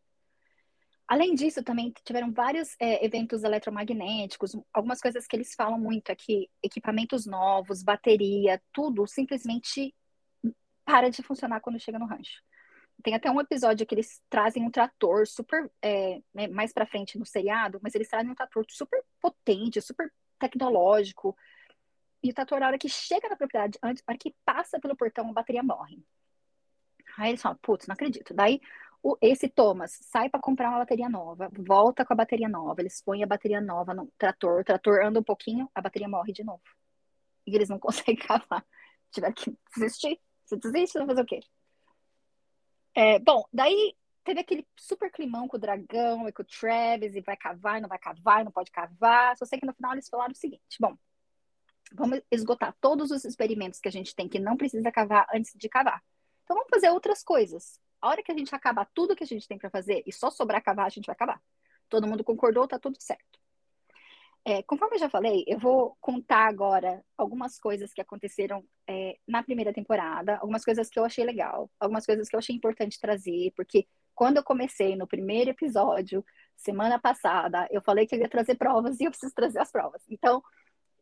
Além 1.08 1.36
disso, 1.36 1.64
também 1.64 1.94
tiveram 2.04 2.34
vários 2.34 2.76
é, 2.80 3.06
eventos 3.06 3.44
eletromagnéticos, 3.44 4.58
algumas 4.74 5.00
coisas 5.00 5.28
que 5.28 5.36
eles 5.36 5.54
falam 5.54 5.78
muito 5.78 6.12
aqui, 6.12 6.50
equipamentos 6.64 7.28
novos, 7.28 7.84
bateria, 7.84 8.60
tudo 8.74 9.06
simplesmente 9.06 9.94
para 10.84 11.10
de 11.10 11.22
funcionar 11.22 11.62
quando 11.62 11.80
chega 11.80 12.00
no 12.00 12.08
rancho. 12.08 12.42
Tem 13.04 13.14
até 13.14 13.30
um 13.30 13.40
episódio 13.40 13.86
que 13.86 13.94
eles 13.94 14.22
trazem 14.30 14.64
um 14.64 14.72
trator 14.72 15.28
super, 15.28 15.70
é, 15.82 16.22
né, 16.34 16.48
mais 16.48 16.74
pra 16.74 16.86
frente 16.86 17.20
no 17.20 17.26
seriado, 17.26 17.80
mas 17.82 17.94
eles 17.94 18.08
trazem 18.08 18.32
um 18.32 18.36
trator 18.36 18.66
super 18.70 19.04
potente, 19.20 19.82
super 19.82 20.12
tecnológico. 20.40 21.38
E 22.24 22.32
o 22.32 22.34
trator, 22.34 22.60
na 22.60 22.68
hora 22.68 22.78
que 22.78 22.90
chega 22.90 23.30
na 23.30 23.36
propriedade, 23.36 23.78
antes, 23.84 24.04
na 24.08 24.12
hora 24.12 24.18
que 24.18 24.34
passa 24.44 24.80
pelo 24.80 24.96
portão, 24.96 25.30
a 25.30 25.34
bateria 25.34 25.62
morre. 25.62 26.04
Aí 27.18 27.30
eles 27.32 27.42
falam, 27.42 27.58
putz, 27.62 27.86
não 27.88 27.94
acredito. 27.94 28.34
Daí 28.34 28.60
o, 29.04 29.16
esse 29.22 29.48
Thomas 29.48 30.00
sai 30.02 30.30
para 30.30 30.40
comprar 30.40 30.70
uma 30.70 30.80
bateria 30.80 31.08
nova, 31.08 31.52
volta 31.56 32.04
com 32.04 32.14
a 32.14 32.16
bateria 32.16 32.50
nova, 32.50 32.82
eles 32.82 33.04
põem 33.04 33.24
a 33.24 33.28
bateria 33.28 33.62
nova 33.62 33.94
no 33.94 34.12
trator, 34.18 34.62
o 34.62 34.64
trator 34.64 35.06
anda 35.06 35.20
um 35.20 35.24
pouquinho, 35.24 35.70
a 35.76 35.82
bateria 35.82 36.10
morre 36.10 36.34
de 36.34 36.44
novo. 36.44 36.64
E 37.46 37.56
eles 37.56 37.70
não 37.70 37.78
conseguem 37.80 38.16
cavar. 38.16 38.66
Tiver 39.12 39.32
que 39.34 39.56
desistir. 39.76 40.20
Você 40.44 40.58
desiste, 40.58 40.98
vai 40.98 41.08
fazer 41.08 41.22
o 41.22 41.26
quê? 41.26 41.40
É, 42.96 43.20
bom, 43.20 43.44
daí 43.52 43.94
teve 44.24 44.40
aquele 44.40 44.66
super 44.76 45.12
climão 45.12 45.48
com 45.48 45.58
o 45.58 45.60
dragão 45.60 46.28
e 46.28 46.32
com 46.32 46.42
o 46.42 46.46
Travis, 46.46 47.14
e 47.16 47.22
vai 47.22 47.36
cavar, 47.36 47.82
não 47.82 47.90
vai 47.90 48.00
cavar, 48.00 48.44
não 48.44 48.52
pode 48.52 48.72
cavar. 48.72 49.38
Só 49.38 49.46
sei 49.46 49.60
que 49.60 49.66
no 49.66 49.74
final 49.74 49.94
eles 49.94 50.08
falaram 50.08 50.32
o 50.32 50.36
seguinte: 50.36 50.78
bom, 50.80 50.98
vamos 51.94 52.22
esgotar 52.32 52.76
todos 52.80 53.12
os 53.12 53.26
experimentos 53.26 53.80
que 53.80 53.90
a 53.90 53.92
gente 53.92 54.16
tem 54.16 54.30
que 54.30 54.40
não 54.40 54.56
precisa 54.58 54.92
cavar 54.92 55.28
antes 55.34 55.54
de 55.56 55.70
cavar. 55.70 56.02
Então 56.44 56.56
vamos 56.56 56.70
fazer 56.70 56.90
outras 56.90 57.22
coisas. 57.24 57.80
A 58.02 58.10
hora 58.10 58.24
que 58.24 58.32
a 58.32 58.38
gente 58.38 58.54
acabar 58.56 58.90
tudo 58.94 59.16
que 59.16 59.24
a 59.24 59.28
gente 59.28 59.48
tem 59.48 59.58
para 59.58 59.70
fazer 59.70 60.04
e 60.06 60.12
só 60.12 60.30
sobrar 60.30 60.64
cavar, 60.64 60.86
a 60.86 60.90
gente 60.90 61.06
vai 61.06 61.14
acabar. 61.14 61.42
Todo 61.90 62.08
mundo 62.08 62.24
concordou, 62.24 62.68
tá 62.68 62.80
tudo 62.80 62.98
certo. 63.00 63.40
É, 64.48 64.62
conforme 64.62 64.96
eu 64.96 65.00
já 65.00 65.10
falei, 65.10 65.44
eu 65.48 65.58
vou 65.58 65.98
contar 66.00 66.48
agora 66.48 67.04
algumas 67.18 67.58
coisas 67.58 67.92
que 67.92 68.00
aconteceram 68.00 68.64
é, 68.88 69.18
na 69.28 69.42
primeira 69.42 69.74
temporada, 69.74 70.38
algumas 70.38 70.64
coisas 70.64 70.88
que 70.88 71.00
eu 71.00 71.04
achei 71.04 71.26
legal, 71.26 71.68
algumas 71.80 72.06
coisas 72.06 72.30
que 72.30 72.36
eu 72.36 72.38
achei 72.38 72.56
importante 72.56 73.00
trazer, 73.00 73.52
porque 73.56 73.88
quando 74.14 74.38
eu 74.38 74.44
comecei 74.44 74.96
no 74.96 75.08
primeiro 75.08 75.50
episódio, 75.50 76.24
semana 76.56 77.00
passada, 77.00 77.68
eu 77.72 77.82
falei 77.82 78.06
que 78.06 78.14
eu 78.14 78.20
ia 78.20 78.30
trazer 78.30 78.54
provas 78.56 79.00
e 79.02 79.06
eu 79.06 79.12
preciso 79.12 79.34
trazer 79.34 79.58
as 79.58 79.72
provas. 79.72 80.04
Então, 80.08 80.44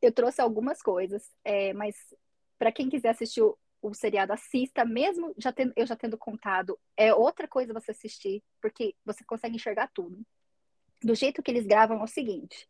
eu 0.01 0.13
trouxe 0.13 0.41
algumas 0.41 0.81
coisas, 0.81 1.29
é, 1.43 1.73
mas 1.73 1.97
para 2.57 2.71
quem 2.71 2.89
quiser 2.89 3.09
assistir 3.09 3.41
o, 3.41 3.57
o, 3.81 3.93
seriado, 3.93 4.31
assista, 4.31 4.85
mesmo 4.85 5.33
já 5.37 5.51
tendo, 5.51 5.73
eu 5.75 5.85
já 5.85 5.97
tendo 5.97 6.17
contado, 6.17 6.79
é 6.95 7.13
outra 7.13 7.45
coisa 7.45 7.73
você 7.73 7.91
assistir, 7.91 8.41
porque 8.61 8.95
você 9.05 9.21
consegue 9.25 9.57
enxergar 9.57 9.91
tudo. 9.93 10.25
Do 11.03 11.13
jeito 11.13 11.43
que 11.43 11.51
eles 11.51 11.65
gravam 11.65 11.99
é 11.99 12.03
o 12.03 12.07
seguinte 12.07 12.69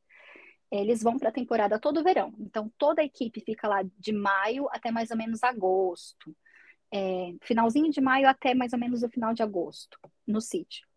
eles 0.79 1.03
vão 1.03 1.19
para 1.19 1.29
a 1.29 1.33
temporada 1.33 1.79
todo 1.79 2.03
verão. 2.03 2.33
Então, 2.39 2.71
toda 2.77 3.01
a 3.01 3.05
equipe 3.05 3.41
fica 3.41 3.67
lá 3.67 3.83
de 3.83 4.11
maio 4.11 4.67
até 4.71 4.91
mais 4.91 5.11
ou 5.11 5.17
menos 5.17 5.43
agosto. 5.43 6.35
É, 6.91 7.33
finalzinho 7.41 7.91
de 7.91 8.01
maio 8.01 8.27
até 8.27 8.53
mais 8.53 8.73
ou 8.73 8.79
menos 8.79 9.03
o 9.03 9.09
final 9.09 9.33
de 9.33 9.43
agosto, 9.43 9.97
no 10.25 10.41
sítio. 10.41 10.87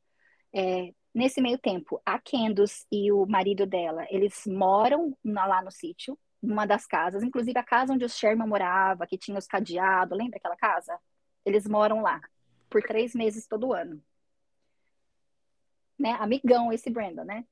É, 0.55 0.95
nesse 1.15 1.41
meio 1.41 1.59
tempo, 1.59 2.01
a 2.07 2.19
Candace 2.19 2.87
e 2.91 3.13
o 3.13 3.27
marido 3.27 3.67
dela, 3.67 4.07
eles 4.11 4.43
moram 4.47 5.17
lá 5.25 5.63
no 5.63 5.71
sítio, 5.71 6.19
numa 6.43 6.67
das 6.67 6.87
casas, 6.87 7.23
inclusive 7.23 7.59
a 7.59 7.65
casa 7.65 7.93
onde 7.93 8.05
o 8.05 8.09
Sherman 8.09 8.49
morava, 8.49 9.07
que 9.07 9.19
tinha 9.19 9.39
os 9.39 9.47
cadeados, 9.47 10.17
lembra 10.17 10.39
aquela 10.39 10.57
casa? 10.57 10.99
Eles 11.45 11.67
moram 11.67 12.01
lá 12.01 12.21
por 12.71 12.83
três 12.83 13.15
meses 13.15 13.47
todo 13.47 13.73
ano. 13.73 14.03
Né? 15.99 16.13
Amigão 16.13 16.73
esse 16.73 16.91
Brandon, 16.91 17.25
né? 17.25 17.45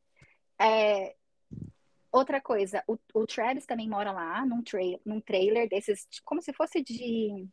É, 0.58 1.14
Outra 2.14 2.40
coisa, 2.40 2.82
o, 2.86 2.96
o 3.12 3.26
Travis 3.26 3.66
também 3.66 3.88
mora 3.88 4.12
lá, 4.12 4.46
num, 4.46 4.62
tra 4.62 4.78
num 5.04 5.20
trailer 5.20 5.68
desses, 5.68 6.06
como 6.24 6.40
se 6.40 6.52
fosse 6.52 6.80
de. 6.80 7.48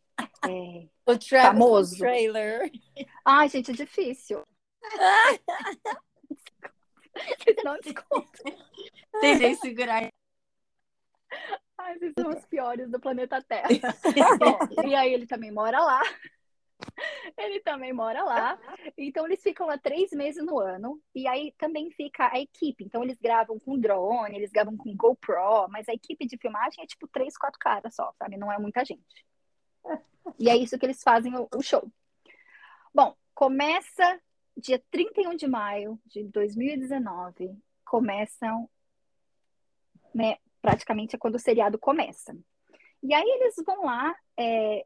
É, 0.47 0.87
o 1.03 1.17
Travis 1.17 1.29
famoso. 1.31 1.97
trailer. 1.97 2.69
Ai, 3.25 3.49
gente, 3.49 3.71
é 3.71 3.73
difícil. 3.73 4.43
não 7.65 7.75
desconto. 7.79 8.43
Tentei 9.19 9.55
segurar. 9.55 10.07
Ai, 11.79 11.97
vocês 11.97 12.13
são 12.19 12.29
os 12.29 12.45
piores 12.45 12.87
do 12.87 12.99
planeta 12.99 13.41
Terra. 13.41 13.67
Bom, 14.37 14.59
e 14.87 14.93
aí 14.93 15.11
ele 15.11 15.25
também 15.25 15.51
mora 15.51 15.79
lá. 15.79 16.03
Ele 17.37 17.59
também 17.61 17.93
mora 17.93 18.23
lá. 18.23 18.59
Então, 18.97 19.25
eles 19.25 19.41
ficam 19.41 19.67
lá 19.67 19.77
três 19.77 20.11
meses 20.11 20.43
no 20.45 20.59
ano. 20.59 21.01
E 21.15 21.27
aí 21.27 21.53
também 21.57 21.89
fica 21.91 22.29
a 22.31 22.39
equipe. 22.39 22.83
Então, 22.83 23.03
eles 23.03 23.19
gravam 23.19 23.59
com 23.59 23.79
drone, 23.79 24.35
eles 24.35 24.51
gravam 24.51 24.75
com 24.77 24.95
GoPro. 24.95 25.67
Mas 25.69 25.87
a 25.87 25.93
equipe 25.93 26.25
de 26.25 26.37
filmagem 26.37 26.83
é 26.83 26.87
tipo 26.87 27.07
três, 27.07 27.37
quatro 27.37 27.59
caras 27.59 27.95
só, 27.95 28.13
sabe? 28.17 28.37
Não 28.37 28.51
é 28.51 28.57
muita 28.57 28.83
gente. 28.85 29.25
E 30.39 30.49
é 30.49 30.55
isso 30.55 30.77
que 30.77 30.85
eles 30.85 31.01
fazem 31.01 31.33
o, 31.35 31.61
show. 31.61 31.89
Bom, 32.93 33.15
começa 33.33 34.19
dia 34.55 34.81
31 34.91 35.35
de 35.35 35.47
maio 35.47 35.99
de 36.05 36.23
2019. 36.23 37.55
Começam, 37.85 38.69
né? 40.13 40.37
Praticamente 40.61 41.15
é 41.15 41.19
quando 41.19 41.35
o 41.35 41.39
seriado 41.39 41.79
começa. 41.79 42.37
E 43.01 43.13
aí 43.13 43.27
eles 43.27 43.55
vão 43.65 43.83
lá, 43.83 44.15
é, 44.37 44.85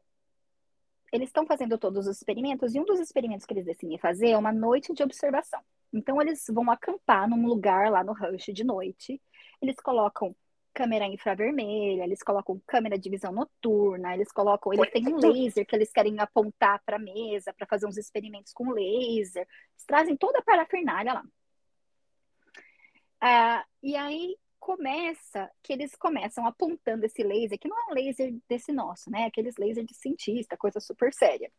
eles 1.12 1.28
estão 1.28 1.46
fazendo 1.46 1.78
todos 1.78 2.06
os 2.06 2.16
experimentos, 2.16 2.74
e 2.74 2.80
um 2.80 2.84
dos 2.84 3.00
experimentos 3.00 3.46
que 3.46 3.54
eles 3.54 3.64
decidem 3.64 3.98
fazer 3.98 4.30
é 4.30 4.38
uma 4.38 4.52
noite 4.52 4.92
de 4.92 5.02
observação. 5.02 5.60
Então, 5.92 6.20
eles 6.20 6.44
vão 6.48 6.70
acampar 6.70 7.28
num 7.28 7.46
lugar 7.46 7.90
lá 7.90 8.02
no 8.02 8.12
Rush 8.12 8.46
de 8.52 8.64
noite, 8.64 9.20
eles 9.60 9.76
colocam 9.76 10.34
câmera 10.76 11.06
infravermelha, 11.06 12.04
eles 12.04 12.22
colocam 12.22 12.60
câmera 12.66 12.98
de 12.98 13.08
visão 13.08 13.32
noturna, 13.32 14.12
eles 14.12 14.30
colocam, 14.30 14.74
eles 14.74 14.90
têm 14.90 15.08
um 15.08 15.16
laser 15.16 15.64
que 15.64 15.74
eles 15.74 15.90
querem 15.90 16.20
apontar 16.20 16.82
para 16.84 16.96
a 16.96 16.98
mesa 16.98 17.54
para 17.54 17.66
fazer 17.66 17.86
uns 17.86 17.96
experimentos 17.96 18.52
com 18.52 18.70
laser. 18.72 19.46
Eles 19.72 19.86
trazem 19.86 20.16
toda 20.18 20.38
a 20.38 20.42
parafernália 20.42 21.14
lá. 21.14 21.24
Ah, 23.18 23.64
e 23.82 23.96
aí 23.96 24.36
começa, 24.66 25.48
que 25.62 25.72
eles 25.72 25.94
começam 25.94 26.44
apontando 26.44 27.06
esse 27.06 27.22
laser, 27.22 27.56
que 27.56 27.68
não 27.68 27.78
é 27.78 27.84
um 27.88 27.94
laser 27.94 28.36
desse 28.48 28.72
nosso, 28.72 29.08
né? 29.08 29.24
Aqueles 29.24 29.56
laser 29.56 29.84
de 29.84 29.94
cientista, 29.94 30.56
coisa 30.56 30.80
super 30.80 31.14
séria. 31.14 31.52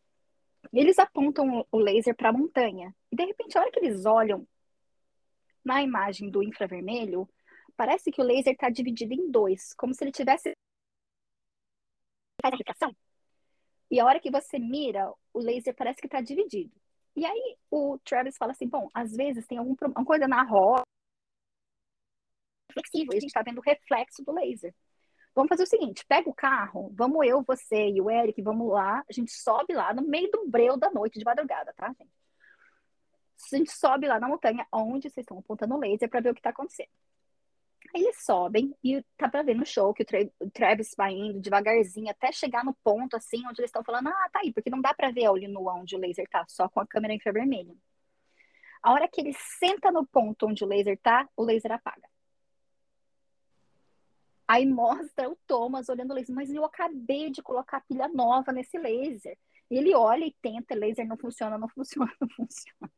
E 0.73 0.77
eles 0.77 0.99
apontam 0.99 1.65
o 1.71 1.77
laser 1.77 2.13
para 2.13 2.31
a 2.31 2.33
montanha. 2.33 2.93
E 3.09 3.15
de 3.15 3.23
repente, 3.23 3.57
a 3.57 3.61
hora 3.61 3.71
que 3.71 3.79
eles 3.79 4.05
olham 4.05 4.45
na 5.63 5.81
imagem 5.81 6.29
do 6.29 6.43
infravermelho, 6.43 7.29
parece 7.77 8.11
que 8.11 8.19
o 8.19 8.25
laser 8.25 8.51
está 8.51 8.69
dividido 8.69 9.13
em 9.13 9.31
dois, 9.31 9.73
como 9.75 9.93
se 9.93 10.03
ele 10.03 10.11
tivesse 10.11 10.51
faz 12.41 12.53
a 12.53 12.57
refração. 12.57 12.93
E 13.89 14.01
a 14.01 14.05
hora 14.05 14.19
que 14.19 14.29
você 14.29 14.59
mira, 14.59 15.09
o 15.33 15.39
laser 15.39 15.73
parece 15.73 16.01
que 16.01 16.07
está 16.07 16.19
dividido. 16.19 16.75
E 17.15 17.25
aí 17.25 17.55
o 17.71 17.97
Travis 17.99 18.35
fala 18.35 18.51
assim, 18.51 18.67
bom, 18.67 18.89
às 18.93 19.15
vezes 19.15 19.47
tem 19.47 19.59
alguma 19.59 20.03
coisa 20.03 20.27
na 20.27 20.43
roda 20.43 20.83
flexível 22.77 23.13
e 23.13 23.17
a 23.17 23.19
gente 23.19 23.29
está 23.29 23.41
vendo 23.41 23.59
o 23.59 23.61
reflexo 23.61 24.23
do 24.23 24.31
laser. 24.31 24.73
Vamos 25.35 25.49
fazer 25.49 25.63
o 25.63 25.67
seguinte, 25.67 26.05
pega 26.07 26.29
o 26.29 26.33
carro, 26.33 26.91
vamos 26.95 27.25
eu, 27.27 27.43
você 27.43 27.89
e 27.89 28.01
o 28.01 28.09
Eric, 28.09 28.41
vamos 28.41 28.71
lá, 28.71 29.03
a 29.07 29.13
gente 29.13 29.31
sobe 29.31 29.73
lá 29.73 29.93
no 29.93 30.01
meio 30.01 30.31
do 30.31 30.47
breu 30.47 30.77
da 30.77 30.89
noite 30.89 31.19
de 31.19 31.25
madrugada, 31.25 31.73
tá, 31.77 31.89
gente? 31.89 32.09
A 33.53 33.55
gente 33.55 33.71
sobe 33.71 34.07
lá 34.07 34.19
na 34.19 34.27
montanha 34.27 34.65
onde 34.71 35.09
vocês 35.09 35.23
estão 35.23 35.37
apontando 35.37 35.75
o 35.75 35.79
laser 35.79 36.09
para 36.09 36.21
ver 36.21 36.31
o 36.31 36.33
que 36.33 36.39
está 36.39 36.49
acontecendo. 36.49 36.89
Aí 37.95 38.01
eles 38.01 38.25
sobem 38.25 38.75
e 38.83 39.03
tá 39.15 39.29
pra 39.29 39.43
ver 39.43 39.55
no 39.55 39.65
show 39.65 39.93
que 39.93 40.03
o, 40.03 40.05
Tra 40.05 40.19
o 40.39 40.49
Travis 40.49 40.93
vai 40.97 41.13
indo 41.13 41.39
devagarzinho 41.39 42.09
até 42.09 42.31
chegar 42.31 42.65
no 42.65 42.73
ponto 42.83 43.15
assim 43.15 43.45
onde 43.47 43.61
eles 43.61 43.69
estão 43.69 43.83
falando: 43.83 44.07
ah, 44.07 44.29
tá 44.31 44.39
aí, 44.39 44.51
porque 44.51 44.69
não 44.69 44.81
dá 44.81 44.93
pra 44.93 45.11
ver 45.11 45.25
a 45.25 45.31
olho 45.31 45.47
nu 45.47 45.67
onde 45.69 45.95
o 45.95 45.99
laser 45.99 46.27
tá, 46.27 46.43
só 46.47 46.67
com 46.67 46.79
a 46.79 46.87
câmera 46.87 47.13
infravermelha. 47.13 47.75
A 48.81 48.91
hora 48.91 49.07
que 49.07 49.21
ele 49.21 49.33
senta 49.33 49.91
no 49.91 50.05
ponto 50.05 50.47
onde 50.47 50.63
o 50.63 50.67
laser 50.67 50.97
tá, 50.99 51.29
o 51.35 51.43
laser 51.43 51.71
apaga. 51.71 52.07
Aí 54.47 54.65
mostra 54.65 55.29
o 55.29 55.35
Thomas 55.45 55.89
olhando 55.89 56.11
o 56.11 56.13
laser, 56.13 56.33
mas 56.33 56.49
eu 56.53 56.63
acabei 56.63 57.29
de 57.29 57.41
colocar 57.41 57.81
pilha 57.81 58.07
nova 58.07 58.51
nesse 58.51 58.77
laser. 58.77 59.37
E 59.69 59.77
ele 59.77 59.93
olha 59.93 60.25
e 60.25 60.33
tenta, 60.41 60.73
laser 60.73 61.05
não 61.05 61.17
funciona, 61.17 61.57
não 61.57 61.67
funciona, 61.67 62.11
não 62.21 62.29
funciona. 62.29 62.91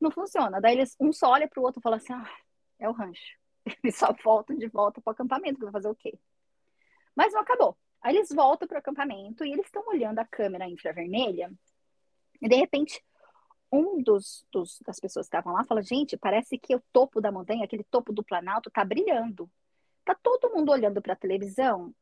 Não 0.00 0.10
funciona. 0.10 0.60
Daí 0.60 0.76
eles, 0.76 0.96
um 1.00 1.12
só 1.12 1.30
olha 1.30 1.48
pro 1.48 1.62
outro 1.62 1.80
e 1.80 1.82
fala 1.82 1.96
assim: 1.96 2.12
ah, 2.12 2.30
é 2.78 2.88
o 2.88 2.92
rancho. 2.92 3.36
Eles 3.82 3.96
só 3.96 4.14
voltam 4.22 4.56
de 4.56 4.68
volta 4.68 5.00
pro 5.00 5.12
acampamento, 5.12 5.58
que 5.58 5.64
vai 5.64 5.72
fazer 5.72 5.88
o 5.88 5.94
quê? 5.94 6.16
Mas 7.16 7.32
não 7.32 7.40
acabou. 7.40 7.76
Aí 8.00 8.16
eles 8.16 8.28
voltam 8.28 8.68
pro 8.68 8.78
acampamento 8.78 9.44
e 9.44 9.52
eles 9.52 9.66
estão 9.66 9.82
olhando 9.88 10.20
a 10.20 10.24
câmera 10.24 10.68
infravermelha. 10.68 11.50
E 12.40 12.48
de 12.48 12.54
repente, 12.54 13.02
um 13.72 14.00
dos, 14.02 14.46
dos, 14.52 14.78
das 14.86 15.00
pessoas 15.00 15.26
que 15.26 15.36
estavam 15.36 15.52
lá 15.52 15.64
fala: 15.64 15.82
gente, 15.82 16.16
parece 16.16 16.58
que 16.58 16.76
o 16.76 16.82
topo 16.92 17.20
da 17.20 17.32
montanha, 17.32 17.64
aquele 17.64 17.84
topo 17.84 18.12
do 18.12 18.22
Planalto, 18.22 18.70
tá 18.70 18.84
brilhando. 18.84 19.50
Tá 20.06 20.14
todo 20.14 20.54
mundo 20.54 20.70
olhando 20.70 21.02
para 21.02 21.14
a 21.14 21.16
televisão. 21.16 21.92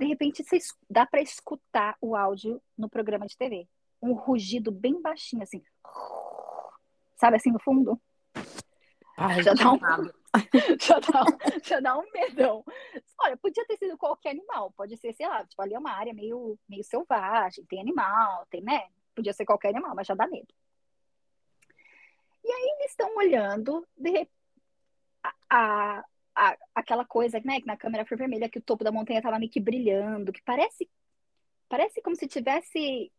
De 0.00 0.06
repente, 0.06 0.42
dá 0.88 1.04
para 1.04 1.20
escutar 1.20 1.96
o 2.00 2.16
áudio 2.16 2.60
no 2.76 2.88
programa 2.88 3.26
de 3.26 3.36
TV. 3.36 3.68
Um 4.00 4.14
rugido 4.14 4.72
bem 4.72 5.00
baixinho, 5.02 5.42
assim. 5.42 5.62
Sabe 7.14 7.36
assim 7.36 7.52
no 7.52 7.60
fundo? 7.60 8.00
Ai, 9.18 9.42
já, 9.42 9.52
dá 9.52 9.70
um, 9.70 9.78
já, 10.80 10.98
dá, 10.98 11.24
já 11.62 11.80
dá 11.80 11.98
um 11.98 12.10
medão. 12.10 12.64
Olha, 13.20 13.36
podia 13.36 13.66
ter 13.66 13.76
sido 13.76 13.98
qualquer 13.98 14.30
animal. 14.30 14.72
Pode 14.72 14.96
ser, 14.96 15.12
sei 15.12 15.28
lá, 15.28 15.46
tipo, 15.46 15.60
ali 15.60 15.74
é 15.74 15.78
uma 15.78 15.92
área 15.92 16.14
meio, 16.14 16.58
meio 16.66 16.82
selvagem, 16.82 17.66
tem 17.66 17.82
animal, 17.82 18.46
tem, 18.50 18.62
né? 18.62 18.88
Podia 19.14 19.34
ser 19.34 19.44
qualquer 19.44 19.68
animal, 19.68 19.94
mas 19.94 20.06
já 20.06 20.14
dá 20.14 20.26
medo. 20.26 20.48
E 22.42 22.50
aí 22.50 22.76
eles 22.78 22.92
estão 22.92 23.14
olhando, 23.14 23.86
de 23.94 24.26
a, 25.22 25.34
a, 25.50 26.04
a, 26.34 26.56
aquela 26.74 27.04
coisa, 27.04 27.40
né, 27.44 27.60
que 27.60 27.66
na 27.66 27.76
câmera 27.76 28.04
foi 28.04 28.16
vermelha, 28.16 28.48
que 28.48 28.58
o 28.58 28.62
topo 28.62 28.84
da 28.84 28.92
montanha 28.92 29.18
estava 29.18 29.38
meio 29.38 29.50
que 29.50 29.60
brilhando, 29.60 30.32
que 30.32 30.42
parece, 30.42 30.88
parece 31.68 32.00
como 32.02 32.16
se 32.16 32.26
tivesse 32.26 33.12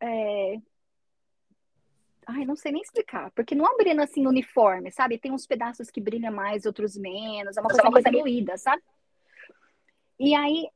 é, 0.00 0.60
Ai, 2.30 2.44
não 2.44 2.54
sei 2.54 2.72
nem 2.72 2.82
explicar, 2.82 3.30
porque 3.30 3.54
não 3.54 3.64
é 3.64 3.74
brilhando 3.74 4.02
assim 4.02 4.26
uniforme, 4.26 4.92
sabe? 4.92 5.18
Tem 5.18 5.32
uns 5.32 5.46
pedaços 5.46 5.90
que 5.90 5.98
brilham 5.98 6.30
mais, 6.30 6.66
outros 6.66 6.94
menos, 6.94 7.56
é 7.56 7.60
uma 7.60 7.70
coisa, 7.70 7.80
é 7.80 7.84
uma 7.86 7.92
coisa 7.92 8.10
diluída, 8.10 8.58
sabe? 8.58 8.82
E 10.20 10.34
aí, 10.34 10.68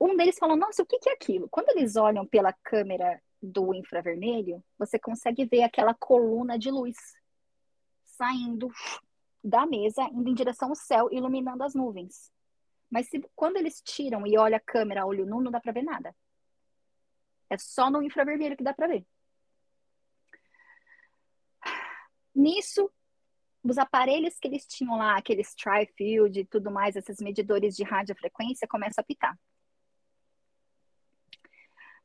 um 0.00 0.16
deles 0.16 0.38
falou: 0.38 0.56
Nossa, 0.56 0.82
o 0.82 0.86
que, 0.86 0.98
que 0.98 1.10
é 1.10 1.12
aquilo? 1.12 1.50
Quando 1.50 1.68
eles 1.76 1.96
olham 1.96 2.26
pela 2.26 2.54
câmera 2.64 3.20
do 3.42 3.74
infravermelho, 3.74 4.64
você 4.78 4.98
consegue 4.98 5.44
ver 5.44 5.64
aquela 5.64 5.92
coluna 5.92 6.58
de 6.58 6.70
luz 6.70 6.96
saindo 8.06 8.70
da 9.42 9.66
mesa, 9.66 10.02
indo 10.12 10.28
em 10.28 10.34
direção 10.34 10.68
ao 10.68 10.74
céu, 10.74 11.08
iluminando 11.10 11.62
as 11.62 11.74
nuvens. 11.74 12.30
Mas 12.90 13.08
se, 13.08 13.20
quando 13.34 13.56
eles 13.56 13.80
tiram 13.80 14.26
e 14.26 14.36
olham 14.36 14.56
a 14.56 14.60
câmera 14.60 15.06
olho 15.06 15.24
nu, 15.24 15.40
não 15.40 15.50
dá 15.50 15.60
para 15.60 15.72
ver 15.72 15.82
nada. 15.82 16.14
É 17.48 17.56
só 17.56 17.90
no 17.90 18.02
infravermelho 18.02 18.56
que 18.56 18.64
dá 18.64 18.74
para 18.74 18.88
ver. 18.88 19.06
Nisso, 22.34 22.90
os 23.62 23.78
aparelhos 23.78 24.38
que 24.38 24.48
eles 24.48 24.66
tinham 24.66 24.96
lá, 24.96 25.16
aqueles 25.16 25.54
tri-field 25.54 26.40
e 26.40 26.44
tudo 26.44 26.70
mais, 26.70 26.96
esses 26.96 27.18
medidores 27.20 27.76
de 27.76 27.84
radiofrequência, 27.84 28.68
começam 28.68 29.02
a 29.02 29.04
pitar. 29.04 29.38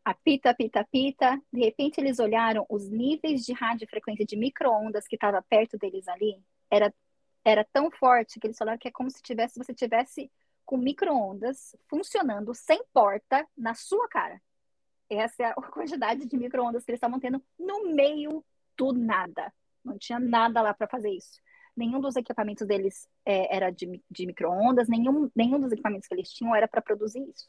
Apita, 0.04 0.52
apita, 0.52 0.82
apita. 0.82 1.42
De 1.52 1.62
repente, 1.62 2.00
eles 2.00 2.20
olharam 2.20 2.66
os 2.70 2.90
níveis 2.90 3.44
de 3.44 3.54
radiofrequência 3.54 4.26
de 4.26 4.36
microondas 4.36 5.08
que 5.08 5.16
estava 5.16 5.42
perto 5.42 5.78
deles 5.78 6.08
ali. 6.08 6.40
Era, 6.70 6.94
era 7.46 7.64
tão 7.64 7.92
forte 7.92 8.40
que 8.40 8.48
eles 8.48 8.58
falaram 8.58 8.80
que 8.80 8.88
é 8.88 8.92
como 8.92 9.10
se 9.10 9.22
tivesse, 9.22 9.60
você 9.60 9.74
tivesse 9.74 10.32
com 10.66 10.78
microondas 10.78 11.76
funcionando 11.88 12.54
sem 12.56 12.84
porta 12.92 13.48
na 13.56 13.76
sua 13.76 14.08
cara. 14.10 14.42
Essa 15.08 15.44
é 15.44 15.46
a 15.46 15.54
quantidade 15.72 16.26
de 16.26 16.38
microondas 16.38 16.84
que 16.84 16.92
eles 16.92 16.98
estavam 16.98 17.20
tendo 17.20 17.42
no 17.58 17.94
meio 17.94 18.44
do 18.76 18.92
nada. 18.92 19.54
Não 19.84 19.98
tinha 19.98 20.20
nada 20.20 20.62
lá 20.62 20.74
para 20.74 20.88
fazer 20.88 21.12
isso. 21.12 21.40
Nenhum 21.78 22.00
dos 22.00 22.16
equipamentos 22.16 22.66
deles 22.66 23.08
é, 23.24 23.56
era 23.56 23.70
de, 23.70 24.02
de 24.10 24.26
micro-ondas, 24.26 24.88
nenhum, 24.88 25.30
nenhum 25.36 25.60
dos 25.60 25.72
equipamentos 25.72 26.08
que 26.08 26.16
eles 26.16 26.32
tinham 26.32 26.56
era 26.56 26.68
para 26.68 26.82
produzir 26.82 27.22
isso. 27.30 27.48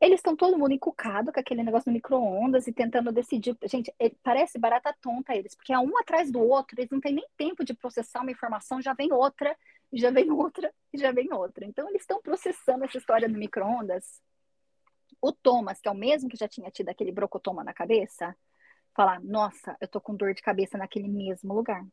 Eles 0.00 0.20
estão 0.20 0.36
todo 0.36 0.56
mundo 0.56 0.72
encucado 0.72 1.32
com 1.32 1.40
aquele 1.40 1.62
negócio 1.62 1.90
do 1.90 1.94
micro-ondas 1.94 2.68
e 2.68 2.72
tentando 2.72 3.10
decidir. 3.10 3.56
Gente, 3.64 3.92
parece 4.22 4.56
barata 4.58 4.94
tonta 5.00 5.34
eles, 5.34 5.56
porque 5.56 5.72
é 5.72 5.78
um 5.78 5.98
atrás 5.98 6.30
do 6.30 6.40
outro, 6.40 6.78
eles 6.78 6.90
não 6.90 7.00
têm 7.00 7.14
nem 7.14 7.26
tempo 7.36 7.64
de 7.64 7.74
processar 7.74 8.20
uma 8.20 8.30
informação, 8.30 8.80
já 8.80 8.92
vem 8.94 9.12
outra, 9.12 9.56
já 9.92 10.10
vem 10.10 10.30
outra, 10.30 10.72
já 10.94 11.10
vem 11.10 11.32
outra. 11.32 11.64
Então, 11.64 11.88
eles 11.88 12.02
estão 12.02 12.22
processando 12.22 12.84
essa 12.84 12.96
história 12.96 13.28
do 13.28 13.36
micro-ondas. 13.36 14.22
O 15.20 15.32
Thomas, 15.32 15.80
que 15.80 15.88
é 15.88 15.90
o 15.90 15.96
mesmo 15.96 16.28
que 16.28 16.36
já 16.36 16.46
tinha 16.46 16.70
tido 16.70 16.90
aquele 16.90 17.10
brocotoma 17.10 17.64
na 17.64 17.74
cabeça, 17.74 18.36
falar, 18.94 19.20
nossa, 19.20 19.76
eu 19.80 19.88
tô 19.88 20.00
com 20.00 20.14
dor 20.14 20.32
de 20.32 20.42
cabeça 20.42 20.78
naquele 20.78 21.08
mesmo 21.08 21.52
lugar. 21.52 21.84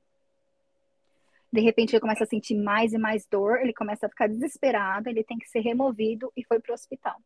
De 1.52 1.62
repente 1.62 1.94
ele 1.94 2.02
começa 2.02 2.24
a 2.24 2.28
sentir 2.28 2.56
mais 2.56 2.94
e 2.94 3.00
mais 3.00 3.26
dor, 3.26 3.62
ele 3.62 3.74
começa 3.74 4.06
a 4.06 4.10
ficar 4.10 4.28
desesperado, 4.28 5.10
ele 5.10 5.24
tem 5.24 5.40
que 5.40 5.50
ser 5.50 5.62
removido 5.62 6.32
e 6.36 6.44
foi 6.44 6.60
pro 6.60 6.74
hospital. 6.74 7.20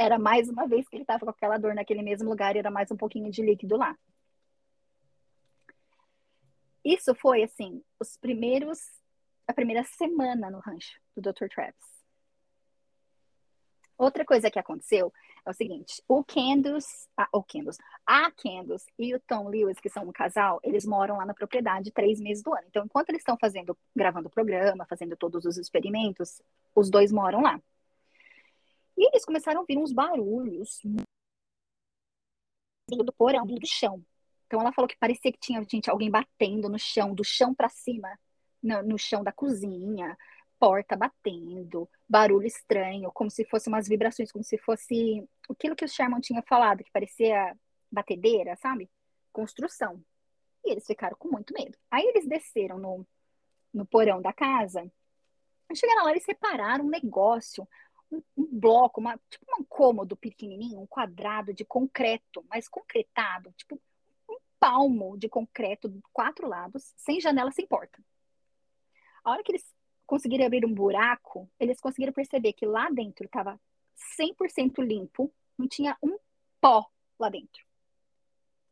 Era 0.00 0.18
mais 0.18 0.48
uma 0.48 0.66
vez 0.66 0.88
que 0.88 0.96
ele 0.96 1.02
estava 1.02 1.26
com 1.26 1.30
aquela 1.30 1.58
dor 1.58 1.74
naquele 1.74 2.00
mesmo 2.00 2.30
lugar 2.30 2.56
e 2.56 2.58
era 2.58 2.70
mais 2.70 2.90
um 2.90 2.96
pouquinho 2.96 3.30
de 3.30 3.42
líquido 3.42 3.76
lá. 3.76 3.94
Isso 6.82 7.14
foi 7.14 7.42
assim, 7.42 7.84
os 8.00 8.16
primeiros 8.16 8.78
a 9.46 9.52
primeira 9.52 9.84
semana 9.84 10.50
no 10.50 10.58
rancho 10.58 10.98
do 11.14 11.20
Dr. 11.20 11.48
Travis. 11.54 12.00
Outra 13.98 14.24
coisa 14.24 14.50
que 14.50 14.58
aconteceu 14.58 15.12
é 15.44 15.50
o 15.50 15.52
seguinte: 15.52 16.02
o 16.08 16.24
Candace, 16.24 17.06
ah, 17.14 17.28
o 17.30 17.42
Candace, 17.42 17.78
a 18.06 18.30
Candace 18.30 18.86
e 18.98 19.14
o 19.14 19.20
Tom 19.20 19.50
Lewis, 19.50 19.78
que 19.78 19.90
são 19.90 20.04
um 20.04 20.12
casal, 20.12 20.60
eles 20.62 20.86
moram 20.86 21.18
lá 21.18 21.26
na 21.26 21.34
propriedade 21.34 21.92
três 21.92 22.18
meses 22.18 22.42
do 22.42 22.54
ano. 22.54 22.64
Então, 22.68 22.86
enquanto 22.86 23.10
eles 23.10 23.20
estão 23.20 23.36
fazendo, 23.36 23.76
gravando 23.94 24.28
o 24.28 24.30
programa, 24.30 24.86
fazendo 24.86 25.14
todos 25.14 25.44
os 25.44 25.58
experimentos, 25.58 26.40
os 26.74 26.88
dois 26.88 27.12
moram 27.12 27.42
lá. 27.42 27.60
E 29.00 29.08
eles 29.08 29.24
começaram 29.24 29.56
a 29.56 29.60
ouvir 29.62 29.78
uns 29.78 29.94
barulhos 29.94 30.82
do 32.86 33.12
porão, 33.14 33.46
do 33.46 33.66
chão. 33.66 34.04
Então 34.46 34.60
ela 34.60 34.74
falou 34.74 34.86
que 34.86 34.98
parecia 34.98 35.32
que 35.32 35.38
tinha 35.38 35.64
gente, 35.66 35.88
alguém 35.88 36.10
batendo 36.10 36.68
no 36.68 36.78
chão, 36.78 37.14
do 37.14 37.24
chão 37.24 37.54
para 37.54 37.70
cima, 37.70 38.10
no, 38.62 38.82
no 38.82 38.98
chão 38.98 39.24
da 39.24 39.32
cozinha, 39.32 40.18
porta 40.58 40.96
batendo, 40.96 41.88
barulho 42.06 42.46
estranho, 42.46 43.10
como 43.10 43.30
se 43.30 43.42
fosse 43.46 43.70
umas 43.70 43.88
vibrações, 43.88 44.30
como 44.30 44.44
se 44.44 44.58
fosse 44.58 45.26
aquilo 45.48 45.74
que 45.74 45.84
o 45.86 45.88
Sherman 45.88 46.20
tinha 46.20 46.42
falado, 46.42 46.84
que 46.84 46.92
parecia 46.92 47.56
batedeira, 47.90 48.54
sabe? 48.56 48.90
Construção. 49.32 50.04
E 50.62 50.72
eles 50.72 50.86
ficaram 50.86 51.16
com 51.18 51.30
muito 51.30 51.54
medo. 51.54 51.78
Aí 51.90 52.04
eles 52.04 52.28
desceram 52.28 52.78
no, 52.78 53.06
no 53.72 53.86
porão 53.86 54.20
da 54.20 54.34
casa. 54.34 54.92
Chegaram 55.74 56.04
lá, 56.04 56.10
eles 56.10 56.24
separaram 56.24 56.84
um 56.84 56.90
negócio, 56.90 57.66
um, 58.10 58.22
bloco, 58.36 59.00
uma, 59.00 59.18
tipo 59.30 59.44
um 59.58 59.64
cômodo 59.64 60.16
pequenininho, 60.16 60.80
um 60.80 60.86
quadrado 60.86 61.54
de 61.54 61.64
concreto, 61.64 62.44
mas 62.48 62.68
concretado, 62.68 63.52
tipo 63.56 63.80
um 64.28 64.36
palmo 64.58 65.16
de 65.16 65.28
concreto, 65.28 65.92
quatro 66.12 66.48
lados, 66.48 66.92
sem 66.96 67.20
janela, 67.20 67.50
sem 67.50 67.66
porta. 67.66 68.02
A 69.24 69.32
hora 69.32 69.42
que 69.42 69.52
eles 69.52 69.64
conseguiram 70.06 70.46
abrir 70.46 70.64
um 70.64 70.74
buraco, 70.74 71.48
eles 71.58 71.80
conseguiram 71.80 72.12
perceber 72.12 72.52
que 72.52 72.66
lá 72.66 72.90
dentro 72.90 73.26
estava 73.26 73.60
100% 74.18 74.82
limpo, 74.82 75.32
não 75.56 75.68
tinha 75.68 75.96
um 76.02 76.18
pó 76.60 76.86
lá 77.18 77.28
dentro. 77.28 77.64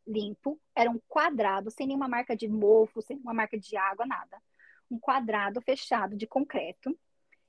Limpo, 0.07 0.59
era 0.75 0.91
um 0.91 0.99
quadrado, 1.07 1.71
sem 1.71 1.87
nenhuma 1.87 2.09
marca 2.09 2.35
de 2.35 2.49
mofo, 2.49 3.03
sem 3.03 3.17
nenhuma 3.17 3.35
marca 3.35 3.59
de 3.59 3.77
água, 3.77 4.07
nada. 4.07 4.43
Um 4.91 4.99
quadrado 4.99 5.61
fechado 5.61 6.17
de 6.17 6.27
concreto. 6.27 6.99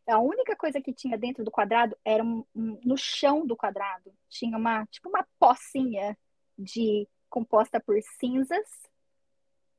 A 0.09 0.19
única 0.19 0.55
coisa 0.55 0.81
que 0.81 0.93
tinha 0.93 1.17
dentro 1.17 1.43
do 1.43 1.51
quadrado 1.51 1.97
era 2.03 2.23
um, 2.23 2.43
um, 2.55 2.79
no 2.83 2.97
chão 2.97 3.45
do 3.45 3.55
quadrado 3.55 4.13
tinha 4.29 4.57
uma 4.57 4.85
tipo 4.87 5.09
uma 5.09 5.25
pocinha 5.39 6.17
de 6.57 7.07
composta 7.29 7.79
por 7.79 8.01
cinzas, 8.19 8.67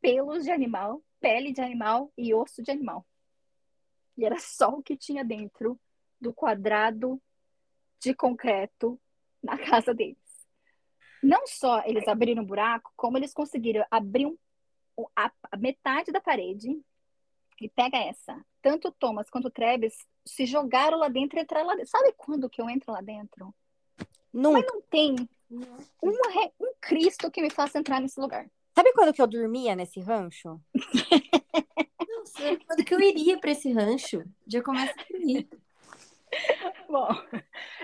pelos 0.00 0.44
de 0.44 0.50
animal, 0.50 1.02
pele 1.20 1.52
de 1.52 1.60
animal 1.60 2.12
e 2.16 2.32
osso 2.32 2.62
de 2.62 2.70
animal. 2.70 3.04
E 4.16 4.24
era 4.24 4.38
só 4.38 4.70
o 4.70 4.82
que 4.82 4.96
tinha 4.96 5.24
dentro 5.24 5.78
do 6.20 6.32
quadrado 6.32 7.20
de 8.00 8.14
concreto 8.14 8.98
na 9.42 9.58
casa 9.58 9.92
deles. 9.92 10.18
Não 11.22 11.46
só 11.46 11.82
eles 11.84 12.08
abriram 12.08 12.42
um 12.42 12.46
buraco, 12.46 12.92
como 12.96 13.18
eles 13.18 13.34
conseguiram 13.34 13.84
abrir 13.90 14.26
um, 14.26 14.36
a, 15.14 15.30
a 15.50 15.56
metade 15.56 16.10
da 16.10 16.20
parede. 16.20 16.80
E 17.60 17.68
pega 17.68 17.98
essa. 17.98 18.44
Tanto 18.62 18.88
o 18.88 18.92
Thomas 18.92 19.28
quanto 19.28 19.48
o 19.48 19.50
Travis 19.50 19.94
se 20.24 20.46
jogaram 20.46 20.98
lá 20.98 21.08
dentro 21.08 21.38
e 21.38 21.42
entraram 21.42 21.66
lá 21.66 21.74
dentro. 21.74 21.90
Sabe 21.90 22.12
quando 22.16 22.48
que 22.48 22.60
eu 22.60 22.70
entro 22.70 22.92
lá 22.92 23.00
dentro? 23.00 23.54
Nunca. 24.32 24.60
Mas 24.60 24.66
não 24.72 24.80
tem 24.82 25.28
um, 25.50 26.10
um 26.60 26.74
Cristo 26.80 27.30
que 27.30 27.42
me 27.42 27.50
faça 27.50 27.78
entrar 27.78 28.00
nesse 28.00 28.20
lugar. 28.20 28.48
Sabe 28.74 28.92
quando 28.92 29.12
que 29.12 29.20
eu 29.20 29.26
dormia 29.26 29.74
nesse 29.74 30.00
rancho? 30.00 30.60
Não 32.08 32.26
sei 32.26 32.58
quando 32.58 32.84
que 32.84 32.94
eu 32.94 33.00
iria 33.00 33.38
para 33.38 33.50
esse 33.50 33.72
rancho. 33.72 34.22
Já 34.46 34.62
começa 34.62 34.94
a 34.94 35.16
ir. 35.16 35.48
Bom, 36.88 37.08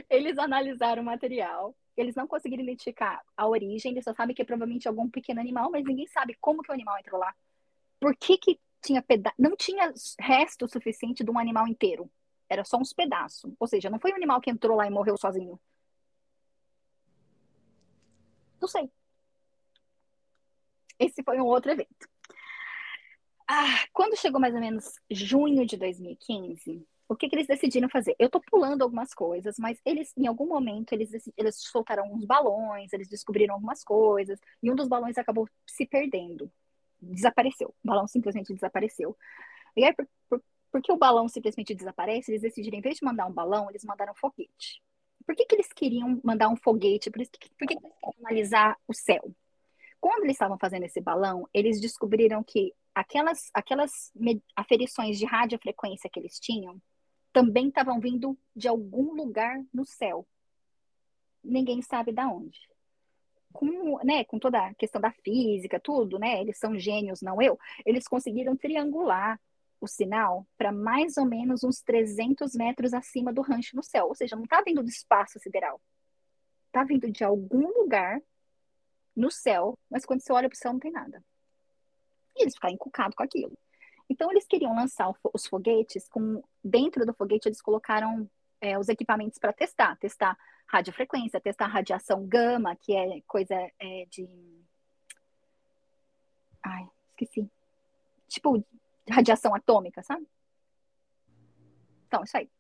eles 0.09 0.39
analisaram 0.39 1.03
o 1.03 1.05
material. 1.05 1.75
Eles 1.97 2.15
não 2.15 2.27
conseguiram 2.27 2.63
identificar 2.63 3.23
a 3.37 3.49
origem. 3.49 3.93
Eles 3.93 4.05
só 4.05 4.13
sabem 4.13 4.35
que 4.35 4.43
é 4.43 4.45
provavelmente 4.45 4.87
algum 4.87 5.09
pequeno 5.09 5.41
animal, 5.41 5.71
mas 5.71 5.85
ninguém 5.85 6.07
sabe 6.07 6.37
como 6.41 6.63
que 6.63 6.71
o 6.71 6.75
animal 6.75 6.99
entrou 6.99 7.19
lá. 7.19 7.35
Por 7.99 8.15
que 8.15 8.37
que 8.37 8.61
tinha 8.87 9.03
peda 9.03 9.33
não 9.39 9.57
tinha 9.57 9.93
resto 10.21 10.69
suficiente 10.69 11.25
de 11.25 11.31
um 11.31 11.39
animal 11.39 11.67
inteiro? 11.67 12.11
Era 12.49 12.65
só 12.65 12.79
uns 12.79 12.93
pedaços. 12.93 13.53
Ou 13.59 13.67
seja, 13.67 13.91
não 13.91 13.99
foi 13.99 14.13
um 14.13 14.17
animal 14.17 14.41
que 14.41 14.51
entrou 14.51 14.77
lá 14.77 14.87
e 14.87 14.91
morreu 14.91 15.17
sozinho. 15.17 15.59
Não 18.61 18.69
sei. 18.69 18.91
Esse 20.99 21.23
foi 21.23 21.41
um 21.41 21.45
outro 21.45 21.73
evento. 21.73 22.09
Ah, 23.49 23.87
quando 23.93 24.17
chegou 24.17 24.41
mais 24.41 24.55
ou 24.55 24.61
menos 24.61 24.95
junho 25.11 25.67
de 25.67 25.77
2015, 25.77 26.87
o 27.09 27.15
que, 27.15 27.29
que 27.29 27.37
eles 27.37 27.47
decidiram 27.47 27.89
fazer? 27.89 28.17
Eu 28.19 28.29
tô 28.29 28.41
pulando 28.41 28.83
algumas 28.83 29.15
coisas, 29.15 29.57
mas 29.59 29.81
eles, 29.85 30.13
em 30.17 30.27
algum 30.27 30.47
momento, 30.47 30.93
eles, 30.93 31.11
eles 31.37 31.57
soltaram 31.57 32.13
uns 32.13 32.25
balões, 32.25 32.93
eles 32.93 33.09
descobriram 33.09 33.55
algumas 33.55 33.85
coisas, 33.85 34.41
e 34.63 34.71
um 34.71 34.75
dos 34.75 34.89
balões 34.89 35.17
acabou 35.17 35.49
se 35.67 35.87
perdendo. 35.87 36.51
Desapareceu. 37.01 37.69
O 37.69 37.87
balão 37.87 38.07
simplesmente 38.07 38.53
desapareceu. 38.53 39.17
E 39.77 39.85
aí, 39.85 39.95
por, 39.95 40.09
por, 40.29 40.43
porque 40.71 40.93
o 40.93 40.97
balão 40.97 41.29
simplesmente 41.29 41.75
desaparece, 41.75 42.31
eles 42.31 42.43
decidiram, 42.43 42.79
em 42.79 42.83
vez 42.83 42.97
de 42.97 43.05
mandar 43.05 43.27
um 43.27 43.33
balão, 43.33 43.69
eles 43.71 43.85
mandaram 43.85 44.13
um 44.13 44.17
foguete. 44.17 44.83
Por 45.25 45.35
que, 45.35 45.45
que 45.45 45.55
eles 45.55 45.73
queriam 45.73 46.21
mandar 46.23 46.49
um 46.49 46.57
foguete? 46.57 47.11
Por, 47.11 47.21
isso, 47.21 47.31
por 47.59 47.67
que, 47.67 47.77
que 47.77 47.87
eles 47.87 47.99
queriam 47.99 48.15
analisar 48.21 48.77
o 48.87 48.95
céu? 48.95 49.35
Quando 50.01 50.25
eles 50.25 50.35
estavam 50.35 50.59
fazendo 50.59 50.85
esse 50.85 51.01
balão, 51.01 51.49
eles 51.53 51.81
descobriram 51.81 52.43
que 52.45 52.73
aquelas, 52.95 53.51
aquelas 53.53 54.13
aferições 54.55 55.19
de 55.19 55.25
radiofrequência 55.25 56.09
que 56.09 56.21
eles 56.21 56.39
tinham 56.39 56.81
também 57.33 57.69
estavam 57.69 58.01
vindo 58.01 58.39
de 58.55 58.69
algum 58.69 59.15
lugar 59.15 59.63
no 59.73 59.85
céu. 59.85 60.27
Ninguém 61.43 61.83
sabe 61.83 62.13
de 62.13 62.23
onde. 62.23 62.59
Com, 63.57 63.99
né, 64.05 64.25
com 64.25 64.39
toda 64.39 64.67
a 64.67 64.75
questão 64.75 65.01
da 65.01 65.11
física, 65.11 65.81
tudo, 65.81 66.19
né? 66.19 66.41
Eles 66.41 66.59
são 66.59 66.79
gênios, 66.79 67.23
não 67.23 67.41
eu. 67.41 67.59
Eles 67.85 68.07
conseguiram 68.07 68.57
triangular 68.57 69.41
o 69.81 69.87
sinal 69.87 70.47
para 70.57 70.73
mais 70.73 71.17
ou 71.17 71.25
menos 71.25 71.65
uns 71.65 71.81
300 71.81 72.55
metros 72.55 72.95
acima 72.95 73.33
do 73.33 73.43
rancho 73.43 73.77
no 73.77 73.83
céu. 73.83 74.07
Ou 74.09 74.15
seja, 74.15 74.37
não 74.37 74.45
está 74.45 74.63
vindo 74.63 74.83
do 74.83 74.89
espaço 74.89 75.39
sideral. 75.39 75.81
Está 76.67 76.85
vindo 76.85 77.11
de 77.11 77.25
algum 77.25 77.69
lugar 77.81 78.21
no 79.15 79.31
céu, 79.31 79.79
mas 79.91 80.05
quando 80.05 80.21
você 80.21 80.33
olha 80.33 80.49
para 80.49 80.57
o 80.57 80.59
céu 80.59 80.73
não 80.73 80.81
tem 80.81 80.93
nada. 80.93 81.25
E 82.37 82.43
eles 82.43 82.55
ficaram 82.55 82.75
encucados 82.75 83.15
com 83.15 83.23
aquilo. 83.23 83.57
Então 84.09 84.31
eles 84.31 84.47
queriam 84.47 84.75
lançar 84.75 85.13
os 85.33 85.47
foguetes 85.47 86.09
com 86.09 86.43
dentro 86.63 87.05
do 87.05 87.15
foguete 87.15 87.49
eles 87.49 87.61
colocaram 87.61 88.29
é, 88.61 88.79
os 88.79 88.89
equipamentos 88.89 89.39
para 89.39 89.53
testar, 89.53 89.97
testar 89.97 90.39
radiofrequência, 90.69 91.41
testar 91.41 91.67
radiação 91.67 92.27
gama, 92.27 92.77
que 92.77 92.95
é 92.95 93.21
coisa 93.27 93.55
é, 93.79 94.07
de, 94.11 94.29
ai, 96.63 96.89
esqueci, 97.11 97.49
tipo 98.29 98.65
radiação 99.09 99.55
atômica, 99.55 100.03
sabe? 100.03 100.27
Então 102.07 102.23
isso 102.25 102.37
aí. 102.37 102.51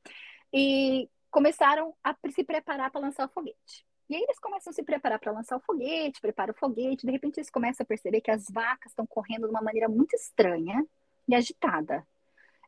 E 0.52 1.08
começaram 1.30 1.94
a 2.02 2.16
se 2.30 2.44
preparar 2.44 2.90
para 2.90 3.00
lançar 3.00 3.26
o 3.26 3.30
foguete. 3.30 3.84
E 4.08 4.14
aí 4.14 4.22
eles 4.22 4.38
começam 4.38 4.70
a 4.70 4.74
se 4.74 4.82
preparar 4.84 5.18
para 5.18 5.32
lançar 5.32 5.56
o 5.56 5.60
foguete, 5.60 6.20
prepara 6.20 6.52
o 6.52 6.54
foguete, 6.54 7.04
de 7.04 7.12
repente 7.12 7.38
eles 7.38 7.50
começam 7.50 7.82
a 7.82 7.86
perceber 7.86 8.20
que 8.20 8.30
as 8.30 8.48
vacas 8.48 8.92
estão 8.92 9.04
correndo 9.04 9.46
de 9.46 9.50
uma 9.50 9.60
maneira 9.60 9.88
muito 9.88 10.14
estranha 10.14 10.86
e 11.28 11.34
agitada. 11.34 12.06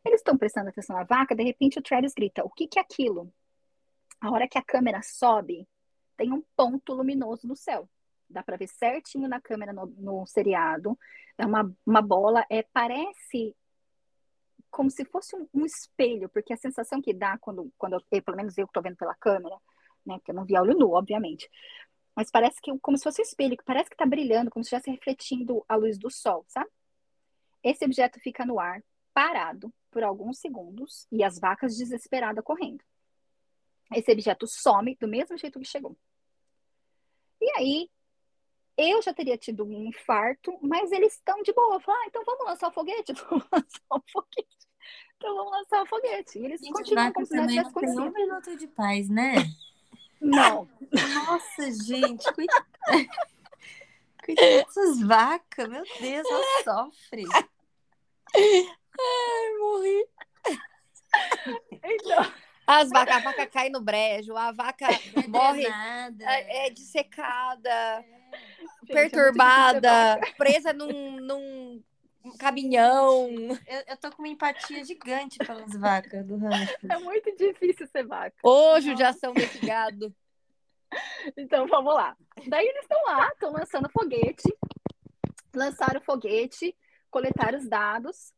Eles 0.05 0.21
estão 0.21 0.37
prestando 0.37 0.69
atenção 0.69 0.97
na 0.97 1.05
vaca, 1.05 1.35
de 1.35 1.45
repente 1.45 1.79
o 1.79 1.83
Travis 1.83 2.13
grita: 2.13 2.45
O 2.45 2.51
que, 2.51 2.67
que 2.67 2.79
é 2.79 2.83
aquilo? 2.83 3.33
A 4.21 4.31
hora 4.31 4.49
que 4.49 4.59
a 4.59 4.63
câmera 4.63 5.01
sobe, 5.03 5.67
tem 6.17 6.33
um 6.33 6.43
ponto 6.57 6.95
luminoso 6.95 7.47
no 7.47 7.57
céu. 7.57 7.89
Dá 8.29 8.43
para 8.43 8.57
ver 8.57 8.69
certinho 8.69 9.29
na 9.29 9.41
câmera 9.41 9.73
no, 9.73 9.87
no, 9.87 10.27
seriado. 10.27 10.99
É 11.39 11.47
uma, 11.47 11.75
uma 11.87 12.03
bola, 12.03 12.45
é 12.51 12.63
parece 12.63 13.57
como 14.71 14.91
se 14.91 15.05
fosse 15.05 15.35
um, 15.35 15.49
um 15.55 15.65
espelho, 15.65 16.29
porque 16.29 16.53
a 16.53 16.57
sensação 16.57 17.01
que 17.01 17.15
dá 17.15 17.39
quando, 17.39 17.73
quando 17.79 17.95
eu, 17.95 18.23
pelo 18.23 18.37
menos 18.37 18.59
eu 18.59 18.67
estou 18.67 18.83
vendo 18.83 18.97
pela 18.97 19.15
câmera, 19.15 19.57
né? 20.05 20.19
Porque 20.19 20.31
eu 20.31 20.35
não 20.35 20.45
vi 20.45 20.59
olho 20.59 20.77
nu, 20.77 20.93
obviamente. 20.93 21.49
Mas 22.15 22.31
parece 22.31 22.61
que 22.61 22.77
como 22.81 22.99
se 22.99 23.05
fosse 23.05 23.21
um 23.21 23.25
espelho, 23.25 23.57
que 23.57 23.65
parece 23.65 23.89
que 23.89 23.95
está 23.95 24.05
brilhando, 24.05 24.51
como 24.51 24.65
se 24.65 24.75
estivesse 24.75 24.91
refletindo 24.91 25.65
a 25.69 25.77
luz 25.77 25.97
do 25.97 26.11
sol, 26.11 26.45
sabe? 26.49 26.69
Esse 27.63 27.85
objeto 27.85 28.21
fica 28.21 28.45
no 28.45 28.59
ar, 28.59 28.83
parado, 29.15 29.73
por 29.91 30.03
alguns 30.03 30.39
segundos, 30.39 31.07
e 31.11 31.23
as 31.23 31.39
vacas 31.39 31.77
desesperadas 31.77 32.45
correndo. 32.45 32.83
Esse 33.95 34.13
objeto 34.13 34.47
some 34.47 34.97
do 34.97 35.09
mesmo 35.09 35.37
jeito 35.37 35.59
que 35.59 35.67
chegou. 35.67 35.97
E 37.41 37.51
aí, 37.57 37.91
eu 38.77 39.01
já 39.03 39.13
teria 39.13 39.37
tido 39.37 39.65
um 39.65 39.87
infarto, 39.87 40.57
mas 40.63 40.93
eles 40.93 41.15
estão 41.15 41.43
de 41.43 41.53
boa. 41.53 41.81
Falaram, 41.81 42.05
ah, 42.05 42.07
então 42.09 42.25
vamos 42.25 42.45
lançar 42.47 42.69
o 42.69 42.73
foguete? 42.73 43.13
Vamos 43.29 43.47
lançar 43.51 43.83
o 43.91 44.03
foguete. 44.13 44.69
Então 45.17 45.35
vamos 45.35 45.53
lançar 45.53 45.83
o 45.83 45.87
foguete. 45.87 46.39
E 46.39 46.45
eles 46.45 46.61
Gente, 46.61 46.73
continuam 46.73 47.13
como 47.13 47.27
se 47.27 47.35
nada 47.35 47.49
tivesse 47.49 47.71
acontecido. 47.71 48.03
um 48.03 48.13
minuto 48.13 48.57
de 48.57 48.69
paz, 48.69 49.09
né? 49.09 49.35
Não. 50.21 50.69
Nossa, 50.93 51.73
gente, 51.73 52.33
cuidado. 52.33 52.67
Cuidado 54.25 54.47
dessas 54.47 55.01
vacas, 55.01 55.69
meu 55.69 55.83
Deus, 55.83 56.27
ela 56.31 56.63
sofre. 56.63 57.25
Ai, 58.37 59.57
morri. 59.59 60.09
Então. 61.83 62.48
As 62.69 62.91
vacas, 62.91 63.17
a 63.17 63.21
vaca 63.21 63.47
cai 63.47 63.71
no 63.71 63.81
brejo, 63.81 64.37
a 64.37 64.53
vaca 64.53 64.85
é 65.17 65.27
morre 65.27 65.67
é, 66.21 66.67
é 66.67 66.71
dissecada, 66.71 67.71
é. 67.71 68.05
perturbada, 68.87 70.15
Gente, 70.17 70.29
é 70.29 70.33
presa 70.35 70.73
num, 70.75 71.17
num 71.19 71.83
caminhão. 72.39 73.31
Eu, 73.67 73.85
eu 73.87 73.97
tô 73.97 74.11
com 74.11 74.23
uma 74.23 74.29
empatia 74.29 74.85
gigante 74.85 75.39
pelas 75.39 75.73
vacas 75.73 76.27
do 76.27 76.37
rancho. 76.37 76.77
É 76.91 76.99
muito 76.99 77.35
difícil 77.37 77.87
ser 77.87 78.07
vaca. 78.07 78.37
Ô, 78.43 78.79
judiação 78.81 79.33
desse 79.33 79.65
gado. 79.65 80.15
Então, 81.39 81.67
vamos 81.67 81.95
lá. 81.95 82.15
Daí 82.47 82.67
eles 82.67 82.83
estão 82.83 83.03
lá, 83.07 83.29
estão 83.29 83.53
lançando 83.53 83.91
foguete, 83.91 84.55
lançaram 85.55 86.01
o 86.01 86.05
foguete, 86.05 86.77
coletaram 87.11 87.59
os 87.59 87.69
dados, 87.69 88.33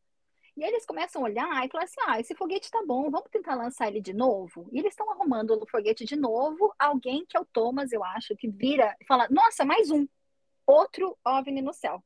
e 0.55 0.63
eles 0.63 0.85
começam 0.85 1.21
a 1.21 1.25
olhar 1.25 1.65
e 1.65 1.69
falar 1.69 1.85
assim: 1.85 2.01
ah, 2.05 2.19
esse 2.19 2.35
foguete 2.35 2.69
tá 2.69 2.83
bom, 2.85 3.09
vamos 3.09 3.29
tentar 3.29 3.55
lançar 3.55 3.87
ele 3.87 4.01
de 4.01 4.13
novo. 4.13 4.67
E 4.71 4.79
eles 4.79 4.91
estão 4.91 5.09
arrumando 5.09 5.51
o 5.51 5.67
foguete 5.67 6.05
de 6.05 6.15
novo. 6.15 6.73
Alguém 6.77 7.25
que 7.25 7.37
é 7.37 7.39
o 7.39 7.45
Thomas, 7.45 7.91
eu 7.91 8.03
acho, 8.03 8.35
que 8.35 8.49
vira 8.49 8.95
e 8.99 9.05
fala: 9.05 9.27
nossa, 9.29 9.63
mais 9.63 9.89
um. 9.89 10.07
Outro 10.65 11.17
OVNI 11.25 11.61
no 11.61 11.73
céu. 11.73 12.03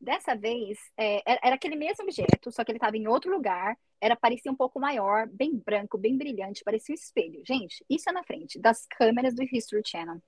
Dessa 0.00 0.34
vez, 0.34 0.78
é, 0.96 1.22
era 1.26 1.54
aquele 1.54 1.76
mesmo 1.76 2.04
objeto, 2.04 2.50
só 2.50 2.64
que 2.64 2.70
ele 2.70 2.78
estava 2.78 2.96
em 2.96 3.06
outro 3.06 3.30
lugar. 3.30 3.76
Era 4.00 4.16
parecia 4.16 4.50
um 4.50 4.56
pouco 4.56 4.80
maior, 4.80 5.28
bem 5.28 5.56
branco, 5.56 5.98
bem 5.98 6.16
brilhante, 6.16 6.64
parecia 6.64 6.94
um 6.94 6.96
espelho. 6.96 7.42
Gente, 7.46 7.84
isso 7.88 8.08
é 8.08 8.12
na 8.12 8.24
frente 8.24 8.58
das 8.58 8.86
câmeras 8.86 9.34
do 9.34 9.42
History 9.42 9.82
Channel, 9.84 10.22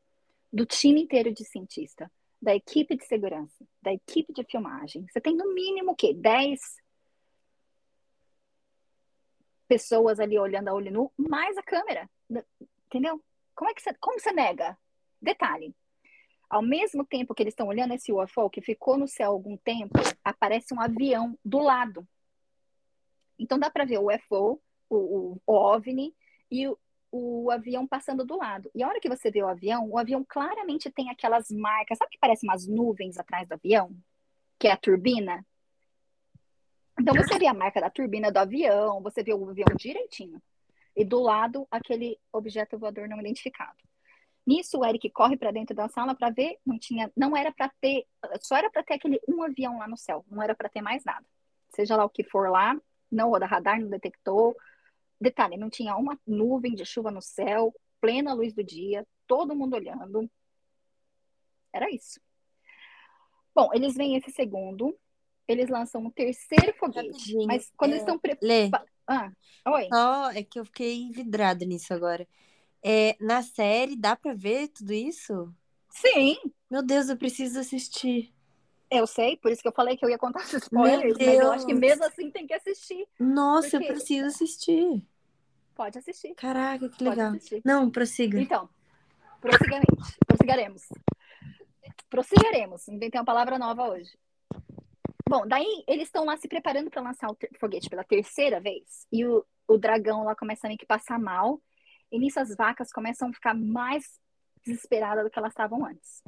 do 0.52 0.66
time 0.66 1.02
inteiro 1.02 1.32
de 1.32 1.42
cientista, 1.44 2.10
da 2.42 2.54
equipe 2.54 2.96
de 2.96 3.06
segurança, 3.06 3.64
da 3.80 3.92
equipe 3.92 4.32
de 4.32 4.42
filmagem. 4.42 5.06
Você 5.08 5.20
tem 5.20 5.36
no 5.36 5.54
mínimo 5.54 5.92
o 5.92 5.94
quê? 5.94 6.12
10 6.12 6.60
pessoas 9.68 10.18
ali 10.18 10.36
olhando 10.36 10.68
a 10.68 10.74
olho 10.74 10.90
nu, 10.90 11.12
mais 11.16 11.56
a 11.56 11.62
câmera. 11.62 12.10
Entendeu? 12.86 13.22
Como 13.54 13.70
é 13.70 13.74
que 13.74 13.80
você, 13.80 13.94
como 13.94 14.18
você 14.18 14.32
nega? 14.32 14.76
Detalhe, 15.20 15.72
ao 16.50 16.60
mesmo 16.60 17.06
tempo 17.06 17.32
que 17.32 17.44
eles 17.44 17.52
estão 17.52 17.68
olhando 17.68 17.94
esse 17.94 18.12
UFO, 18.12 18.50
que 18.50 18.60
ficou 18.60 18.98
no 18.98 19.06
céu 19.06 19.30
algum 19.30 19.56
tempo, 19.56 19.94
aparece 20.24 20.74
um 20.74 20.80
avião 20.80 21.38
do 21.44 21.60
lado. 21.60 22.06
Então 23.38 23.58
dá 23.58 23.70
para 23.70 23.84
ver 23.84 23.98
o 23.98 24.12
UFO, 24.12 24.60
o, 24.90 24.96
o, 24.96 25.42
o 25.46 25.54
OVNI 25.54 26.14
e 26.50 26.66
o, 26.66 26.76
o 27.12 27.50
avião 27.50 27.86
passando 27.86 28.24
do 28.24 28.36
lado. 28.36 28.70
E 28.74 28.82
a 28.82 28.88
hora 28.88 28.98
que 28.98 29.08
você 29.08 29.30
vê 29.30 29.42
o 29.42 29.48
avião, 29.48 29.86
o 29.88 29.98
avião 29.98 30.24
claramente 30.26 30.90
tem 30.90 31.10
aquelas 31.10 31.50
marcas, 31.50 31.98
sabe 31.98 32.12
que 32.12 32.18
parece 32.18 32.46
umas 32.46 32.66
nuvens 32.66 33.18
atrás 33.18 33.46
do 33.46 33.52
avião? 33.52 33.94
Que 34.58 34.66
é 34.66 34.72
a 34.72 34.76
turbina? 34.78 35.44
Então 36.98 37.14
você 37.14 37.38
vê 37.38 37.46
a 37.46 37.54
marca 37.54 37.80
da 37.80 37.90
turbina 37.90 38.32
do 38.32 38.38
avião, 38.38 39.02
você 39.02 39.22
vê 39.22 39.34
o 39.34 39.50
avião 39.50 39.68
direitinho. 39.76 40.42
E 40.96 41.04
do 41.04 41.20
lado, 41.20 41.66
aquele 41.70 42.18
objeto 42.32 42.78
voador 42.78 43.06
não 43.08 43.20
identificado. 43.20 43.76
Nisso, 44.46 44.78
o 44.78 44.84
Eric 44.84 45.08
corre 45.10 45.36
para 45.36 45.52
dentro 45.52 45.76
da 45.76 45.88
sala 45.88 46.14
para 46.14 46.30
ver, 46.30 46.58
não 46.66 46.78
tinha, 46.78 47.12
não 47.16 47.36
era 47.36 47.52
para 47.52 47.70
ter, 47.80 48.06
só 48.40 48.56
era 48.56 48.70
para 48.70 48.82
ter 48.82 48.94
aquele 48.94 49.20
um 49.28 49.42
avião 49.42 49.78
lá 49.78 49.86
no 49.86 49.96
céu, 49.96 50.24
não 50.28 50.42
era 50.42 50.54
para 50.54 50.68
ter 50.68 50.80
mais 50.80 51.04
nada. 51.04 51.24
Seja 51.68 51.94
lá 51.96 52.04
o 52.04 52.10
que 52.10 52.24
for 52.24 52.50
lá, 52.50 52.76
não 53.10 53.30
roda 53.30 53.46
radar, 53.46 53.80
não 53.80 53.88
detectou. 53.88 54.56
Detalhe, 55.22 55.56
não 55.56 55.70
tinha 55.70 55.96
uma 55.96 56.18
nuvem 56.26 56.74
de 56.74 56.84
chuva 56.84 57.10
no 57.10 57.22
céu, 57.22 57.72
plena 58.00 58.34
luz 58.34 58.52
do 58.52 58.62
dia, 58.64 59.06
todo 59.26 59.54
mundo 59.54 59.74
olhando. 59.76 60.28
Era 61.72 61.88
isso. 61.94 62.20
Bom, 63.54 63.70
eles 63.72 63.94
vêm 63.94 64.16
esse 64.16 64.30
segundo, 64.30 64.98
eles 65.46 65.68
lançam 65.68 66.02
um 66.02 66.10
terceiro 66.10 66.74
foguete, 66.78 67.08
Rapidinho, 67.10 67.46
mas 67.46 67.70
quando 67.76 67.92
é, 67.92 67.94
eles 67.94 68.02
estão 68.02 68.20
Lê, 68.42 68.68
preparados. 68.68 68.92
Ah, 69.06 69.30
oi. 69.68 69.88
só 69.88 70.30
é 70.30 70.42
que 70.42 70.58
eu 70.58 70.64
fiquei 70.64 71.10
vidrada 71.10 71.64
nisso 71.64 71.92
agora. 71.92 72.26
É, 72.82 73.16
na 73.20 73.42
série, 73.42 73.94
dá 73.96 74.16
pra 74.16 74.34
ver 74.34 74.68
tudo 74.68 74.92
isso? 74.92 75.54
Sim, 75.90 76.36
Meu 76.70 76.82
Deus, 76.82 77.08
eu 77.08 77.16
preciso 77.16 77.60
assistir. 77.60 78.32
eu 78.90 79.06
sei, 79.06 79.36
por 79.36 79.52
isso 79.52 79.60
que 79.62 79.68
eu 79.68 79.72
falei 79.72 79.96
que 79.96 80.04
eu 80.04 80.10
ia 80.10 80.18
contar 80.18 80.40
os 80.44 80.52
spoilers, 80.54 81.16
mas 81.18 81.38
eu 81.38 81.52
acho 81.52 81.66
que 81.66 81.74
mesmo 81.74 82.04
assim 82.04 82.30
tem 82.30 82.46
que 82.46 82.54
assistir. 82.54 83.06
Nossa, 83.20 83.76
eu 83.76 83.80
Porque- 83.80 83.92
preciso 83.92 84.26
assistir. 84.26 85.06
Pode 85.74 85.98
assistir. 85.98 86.34
Caraca, 86.34 86.88
que 86.88 87.02
legal. 87.02 87.32
Não, 87.64 87.90
prossiga. 87.90 88.40
Então, 88.40 88.68
prossigamente, 89.40 90.18
prossigaremos. 90.26 90.82
Prossigaremos. 92.10 92.88
Inventei 92.88 93.18
uma 93.18 93.24
palavra 93.24 93.58
nova 93.58 93.88
hoje. 93.88 94.10
Bom, 95.28 95.46
daí 95.46 95.82
eles 95.88 96.08
estão 96.08 96.24
lá 96.26 96.36
se 96.36 96.46
preparando 96.46 96.90
para 96.90 97.00
lançar 97.00 97.30
o 97.30 97.36
foguete 97.58 97.88
pela 97.88 98.04
terceira 98.04 98.60
vez. 98.60 99.06
E 99.10 99.24
o, 99.24 99.44
o 99.66 99.78
dragão 99.78 100.24
lá 100.24 100.36
começa 100.36 100.66
a 100.66 100.68
meio 100.68 100.78
que 100.78 100.84
passar 100.84 101.18
mal. 101.18 101.60
E 102.10 102.18
nisso 102.18 102.38
as 102.38 102.54
vacas 102.54 102.92
começam 102.92 103.30
a 103.30 103.32
ficar 103.32 103.54
mais 103.54 104.20
desesperadas 104.64 105.24
do 105.24 105.30
que 105.30 105.38
elas 105.38 105.52
estavam 105.52 105.86
antes. 105.86 106.22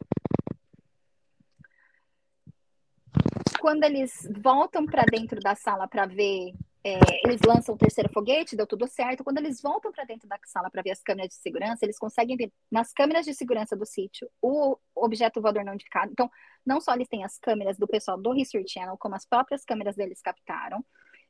Quando 3.60 3.84
eles 3.84 4.12
voltam 4.42 4.86
para 4.86 5.04
dentro 5.04 5.38
da 5.40 5.54
sala 5.54 5.86
para 5.86 6.06
ver 6.06 6.54
é, 6.86 6.98
eles 7.24 7.40
lançam 7.40 7.74
o 7.74 7.78
terceiro 7.78 8.10
foguete, 8.12 8.54
deu 8.54 8.66
tudo 8.66 8.86
certo. 8.86 9.24
Quando 9.24 9.38
eles 9.38 9.62
voltam 9.62 9.90
para 9.90 10.04
dentro 10.04 10.28
da 10.28 10.38
sala 10.44 10.70
para 10.70 10.82
ver 10.82 10.90
as 10.90 11.02
câmeras 11.02 11.30
de 11.30 11.36
segurança, 11.36 11.82
eles 11.82 11.98
conseguem 11.98 12.36
ver 12.36 12.52
nas 12.70 12.92
câmeras 12.92 13.24
de 13.24 13.32
segurança 13.32 13.74
do 13.74 13.86
sítio 13.86 14.30
o 14.42 14.76
objeto 14.94 15.40
voador 15.40 15.64
não 15.64 15.72
identificado. 15.72 16.12
Então, 16.12 16.30
não 16.64 16.82
só 16.82 16.92
eles 16.94 17.08
têm 17.08 17.24
as 17.24 17.38
câmeras 17.38 17.78
do 17.78 17.88
pessoal 17.88 18.18
do 18.20 18.34
History 18.36 18.68
Channel, 18.68 18.98
como 18.98 19.14
as 19.14 19.24
próprias 19.24 19.64
câmeras 19.64 19.96
deles 19.96 20.20
captaram. 20.20 20.84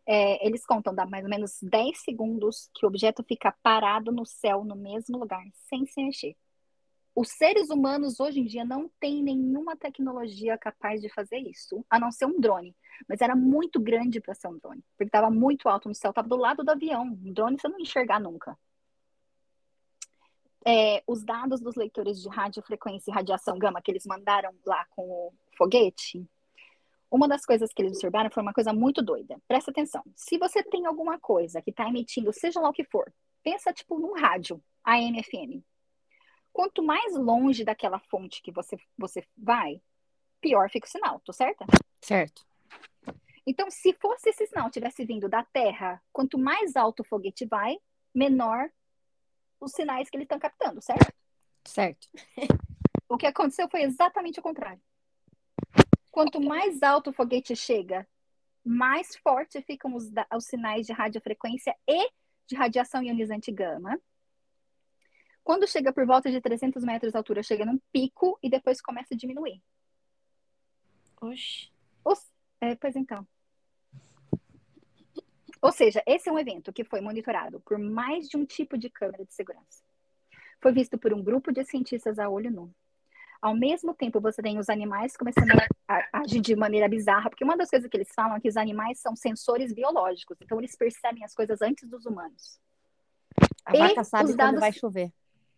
É, 0.06 0.44
eles 0.44 0.66
contam 0.66 0.94
dá 0.94 1.06
mais 1.06 1.24
ou 1.24 1.30
menos 1.30 1.58
10 1.62 2.02
segundos 2.02 2.68
que 2.74 2.84
o 2.84 2.88
objeto 2.88 3.22
fica 3.22 3.54
parado 3.62 4.10
no 4.10 4.26
céu, 4.26 4.64
no 4.64 4.74
mesmo 4.74 5.16
lugar, 5.16 5.44
sem 5.68 5.86
se 5.86 6.02
mexer. 6.02 6.36
Os 7.14 7.28
seres 7.30 7.70
humanos 7.70 8.18
hoje 8.18 8.40
em 8.40 8.44
dia 8.44 8.64
não 8.64 8.90
têm 8.98 9.22
nenhuma 9.22 9.76
tecnologia 9.76 10.58
capaz 10.58 11.00
de 11.00 11.08
fazer 11.08 11.38
isso, 11.38 11.84
a 11.88 11.98
não 11.98 12.10
ser 12.10 12.26
um 12.26 12.40
drone. 12.40 12.74
Mas 13.08 13.20
era 13.20 13.36
muito 13.36 13.80
grande 13.80 14.20
para 14.20 14.34
ser 14.34 14.48
um 14.48 14.58
drone, 14.58 14.82
porque 14.96 15.08
estava 15.08 15.30
muito 15.30 15.68
alto 15.68 15.88
no 15.88 15.94
céu, 15.94 16.10
estava 16.10 16.28
do 16.28 16.36
lado 16.36 16.64
do 16.64 16.70
avião. 16.70 17.04
Um 17.04 17.32
drone 17.32 17.58
você 17.58 17.68
não 17.68 17.78
enxergar 17.78 18.18
nunca. 18.18 18.58
É, 20.66 21.02
os 21.06 21.22
dados 21.22 21.60
dos 21.60 21.76
leitores 21.76 22.20
de 22.20 22.28
radiofrequência 22.28 23.10
e 23.10 23.14
radiação 23.14 23.58
gama 23.58 23.82
que 23.82 23.90
eles 23.90 24.06
mandaram 24.06 24.52
lá 24.64 24.84
com 24.90 25.02
o 25.02 25.32
foguete, 25.56 26.26
uma 27.14 27.28
das 27.28 27.46
coisas 27.46 27.72
que 27.72 27.80
eles 27.80 27.92
observaram 27.92 28.28
foi 28.28 28.42
uma 28.42 28.52
coisa 28.52 28.72
muito 28.72 29.00
doida. 29.00 29.40
Presta 29.46 29.70
atenção. 29.70 30.02
Se 30.16 30.36
você 30.36 30.64
tem 30.64 30.84
alguma 30.84 31.16
coisa 31.16 31.62
que 31.62 31.70
está 31.70 31.88
emitindo, 31.88 32.32
seja 32.32 32.60
lá 32.60 32.68
o 32.68 32.72
que 32.72 32.82
for, 32.82 33.12
pensa 33.40 33.72
tipo 33.72 34.00
num 34.00 34.14
rádio, 34.14 34.60
AM, 34.82 35.22
FM. 35.22 35.62
Quanto 36.54 36.84
mais 36.84 37.16
longe 37.16 37.64
daquela 37.64 37.98
fonte 37.98 38.40
que 38.40 38.52
você, 38.52 38.78
você 38.96 39.26
vai, 39.36 39.82
pior 40.40 40.70
fica 40.70 40.86
o 40.86 40.90
sinal, 40.90 41.18
tô 41.18 41.32
certa? 41.32 41.66
Certo. 42.00 42.46
Então, 43.44 43.68
se 43.72 43.92
fosse 43.94 44.30
esse 44.30 44.46
sinal 44.46 44.70
tivesse 44.70 45.04
vindo 45.04 45.28
da 45.28 45.42
Terra, 45.42 46.00
quanto 46.12 46.38
mais 46.38 46.76
alto 46.76 47.00
o 47.00 47.04
foguete 47.04 47.44
vai, 47.44 47.76
menor 48.14 48.70
os 49.60 49.72
sinais 49.72 50.08
que 50.08 50.16
eles 50.16 50.26
estão 50.26 50.38
captando, 50.38 50.80
certo? 50.80 51.12
Certo. 51.64 52.08
O 53.06 53.18
que 53.18 53.26
aconteceu 53.26 53.68
foi 53.68 53.82
exatamente 53.82 54.40
o 54.40 54.42
contrário. 54.42 54.80
Quanto 56.10 56.40
mais 56.40 56.82
alto 56.82 57.10
o 57.10 57.12
foguete 57.12 57.54
chega, 57.54 58.08
mais 58.64 59.14
forte 59.16 59.60
ficam 59.62 59.94
os, 59.94 60.10
os 60.34 60.46
sinais 60.46 60.86
de 60.86 60.92
radiofrequência 60.92 61.76
e 61.86 62.10
de 62.46 62.56
radiação 62.56 63.02
ionizante 63.02 63.52
gama. 63.52 64.00
Quando 65.44 65.68
chega 65.68 65.92
por 65.92 66.06
volta 66.06 66.30
de 66.30 66.40
300 66.40 66.82
metros 66.82 67.12
de 67.12 67.18
altura, 67.18 67.42
chega 67.42 67.66
num 67.66 67.78
pico 67.92 68.38
e 68.42 68.48
depois 68.48 68.80
começa 68.80 69.12
a 69.14 69.16
diminuir. 69.16 69.62
Oxi. 71.20 71.70
É, 72.60 72.74
pois 72.76 72.96
então. 72.96 73.26
Ou 75.60 75.70
seja, 75.72 76.02
esse 76.06 76.28
é 76.28 76.32
um 76.32 76.38
evento 76.38 76.72
que 76.72 76.82
foi 76.84 77.00
monitorado 77.02 77.60
por 77.60 77.78
mais 77.78 78.26
de 78.28 78.36
um 78.38 78.44
tipo 78.46 78.76
de 78.78 78.88
câmera 78.88 79.24
de 79.24 79.34
segurança. 79.34 79.82
Foi 80.60 80.72
visto 80.72 80.96
por 80.96 81.12
um 81.12 81.22
grupo 81.22 81.52
de 81.52 81.62
cientistas 81.64 82.18
a 82.18 82.28
olho 82.28 82.50
nu. 82.50 82.74
Ao 83.40 83.54
mesmo 83.54 83.92
tempo, 83.94 84.20
você 84.20 84.40
tem 84.40 84.58
os 84.58 84.70
animais 84.70 85.14
começando 85.14 85.50
a, 85.86 86.20
agir 86.20 86.40
de 86.40 86.56
maneira 86.56 86.88
bizarra, 86.88 87.28
porque 87.28 87.44
uma 87.44 87.56
das 87.56 87.68
coisas 87.68 87.88
que 87.90 87.96
eles 87.98 88.08
falam 88.14 88.36
é 88.36 88.40
que 88.40 88.48
os 88.48 88.56
animais 88.56 88.98
são 88.98 89.14
sensores 89.14 89.74
biológicos, 89.74 90.38
então 90.40 90.58
eles 90.58 90.74
percebem 90.74 91.22
as 91.22 91.34
coisas 91.34 91.60
antes 91.60 91.86
dos 91.86 92.06
humanos. 92.06 92.58
A 93.66 93.76
E 93.76 93.78
vaca 93.78 94.04
sabe 94.04 94.28
quando 94.30 94.36
dados- 94.38 94.60
vai 94.60 94.72
chover. 94.72 95.12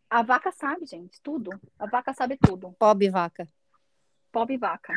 A 0.08 0.22
vaca 0.22 0.52
sabe, 0.52 0.86
gente, 0.86 1.20
tudo. 1.20 1.50
A 1.78 1.86
vaca 1.86 2.12
sabe 2.14 2.36
tudo. 2.36 2.74
Pobre 2.78 3.10
vaca. 3.10 3.48
Pobre 4.30 4.56
vaca. 4.56 4.92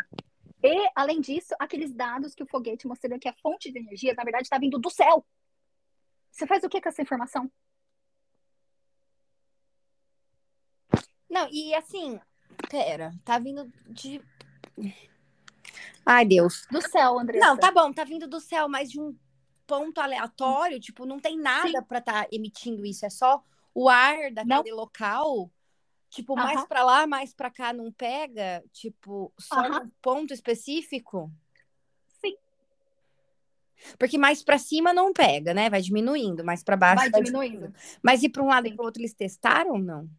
E, 0.62 0.91
além 0.93 1.20
disso, 1.20 1.55
aqueles 1.60 1.93
dados 1.93 2.36
que 2.36 2.43
o 2.43 2.47
foguete 2.47 2.88
mostrando 2.88 3.20
que 3.20 3.28
a 3.28 3.34
fonte 3.41 3.72
de 3.72 3.80
energia, 3.80 4.14
na 4.14 4.24
verdade, 4.24 4.43
está 4.43 4.57
vindo 4.57 4.78
do 4.78 4.89
céu. 4.89 5.26
Você 6.32 6.45
faz 6.45 6.64
o 6.64 6.70
que 6.70 6.82
com 6.82 6.89
essa 6.89 7.01
informação? 7.01 7.51
Não, 11.30 11.47
e 11.51 11.74
assim, 11.74 12.20
pera, 12.70 13.14
tá 13.24 13.39
vindo 13.39 13.72
de. 13.88 14.22
Ai, 16.05 16.26
Deus. 16.26 16.66
Do 16.70 16.82
céu, 16.82 17.20
Andressa. 17.20 17.45
Não, 17.45 17.57
tá 17.57 17.72
bom, 17.72 17.93
tá 17.93 18.03
vindo 18.03 18.28
do 18.28 18.39
céu, 18.39 18.68
mas 18.68 18.91
de 18.91 18.99
um 18.99 19.18
ponto 19.66 20.01
aleatório, 20.01 20.80
tipo, 20.80 21.05
não 21.05 21.20
tem 21.20 21.38
nada 21.38 21.84
pra 21.84 22.01
tá 22.01 22.28
emitindo 22.32 22.86
isso, 22.86 23.05
é 23.05 23.10
só 23.10 23.43
o 23.80 23.88
ar 23.88 24.30
daquele 24.32 24.73
local. 24.73 25.49
Tipo, 26.09 26.36
mais 26.36 26.57
Aham. 26.57 26.67
pra 26.67 26.84
lá, 26.84 27.07
mais 27.07 27.34
pra 27.34 27.49
cá 27.49 27.71
não 27.71 27.93
pega, 27.93 28.61
tipo, 28.73 29.32
só 29.39 29.61
Aham. 29.61 29.86
num 29.86 29.91
ponto 30.01 30.34
específico. 30.34 31.32
Sim. 32.19 32.36
Porque 33.97 34.17
mais 34.17 34.43
pra 34.43 34.57
cima 34.57 34.91
não 34.91 35.13
pega, 35.13 35.53
né? 35.53 35.69
Vai 35.69 35.82
diminuindo, 35.82 36.43
mais 36.43 36.61
pra 36.61 36.75
baixo 36.75 37.09
Vai 37.09 37.23
diminuindo. 37.23 37.73
Mas 38.03 38.21
e 38.21 38.27
pra 38.27 38.43
um 38.43 38.47
lado 38.47 38.67
e 38.67 38.71
Sim. 38.71 38.75
pro 38.75 38.86
outro 38.86 39.01
eles 39.01 39.13
testaram 39.13 39.73
ou 39.73 39.80
não? 39.80 40.09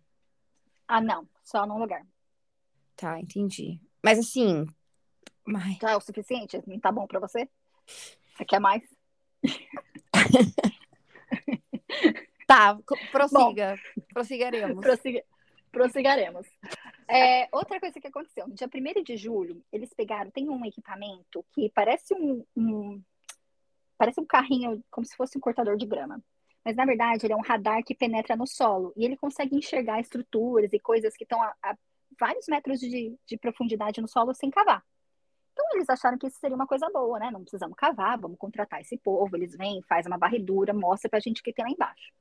Ah, 0.88 1.00
não. 1.00 1.28
Só 1.44 1.66
num 1.66 1.78
lugar. 1.78 2.06
Tá, 2.96 3.20
entendi. 3.20 3.78
Mas 4.02 4.18
assim, 4.18 4.64
ai, 5.54 5.76
Já 5.82 5.90
é 5.90 5.96
o 5.96 6.00
suficiente? 6.00 6.62
Não 6.66 6.80
tá 6.80 6.90
bom 6.90 7.06
pra 7.06 7.20
você? 7.20 7.46
Você 8.36 8.44
quer 8.44 8.61
mais? 8.61 8.82
Tá, 12.51 12.76
prossiga. 13.12 13.78
Prossigaremos. 14.12 14.80
Prossiga- 14.80 15.24
Prossigaremos. 15.70 16.46
É, 17.07 17.48
outra 17.53 17.78
coisa 17.78 18.01
que 18.01 18.09
aconteceu, 18.09 18.48
no 18.48 18.55
dia 18.55 18.68
1 18.68 19.03
de 19.05 19.16
julho, 19.16 19.62
eles 19.72 19.94
pegaram, 19.94 20.30
tem 20.32 20.48
um 20.51 20.64
equipamento 20.64 21.44
que 21.53 21.70
parece 21.72 22.12
um, 22.12 22.44
um- 22.57 23.01
parece 23.96 24.20
um 24.20 24.26
carrinho, 24.26 24.82
como 24.90 25.07
se 25.07 25.14
fosse 25.16 25.38
um 25.38 25.40
cortador 25.40 25.76
de 25.76 25.86
grama. 25.86 26.20
Mas, 26.64 26.74
na 26.74 26.84
verdade, 26.84 27.24
ele 27.24 27.32
é 27.32 27.36
um 27.36 27.40
radar 27.42 27.82
que 27.84 27.94
penetra 27.94 28.34
no 28.34 28.46
solo 28.48 28.92
e 28.96 29.05
ele 29.05 29.16
consegue 29.16 29.55
enxergar 29.57 30.01
estruturas 30.01 30.72
e 30.72 30.80
coisas 30.80 31.16
que 31.16 31.22
estão 31.24 31.40
a, 31.40 31.55
a 31.62 31.76
vários 32.18 32.46
metros 32.48 32.80
de, 32.80 33.16
de 33.26 33.38
profundidade 33.38 34.01
no 34.01 34.09
solo 34.09 34.34
sem 34.34 34.51
cavar. 34.51 34.82
Então, 35.53 35.64
eles 35.74 35.88
acharam 35.88 36.18
que 36.18 36.26
isso 36.26 36.38
seria 36.40 36.57
uma 36.57 36.66
coisa 36.66 36.88
boa, 36.92 37.18
né? 37.20 37.30
Não 37.30 37.42
precisamos 37.42 37.76
cavar, 37.76 38.18
vamos 38.18 38.38
contratar 38.38 38.80
esse 38.80 38.96
povo. 38.98 39.36
Eles 39.36 39.57
vêm, 39.57 39.80
faz 39.88 40.05
uma 40.07 40.18
varredura, 40.18 40.72
mostra 40.74 41.09
pra 41.09 41.20
gente 41.20 41.40
o 41.40 41.44
que 41.44 41.53
tem 41.53 41.64
lá 41.64 41.70
embaixo. 41.70 42.12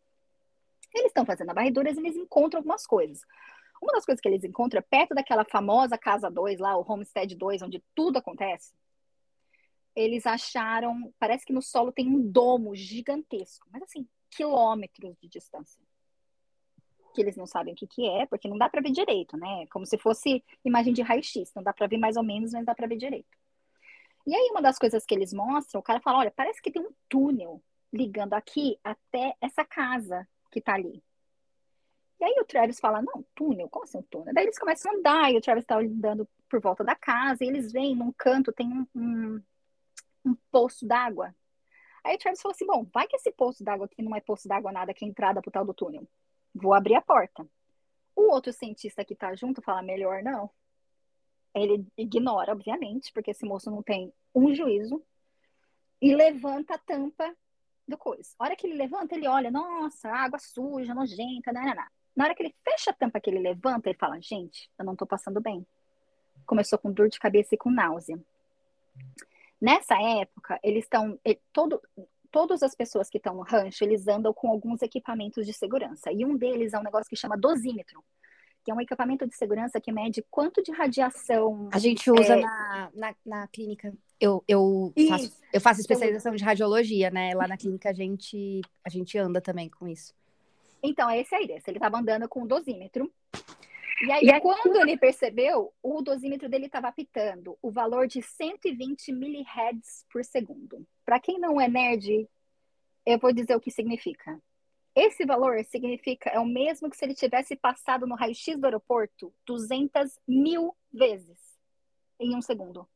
Eles 0.93 1.07
estão 1.07 1.25
fazendo 1.25 1.51
a 1.51 1.53
varredura, 1.53 1.89
eles 1.89 2.15
encontram 2.15 2.59
algumas 2.59 2.85
coisas. 2.85 3.21
Uma 3.81 3.93
das 3.93 4.05
coisas 4.05 4.19
que 4.19 4.27
eles 4.27 4.43
encontram 4.43 4.79
é 4.79 4.81
perto 4.81 5.15
daquela 5.15 5.45
famosa 5.45 5.97
Casa 5.97 6.29
2 6.29 6.59
lá, 6.59 6.77
o 6.77 6.85
Homestead 6.87 7.33
2, 7.35 7.61
onde 7.61 7.83
tudo 7.95 8.17
acontece. 8.17 8.73
eles 9.95 10.25
acharam, 10.25 11.13
parece 11.19 11.45
que 11.45 11.51
no 11.51 11.61
solo 11.61 11.91
tem 11.91 12.07
um 12.07 12.21
domo 12.21 12.75
gigantesco, 12.75 13.67
mas 13.71 13.81
assim, 13.83 14.07
quilômetros 14.29 15.17
de 15.19 15.27
distância. 15.27 15.81
Que 17.13 17.21
eles 17.21 17.35
não 17.35 17.45
sabem 17.45 17.73
o 17.73 17.75
que, 17.75 17.87
que 17.87 18.07
é, 18.07 18.25
porque 18.25 18.47
não 18.47 18.57
dá 18.57 18.69
para 18.69 18.81
ver 18.81 18.91
direito, 18.91 19.35
né? 19.35 19.65
Como 19.67 19.85
se 19.85 19.97
fosse 19.97 20.43
imagem 20.63 20.93
de 20.93 21.01
raio-x, 21.01 21.51
não 21.55 21.63
dá 21.63 21.73
para 21.73 21.87
ver 21.87 21.97
mais 21.97 22.15
ou 22.15 22.23
menos, 22.23 22.53
mas 22.53 22.65
dá 22.65 22.75
para 22.75 22.87
ver 22.87 22.97
direito. 22.97 23.37
E 24.27 24.35
aí, 24.35 24.49
uma 24.51 24.61
das 24.61 24.77
coisas 24.77 25.05
que 25.05 25.15
eles 25.15 25.33
mostram, 25.33 25.79
o 25.79 25.83
cara 25.83 25.99
fala: 25.99 26.19
olha, 26.19 26.31
parece 26.31 26.61
que 26.61 26.71
tem 26.71 26.81
um 26.81 26.93
túnel 27.09 27.61
ligando 27.91 28.33
aqui 28.33 28.77
até 28.83 29.35
essa 29.41 29.65
casa 29.65 30.27
que 30.49 30.61
tá 30.61 30.73
ali. 30.73 31.03
E 32.19 32.23
aí 32.23 32.35
o 32.39 32.45
Travis 32.45 32.79
fala, 32.79 33.01
não, 33.01 33.23
túnel, 33.33 33.69
como 33.69 33.85
assim 33.85 33.99
um 33.99 34.03
túnel? 34.03 34.33
Daí 34.33 34.45
eles 34.45 34.59
começam 34.59 34.91
a 34.91 34.95
andar, 34.95 35.31
e 35.31 35.37
o 35.37 35.41
Travis 35.41 35.65
tá 35.65 35.79
andando 35.79 36.27
por 36.49 36.59
volta 36.59 36.83
da 36.83 36.95
casa, 36.95 37.43
e 37.43 37.47
eles 37.47 37.71
veem 37.71 37.95
num 37.95 38.11
canto, 38.11 38.51
tem 38.51 38.67
um, 38.67 38.85
um, 38.95 39.41
um 40.25 40.35
poço 40.51 40.85
d'água. 40.85 41.33
Aí 42.03 42.15
o 42.15 42.17
Travis 42.17 42.41
falou 42.41 42.53
assim, 42.53 42.65
bom, 42.65 42.85
vai 42.93 43.07
que 43.07 43.15
esse 43.15 43.31
poço 43.31 43.63
d'água 43.63 43.85
aqui 43.85 44.01
não 44.01 44.15
é 44.15 44.19
poço 44.19 44.47
d'água 44.47 44.71
nada, 44.71 44.93
que 44.93 45.05
é 45.05 45.07
entrada 45.07 45.41
pro 45.41 45.51
tal 45.51 45.65
do 45.65 45.73
túnel. 45.73 46.07
Vou 46.53 46.73
abrir 46.73 46.95
a 46.95 47.01
porta. 47.01 47.47
O 48.15 48.31
outro 48.33 48.51
cientista 48.51 49.05
que 49.05 49.15
tá 49.15 49.33
junto 49.35 49.61
fala, 49.61 49.81
melhor 49.81 50.21
não. 50.21 50.49
Ele 51.55 51.85
ignora, 51.97 52.51
obviamente, 52.51 53.13
porque 53.13 53.31
esse 53.31 53.45
moço 53.45 53.71
não 53.71 53.81
tem 53.81 54.13
um 54.35 54.53
juízo, 54.53 55.01
e 56.01 56.15
levanta 56.15 56.75
a 56.75 56.77
tampa 56.77 57.35
do 57.89 57.97
coisa. 57.97 58.29
A 58.39 58.45
hora 58.45 58.55
que 58.55 58.67
ele 58.67 58.75
levanta, 58.75 59.15
ele 59.15 59.27
olha, 59.27 59.51
nossa, 59.51 60.09
água 60.09 60.39
suja, 60.39 60.93
nojenta, 60.93 61.51
não, 61.51 61.63
não, 61.63 61.75
não. 61.75 61.87
Na 62.15 62.25
hora 62.25 62.35
que 62.35 62.43
ele 62.43 62.55
fecha 62.63 62.91
a 62.91 62.93
tampa 62.93 63.19
que 63.19 63.29
ele 63.29 63.39
levanta, 63.39 63.89
ele 63.89 63.97
fala: 63.97 64.19
Gente, 64.19 64.69
eu 64.77 64.85
não 64.85 64.95
tô 64.95 65.05
passando 65.05 65.39
bem. 65.39 65.65
Começou 66.45 66.77
com 66.77 66.91
dor 66.91 67.09
de 67.09 67.19
cabeça 67.19 67.55
e 67.55 67.57
com 67.57 67.69
náusea. 67.71 68.19
Nessa 69.61 69.95
época, 70.01 70.59
eles 70.63 70.83
estão. 70.83 71.19
Todo, 71.53 71.81
todas 72.31 72.63
as 72.63 72.75
pessoas 72.75 73.09
que 73.09 73.17
estão 73.17 73.35
no 73.35 73.41
rancho, 73.41 73.83
eles 73.83 74.07
andam 74.07 74.33
com 74.33 74.49
alguns 74.49 74.81
equipamentos 74.81 75.45
de 75.45 75.53
segurança. 75.53 76.11
E 76.11 76.25
um 76.25 76.35
deles 76.35 76.73
é 76.73 76.79
um 76.79 76.83
negócio 76.83 77.09
que 77.09 77.15
chama 77.15 77.37
dosímetro, 77.37 78.03
que 78.63 78.71
é 78.71 78.73
um 78.73 78.81
equipamento 78.81 79.27
de 79.27 79.35
segurança 79.35 79.79
que 79.79 79.91
mede 79.91 80.23
quanto 80.29 80.61
de 80.61 80.71
radiação. 80.71 81.69
A 81.71 81.79
gente 81.79 82.09
usa 82.11 82.33
é... 82.33 82.41
na, 82.41 82.91
na, 82.93 83.15
na, 83.25 83.47
clínica. 83.47 83.93
Eu, 84.19 84.43
eu, 84.47 84.93
faço, 85.07 85.37
eu 85.53 85.61
faço 85.61 85.81
especialização 85.81 86.35
de 86.35 86.43
radiologia, 86.43 87.09
né? 87.09 87.33
Lá 87.33 87.47
na 87.47 87.57
clínica 87.57 87.89
a 87.89 87.93
gente, 87.93 88.61
a 88.83 88.89
gente 88.89 89.17
anda 89.17 89.39
também 89.39 89.69
com 89.69 89.87
isso. 89.87 90.13
Então, 90.83 91.09
é 91.09 91.19
esse 91.19 91.33
aí, 91.35 91.47
desse. 91.47 91.69
Ele 91.69 91.77
estava 91.77 91.97
andando 91.97 92.27
com 92.27 92.43
o 92.43 92.47
dosímetro. 92.47 93.11
E 94.01 94.11
aí, 94.11 94.23
e 94.23 94.39
quando 94.39 94.77
ele 94.77 94.97
percebeu, 94.97 95.73
o 95.83 96.01
dosímetro 96.01 96.47
dele 96.47 96.67
estava 96.67 96.87
apitando 96.87 97.57
o 97.61 97.69
valor 97.69 98.07
de 98.07 98.21
120 98.21 99.11
milihertz 99.11 100.05
por 100.11 100.23
segundo. 100.23 100.85
Para 101.05 101.19
quem 101.19 101.37
não 101.37 101.59
é 101.59 101.67
nerd, 101.67 102.27
eu 103.05 103.19
vou 103.19 103.33
dizer 103.33 103.55
o 103.55 103.59
que 103.59 103.71
significa. 103.71 104.39
Esse 104.95 105.25
valor 105.25 105.63
significa, 105.65 106.29
é 106.29 106.39
o 106.39 106.45
mesmo 106.45 106.89
que 106.89 106.97
se 106.97 107.05
ele 107.05 107.13
tivesse 107.13 107.55
passado 107.55 108.07
no 108.07 108.15
raio-x 108.15 108.57
do 108.57 108.65
aeroporto 108.65 109.33
200 109.45 110.19
mil 110.27 110.75
vezes 110.91 111.37
em 112.19 112.35
um 112.35 112.41
segundo. 112.41 112.87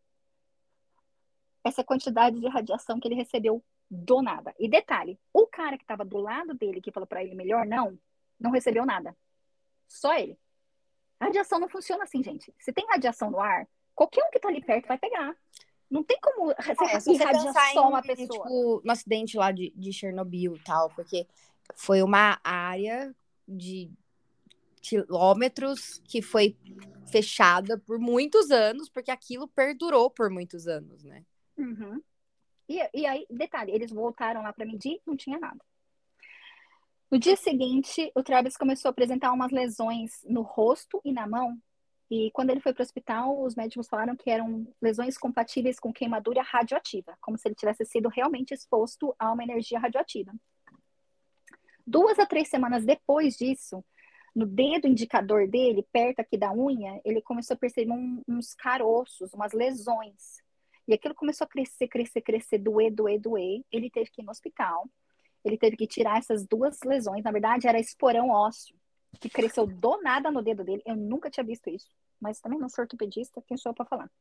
Essa 1.64 1.84
quantidade 1.84 2.39
de 2.39 2.48
radiação 2.48 3.00
que 3.00 3.08
ele 3.08 3.16
recebeu 3.16 3.64
do 3.89 4.22
nada. 4.22 4.54
E 4.60 4.68
detalhe, 4.68 5.20
o 5.32 5.46
cara 5.48 5.78
que 5.78 5.84
estava 5.84 6.04
do 6.04 6.18
lado 6.18 6.54
dele, 6.54 6.82
que 6.82 6.91
falou 6.91 7.08
para 7.08 7.24
ele 7.24 7.36
melhor 7.36 7.66
não, 7.66 7.98
não 8.39 8.52
recebeu 8.52 8.86
nada. 8.86 9.16
Só 9.88 10.14
ele. 10.16 10.38
A 11.20 11.26
radiação 11.26 11.60
não 11.60 11.70
funciona 11.70 12.04
assim, 12.04 12.22
gente. 12.24 12.54
Se 12.60 12.74
tem 12.74 12.86
radiação 12.88 13.32
no 13.32 13.39
ar, 13.39 13.68
qualquer 13.96 14.26
um 14.26 14.32
que 14.32 14.39
tá 14.39 14.50
ali 14.50 14.62
perto 14.62 14.88
vai 14.88 14.98
pegar. 14.98 15.36
Não 15.89 16.04
tem 16.04 16.20
como 16.20 16.52
é, 16.52 17.00
se 17.00 17.14
irradiar 17.14 17.54
só 17.72 17.88
uma 17.88 18.02
pessoa. 18.02 18.28
Tipo, 18.28 18.82
no 18.84 18.91
acidente 18.91 19.38
lá 19.38 19.52
de, 19.52 19.72
de 19.76 19.94
Chernobyl 19.94 20.56
e 20.56 20.64
tal, 20.64 20.89
porque 20.89 21.28
foi 21.76 22.01
uma 22.01 22.39
área 22.43 23.16
de 23.47 23.91
quilômetros 24.82 26.01
que 26.05 26.22
foi 26.22 26.57
fechada 27.09 27.78
por 27.78 27.99
muitos 27.99 28.51
anos, 28.51 28.89
porque 28.89 29.11
aquilo 29.11 29.47
perdurou 29.47 30.09
por 30.09 30.30
muitos 30.30 30.68
anos, 30.68 31.03
né? 31.03 31.24
Uhum. 31.57 32.01
E, 32.68 32.80
e 32.93 33.05
aí, 33.05 33.26
detalhe, 33.30 33.72
eles 33.72 33.91
voltaram 33.91 34.41
lá 34.41 34.51
para 34.51 34.66
medir, 34.66 34.99
não 35.05 35.16
tinha 35.16 35.39
nada. 35.39 35.59
No 37.09 37.20
dia 37.20 37.36
seguinte, 37.36 38.11
o 38.16 38.24
Travis 38.24 38.57
começou 38.57 38.89
a 38.89 38.91
apresentar 38.91 39.32
umas 39.32 39.51
lesões 39.51 40.24
no 40.24 40.41
rosto 40.41 40.99
e 41.05 41.14
na 41.14 41.28
mão. 41.28 41.57
E 42.09 42.32
quando 42.32 42.49
ele 42.49 42.59
foi 42.59 42.74
para 42.74 42.82
o 42.82 42.84
hospital, 42.84 43.43
os 43.43 43.55
médicos 43.55 43.88
falaram 43.88 44.16
que 44.16 44.30
eram 44.30 44.68
lesões 44.82 45.18
compatíveis 45.18 45.80
com 45.80 45.93
queimadura 45.93 46.41
radioativa, 46.41 47.16
como 47.22 47.38
se 47.38 47.47
ele 47.47 47.55
tivesse 47.55 47.86
sido 47.86 48.09
realmente 48.09 48.53
exposto 48.53 49.16
a 49.18 49.32
uma 49.32 49.43
energia 49.43 49.80
radioativa. 49.80 50.34
Duas 51.86 52.18
a 52.20 52.26
três 52.26 52.48
semanas 52.50 52.86
depois 52.86 53.36
disso, 53.36 53.84
no 54.36 54.46
dedo 54.46 54.88
indicador 54.88 55.48
dele, 55.48 55.86
perto 55.92 56.20
aqui 56.20 56.38
da 56.38 56.52
unha, 56.52 57.00
ele 57.06 57.22
começou 57.22 57.54
a 57.54 57.58
perceber 57.58 57.92
um, 57.92 58.22
uns 58.28 58.54
caroços, 58.54 59.34
umas 59.34 59.54
lesões. 59.54 60.42
E 60.88 60.94
aquilo 60.94 61.14
começou 61.14 61.46
a 61.46 61.48
crescer, 61.48 61.88
crescer, 61.88 62.22
crescer, 62.22 62.58
doer, 62.58 62.92
doer, 62.92 63.20
doer. 63.20 63.64
Ele 63.72 63.90
teve 63.90 64.10
que 64.10 64.22
ir 64.22 64.26
no 64.26 64.32
hospital. 64.32 64.90
Ele 65.46 65.58
teve 65.58 65.78
que 65.78 65.88
tirar 65.88 66.18
essas 66.18 66.46
duas 66.46 66.80
lesões. 66.84 67.24
Na 67.24 67.32
verdade, 67.32 67.68
era 67.68 67.80
esporão 67.80 68.30
ósseo, 68.30 68.76
que 69.20 69.30
cresceu 69.30 69.68
do 69.68 70.02
nada 70.02 70.32
no 70.32 70.42
dedo 70.42 70.64
dele. 70.64 70.82
Eu 70.86 70.96
nunca 70.96 71.30
tinha 71.30 71.44
visto 71.44 71.70
isso. 71.70 71.90
Mas 72.20 72.40
também 72.40 72.60
não 72.60 72.70
sou 72.70 72.84
ortopedista, 72.84 73.42
quem 73.46 73.58
sou 73.58 73.72
eu 73.72 73.76
para 73.76 73.86
falar? 73.86 74.12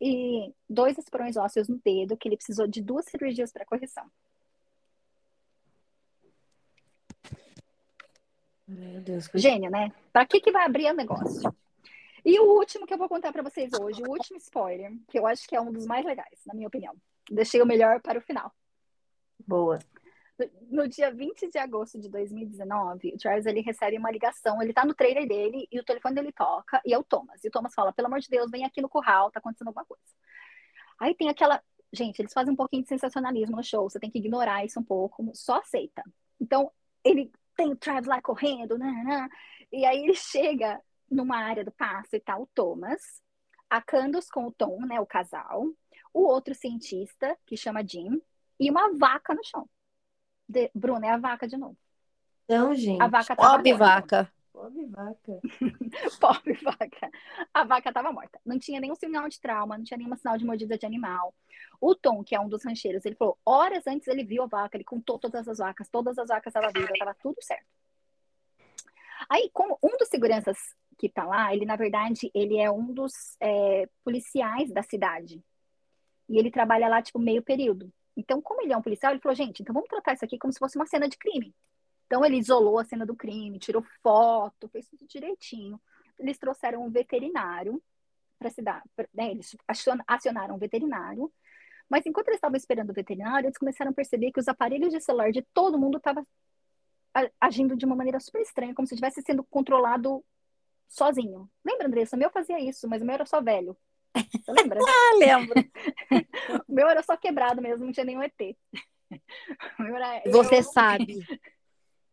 E 0.00 0.52
dois 0.68 0.96
esporões 0.98 1.36
ósseos 1.36 1.68
no 1.68 1.78
dedo, 1.84 2.16
que 2.16 2.28
ele 2.28 2.36
precisou 2.36 2.66
de 2.66 2.82
duas 2.82 3.06
cirurgias 3.06 3.52
para 3.52 3.64
correção. 3.64 4.04
Meu 8.68 9.00
Deus. 9.00 9.30
Gênio, 9.34 9.70
né? 9.70 9.90
Para 10.12 10.26
que, 10.26 10.40
que 10.40 10.52
vai 10.52 10.66
abrir 10.66 10.90
o 10.90 10.94
negócio? 10.94 11.54
E 12.24 12.38
o 12.38 12.44
último 12.58 12.86
que 12.86 12.92
eu 12.92 12.98
vou 12.98 13.08
contar 13.08 13.32
para 13.32 13.42
vocês 13.42 13.72
hoje, 13.72 14.02
o 14.02 14.10
último 14.10 14.36
spoiler, 14.36 14.92
que 15.08 15.18
eu 15.18 15.26
acho 15.26 15.48
que 15.48 15.56
é 15.56 15.60
um 15.60 15.72
dos 15.72 15.86
mais 15.86 16.04
legais, 16.04 16.40
na 16.46 16.52
minha 16.52 16.68
opinião. 16.68 16.94
Deixei 17.30 17.62
o 17.62 17.66
melhor 17.66 18.02
para 18.02 18.18
o 18.18 18.22
final. 18.22 18.52
Boa. 19.46 19.78
No 20.70 20.86
dia 20.86 21.10
20 21.10 21.50
de 21.50 21.58
agosto 21.58 21.98
de 21.98 22.08
2019, 22.10 23.14
o 23.14 23.18
Travis 23.18 23.46
ele 23.46 23.60
recebe 23.60 23.96
uma 23.96 24.10
ligação, 24.10 24.62
ele 24.62 24.72
tá 24.72 24.84
no 24.84 24.94
trailer 24.94 25.26
dele 25.26 25.66
e 25.72 25.80
o 25.80 25.84
telefone 25.84 26.14
dele 26.14 26.32
toca 26.32 26.80
e 26.84 26.92
é 26.92 26.98
o 26.98 27.02
Thomas. 27.02 27.42
E 27.42 27.48
o 27.48 27.50
Thomas 27.50 27.74
fala: 27.74 27.92
"Pelo 27.92 28.06
amor 28.06 28.20
de 28.20 28.28
Deus, 28.28 28.50
vem 28.50 28.64
aqui 28.64 28.80
no 28.80 28.88
curral, 28.88 29.30
tá 29.30 29.40
acontecendo 29.40 29.68
alguma 29.68 29.86
coisa". 29.86 30.02
Aí 31.00 31.14
tem 31.14 31.28
aquela, 31.28 31.62
gente, 31.92 32.20
eles 32.20 32.32
fazem 32.32 32.52
um 32.52 32.56
pouquinho 32.56 32.82
de 32.82 32.88
sensacionalismo 32.88 33.56
no 33.56 33.64
show, 33.64 33.88
você 33.88 33.98
tem 33.98 34.10
que 34.10 34.18
ignorar 34.18 34.64
isso 34.64 34.78
um 34.78 34.84
pouco, 34.84 35.28
só 35.34 35.58
aceita. 35.58 36.04
Então, 36.40 36.70
ele 37.02 37.32
tem 37.58 37.72
o 37.72 37.76
Travis 37.76 38.06
lá 38.06 38.22
correndo, 38.22 38.78
né, 38.78 39.02
né, 39.04 39.28
e 39.72 39.84
aí 39.84 40.04
ele 40.04 40.14
chega 40.14 40.80
numa 41.10 41.36
área 41.36 41.64
do 41.64 41.72
passo 41.72 42.14
e 42.14 42.20
tá 42.20 42.38
o 42.38 42.46
Thomas, 42.54 43.20
a 43.68 43.82
Candace 43.82 44.30
com 44.30 44.46
o 44.46 44.52
Tom, 44.52 44.80
né, 44.86 45.00
o 45.00 45.06
casal, 45.06 45.66
o 46.14 46.20
outro 46.22 46.54
cientista, 46.54 47.36
que 47.44 47.56
chama 47.56 47.84
Jim, 47.84 48.22
e 48.60 48.70
uma 48.70 48.96
vaca 48.96 49.34
no 49.34 49.44
chão. 49.44 49.68
De... 50.48 50.70
Bruna, 50.74 51.06
é 51.06 51.10
a 51.10 51.18
vaca 51.18 51.46
de 51.46 51.56
novo. 51.56 51.76
Não, 52.48 52.74
gente. 52.74 53.02
A 53.02 53.08
vaca 53.08 53.36
Pobre 53.36 53.74
vaca. 53.74 54.32
Pobre 54.52 54.86
vaca. 54.86 55.40
Pobre 56.18 56.54
vaca. 56.54 57.10
A 57.52 57.64
vaca 57.64 57.90
estava 57.90 58.12
morta. 58.12 58.40
Não 58.44 58.58
tinha 58.58 58.80
nenhum 58.80 58.94
sinal 58.94 59.28
de 59.28 59.40
trauma, 59.40 59.76
não 59.76 59.84
tinha 59.84 59.98
nenhum 59.98 60.16
sinal 60.16 60.38
de 60.38 60.46
mordida 60.46 60.78
de 60.78 60.86
animal. 60.86 61.34
O 61.80 61.94
Tom, 61.94 62.24
que 62.24 62.34
é 62.34 62.40
um 62.40 62.48
dos 62.48 62.64
rancheiros, 62.64 63.04
ele 63.04 63.14
falou, 63.14 63.38
horas 63.44 63.86
antes 63.86 64.08
ele 64.08 64.24
viu 64.24 64.42
a 64.42 64.46
vaca, 64.46 64.76
ele 64.76 64.84
contou 64.84 65.18
todas 65.18 65.46
as 65.46 65.58
vacas, 65.58 65.88
todas 65.88 66.18
as 66.18 66.28
vacas 66.28 66.50
estavam 66.50 66.72
vivas, 66.72 66.90
estava 66.90 67.14
tudo 67.14 67.36
certo. 67.40 67.66
Aí, 69.28 69.50
como 69.52 69.78
um 69.82 69.96
dos 69.96 70.08
seguranças 70.08 70.58
que 70.98 71.08
tá 71.08 71.24
lá, 71.24 71.54
ele, 71.54 71.64
na 71.64 71.76
verdade, 71.76 72.30
ele 72.34 72.58
é 72.58 72.70
um 72.70 72.92
dos 72.92 73.36
é, 73.40 73.88
policiais 74.04 74.72
da 74.72 74.82
cidade. 74.82 75.42
E 76.28 76.38
ele 76.38 76.50
trabalha 76.50 76.88
lá, 76.88 77.00
tipo, 77.00 77.18
meio 77.18 77.42
período. 77.42 77.92
Então, 78.16 78.42
como 78.42 78.60
ele 78.62 78.72
é 78.72 78.76
um 78.76 78.82
policial, 78.82 79.12
ele 79.12 79.20
falou, 79.20 79.36
gente, 79.36 79.62
então 79.62 79.72
vamos 79.72 79.88
tratar 79.88 80.14
isso 80.14 80.24
aqui 80.24 80.36
como 80.38 80.52
se 80.52 80.58
fosse 80.58 80.76
uma 80.76 80.86
cena 80.86 81.08
de 81.08 81.16
crime. 81.16 81.54
Então, 82.06 82.24
ele 82.24 82.36
isolou 82.36 82.78
a 82.78 82.84
cena 82.84 83.06
do 83.06 83.14
crime, 83.14 83.58
tirou 83.58 83.84
foto, 84.02 84.68
fez 84.68 84.88
tudo 84.88 85.06
direitinho. 85.06 85.80
Eles 86.18 86.38
trouxeram 86.38 86.84
um 86.84 86.90
veterinário 86.90 87.80
para 88.38 88.48
a 88.48 88.52
cidade, 88.52 88.88
né? 89.12 89.30
eles 89.30 89.56
acionaram 90.06 90.54
um 90.54 90.58
veterinário. 90.58 91.32
Mas 91.88 92.04
enquanto 92.06 92.28
eles 92.28 92.38
estavam 92.38 92.56
esperando 92.56 92.90
o 92.90 92.94
veterinário, 92.94 93.46
eles 93.46 93.58
começaram 93.58 93.90
a 93.90 93.94
perceber 93.94 94.30
que 94.30 94.40
os 94.40 94.48
aparelhos 94.48 94.92
de 94.92 95.00
celular 95.00 95.32
de 95.32 95.42
todo 95.54 95.78
mundo 95.78 95.98
estavam 95.98 96.26
agindo 97.40 97.76
de 97.76 97.84
uma 97.84 97.96
maneira 97.96 98.20
super 98.20 98.42
estranha, 98.42 98.74
como 98.74 98.86
se 98.86 98.94
estivesse 98.94 99.22
sendo 99.22 99.42
controlado 99.44 100.24
sozinho. 100.88 101.50
Lembra, 101.64 101.86
Andressa? 101.86 102.16
O 102.16 102.18
meu 102.18 102.30
fazia 102.30 102.60
isso, 102.60 102.88
mas 102.88 103.02
o 103.02 103.04
meu 103.04 103.14
era 103.14 103.26
só 103.26 103.40
velho. 103.40 103.76
Você 104.14 104.52
lembra? 104.52 104.80
ah, 104.84 105.16
lembro. 105.18 105.54
o 106.68 106.72
meu 106.72 106.88
era 106.88 107.02
só 107.02 107.16
quebrado 107.16 107.62
mesmo, 107.62 107.84
não 107.84 107.92
tinha 107.92 108.04
nenhum 108.04 108.22
ET. 108.22 108.56
Era... 109.78 110.22
Você 110.30 110.58
eu... 110.58 110.62
sabe. 110.62 111.18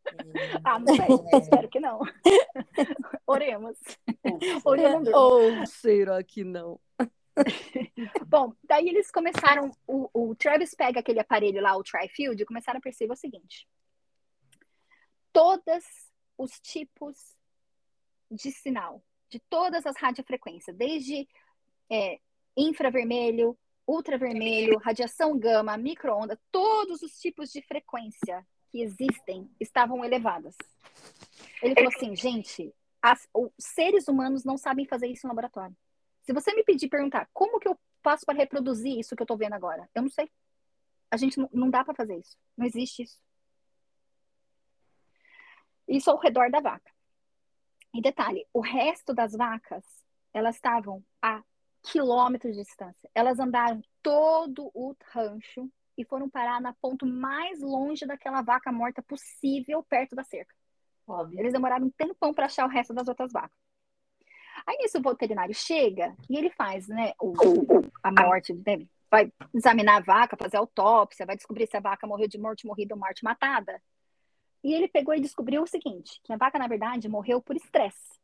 ah, 0.63 0.79
não 0.79 0.95
sei, 0.95 1.39
espero 1.39 1.69
que 1.69 1.79
não. 1.79 1.99
Oremos. 3.25 3.77
Oremos. 4.63 5.09
Ou 5.13 5.65
será 5.65 6.23
que 6.23 6.43
não? 6.43 6.79
Bom, 8.27 8.53
daí 8.63 8.87
eles 8.87 9.11
começaram. 9.11 9.71
O, 9.87 10.09
o 10.13 10.35
Travis 10.35 10.73
pega 10.73 10.99
aquele 10.99 11.19
aparelho 11.19 11.61
lá, 11.61 11.75
o 11.75 11.83
Trifield, 11.83 12.41
e 12.41 12.45
começaram 12.45 12.79
a 12.79 12.81
perceber 12.81 13.13
o 13.13 13.17
seguinte: 13.17 13.67
todos 15.33 15.83
os 16.37 16.59
tipos 16.59 17.35
de 18.31 18.51
sinal, 18.51 19.03
de 19.29 19.39
todas 19.49 19.85
as 19.85 19.97
radiofrequências, 19.97 20.75
desde 20.75 21.27
é, 21.89 22.19
infravermelho, 22.55 23.57
ultravermelho, 23.87 24.79
radiação 24.79 25.37
gama, 25.37 25.77
microondas, 25.77 26.39
todos 26.51 27.01
os 27.01 27.19
tipos 27.19 27.51
de 27.51 27.61
frequência 27.61 28.45
que 28.71 28.81
existem 28.81 29.49
estavam 29.59 30.03
elevadas. 30.03 30.55
Ele 31.61 31.75
falou 31.75 31.91
assim, 31.95 32.15
gente, 32.15 32.73
as, 33.01 33.27
os 33.33 33.51
seres 33.59 34.07
humanos 34.07 34.43
não 34.43 34.57
sabem 34.57 34.85
fazer 34.85 35.07
isso 35.07 35.27
no 35.27 35.31
laboratório. 35.31 35.75
Se 36.25 36.33
você 36.33 36.53
me 36.53 36.63
pedir 36.63 36.89
perguntar 36.89 37.29
como 37.33 37.59
que 37.59 37.67
eu 37.67 37.77
faço 38.03 38.25
para 38.25 38.37
reproduzir 38.37 38.99
isso 38.99 39.15
que 39.15 39.21
eu 39.21 39.25
estou 39.25 39.37
vendo 39.37 39.53
agora, 39.53 39.89
eu 39.93 40.01
não 40.01 40.09
sei. 40.09 40.29
A 41.11 41.17
gente 41.17 41.37
não, 41.39 41.49
não 41.53 41.69
dá 41.69 41.83
para 41.83 41.93
fazer 41.93 42.17
isso. 42.17 42.37
Não 42.57 42.65
existe 42.65 43.03
isso. 43.03 43.19
Isso 45.87 46.09
ao 46.09 46.17
redor 46.17 46.49
da 46.49 46.59
vaca. 46.59 46.91
E 47.93 48.01
detalhe, 48.01 48.45
o 48.51 48.59
resto 48.59 49.13
das 49.13 49.33
vacas, 49.33 49.85
elas 50.33 50.55
estavam 50.55 51.03
a 51.21 51.43
quilômetros 51.83 52.55
de 52.55 52.63
distância. 52.63 53.09
Elas 53.13 53.39
andaram 53.39 53.81
todo 54.01 54.69
o 54.73 54.95
rancho 55.13 55.71
e 55.97 56.03
foram 56.03 56.29
parar 56.29 56.59
na 56.59 56.73
ponto 56.73 57.05
mais 57.05 57.61
longe 57.61 58.05
daquela 58.05 58.41
vaca 58.41 58.71
morta 58.71 59.01
possível, 59.01 59.83
perto 59.83 60.15
da 60.15 60.23
cerca. 60.23 60.53
Óbvio. 61.07 61.39
Eles 61.39 61.53
demoraram 61.53 61.85
um 61.85 61.91
tempão 61.91 62.33
para 62.33 62.47
achar 62.47 62.65
o 62.65 62.69
resto 62.69 62.93
das 62.93 63.07
outras 63.07 63.31
vacas. 63.31 63.64
Aí 64.67 64.77
nisso 64.77 64.97
o 64.97 65.01
veterinário 65.01 65.53
chega 65.53 66.15
e 66.29 66.37
ele 66.37 66.49
faz, 66.49 66.87
né, 66.87 67.13
o, 67.21 67.33
a 68.01 68.11
morte, 68.11 68.53
né, 68.53 68.85
vai 69.09 69.31
examinar 69.53 69.97
a 69.97 69.99
vaca, 69.99 70.37
fazer 70.37 70.57
autópsia, 70.57 71.25
vai 71.25 71.35
descobrir 71.35 71.67
se 71.67 71.77
a 71.77 71.79
vaca 71.79 72.07
morreu 72.07 72.27
de 72.27 72.37
morte 72.37 72.65
morrida 72.65 72.95
ou 72.95 72.99
morte 72.99 73.23
matada. 73.23 73.81
E 74.63 74.73
ele 74.73 74.87
pegou 74.87 75.13
e 75.13 75.21
descobriu 75.21 75.61
o 75.61 75.67
seguinte, 75.67 76.19
que 76.23 76.33
a 76.33 76.37
vaca, 76.37 76.57
na 76.57 76.67
verdade, 76.67 77.07
morreu 77.07 77.39
por 77.39 77.55
estresse. 77.55 78.19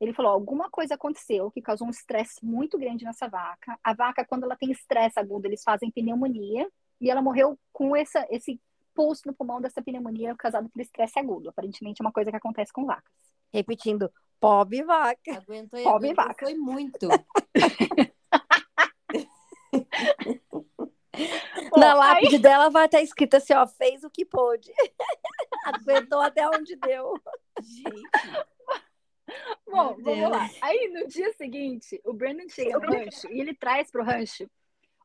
Ele 0.00 0.12
falou, 0.12 0.32
alguma 0.32 0.68
coisa 0.68 0.94
aconteceu 0.94 1.50
que 1.50 1.62
causou 1.62 1.86
um 1.86 1.90
estresse 1.90 2.44
muito 2.44 2.76
grande 2.76 3.04
nessa 3.04 3.28
vaca. 3.28 3.78
A 3.82 3.94
vaca, 3.94 4.26
quando 4.26 4.44
ela 4.44 4.56
tem 4.56 4.70
estresse 4.70 5.18
agudo, 5.18 5.46
eles 5.46 5.62
fazem 5.62 5.90
pneumonia, 5.90 6.68
e 7.00 7.10
ela 7.10 7.22
morreu 7.22 7.58
com 7.72 7.94
essa, 7.94 8.26
esse 8.30 8.60
pulso 8.94 9.22
no 9.26 9.34
pulmão 9.34 9.60
dessa 9.60 9.82
pneumonia 9.82 10.34
causada 10.34 10.68
por 10.68 10.80
estresse 10.80 11.18
agudo. 11.18 11.50
Aparentemente 11.50 12.00
é 12.00 12.04
uma 12.04 12.12
coisa 12.12 12.30
que 12.30 12.36
acontece 12.36 12.72
com 12.72 12.84
vacas. 12.84 13.12
Repetindo, 13.52 14.10
pobre 14.40 14.82
vaca. 14.82 15.38
Aguentou, 15.38 15.82
Pobre 15.82 16.08
aguentou, 16.10 16.24
vaca. 16.24 16.46
Foi 16.46 16.54
muito. 16.54 17.08
Na 21.76 21.94
lápide 21.94 22.38
dela 22.38 22.70
vai 22.70 22.86
estar 22.86 23.02
escrito 23.02 23.36
assim, 23.36 23.54
ó, 23.54 23.66
fez 23.66 24.04
o 24.04 24.10
que 24.10 24.24
pôde. 24.24 24.72
Aguentou 25.64 26.20
até 26.20 26.48
onde 26.48 26.76
deu. 26.76 27.14
Gente. 27.60 28.02
Bom, 29.66 29.96
Meu 29.96 30.04
vamos 30.04 30.30
lá. 30.30 30.46
Deus. 30.46 30.58
Aí 30.62 30.88
no 30.88 31.06
dia 31.06 31.32
seguinte, 31.32 32.00
o 32.04 32.12
Brandon 32.12 32.48
chega 32.48 32.78
no 32.78 32.92
rancho 32.92 33.28
e 33.30 33.40
ele 33.40 33.54
traz 33.54 33.90
pro 33.90 34.04
rancho 34.04 34.48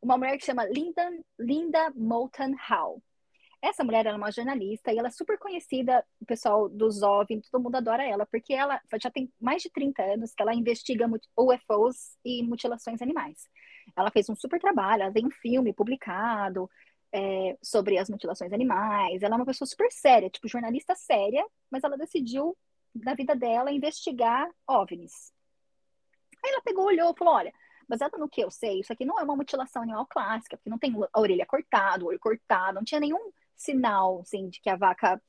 uma 0.02 0.18
mulher 0.18 0.38
que 0.38 0.46
chama 0.46 0.66
Linda, 0.66 1.10
Linda 1.40 1.92
Moulton 1.96 2.56
Howe. 2.70 3.02
Essa 3.62 3.84
mulher 3.84 4.08
ela 4.08 4.16
é 4.16 4.18
uma 4.18 4.32
jornalista 4.32 4.92
e 4.92 4.98
ela 4.98 5.10
é 5.10 5.12
super 5.12 5.38
conhecida, 5.38 6.04
o 6.20 6.26
pessoal 6.26 6.68
dos 6.68 7.04
OVNI, 7.04 7.42
todo 7.42 7.62
mundo 7.62 7.76
adora 7.76 8.04
ela, 8.04 8.26
porque 8.26 8.54
ela 8.54 8.82
já 9.00 9.12
tem 9.12 9.32
mais 9.40 9.62
de 9.62 9.70
30 9.70 10.02
anos 10.02 10.34
que 10.34 10.42
ela 10.42 10.56
investiga 10.56 11.08
UFOs 11.38 12.18
e 12.26 12.42
mutilações 12.42 13.04
animais. 13.04 13.48
Ela 13.96 14.10
fez 14.10 14.28
um 14.30 14.36
super 14.36 14.60
trabalho, 14.60 15.04
ela 15.04 15.14
tem 15.14 15.28
um 15.28 15.32
filme 15.32 15.72
publicado 15.74 16.68
é, 17.14 17.56
sobre 17.62 18.00
as 18.00 18.10
mutilações 18.10 18.52
animais. 18.52 19.22
Ela 19.22 19.36
é 19.36 19.38
uma 19.38 19.46
pessoa 19.46 19.68
super 19.68 19.92
séria, 19.92 20.30
tipo 20.30 20.48
jornalista 20.48 20.96
séria, 20.96 21.46
mas 21.70 21.84
ela 21.84 21.98
decidiu, 21.98 22.58
na 22.96 23.14
vida 23.14 23.36
dela, 23.36 23.72
investigar 23.72 24.50
OVNIs. 24.68 25.32
Aí 26.44 26.52
ela 26.52 26.62
pegou, 26.64 26.86
olhou 26.86 27.14
falou: 27.16 27.36
olha, 27.36 27.54
baseado 27.88 28.18
no 28.18 28.28
que 28.28 28.42
eu 28.44 28.50
sei, 28.50 28.80
isso 28.80 28.92
aqui 28.92 29.06
não 29.06 29.20
é 29.20 29.24
uma 29.24 29.36
mutilação 29.36 29.84
animal 29.84 30.08
clássica, 30.08 30.58
porque 30.58 30.70
não 30.70 30.80
tem 30.80 30.92
a 31.14 31.20
orelha 31.20 31.46
cortada, 31.46 32.04
o 32.04 32.08
olho 32.08 32.20
cortado, 32.20 32.76
não 32.76 32.84
tinha 32.84 33.00
nenhum 33.00 33.32
sinal 33.62 34.22
assim, 34.22 34.50
de 34.50 34.60
que 34.60 34.70
a 34.70 34.76
vaca 34.76 35.22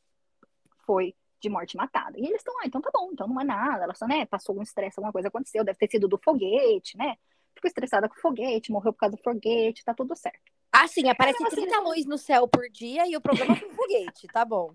foi 0.87 1.15
de 1.41 1.49
morte 1.49 1.77
matada. 1.77 2.19
E 2.19 2.25
eles 2.25 2.37
estão, 2.37 2.55
ah, 2.61 2.67
então 2.67 2.81
tá 2.81 2.91
bom, 2.93 3.11
então 3.13 3.27
não 3.27 3.41
é 3.41 3.45
nada, 3.45 3.85
ela 3.85 3.95
só, 3.95 4.07
né, 4.07 4.25
passou 4.27 4.57
um 4.57 4.63
estresse, 4.63 4.99
alguma 4.99 5.13
coisa 5.13 5.29
aconteceu, 5.29 5.65
deve 5.65 5.79
ter 5.79 5.91
sido 5.91 6.07
do 6.07 6.19
foguete, 6.19 6.97
né? 6.97 7.17
Ficou 7.55 7.69
estressada 7.69 8.09
com 8.09 8.15
o 8.15 8.21
foguete, 8.21 8.71
morreu 8.71 8.93
por 8.93 9.01
causa 9.01 9.17
do 9.17 9.23
foguete, 9.23 9.85
tá 9.85 9.93
tudo 9.93 10.15
certo. 10.17 10.41
Ah, 10.71 10.87
sim, 10.87 11.09
aparece 11.09 11.43
Mas, 11.43 11.53
assim, 11.53 11.63
30 11.63 11.81
luzes 11.81 12.07
no 12.07 12.17
céu 12.17 12.49
por 12.49 12.69
dia 12.71 13.07
e 13.07 13.17
o 13.17 13.21
problema 13.21 13.55
foi 13.57 13.69
o 13.69 13.75
foguete, 13.75 14.27
tá 14.29 14.45
bom. 14.45 14.75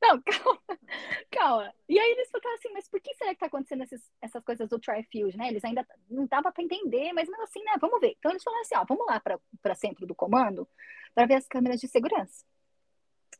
Não, 0.00 0.20
calma, 0.22 0.60
calma. 1.30 1.74
E 1.88 1.98
aí 1.98 2.10
eles 2.12 2.28
ficaram 2.30 2.54
assim, 2.56 2.70
mas 2.72 2.88
por 2.88 3.00
que 3.00 3.14
será 3.14 3.32
que 3.34 3.40
tá 3.40 3.46
acontecendo 3.46 3.82
esses- 3.84 4.10
essas 4.20 4.42
coisas 4.44 4.68
do 4.68 4.78
Trifield, 4.78 5.36
né? 5.36 5.48
Eles 5.48 5.64
ainda 5.64 5.86
não 6.10 6.26
dava 6.26 6.52
para 6.52 6.62
entender, 6.64 7.12
mas 7.12 7.28
mesmo 7.28 7.42
assim, 7.44 7.62
né? 7.64 7.72
Vamos 7.80 8.00
ver. 8.00 8.14
Então 8.18 8.30
eles 8.30 8.42
falaram 8.42 8.62
assim, 8.62 8.76
ó, 8.76 8.84
vamos 8.88 9.06
lá 9.06 9.20
para 9.20 9.74
centro 9.74 10.06
do 10.06 10.14
comando 10.14 10.68
para 11.14 11.26
ver 11.26 11.34
as 11.34 11.46
câmeras 11.46 11.80
de 11.80 11.88
segurança. 11.88 12.44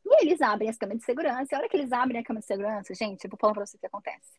E 0.04 0.22
eles 0.24 0.40
abrem 0.42 0.68
as 0.68 0.76
câmeras 0.76 1.00
de 1.00 1.06
segurança. 1.06 1.48
E 1.52 1.54
a 1.54 1.58
hora 1.58 1.68
que 1.68 1.76
eles 1.76 1.92
abrem 1.92 2.20
a 2.20 2.24
câmera 2.24 2.40
de 2.40 2.46
segurança, 2.46 2.94
gente, 2.94 3.24
eu 3.24 3.30
vou 3.30 3.38
falar 3.38 3.54
para 3.54 3.66
vocês 3.66 3.74
o 3.78 3.80
que 3.80 3.86
acontece. 3.86 4.38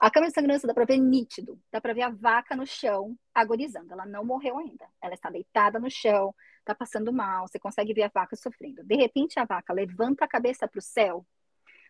A 0.00 0.10
câmera 0.10 0.28
de 0.30 0.34
segurança 0.34 0.66
dá 0.66 0.74
para 0.74 0.84
ver 0.84 0.98
nítido, 0.98 1.58
dá 1.70 1.80
para 1.80 1.94
ver 1.94 2.02
a 2.02 2.10
vaca 2.10 2.56
no 2.56 2.66
chão 2.66 3.16
agonizando. 3.32 3.92
Ela 3.92 4.04
não 4.06 4.24
morreu 4.24 4.58
ainda. 4.58 4.86
Ela 5.00 5.14
está 5.14 5.30
deitada 5.30 5.78
no 5.78 5.88
chão, 5.90 6.34
tá 6.64 6.74
passando 6.74 7.12
mal. 7.12 7.46
Você 7.46 7.58
consegue 7.60 7.94
ver 7.94 8.02
a 8.02 8.10
vaca 8.12 8.34
sofrendo. 8.34 8.82
De 8.82 8.96
repente 8.96 9.38
a 9.38 9.44
vaca 9.44 9.72
levanta 9.72 10.24
a 10.24 10.28
cabeça 10.28 10.66
para 10.66 10.78
o 10.78 10.82
céu 10.82 11.24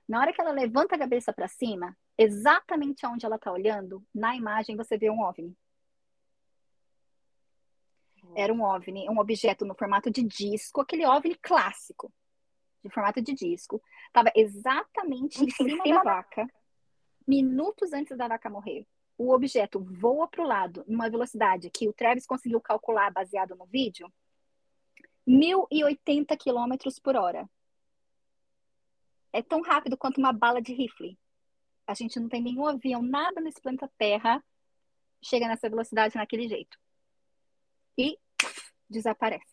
na 0.09 0.21
hora 0.21 0.33
que 0.33 0.41
ela 0.41 0.51
levanta 0.51 0.95
a 0.95 0.99
cabeça 0.99 1.33
para 1.33 1.49
cima, 1.49 1.97
exatamente 2.17 3.07
onde 3.07 3.25
ela 3.25 3.37
está 3.37 3.51
olhando, 3.51 4.05
na 4.15 4.37
imagem 4.37 4.77
você 4.77 4.99
vê 4.99 5.11
um 5.11 5.21
OVNI. 5.21 5.57
Era 8.37 8.53
um 8.53 8.63
OVNI, 8.63 9.09
um 9.09 9.19
objeto 9.19 9.65
no 9.65 9.75
formato 9.75 10.11
de 10.11 10.23
disco, 10.23 10.81
aquele 10.81 11.07
OVNI 11.07 11.37
clássico, 11.37 12.13
de 12.83 12.91
formato 12.91 13.23
de 13.23 13.33
disco. 13.33 13.83
Estava 14.07 14.31
exatamente 14.35 15.43
em 15.43 15.51
cima 15.51 15.85
da 15.85 16.03
vaca, 16.03 16.47
minutos 17.27 17.93
antes 17.93 18.17
da 18.17 18.29
vaca 18.29 18.51
morrer. 18.51 18.87
O 19.17 19.33
objeto 19.33 19.81
voa 19.81 20.29
para 20.29 20.43
o 20.43 20.47
lado, 20.47 20.85
numa 20.87 21.09
velocidade 21.09 21.71
que 21.71 21.89
o 21.89 21.93
Travis 21.93 22.27
conseguiu 22.27 22.61
calcular 22.61 23.13
baseado 23.13 23.55
no 23.55 23.65
vídeo, 23.65 24.13
1.080 25.27 26.37
km 26.37 27.01
por 27.03 27.17
hora 27.17 27.49
é 29.35 29.43
tão 29.43 29.61
rápido 29.63 29.97
quanto 29.97 30.19
uma 30.19 30.33
bala 30.33 30.63
de 30.63 30.73
rifle. 30.73 31.19
A 31.89 31.93
gente 31.93 32.21
não 32.21 32.29
tem 32.29 32.41
nenhum 32.41 32.67
avião, 32.67 33.03
nada 33.03 33.41
nesse 33.41 33.61
planeta 33.61 33.91
Terra 33.99 34.43
chega 35.21 35.49
nessa 35.49 35.69
velocidade 35.69 36.15
naquele 36.15 36.49
jeito. 36.49 36.79
E 37.99 38.17
desaparece. 38.89 39.45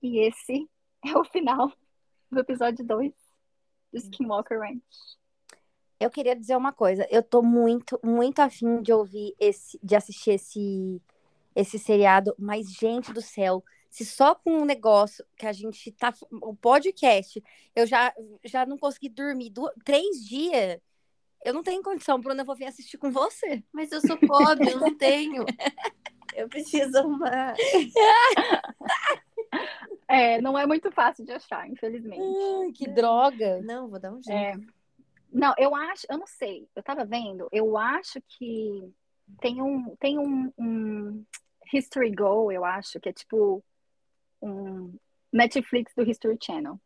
E 0.00 0.20
esse 0.20 0.70
é 1.04 1.18
o 1.18 1.24
final 1.24 1.72
do 2.30 2.38
episódio 2.38 2.86
2 2.86 3.12
do 3.92 3.98
Skinwalker 3.98 4.60
Ranch. 4.60 5.18
Eu 5.98 6.10
queria 6.10 6.36
dizer 6.36 6.56
uma 6.56 6.72
coisa. 6.72 7.08
Eu 7.10 7.24
tô 7.24 7.42
muito, 7.42 7.98
muito 8.04 8.38
afim 8.38 8.80
de 8.80 8.92
ouvir 8.92 9.34
esse, 9.36 9.80
de 9.82 9.96
assistir 9.96 10.30
esse, 10.30 11.02
esse 11.56 11.76
seriado, 11.76 12.36
mas, 12.38 12.72
gente 12.72 13.12
do 13.12 13.20
céu, 13.20 13.64
se 13.90 14.06
só 14.06 14.34
com 14.34 14.52
um 14.58 14.64
negócio 14.64 15.24
que 15.36 15.46
a 15.46 15.52
gente 15.52 15.90
tá. 15.92 16.14
O 16.30 16.54
podcast, 16.54 17.42
eu 17.74 17.86
já, 17.86 18.14
já 18.44 18.64
não 18.64 18.78
consegui 18.78 19.08
dormir 19.08 19.50
du- 19.50 19.72
três 19.84 20.24
dias. 20.24 20.80
Eu 21.44 21.52
não 21.52 21.62
tenho 21.62 21.82
condição, 21.82 22.20
Bruna, 22.20 22.42
eu 22.42 22.46
vou 22.46 22.54
vir 22.54 22.66
assistir 22.66 22.96
com 22.98 23.10
você. 23.10 23.62
Mas 23.72 23.90
eu 23.92 24.00
sou 24.00 24.16
pobre, 24.16 24.70
eu 24.70 24.78
não 24.78 24.96
tenho. 24.96 25.44
Eu 26.32 26.48
preciso 26.48 26.96
arrumar. 26.96 27.54
É, 30.06 30.40
não 30.40 30.58
é 30.58 30.66
muito 30.66 30.90
fácil 30.90 31.24
de 31.24 31.32
achar, 31.32 31.68
infelizmente. 31.68 32.20
Ai, 32.20 32.72
que 32.72 32.88
droga. 32.88 33.60
Não, 33.62 33.88
vou 33.88 33.98
dar 34.00 34.12
um 34.12 34.20
jeito. 34.22 34.36
É. 34.36 34.54
Não, 35.32 35.54
eu 35.56 35.74
acho, 35.74 36.06
eu 36.10 36.18
não 36.18 36.26
sei, 36.26 36.68
eu 36.74 36.82
tava 36.82 37.04
vendo, 37.04 37.48
eu 37.52 37.76
acho 37.76 38.20
que 38.26 38.92
tem 39.40 39.62
um, 39.62 39.94
tem 40.00 40.18
um, 40.18 40.52
um 40.58 41.24
History 41.72 42.12
Go, 42.12 42.50
eu 42.50 42.64
acho, 42.64 42.98
que 42.98 43.08
é 43.08 43.12
tipo 43.12 43.62
um 44.42 44.94
Netflix 45.32 45.92
do 45.94 46.02
History 46.02 46.38
Channel. 46.42 46.80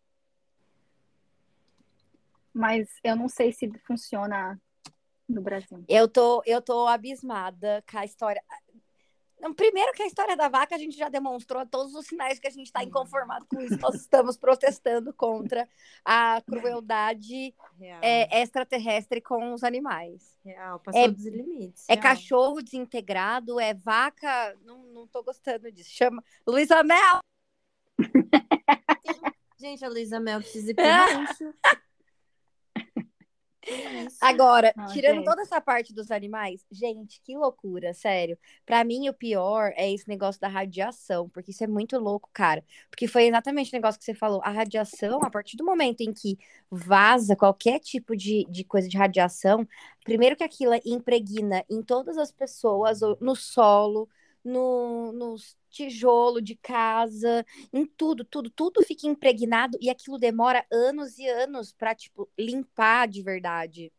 Mas 2.52 2.88
eu 3.02 3.16
não 3.16 3.28
sei 3.28 3.52
se 3.52 3.68
funciona 3.86 4.60
no 5.28 5.42
Brasil. 5.42 5.84
Eu 5.88 6.08
tô, 6.08 6.42
eu 6.46 6.62
tô 6.62 6.86
abismada 6.86 7.82
com 7.90 7.98
a 7.98 8.04
história. 8.04 8.42
Primeiro 9.56 9.92
que 9.92 10.02
a 10.02 10.06
história 10.06 10.36
da 10.36 10.48
vaca 10.48 10.74
a 10.74 10.78
gente 10.78 10.96
já 10.96 11.08
demonstrou 11.08 11.66
todos 11.66 11.94
os 11.94 12.06
sinais 12.06 12.38
que 12.38 12.46
a 12.46 12.50
gente 12.50 12.66
está 12.66 12.82
inconformado 12.82 13.44
com 13.46 13.60
isso. 13.60 13.78
Nós 13.78 13.96
estamos 13.96 14.38
protestando 14.38 15.12
contra 15.12 15.68
a 16.04 16.40
crueldade 16.46 17.54
é, 18.00 18.40
extraterrestre 18.40 19.20
com 19.20 19.52
os 19.52 19.62
animais. 19.62 20.38
Real. 20.44 20.78
Passou 20.78 21.02
é- 21.02 21.08
dos 21.08 21.26
limites. 21.26 21.84
É 21.88 21.94
real. 21.94 22.02
cachorro 22.02 22.62
desintegrado, 22.62 23.60
é 23.60 23.74
vaca. 23.74 24.56
Não, 24.64 24.78
não 24.84 25.06
tô 25.06 25.22
gostando 25.22 25.70
disso. 25.70 25.90
Chama 25.90 26.24
Luísa 26.46 26.82
Mel. 26.82 27.20
Gente, 29.58 29.84
a 29.84 29.88
Luísa 29.88 30.20
Mel 30.20 30.40
precisa 30.40 30.70
ir 30.70 30.74
pro 30.74 30.84
rancho. 30.84 31.54
Agora, 34.20 34.72
Não, 34.76 34.86
tirando 34.86 35.16
gente. 35.16 35.24
toda 35.24 35.42
essa 35.42 35.60
parte 35.60 35.94
dos 35.94 36.10
animais, 36.10 36.64
gente, 36.70 37.20
que 37.22 37.36
loucura, 37.36 37.94
sério. 37.94 38.38
Pra 38.66 38.84
mim, 38.84 39.08
o 39.08 39.14
pior 39.14 39.72
é 39.76 39.90
esse 39.90 40.06
negócio 40.08 40.40
da 40.40 40.48
radiação, 40.48 41.28
porque 41.28 41.50
isso 41.50 41.64
é 41.64 41.66
muito 41.66 41.98
louco, 41.98 42.28
cara. 42.32 42.62
Porque 42.90 43.08
foi 43.08 43.24
exatamente 43.24 43.70
o 43.72 43.76
negócio 43.76 43.98
que 43.98 44.04
você 44.04 44.14
falou. 44.14 44.40
A 44.44 44.50
radiação, 44.50 45.22
a 45.22 45.30
partir 45.30 45.56
do 45.56 45.64
momento 45.64 46.02
em 46.02 46.12
que 46.12 46.38
vaza 46.70 47.34
qualquer 47.34 47.78
tipo 47.80 48.16
de, 48.16 48.44
de 48.50 48.64
coisa 48.64 48.88
de 48.88 48.98
radiação, 48.98 49.66
primeiro 50.04 50.36
que 50.36 50.44
aquilo 50.44 50.72
impregna 50.84 51.64
em 51.70 51.82
todas 51.82 52.18
as 52.18 52.30
pessoas, 52.30 53.00
no 53.20 53.34
solo, 53.34 54.08
no, 54.44 55.12
nos 55.12 55.56
tijolo 55.74 56.40
de 56.40 56.54
casa, 56.54 57.44
em 57.72 57.84
tudo, 57.84 58.24
tudo, 58.24 58.48
tudo 58.48 58.82
fica 58.84 59.08
impregnado 59.08 59.76
e 59.80 59.90
aquilo 59.90 60.18
demora 60.18 60.64
anos 60.70 61.18
e 61.18 61.26
anos 61.26 61.72
pra, 61.72 61.94
tipo, 61.94 62.30
limpar 62.38 63.08
de 63.08 63.22
verdade. 63.22 63.92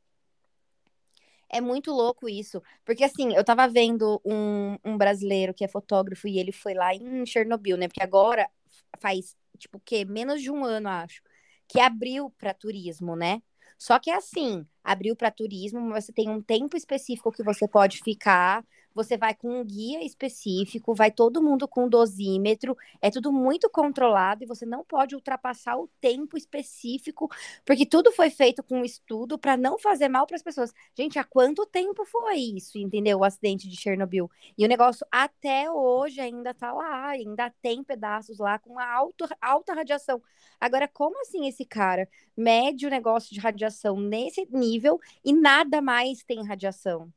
É 1.50 1.60
muito 1.62 1.92
louco 1.92 2.30
isso. 2.30 2.62
Porque, 2.86 3.04
assim, 3.04 3.34
eu 3.36 3.44
tava 3.44 3.68
vendo 3.68 4.22
um, 4.26 4.78
um 4.84 4.98
brasileiro 4.98 5.54
que 5.54 5.64
é 5.64 5.68
fotógrafo 5.68 6.28
e 6.28 6.40
ele 6.40 6.52
foi 6.52 6.74
lá 6.74 6.94
em 6.96 7.26
Chernobyl, 7.26 7.78
né? 7.78 7.88
Porque 7.88 8.02
agora 8.02 8.50
faz, 8.98 9.36
tipo, 9.58 9.78
o 9.78 9.82
quê? 9.82 10.06
Menos 10.06 10.42
de 10.42 10.50
um 10.50 10.64
ano, 10.64 10.90
acho, 10.90 11.22
que 11.68 11.80
abriu 11.80 12.30
pra 12.38 12.54
turismo, 12.54 13.16
né? 13.16 13.42
Só 13.78 14.00
que 14.00 14.10
é 14.10 14.16
assim, 14.16 14.66
abriu 14.84 15.16
pra 15.16 15.30
turismo, 15.30 15.82
mas 15.82 16.06
você 16.06 16.14
tem 16.14 16.30
um 16.30 16.42
tempo 16.42 16.78
específico 16.78 17.32
que 17.32 17.44
você 17.44 17.68
pode 17.68 18.00
ficar, 18.00 18.64
você 18.96 19.18
vai 19.18 19.36
com 19.36 19.60
um 19.60 19.64
guia 19.64 20.04
específico, 20.04 20.96
vai 20.96 21.12
todo 21.12 21.44
mundo 21.44 21.68
com 21.68 21.86
um 21.86 21.90
dosímetro, 21.90 22.78
é 23.02 23.12
tudo 23.12 23.32
muito 23.32 23.70
controlado 23.70 24.44
e 24.44 24.48
você 24.48 24.66
não 24.66 24.86
pode 24.86 25.14
ultrapassar 25.14 25.78
o 25.78 25.90
tempo 26.00 26.38
específico, 26.38 27.30
porque 27.66 27.86
tudo 27.86 28.12
foi 28.14 28.30
feito 28.30 28.64
com 28.64 28.86
estudo 28.86 29.38
para 29.38 29.58
não 29.58 29.78
fazer 29.78 30.08
mal 30.08 30.26
para 30.26 30.38
as 30.38 30.42
pessoas. 30.42 30.74
Gente, 30.98 31.20
há 31.20 31.26
quanto 31.26 31.66
tempo 31.66 32.06
foi 32.06 32.38
isso, 32.38 32.78
entendeu? 32.78 33.20
O 33.20 33.24
acidente 33.26 33.68
de 33.68 33.76
Chernobyl. 33.76 34.32
E 34.58 34.64
o 34.64 34.70
negócio 34.70 35.06
até 35.12 35.70
hoje 35.70 36.22
ainda 36.22 36.54
tá 36.54 36.72
lá, 36.72 37.10
ainda 37.10 37.50
tem 37.62 37.84
pedaços 37.84 38.40
lá 38.40 38.58
com 38.58 38.80
alta, 38.80 39.28
alta 39.42 39.74
radiação. 39.74 40.22
Agora, 40.60 40.88
como 40.88 41.20
assim 41.22 41.48
esse 41.48 41.66
cara 41.66 42.08
mede 42.36 42.88
o 42.88 42.90
negócio 42.90 43.34
de 43.34 43.42
radiação 43.42 44.00
nesse 44.00 44.48
nível 44.50 45.00
e 45.24 45.34
nada 45.34 45.82
mais 45.82 46.24
tem 46.24 46.46
radiação? 46.46 47.12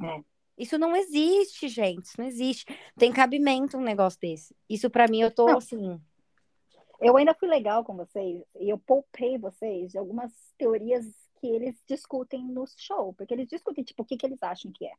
É. 0.00 0.33
Isso 0.56 0.78
não 0.78 0.94
existe, 0.94 1.68
gente. 1.68 2.04
Isso 2.04 2.20
não 2.20 2.26
existe. 2.26 2.64
Tem 2.96 3.12
cabimento 3.12 3.76
um 3.76 3.82
negócio 3.82 4.20
desse. 4.20 4.54
Isso 4.68 4.88
pra 4.88 5.08
mim, 5.08 5.20
eu 5.20 5.30
tô 5.30 5.46
Não. 5.46 5.58
assim. 5.58 6.00
Eu 7.00 7.16
ainda 7.16 7.34
fui 7.34 7.48
legal 7.48 7.84
com 7.84 7.94
vocês 7.96 8.42
e 8.60 8.70
eu 8.70 8.78
poupei 8.78 9.36
vocês 9.36 9.90
de 9.92 9.98
algumas 9.98 10.32
teorias 10.56 11.04
que 11.40 11.46
eles 11.48 11.76
discutem 11.86 12.42
no 12.44 12.64
show, 12.76 13.12
porque 13.12 13.34
eles 13.34 13.48
discutem, 13.48 13.82
tipo, 13.84 14.02
o 14.02 14.06
que 14.06 14.16
que 14.16 14.24
eles 14.24 14.42
acham 14.42 14.70
que 14.72 14.86
é. 14.86 14.92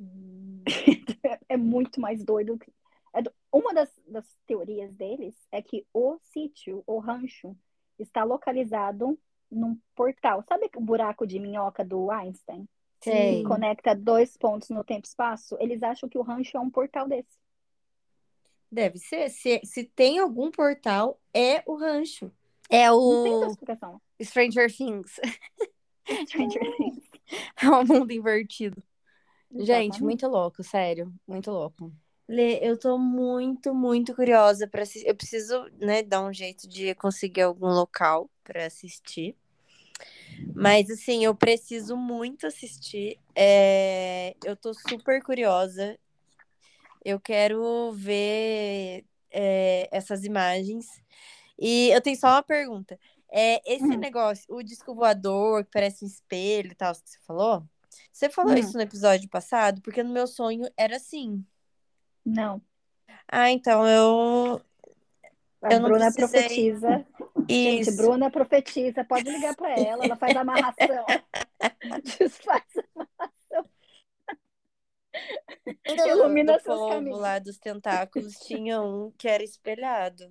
Hum, 0.00 0.62
É 1.48 1.56
muito 1.56 2.00
mais 2.00 2.24
doido. 2.24 2.58
que- 2.58 2.72
é 3.12 3.22
do- 3.22 3.32
Uma 3.52 3.72
das, 3.74 3.90
das 4.06 4.26
teorias 4.46 4.94
deles 4.94 5.34
é 5.52 5.60
que 5.62 5.86
o 5.92 6.18
sítio, 6.22 6.82
o 6.86 6.98
rancho, 6.98 7.56
está 7.98 8.24
localizado 8.24 9.18
num 9.50 9.78
portal. 9.94 10.42
Sabe 10.48 10.70
o 10.76 10.80
buraco 10.80 11.26
de 11.26 11.38
minhoca 11.38 11.84
do 11.84 12.10
Einstein? 12.10 12.68
Sei. 13.00 13.38
Que 13.38 13.44
conecta 13.44 13.94
dois 13.94 14.36
pontos 14.36 14.70
no 14.70 14.84
tempo 14.84 15.06
e 15.06 15.08
espaço? 15.08 15.56
Eles 15.60 15.82
acham 15.82 16.08
que 16.08 16.18
o 16.18 16.22
rancho 16.22 16.56
é 16.56 16.60
um 16.60 16.70
portal 16.70 17.08
desse. 17.08 17.38
Deve 18.70 18.98
ser. 18.98 19.30
Se, 19.30 19.60
se 19.64 19.84
tem 19.84 20.18
algum 20.18 20.50
portal, 20.50 21.20
é 21.32 21.62
o 21.66 21.76
rancho. 21.76 22.30
É 22.68 22.88
Não 22.88 23.22
tem 23.22 23.32
outra 23.32 23.48
o 23.48 23.50
explicação. 23.50 24.00
Stranger 24.22 24.74
Things. 24.74 25.18
Stranger 26.28 26.76
Things. 26.76 27.08
É 27.62 27.68
o 27.68 27.84
mundo 27.84 28.10
invertido. 28.10 28.82
Gente, 29.50 29.62
Exatamente. 29.62 30.02
muito 30.02 30.26
louco, 30.26 30.62
sério. 30.62 31.12
Muito 31.26 31.50
louco. 31.50 31.92
Lê, 32.26 32.58
eu 32.62 32.78
tô 32.78 32.96
muito, 32.96 33.74
muito 33.74 34.14
curiosa 34.14 34.66
para 34.66 34.82
assistir. 34.82 35.06
Eu 35.06 35.14
preciso, 35.14 35.66
né, 35.78 36.02
dar 36.02 36.22
um 36.22 36.32
jeito 36.32 36.66
de 36.66 36.94
conseguir 36.94 37.42
algum 37.42 37.66
local 37.66 38.30
para 38.42 38.64
assistir. 38.64 39.36
Mas, 40.54 40.90
assim, 40.90 41.24
eu 41.24 41.34
preciso 41.34 41.96
muito 41.96 42.46
assistir. 42.46 43.18
É, 43.34 44.34
Eu 44.44 44.56
tô 44.56 44.74
super 44.74 45.22
curiosa. 45.22 45.98
Eu 47.04 47.20
quero 47.20 47.92
ver 47.92 49.04
é, 49.30 49.88
essas 49.92 50.24
imagens. 50.24 50.86
E 51.58 51.90
eu 51.90 52.00
tenho 52.00 52.16
só 52.18 52.28
uma 52.28 52.42
pergunta. 52.42 52.98
É, 53.30 53.60
esse 53.72 53.84
Hum. 53.84 54.00
negócio, 54.00 54.44
o 54.48 54.62
disco 54.62 54.94
voador, 54.94 55.64
que 55.64 55.70
parece 55.72 56.04
um 56.04 56.08
espelho 56.08 56.72
e 56.72 56.74
tal, 56.74 56.94
que 56.94 57.10
você 57.10 57.18
falou? 57.26 57.64
Você 58.12 58.28
falou 58.30 58.54
Hum. 58.54 58.58
isso 58.58 58.76
no 58.76 58.82
episódio 58.82 59.28
passado? 59.28 59.80
Porque 59.82 60.02
no 60.02 60.12
meu 60.12 60.26
sonho 60.26 60.68
era 60.76 60.96
assim. 60.96 61.44
Não. 62.24 62.60
Ah, 63.26 63.50
então 63.50 63.86
eu. 63.86 64.60
A 65.62 65.72
Eu 65.74 65.80
Bruna 65.82 66.12
precisei. 66.12 66.40
profetiza. 66.42 67.06
Gente, 67.48 67.80
Isso. 67.90 67.96
Bruna 67.96 68.30
profetiza. 68.30 69.04
Pode 69.04 69.28
ligar 69.30 69.56
pra 69.56 69.70
ela. 69.78 70.04
Ela 70.04 70.16
faz 70.16 70.36
amarração. 70.36 71.04
Desfaz 72.18 72.62
a 75.86 76.08
Ilumina 76.08 76.58
seus 76.60 76.78
povo 76.78 76.88
caminhos. 76.94 77.18
lá 77.18 77.38
dos 77.38 77.58
tentáculos 77.58 78.34
tinha 78.46 78.80
um 78.80 79.10
que 79.18 79.26
era 79.28 79.42
espelhado. 79.42 80.30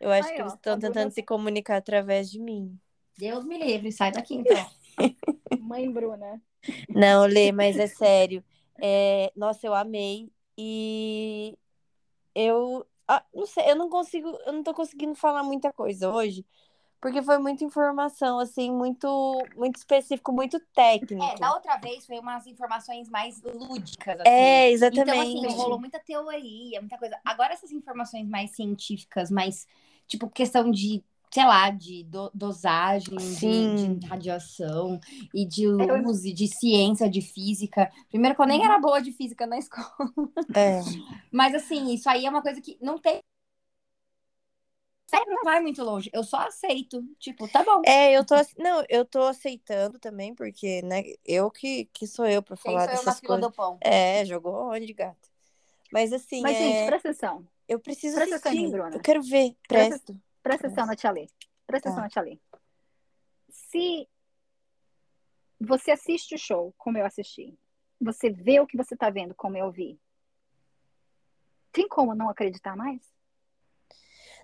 Eu 0.00 0.10
acho 0.10 0.28
Aí, 0.28 0.34
que 0.34 0.40
ó, 0.42 0.44
eles 0.44 0.54
estão 0.54 0.78
Bruna- 0.78 0.94
tentando 0.94 1.10
se 1.12 1.22
comunicar 1.22 1.76
através 1.76 2.30
de 2.30 2.40
mim. 2.40 2.78
Deus 3.18 3.44
me 3.44 3.58
livre, 3.58 3.92
sai 3.92 4.12
daqui 4.12 4.34
então. 4.34 4.56
Mãe 5.60 5.90
Bruna. 5.90 6.40
Não, 6.88 7.26
Lê, 7.26 7.52
mas 7.52 7.78
é 7.78 7.86
sério. 7.86 8.42
É, 8.80 9.32
Nossa, 9.36 9.66
eu 9.66 9.74
amei. 9.74 10.30
E 10.58 11.56
eu. 12.34 12.86
Ah, 13.08 13.22
não 13.34 13.46
sei, 13.46 13.70
eu 13.70 13.76
não 13.76 13.88
consigo, 13.88 14.28
eu 14.46 14.52
não 14.52 14.62
tô 14.62 14.74
conseguindo 14.74 15.14
falar 15.14 15.42
muita 15.42 15.72
coisa 15.72 16.10
hoje, 16.10 16.44
porque 17.00 17.22
foi 17.22 17.38
muita 17.38 17.62
informação, 17.64 18.38
assim, 18.38 18.70
muito, 18.70 19.08
muito 19.56 19.76
específico, 19.76 20.32
muito 20.32 20.58
técnico. 20.74 21.22
É, 21.22 21.36
da 21.36 21.54
outra 21.54 21.76
vez 21.76 22.06
foi 22.06 22.18
umas 22.18 22.46
informações 22.46 23.08
mais 23.08 23.40
lúdicas, 23.42 24.20
assim. 24.20 24.30
É, 24.30 24.72
Então, 24.72 24.74
exatamente. 24.74 25.46
assim, 25.46 25.56
rolou 25.56 25.78
muita 25.78 26.00
teoria, 26.00 26.80
muita 26.80 26.98
coisa. 26.98 27.18
Agora, 27.24 27.52
essas 27.52 27.70
informações 27.70 28.28
mais 28.28 28.50
científicas, 28.52 29.30
mais, 29.30 29.66
tipo, 30.06 30.28
questão 30.28 30.70
de, 30.70 31.04
sei 31.36 31.44
lá, 31.44 31.68
de 31.68 32.02
do- 32.04 32.30
dosagem, 32.32 33.14
de, 33.14 33.98
de 33.98 34.06
radiação 34.06 34.98
e 35.34 35.44
de 35.44 35.66
luz, 35.66 36.24
e 36.24 36.32
de 36.32 36.48
ciência, 36.48 37.10
de 37.10 37.20
física. 37.20 37.92
Primeiro 38.08 38.34
que 38.34 38.40
eu 38.40 38.46
Uhum. 38.46 38.52
nem 38.52 38.64
era 38.64 38.78
boa 38.78 39.02
de 39.02 39.12
física 39.12 39.46
na 39.46 39.58
escola. 39.60 39.86
É. 40.54 40.80
Mas, 41.30 41.54
assim, 41.54 41.92
isso 41.92 42.08
aí 42.08 42.24
é 42.24 42.30
uma 42.30 42.40
coisa 42.40 42.58
que 42.62 42.78
não 42.80 42.98
tem. 42.98 43.18
Sério, 45.06 45.26
não 45.28 45.44
vai 45.44 45.60
muito 45.60 45.84
longe. 45.84 46.08
Eu 46.10 46.24
só 46.24 46.38
aceito. 46.38 47.04
Tipo, 47.18 47.46
tá 47.48 47.62
bom. 47.62 47.82
É, 47.84 48.12
eu 48.16 48.24
tô, 48.24 48.34
não, 48.56 48.82
eu 48.88 49.04
tô 49.04 49.20
aceitando 49.24 49.98
também, 49.98 50.34
porque, 50.34 50.80
né, 50.80 51.02
eu 51.22 51.50
que, 51.50 51.84
que 51.92 52.06
sou 52.06 52.26
eu 52.26 52.42
pra 52.42 52.56
Quem 52.56 52.72
falar 52.72 52.86
sou 52.86 52.94
eu 52.94 52.96
na 53.04 53.12
dessas 53.12 53.20
fila 53.20 53.34
coisas. 53.34 53.50
do 53.50 53.54
pão? 53.54 53.78
É, 53.82 54.24
jogou 54.24 54.70
onde, 54.70 54.94
gato? 54.94 55.28
Mas 55.92 56.14
assim, 56.14 56.42
Mas, 56.42 56.56
é, 56.56 56.62
gente, 56.62 56.86
presta 56.86 57.08
atenção. 57.10 57.46
eu 57.68 57.78
preciso 57.78 58.16
presta 58.16 58.36
atenção 58.36 58.70
Bruna. 58.70 58.96
Eu 58.96 59.00
quero 59.00 59.22
ver. 59.22 59.54
Presto. 59.68 60.12
Presta 60.12 60.25
atenção 60.54 60.86
na 60.86 60.94
Tia 60.96 61.10
Lê. 61.10 61.26
Presta 61.66 61.88
Tá. 61.88 61.90
atenção 61.90 62.02
na 62.04 62.08
Tia 62.08 62.22
Lê. 62.22 62.38
Se 63.48 64.08
você 65.60 65.90
assiste 65.90 66.34
o 66.34 66.38
show, 66.38 66.74
como 66.78 66.98
eu 66.98 67.04
assisti, 67.06 67.58
você 68.00 68.30
vê 68.30 68.60
o 68.60 68.66
que 68.66 68.76
você 68.76 68.96
tá 68.96 69.10
vendo, 69.10 69.34
como 69.34 69.56
eu 69.56 69.70
vi, 69.70 69.98
tem 71.72 71.88
como 71.88 72.14
não 72.14 72.28
acreditar 72.28 72.76
mais? 72.76 73.00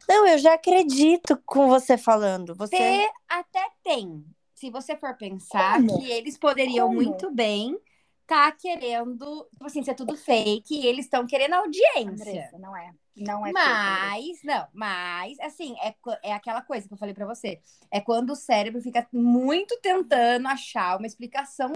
Não, 0.08 0.26
eu 0.26 0.38
já 0.38 0.54
acredito 0.54 1.40
com 1.46 1.68
você 1.68 1.96
falando. 1.96 2.54
Você 2.56 2.76
Ter 2.76 3.10
até 3.28 3.70
tem. 3.84 4.24
Se 4.54 4.70
você 4.70 4.96
for 4.96 5.14
pensar 5.16 5.76
Como? 5.76 5.98
que 6.00 6.10
eles 6.10 6.36
poderiam 6.38 6.88
Como? 6.88 7.00
muito 7.00 7.30
bem 7.30 7.78
tá 8.26 8.50
querendo, 8.52 9.46
tipo 9.52 9.66
assim, 9.66 9.82
ser 9.82 9.94
tudo 9.94 10.16
fake 10.16 10.74
e 10.74 10.86
eles 10.86 11.04
estão 11.06 11.26
querendo 11.26 11.54
audiência. 11.54 12.08
Andressa, 12.10 12.58
não 12.58 12.76
é. 12.76 12.92
Não 13.16 13.46
é 13.46 13.52
fake. 13.52 13.62
Mas, 13.62 14.42
não, 14.42 14.66
mas, 14.72 15.38
assim, 15.40 15.76
é, 15.82 15.94
é 16.22 16.32
aquela 16.32 16.62
coisa 16.62 16.88
que 16.88 16.94
eu 16.94 16.98
falei 16.98 17.14
pra 17.14 17.26
você. 17.26 17.60
É 17.90 18.00
quando 18.00 18.30
o 18.30 18.36
cérebro 18.36 18.80
fica 18.80 19.06
muito 19.12 19.78
tentando 19.80 20.48
achar 20.48 20.96
uma 20.98 21.06
explicação 21.06 21.72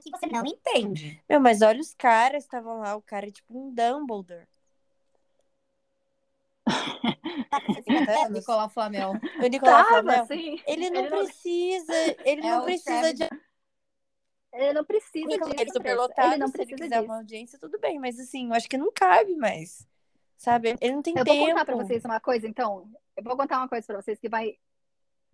que 0.00 0.10
você 0.10 0.26
não 0.26 0.44
entende. 0.46 1.20
Meu, 1.28 1.40
mas 1.40 1.62
olha 1.62 1.80
os 1.80 1.92
caras 1.94 2.44
que 2.44 2.46
estavam 2.48 2.78
lá. 2.78 2.94
O 2.94 3.02
cara 3.02 3.26
é 3.26 3.30
tipo 3.32 3.58
um 3.58 3.74
Dumbledore. 3.74 4.46
É, 8.08 8.28
Nicolau 8.30 8.68
Flamel. 8.68 9.12
O 9.42 9.46
Nicolau 9.46 9.84
Tava, 9.84 9.88
Flamel. 10.02 10.26
sim. 10.26 10.60
Ele 10.66 10.90
não 10.90 11.00
Ele 11.00 11.10
não- 11.10 11.24
precisa, 11.24 11.94
ele 12.24 12.40
É 12.46 12.50
não 12.50 12.60
o 12.60 12.64
precisa 12.64 13.14
de 13.14 13.28
Ele 14.56 14.72
não 14.72 14.84
precisa 14.84 15.18
ele 15.32 15.38
disso. 15.44 15.58
é 15.58 15.78
Andressa. 15.78 15.94
lotado, 15.94 16.28
Ele 16.32 16.36
não 16.38 16.48
se 16.48 16.56
ele 16.56 16.66
precisa 16.66 16.82
quiser 16.84 16.96
disso. 17.00 17.04
uma 17.12 17.16
audiência, 17.18 17.58
tudo 17.58 17.78
bem, 17.78 17.98
mas 17.98 18.18
assim, 18.18 18.48
eu 18.48 18.54
acho 18.54 18.68
que 18.68 18.78
não 18.78 18.90
cabe 18.92 19.36
mais. 19.36 19.86
Sabe? 20.36 20.76
Ele 20.80 20.94
não 20.94 21.02
tem 21.02 21.14
Eu 21.16 21.24
tempo. 21.24 21.36
vou 21.38 21.48
contar 21.48 21.64
pra 21.64 21.76
vocês 21.76 22.04
uma 22.04 22.20
coisa, 22.20 22.46
então. 22.46 22.90
Eu 23.16 23.22
vou 23.22 23.36
contar 23.36 23.58
uma 23.58 23.68
coisa 23.68 23.86
pra 23.86 24.00
vocês 24.02 24.18
que 24.18 24.28
vai 24.28 24.58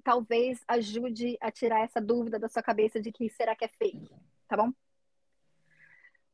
talvez 0.05 0.61
ajude 0.67 1.37
a 1.41 1.51
tirar 1.51 1.81
essa 1.85 2.01
dúvida 2.01 2.39
da 2.39 2.49
sua 2.49 2.63
cabeça 2.63 3.01
de 3.01 3.13
que 3.13 3.29
será 3.31 3.55
que 3.55 3.65
é 3.65 3.69
fake, 3.69 4.11
tá 4.49 4.57
bom? 4.57 4.73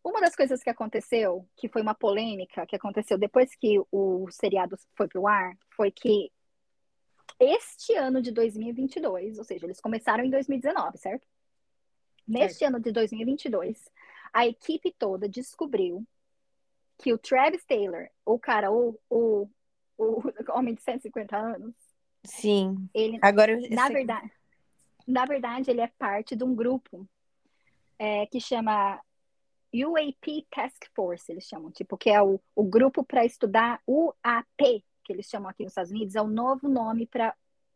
Uma 0.02 0.20
das 0.20 0.34
coisas 0.34 0.62
que 0.62 0.70
aconteceu, 0.70 1.46
que 1.56 1.68
foi 1.68 1.82
uma 1.82 1.94
polêmica 1.94 2.66
que 2.66 2.76
aconteceu 2.76 3.18
depois 3.18 3.54
que 3.54 3.78
o 3.92 4.26
seriado 4.30 4.76
foi 4.94 5.06
pro 5.08 5.26
ar, 5.26 5.54
foi 5.76 5.90
que 5.90 6.30
este 7.38 7.94
ano 7.94 8.22
de 8.22 8.32
2022, 8.32 9.38
ou 9.38 9.44
seja, 9.44 9.66
eles 9.66 9.80
começaram 9.80 10.24
em 10.24 10.30
2019, 10.30 10.96
certo? 10.98 11.26
Neste 12.28 12.64
ano 12.64 12.78
de 12.78 12.92
2022, 12.92 13.90
a 14.32 14.46
equipe 14.46 14.92
toda 14.92 15.28
descobriu 15.28 16.06
que 16.98 17.12
o 17.12 17.18
Travis 17.18 17.64
Taylor, 17.64 18.08
o 18.24 18.38
cara, 18.38 18.70
o, 18.70 18.98
o, 19.08 19.48
o 19.96 20.22
homem 20.52 20.74
de 20.74 20.82
150 20.82 21.36
anos, 21.36 21.74
Sim. 22.24 22.88
ele, 22.92 23.18
Agora 23.22 23.52
eu 23.52 23.70
na 23.70 23.88
verdade, 23.88 24.30
na 25.06 25.24
verdade, 25.24 25.70
ele 25.70 25.80
é 25.80 25.86
parte 25.86 26.36
de 26.36 26.44
um 26.44 26.54
grupo 26.54 27.08
é, 27.98 28.26
que 28.26 28.40
chama 28.40 29.00
UAP 29.74 30.46
Task 30.50 30.84
Force, 30.94 31.30
eles 31.30 31.44
chamam, 31.44 31.70
tipo, 31.70 31.96
que 31.96 32.10
é 32.10 32.20
o, 32.22 32.40
o 32.54 32.64
grupo 32.64 33.02
para 33.04 33.24
estudar 33.24 33.80
UAP, 33.86 34.84
que 35.04 35.12
eles 35.12 35.26
chamam 35.26 35.48
aqui 35.48 35.62
nos 35.62 35.72
Estados 35.72 35.90
Unidos, 35.90 36.14
é 36.14 36.20
o 36.20 36.26
novo 36.28 36.68
nome 36.68 37.06
para 37.06 37.34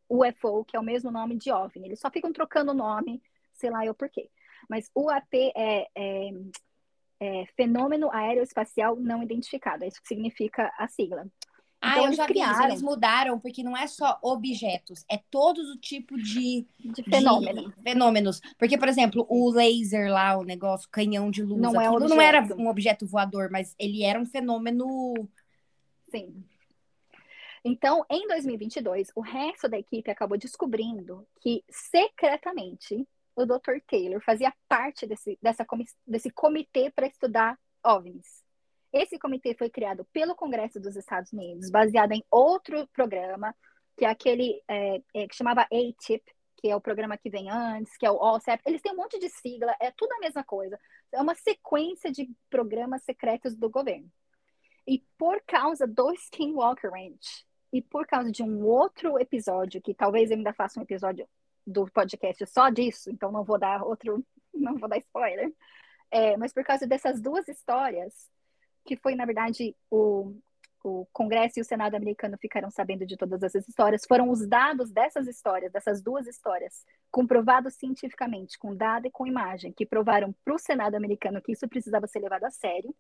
UFO, 0.09 0.65
que 0.65 0.77
é 0.77 0.81
o 0.81 0.85
mesmo 0.85 1.11
nome 1.11 1.37
de 1.37 1.51
OVNI. 1.51 1.87
Eles 1.87 2.01
só 2.01 2.11
ficam 2.11 2.33
trocando 2.33 2.73
o 2.73 2.75
nome, 2.75 3.23
sei 3.53 3.71
lá 3.71 3.85
eu 3.87 3.95
por 3.95 4.09
quê. 4.11 4.29
Mas 4.69 4.91
UAP 4.97 5.35
é, 5.57 5.89
é, 5.95 6.31
é 7.21 7.47
Fenômeno 7.57 8.11
Aeroespacial 8.13 8.97
Não 8.97 9.23
Identificado, 9.23 9.85
é 9.85 9.89
isso 9.89 10.01
que 10.01 10.09
significa 10.09 10.73
a 10.79 10.87
sigla. 10.89 11.27
Ah, 11.85 11.95
Então, 11.99 12.07
eu 12.07 12.13
já 12.13 12.27
vi 12.27 12.33
isso. 12.35 12.43
criaram- 12.45 12.69
Eles 12.69 12.83
mudaram, 12.83 13.41
porque 13.41 13.63
não 13.65 13.77
é 13.77 13.89
só 13.89 14.17
objetos, 14.23 15.05
é 15.11 15.19
todos 15.31 15.69
o 15.69 15.77
tipo 15.77 16.17
de, 16.17 16.65
De 16.79 16.93
de 16.93 17.03
fenômeno. 17.03 17.73
fenômenos. 17.83 18.41
Porque, 18.57 18.79
por 18.79 18.87
exemplo, 18.87 19.27
o 19.29 19.51
laser 19.51 20.09
lá, 20.13 20.39
o 20.39 20.45
negócio, 20.45 20.89
canhão 20.91 21.29
de 21.29 21.43
luz, 21.43 21.61
Não 21.61 21.81
é 21.81 21.89
não 21.91 22.21
era 22.21 22.41
um 22.57 22.69
objeto 22.69 23.05
voador, 23.05 23.51
mas 23.51 23.75
ele 23.81 24.05
era 24.05 24.17
um 24.21 24.25
fenômeno. 24.27 25.13
Sim. 26.09 26.45
Então, 27.65 28.05
em 28.11 28.27
2022, 28.29 29.11
o 29.15 29.21
resto 29.21 29.69
da 29.69 29.79
equipe 29.79 30.11
acabou 30.11 30.37
descobrindo 30.39 31.27
que, 31.41 31.65
secretamente, 31.69 33.07
o 33.35 33.47
Dr. 33.47 33.81
Taylor 33.87 34.21
fazia 34.21 34.53
parte 34.69 35.07
desse, 35.07 35.39
dessa 35.41 35.67
desse 36.07 36.31
comitê 36.31 36.91
para 36.91 37.07
estudar 37.07 37.59
OVNIs. 37.85 38.43
Esse 38.93 39.19
comitê 39.19 39.55
foi 39.55 39.71
criado 39.71 40.07
pelo 40.13 40.35
Congresso 40.35 40.79
dos 40.79 40.97
Estados 40.97 41.33
Unidos, 41.33 41.71
baseado 41.71 42.13
em 42.13 42.23
outro 42.31 42.87
programa, 42.89 43.55
que 43.97 44.05
é 44.05 44.09
aquele 44.09 44.63
é, 44.69 45.03
é, 45.15 45.27
que 45.27 45.35
chamava 45.35 45.63
ATIP, 45.63 46.23
que 46.57 46.69
é 46.69 46.77
o 46.77 46.81
programa 46.81 47.17
que 47.17 47.31
vem 47.31 47.51
antes, 47.51 47.97
que 47.97 48.07
é 48.07 48.11
o 48.11 48.19
OSEP. 48.19 48.63
Eles 48.67 48.83
têm 48.83 48.93
um 48.93 48.97
monte 48.97 49.19
de 49.19 49.29
sigla, 49.31 49.75
é 49.81 49.91
tudo 49.91 50.13
a 50.13 50.19
mesma 50.19 50.45
coisa. 50.45 50.79
É 51.11 51.21
uma 51.21 51.35
sequência 51.35 52.13
de 52.13 52.31
programas 52.51 53.03
secretos 53.03 53.57
do 53.57 53.71
governo. 53.71 54.11
E 54.87 55.03
por 55.17 55.43
causa 55.47 55.87
do 55.87 56.13
Skinwalker 56.13 56.91
Ranch, 56.91 57.47
e 57.73 57.81
por 57.81 58.07
causa 58.07 58.31
de 58.31 58.43
um 58.43 58.65
outro 58.65 59.19
episódio, 59.19 59.81
que 59.81 59.95
talvez 59.95 60.31
eu 60.31 60.37
ainda 60.37 60.53
faça 60.53 60.79
um 60.79 60.83
episódio 60.83 61.27
do 61.67 61.87
podcast 61.91 62.47
só 62.47 62.69
disso, 62.69 63.11
então 63.11 63.31
não 63.31 63.45
vou 63.45 63.59
dar 63.59 63.83
outro, 63.83 64.25
não 64.53 64.77
vou 64.77 64.89
dar 64.89 64.99
spoiler. 64.99 65.53
É, 66.11 66.37
mas 66.37 66.53
por 66.53 66.65
causa 66.65 66.87
dessas 66.87 67.21
duas 67.21 67.49
histórias, 67.49 68.31
que 68.85 68.97
foi, 68.97 69.15
na 69.15 69.25
verdade, 69.25 69.75
o, 69.91 70.37
o 70.85 71.07
Congresso 71.13 71.59
e 71.59 71.63
o 71.63 71.65
Senado 71.65 71.95
americano 71.95 72.37
ficaram 72.37 72.71
sabendo 72.71 73.07
de 73.07 73.17
todas 73.17 73.43
essas 73.43 73.67
histórias, 73.69 74.05
foram 74.07 74.29
os 74.29 74.47
dados 74.47 74.91
dessas 74.91 75.27
histórias, 75.27 75.73
dessas 75.73 76.03
duas 76.03 76.27
histórias, 76.27 76.85
comprovados 77.11 77.75
cientificamente, 77.75 78.59
com 78.59 78.75
dado 78.75 79.07
e 79.07 79.11
com 79.11 79.27
imagem, 79.27 79.73
que 79.73 79.87
provaram 79.87 80.35
para 80.45 80.55
o 80.55 80.59
Senado 80.59 80.97
americano 80.97 81.41
que 81.41 81.53
isso 81.53 81.69
precisava 81.69 82.07
ser 82.07 82.19
levado 82.19 82.45
a 82.45 82.51
sério, 82.51 82.95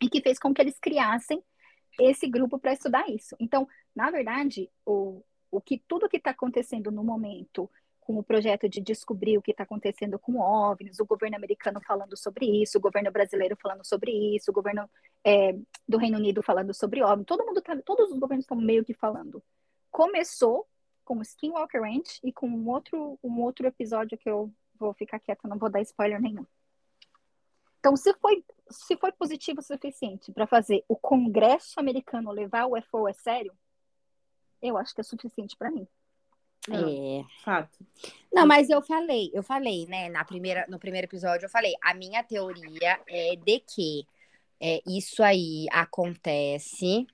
e 0.00 0.08
que 0.08 0.20
fez 0.20 0.38
com 0.38 0.52
que 0.52 0.60
eles 0.60 0.78
criassem 0.78 1.42
esse 2.00 2.28
grupo 2.28 2.58
para 2.58 2.72
estudar 2.72 3.08
isso. 3.08 3.36
Então, 3.38 3.68
na 3.94 4.10
verdade, 4.10 4.70
o, 4.84 5.22
o 5.56 5.60
que 5.60 5.82
tudo 5.86 6.08
que 6.08 6.16
está 6.16 6.30
acontecendo 6.30 6.90
no 6.90 7.04
momento 7.04 7.70
com 8.00 8.18
o 8.18 8.22
projeto 8.22 8.68
de 8.68 8.80
descobrir 8.80 9.38
o 9.38 9.42
que 9.42 9.52
está 9.52 9.62
acontecendo 9.62 10.18
com 10.18 10.38
OVNIs, 10.38 11.00
o 11.00 11.06
governo 11.06 11.36
americano 11.36 11.80
falando 11.80 12.16
sobre 12.16 12.44
isso, 12.62 12.76
o 12.76 12.80
governo 12.80 13.10
brasileiro 13.10 13.56
falando 13.56 13.84
sobre 13.84 14.10
isso, 14.36 14.50
o 14.50 14.54
governo 14.54 14.90
é, 15.24 15.56
do 15.88 15.96
Reino 15.96 16.18
Unido 16.18 16.42
falando 16.42 16.74
sobre 16.74 17.02
OVNI, 17.02 17.24
todo 17.24 17.46
mundo 17.46 17.62
tá, 17.62 17.74
todos 17.84 18.10
os 18.10 18.18
governos 18.18 18.44
estão 18.44 18.58
meio 18.58 18.84
que 18.84 18.92
falando. 18.92 19.42
Começou 19.90 20.66
com 21.04 21.18
o 21.18 21.22
Skinwalker 21.22 21.80
Ranch 21.80 22.18
e 22.22 22.32
com 22.32 22.48
um 22.48 22.68
outro, 22.68 23.18
um 23.22 23.40
outro 23.40 23.66
episódio 23.66 24.18
que 24.18 24.28
eu 24.28 24.52
vou 24.78 24.92
ficar 24.92 25.20
quieta, 25.20 25.48
não 25.48 25.58
vou 25.58 25.70
dar 25.70 25.80
spoiler 25.80 26.20
nenhum. 26.20 26.44
Então, 27.78 27.96
se 27.96 28.12
foi, 28.14 28.44
se 28.70 28.96
foi 28.96 29.12
positivo 29.12 29.60
o 29.60 29.62
suficiente 29.62 30.32
para 30.32 30.46
fazer 30.46 30.84
o 30.88 30.96
Congresso 30.96 31.78
americano 31.78 32.32
levar 32.32 32.66
o 32.66 32.76
UFO 32.76 33.06
a 33.06 33.12
sério, 33.12 33.52
eu 34.68 34.76
acho 34.76 34.94
que 34.94 35.00
é 35.00 35.04
suficiente 35.04 35.56
para 35.56 35.70
mim. 35.70 35.86
É. 36.70 37.24
Fato. 37.44 37.78
Não, 38.32 38.46
mas 38.46 38.70
eu 38.70 38.80
falei, 38.80 39.30
eu 39.34 39.42
falei, 39.42 39.86
né, 39.86 40.08
na 40.08 40.24
primeira, 40.24 40.64
no 40.68 40.78
primeiro 40.78 41.06
episódio, 41.06 41.44
eu 41.44 41.50
falei, 41.50 41.74
a 41.82 41.92
minha 41.92 42.22
teoria 42.24 42.98
é 43.06 43.36
de 43.36 43.60
que 43.60 44.06
é, 44.60 44.80
isso 44.86 45.22
aí 45.22 45.66
acontece 45.70 47.06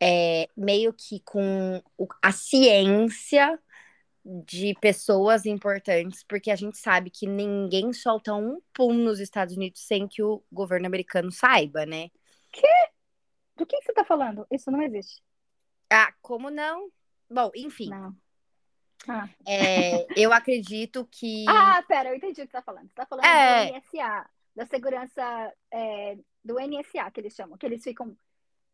é, 0.00 0.48
meio 0.56 0.92
que 0.92 1.20
com 1.20 1.80
a 2.20 2.32
ciência 2.32 3.56
de 4.24 4.74
pessoas 4.80 5.46
importantes, 5.46 6.24
porque 6.24 6.50
a 6.50 6.56
gente 6.56 6.76
sabe 6.76 7.10
que 7.10 7.26
ninguém 7.26 7.92
solta 7.92 8.34
um 8.34 8.60
pum 8.72 8.92
nos 8.92 9.20
Estados 9.20 9.56
Unidos 9.56 9.80
sem 9.80 10.08
que 10.08 10.22
o 10.22 10.42
governo 10.50 10.86
americano 10.86 11.30
saiba, 11.30 11.86
né? 11.86 12.10
Do 13.56 13.66
que 13.66 13.80
você 13.80 13.92
está 13.92 14.04
falando? 14.04 14.46
Isso 14.50 14.70
não 14.70 14.82
existe. 14.82 15.22
Ah, 15.92 16.12
como 16.22 16.50
não? 16.50 16.90
Bom, 17.30 17.50
enfim, 17.54 17.90
Não. 17.90 18.16
Ah. 19.08 19.28
é, 19.46 20.06
eu 20.16 20.32
acredito 20.32 21.06
que. 21.10 21.44
ah, 21.48 21.82
pera, 21.86 22.10
eu 22.10 22.14
entendi 22.14 22.40
o 22.42 22.46
que 22.46 22.52
você 22.52 22.58
está 22.58 22.62
falando. 22.62 22.84
Você 22.84 23.02
está 23.02 23.06
falando 23.06 23.24
É. 23.24 23.66
do 23.66 23.76
NSA, 23.78 24.30
da 24.54 24.66
segurança 24.66 25.52
é, 25.70 26.16
do 26.44 26.56
NSA, 26.60 27.10
que 27.10 27.20
eles 27.20 27.34
chamam, 27.34 27.56
que 27.56 27.66
eles 27.66 27.82
ficam, 27.82 28.16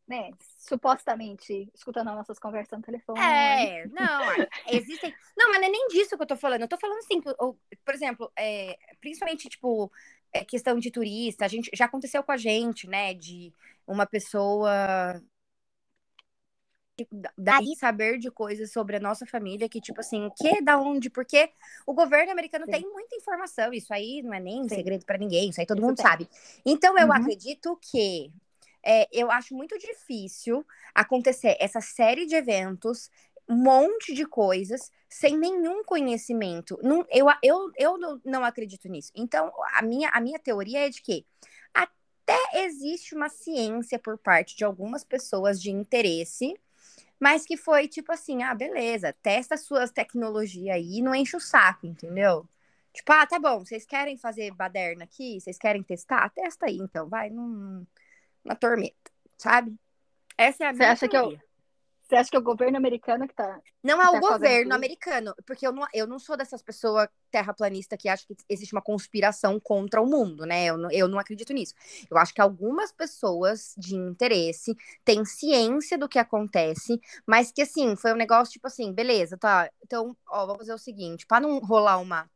né, 0.06 0.30
supostamente 0.58 1.70
escutando 1.74 2.08
as 2.08 2.16
nossas 2.16 2.38
conversas 2.38 2.78
no 2.78 2.84
telefone. 2.84 3.20
É, 3.20 3.86
não, 3.86 4.46
existem. 4.68 5.14
Não, 5.36 5.50
mas 5.50 5.60
não 5.60 5.68
é 5.68 5.70
nem 5.70 5.88
disso 5.88 6.16
que 6.16 6.22
eu 6.22 6.26
tô 6.26 6.36
falando. 6.36 6.62
Eu 6.62 6.68
tô 6.68 6.78
falando 6.78 6.98
assim, 6.98 7.20
por, 7.20 7.34
ou, 7.38 7.58
por 7.84 7.94
exemplo, 7.94 8.30
é, 8.36 8.76
principalmente, 9.00 9.48
tipo, 9.48 9.90
é, 10.32 10.44
questão 10.44 10.78
de 10.78 10.90
turista, 10.90 11.44
a 11.44 11.48
gente 11.48 11.70
já 11.74 11.86
aconteceu 11.86 12.22
com 12.22 12.32
a 12.32 12.36
gente, 12.36 12.86
né? 12.86 13.14
De 13.14 13.52
uma 13.86 14.06
pessoa 14.06 15.22
daí 17.36 17.76
saber 17.76 18.18
de 18.18 18.30
coisas 18.30 18.72
sobre 18.72 18.96
a 18.96 19.00
nossa 19.00 19.26
família, 19.26 19.68
que, 19.68 19.80
tipo 19.80 20.00
assim, 20.00 20.30
que, 20.36 20.62
da 20.62 20.78
onde, 20.78 21.10
porque 21.10 21.50
o 21.86 21.94
governo 21.94 22.32
americano 22.32 22.64
Sim. 22.64 22.72
tem 22.72 22.90
muita 22.90 23.16
informação, 23.16 23.72
isso 23.72 23.92
aí 23.92 24.22
não 24.22 24.32
é 24.34 24.40
nem 24.40 24.62
Sim. 24.68 24.76
segredo 24.76 25.04
pra 25.04 25.18
ninguém, 25.18 25.50
isso 25.50 25.60
aí 25.60 25.66
todo 25.66 25.78
Isso 25.78 25.86
mundo 25.86 25.96
tem. 25.96 26.06
sabe. 26.06 26.28
Então, 26.64 26.98
eu 26.98 27.06
Uhum. 27.06 27.12
acredito 27.12 27.78
que 27.80 28.32
é, 28.82 29.08
eu 29.12 29.30
acho 29.30 29.54
muito 29.54 29.78
difícil 29.78 30.64
acontecer 30.94 31.56
essa 31.60 31.80
série 31.80 32.26
de 32.26 32.34
eventos, 32.34 33.10
um 33.48 33.56
monte 33.56 34.14
de 34.14 34.26
coisas, 34.26 34.92
sem 35.08 35.36
nenhum 35.38 35.82
conhecimento. 35.84 36.78
Não, 36.82 37.04
eu, 37.10 37.26
eu, 37.42 37.70
eu 37.76 37.98
não, 37.98 38.20
não 38.24 38.44
acredito 38.44 38.88
nisso. 38.88 39.10
Então, 39.14 39.50
a 39.74 39.82
minha, 39.82 40.10
a 40.10 40.20
minha 40.20 40.38
teoria 40.38 40.86
é 40.86 40.90
de 40.90 41.00
que 41.00 41.24
até 41.72 42.38
existe 42.64 43.14
uma 43.14 43.28
ciência 43.30 43.98
por 43.98 44.18
parte 44.18 44.54
de 44.56 44.64
algumas 44.64 45.02
pessoas 45.02 45.60
de 45.60 45.70
interesse, 45.70 46.54
mas 47.20 47.44
que 47.44 47.56
foi 47.56 47.88
tipo 47.88 48.12
assim: 48.12 48.42
ah, 48.42 48.54
beleza, 48.54 49.12
testa 49.22 49.56
suas 49.56 49.90
tecnologias 49.90 50.76
aí 50.76 51.00
não 51.02 51.14
enche 51.14 51.36
o 51.36 51.40
saco, 51.40 51.86
entendeu? 51.86 52.48
Tipo, 52.92 53.12
ah, 53.12 53.26
tá 53.26 53.38
bom, 53.38 53.64
vocês 53.64 53.84
querem 53.86 54.16
fazer 54.16 54.52
baderna 54.54 55.04
aqui? 55.04 55.40
Vocês 55.40 55.58
querem 55.58 55.82
testar? 55.82 56.28
Testa 56.30 56.66
aí, 56.66 56.78
então, 56.78 57.08
vai 57.08 57.30
num, 57.30 57.86
na 58.44 58.54
tormenta, 58.54 59.10
sabe? 59.36 59.76
Essa 60.36 60.64
é 60.64 60.66
a 60.68 60.72
Você 60.72 60.78
minha 60.78 60.92
acha 60.92 61.08
que 61.08 61.16
eu- 61.16 61.22
teoria. 61.22 61.47
Você 62.08 62.16
acha 62.16 62.30
que 62.30 62.36
é 62.36 62.40
o 62.40 62.42
governo 62.42 62.76
americano 62.78 63.28
que 63.28 63.34
tá. 63.34 63.60
Não 63.84 64.02
é 64.02 64.08
o 64.08 64.12
tá 64.12 64.20
governo 64.20 64.74
americano, 64.74 65.34
porque 65.46 65.66
eu 65.66 65.72
não, 65.72 65.86
eu 65.94 66.06
não 66.06 66.18
sou 66.18 66.36
dessas 66.36 66.62
pessoas 66.62 67.06
terraplanista 67.30 67.96
que 67.96 68.08
acham 68.08 68.26
que 68.28 68.36
existe 68.48 68.74
uma 68.74 68.82
conspiração 68.82 69.60
contra 69.60 70.00
o 70.00 70.06
mundo, 70.06 70.44
né? 70.44 70.64
Eu 70.66 70.76
não, 70.76 70.90
eu 70.90 71.06
não 71.06 71.18
acredito 71.18 71.52
nisso. 71.52 71.74
Eu 72.10 72.16
acho 72.18 72.34
que 72.34 72.40
algumas 72.40 72.90
pessoas 72.90 73.74
de 73.76 73.94
interesse 73.94 74.74
têm 75.04 75.24
ciência 75.24 75.98
do 75.98 76.08
que 76.08 76.18
acontece, 76.18 77.00
mas 77.26 77.52
que 77.52 77.62
assim, 77.62 77.94
foi 77.94 78.12
um 78.12 78.16
negócio 78.16 78.52
tipo 78.54 78.66
assim, 78.66 78.92
beleza, 78.92 79.36
tá? 79.36 79.70
Então, 79.84 80.16
ó, 80.28 80.46
vamos 80.46 80.60
fazer 80.62 80.74
o 80.74 80.78
seguinte, 80.78 81.26
para 81.26 81.40
não 81.40 81.58
rolar 81.60 81.98
uma 81.98 82.28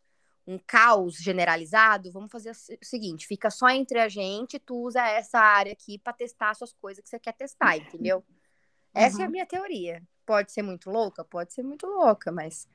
um 0.47 0.59
caos 0.59 1.16
generalizado, 1.16 2.11
vamos 2.12 2.31
fazer 2.31 2.51
o 2.51 2.55
se- 2.55 2.78
o 2.82 2.85
seguinte, 2.85 3.27
fica 3.27 3.51
só 3.51 3.69
entre 3.70 4.01
a 4.01 4.09
gente, 4.09 4.59
tu 4.59 4.77
usa 4.77 5.01
essa 5.07 5.39
área 5.39 5.73
aqui 5.73 5.99
para 5.99 6.12
testar 6.12 6.55
suas 6.55 6.73
coisas 6.74 7.03
que 7.03 7.09
você 7.09 7.19
quer 7.19 7.32
testar, 7.32 7.77
entendeu? 7.77 8.24
Essa 8.94 9.19
é 9.19 9.23
a 9.23 9.27
Uhum. 9.27 9.32
minha 9.32 9.47
teoria. 9.47 10.02
Pode 10.27 10.52
ser 10.52 10.62
muito 10.62 10.90
louca? 10.90 11.24
Pode 11.24 11.52
ser 11.52 11.62
muito 11.62 11.86
louca, 11.86 12.31
mas 12.31 12.69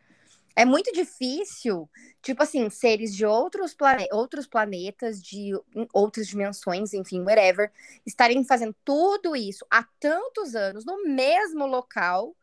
é 0.56 0.66
muito 0.66 0.92
difícil, 0.92 1.90
tipo 2.22 2.42
assim, 2.44 2.70
seres 2.70 3.16
de 3.16 3.26
outros, 3.26 3.74
plane 3.74 4.08
outros 4.12 4.48
planetas, 4.48 5.22
de 5.22 5.52
outras 5.94 6.28
dimensões, 6.28 6.94
enfim, 6.94 7.22
whatever, 7.22 7.72
estarem 8.06 8.44
fazendo 8.44 8.76
tudo 8.84 9.36
isso 9.36 9.66
há 9.70 9.84
tantos 10.00 10.56
anos 10.56 10.84
no 10.86 11.04
mesmo 11.04 11.66
local, 11.68 12.36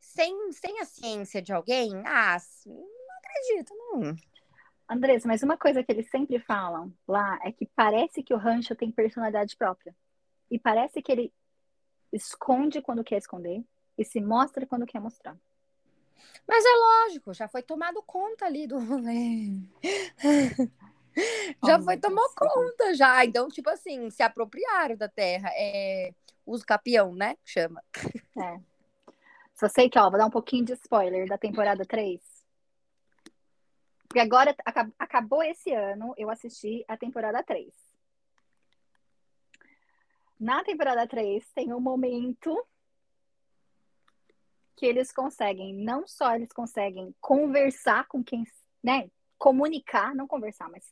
sem, 0.00 0.50
sem 0.52 0.80
a 0.80 0.84
ciência 0.84 1.42
de 1.42 1.52
alguém. 1.52 2.02
Ah, 2.06 2.38
não 2.66 2.86
acredito, 3.18 3.74
não. 3.76 4.16
Andressa, 4.88 5.28
mas 5.28 5.42
uma 5.42 5.56
coisa 5.56 5.84
que 5.84 5.92
eles 5.92 6.10
sempre 6.10 6.38
falam 6.40 6.92
lá 7.06 7.38
é 7.44 7.52
que 7.52 7.66
parece 7.76 8.22
que 8.22 8.34
o 8.34 8.38
rancho 8.38 8.74
tem 8.74 8.90
personalidade 8.90 9.56
própria. 9.56 9.94
E 10.50 10.58
parece 10.58 11.00
que 11.00 11.12
ele 11.12 11.32
esconde 12.12 12.80
quando 12.82 13.04
quer 13.04 13.18
esconder 13.18 13.62
e 13.96 14.04
se 14.04 14.20
mostra 14.20 14.66
quando 14.66 14.86
quer 14.86 15.00
mostrar. 15.00 15.36
Mas 16.46 16.64
é 16.64 16.68
lógico, 17.08 17.32
já 17.32 17.48
foi 17.48 17.62
tomado 17.62 18.02
conta 18.02 18.46
ali 18.46 18.66
do 18.66 18.78
rolê. 18.78 19.52
já 21.64 21.78
Oh, 21.78 21.82
foi 21.82 21.96
tomou 21.96 22.24
Deus. 22.24 22.34
conta, 22.36 22.94
já. 22.94 23.24
Então, 23.24 23.48
tipo 23.48 23.68
assim, 23.70 24.10
se 24.10 24.22
apropriaram 24.22 24.96
da 24.96 25.08
terra. 25.08 25.50
É 25.54 26.12
uso 26.46 26.64
capião, 26.66 27.14
né? 27.14 27.36
Chama. 27.44 27.82
Só 29.54 29.68
sei 29.68 29.88
que, 29.90 29.98
ó, 29.98 30.08
vou 30.10 30.18
dar 30.18 30.26
um 30.26 30.30
pouquinho 30.30 30.64
de 30.64 30.72
spoiler 30.72 31.28
da 31.28 31.36
temporada 31.38 31.84
3. 31.84 32.20
Porque 34.08 34.18
agora 34.18 34.54
aca- 34.64 34.90
acabou 34.98 35.42
esse 35.42 35.72
ano, 35.72 36.14
eu 36.16 36.30
assisti 36.30 36.84
a 36.88 36.96
temporada 36.96 37.42
3. 37.44 37.72
Na 40.40 40.64
temporada 40.64 41.06
3 41.06 41.46
tem 41.52 41.70
um 41.74 41.80
momento 41.80 42.66
que 44.74 44.86
eles 44.86 45.12
conseguem, 45.12 45.74
não 45.74 46.08
só 46.08 46.34
eles 46.34 46.50
conseguem 46.50 47.14
conversar 47.20 48.08
com 48.08 48.24
quem, 48.24 48.44
né, 48.82 49.10
comunicar, 49.38 50.14
não 50.14 50.26
conversar, 50.26 50.70
mas 50.70 50.82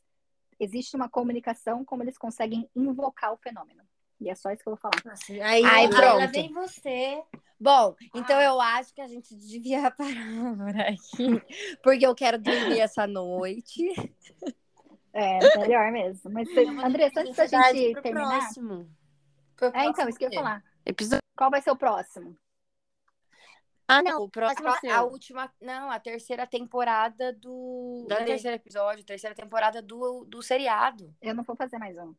existe 0.59 0.95
uma 0.95 1.09
comunicação 1.09 1.83
como 1.83 2.03
eles 2.03 2.15
conseguem 2.15 2.69
invocar 2.75 3.33
o 3.33 3.37
fenômeno. 3.37 3.81
E 4.21 4.29
é 4.29 4.35
só 4.35 4.51
isso 4.51 4.61
que 4.61 4.69
eu 4.69 4.75
vou 4.75 4.79
falar. 4.79 5.01
Nossa, 5.03 5.31
aí, 5.31 5.65
aí 5.65 5.89
pronto. 5.89 6.17
lá 6.17 6.25
vem 6.27 6.53
você. 6.53 7.23
Bom, 7.59 7.95
então 8.13 8.39
eu 8.39 8.61
acho 8.61 8.93
que 8.93 9.01
a 9.01 9.07
gente 9.07 9.33
devia 9.35 9.89
parar 9.91 10.55
por 10.57 10.79
aqui. 10.79 11.77
Porque 11.81 12.05
eu 12.05 12.13
quero 12.13 12.37
dormir 12.37 12.79
essa 12.79 13.07
noite. 13.07 13.87
É, 15.11 15.39
melhor 15.57 15.91
mesmo. 15.91 16.31
Mas, 16.31 16.47
Andressa, 16.85 17.21
antes 17.21 17.35
da 17.35 17.47
gente 17.47 17.99
terminar. 17.99 18.41
Próximo. 18.41 18.87
É, 19.73 19.85
então, 19.85 20.07
isso 20.09 20.17
que 20.17 20.25
eu 20.25 20.31
ia 20.31 20.39
falar. 20.39 20.63
Episódio. 20.85 21.23
Qual 21.35 21.49
vai 21.49 21.61
ser 21.61 21.71
o 21.71 21.75
próximo? 21.75 22.35
Ah, 23.87 24.03
não, 24.03 24.23
o 24.23 24.29
próximo 24.29 24.69
é 24.83 24.91
A, 24.91 24.97
a 24.99 25.03
última. 25.03 25.51
Não, 25.59 25.89
a 25.89 25.99
terceira 25.99 26.45
temporada 26.45 27.33
do. 27.33 28.05
Da 28.07 28.15
não 28.15 28.21
é 28.21 28.25
terceiro 28.25 28.55
episódio, 28.55 29.03
terceira 29.03 29.35
temporada 29.35 29.81
do, 29.81 30.25
do 30.25 30.43
seriado. 30.43 31.11
Eu 31.21 31.33
não 31.33 31.43
vou 31.43 31.55
fazer 31.55 31.79
mais 31.79 31.97
um. 31.97 32.13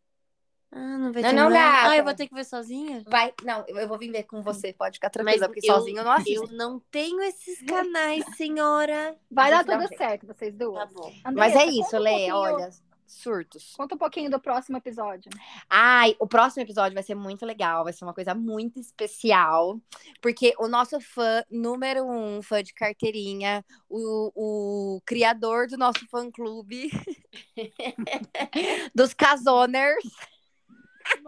Ah, 0.73 0.99
não 0.99 1.13
vai 1.13 1.23
Não, 1.23 1.31
ter 1.31 1.37
não, 1.37 1.51
gata. 1.51 1.89
Ah, 1.91 1.97
eu 1.97 2.05
vou 2.05 2.15
ter 2.15 2.29
que 2.29 2.35
ver 2.35 2.45
sozinha? 2.45 3.05
Vai. 3.07 3.33
Não, 3.45 3.65
eu, 3.69 3.89
vou 3.89 3.99
vir 3.99 4.11
ver 4.11 4.23
com 4.25 4.41
você, 4.43 4.73
pode 4.73 4.97
ficar 4.97 5.09
Mas 5.09 5.37
tranquila, 5.37 5.49
porque 5.49 5.71
eu- 5.71 5.75
sozinho 5.75 5.99
eu 5.99 6.05
não 6.05 6.13
assisto. 6.13 6.45
Eu 6.45 6.57
não 6.57 6.81
tenho 6.91 7.21
esses 7.23 7.61
canais, 7.63 8.25
senhora. 8.37 9.17
Vai 9.31 9.53
A 9.53 9.63
dar 9.63 9.79
um 9.79 9.83
tudo 9.83 9.97
certo, 9.97 10.27
vocês 10.27 10.55
duas. 10.55 10.89
Tá 10.89 10.95
bom. 10.95 11.13
Mas 11.35 11.55
Andressa, 11.55 11.59
é 11.59 11.65
conta 11.67 11.81
isso, 11.81 11.97
um 11.97 12.01
Lê, 12.01 12.33
olha, 12.33 12.71
surtos. 13.11 13.75
Conta 13.77 13.95
um 13.95 13.99
pouquinho 13.99 14.31
do 14.31 14.41
próximo 14.41 14.77
episódio. 14.77 15.31
Ai, 15.69 16.15
o 16.19 16.27
próximo 16.27 16.63
episódio 16.63 16.95
vai 16.95 17.03
ser 17.03 17.15
muito 17.15 17.45
legal, 17.45 17.85
vai 17.85 17.93
ser 17.93 18.05
uma 18.05 18.15
coisa 18.15 18.35
muito 18.35 18.79
especial, 18.79 19.81
porque 20.21 20.55
o 20.59 20.69
nosso 20.69 21.01
fã 21.01 21.45
número 21.51 22.05
um, 22.05 22.43
fã 22.43 22.63
de 22.63 22.73
carteirinha, 22.73 23.65
o, 23.89 24.97
o 24.97 25.01
criador 25.05 25.67
do 25.67 25.77
nosso 25.77 26.07
fã-clube, 26.09 26.91
dos 28.95 29.15
Casoners, 29.15 30.05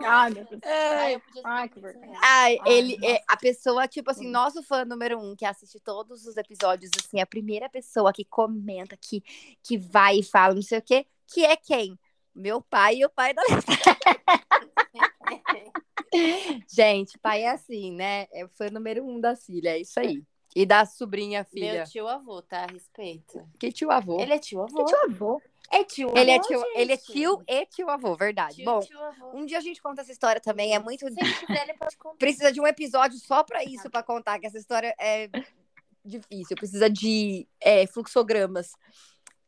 Ai. 0.05 0.33
Ah, 0.65 1.13
eu 1.13 1.21
podia 1.21 1.43
Ai, 1.45 1.69
que 1.69 1.81
vergonha. 1.81 2.19
Ai, 2.23 2.59
ele 2.67 2.99
é 3.05 3.23
a 3.29 3.37
pessoa, 3.37 3.87
tipo 3.87 4.11
assim, 4.11 4.29
nosso 4.29 4.63
fã 4.63 4.85
número 4.85 5.19
um, 5.19 5.37
que 5.37 5.45
assiste 5.45 5.79
todos 5.81 6.27
os 6.27 6.37
episódios, 6.37 6.91
assim, 6.99 7.21
a 7.21 7.27
primeira 7.27 7.69
pessoa 7.69 8.13
que 8.13 8.25
comenta, 8.25 8.97
que, 8.97 9.23
que 9.63 9.77
vai 9.77 10.19
e 10.19 10.23
fala, 10.23 10.55
não 10.55 10.63
sei 10.63 10.79
o 10.79 10.83
quê, 10.83 11.07
que 11.27 11.45
é 11.45 11.57
quem? 11.57 11.99
Meu 12.35 12.63
pai 12.63 12.97
e 12.97 13.05
o 13.05 13.11
pai 13.11 13.35
da 13.35 13.43
Gente, 16.69 17.19
pai 17.19 17.43
é 17.43 17.51
assim, 17.51 17.93
né? 17.93 18.27
É 18.33 18.45
o 18.45 18.49
fã 18.49 18.69
número 18.71 19.05
um 19.05 19.21
da 19.21 19.35
filha, 19.35 19.71
é 19.71 19.81
isso 19.81 19.99
aí. 19.99 20.23
E 20.55 20.67
da 20.67 20.85
sobrinha 20.85 21.45
filha. 21.45 21.73
Meu 21.73 21.85
tio 21.85 22.07
avô, 22.07 22.43
tá? 22.43 22.67
Respeita. 22.67 23.49
Que 23.59 23.73
tio 23.73 23.91
avô. 23.91 24.21
Ele 24.21 24.35
é 24.35 24.39
tio 24.39 24.63
avô. 24.63 24.85
Tio 24.85 24.99
avô. 25.05 25.43
É 25.71 25.85
tio 25.85 26.09
avô. 26.09 26.19
Ele 26.19 26.31
é 26.31 26.39
tio, 26.39 26.59
gente. 26.59 26.79
ele 26.79 26.93
é 26.93 26.97
tio 26.97 27.43
e 27.49 27.67
tio 27.67 27.89
avô, 27.89 28.15
verdade. 28.15 28.57
Tio, 28.57 28.65
Bom, 28.65 28.81
tio 28.81 29.03
avô. 29.03 29.31
um 29.35 29.47
dia 29.47 29.59
a 29.59 29.61
gente 29.61 29.81
conta 29.81 30.03
essa 30.03 30.13
história 30.13 30.41
também, 30.41 30.75
é 30.75 30.79
muito 30.79 31.07
quiser, 31.07 31.77
precisa 32.19 32.53
de 32.53 32.61
um 32.61 32.67
episódio 32.67 33.19
só 33.19 33.43
pra 33.43 33.65
isso, 33.65 33.91
pra 33.91 34.03
contar 34.03 34.39
que 34.39 34.47
essa 34.47 34.59
história 34.59 34.95
é 34.99 35.31
difícil, 36.05 36.57
precisa 36.57 36.91
de 36.91 37.47
é, 37.61 37.87
fluxogramas. 37.87 38.73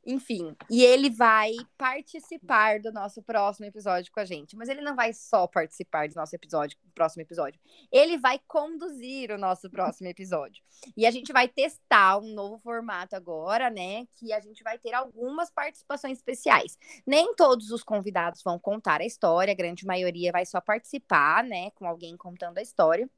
Enfim, 0.07 0.55
e 0.71 0.83
ele 0.83 1.09
vai 1.09 1.53
participar 1.79 2.81
do 2.81 2.93
nosso 2.93 3.23
próximo 3.23 3.67
episódio 3.67 4.13
com 4.13 4.21
a 4.21 4.25
gente. 4.25 4.57
Mas 4.57 4.69
ele 4.69 4.81
não 4.81 4.95
vai 4.95 5.13
só 5.13 5.47
participar 5.47 6.09
do 6.09 6.15
nosso 6.15 6.35
episódio, 6.37 6.77
próximo 6.95 7.23
episódio. 7.23 7.59
Ele 7.91 8.19
vai 8.19 8.39
conduzir 8.47 9.31
o 9.31 9.39
nosso 9.39 9.71
próximo 9.71 10.09
episódio. 10.09 10.63
E 10.97 11.07
a 11.07 11.11
gente 11.11 11.33
vai 11.33 11.49
testar 11.49 12.19
um 12.19 12.35
novo 12.35 12.59
formato 12.59 13.17
agora, 13.17 13.71
né? 13.71 14.07
Que 14.19 14.33
a 14.33 14.41
gente 14.41 14.63
vai 14.63 14.79
ter 14.79 14.93
algumas 14.93 15.51
participações 15.51 16.19
especiais. 16.19 16.77
Nem 17.07 17.35
todos 17.35 17.71
os 17.71 17.83
convidados 17.83 18.43
vão 18.43 18.59
contar 18.59 19.01
a 19.01 19.07
história, 19.07 19.53
a 19.53 19.57
grande 19.57 19.87
maioria 19.87 20.33
vai 20.33 20.45
só 20.45 20.61
participar, 20.61 21.45
né? 21.45 21.71
Com 21.71 21.87
alguém 21.87 22.17
contando 22.17 22.59
a 22.59 22.63
história. 22.63 23.09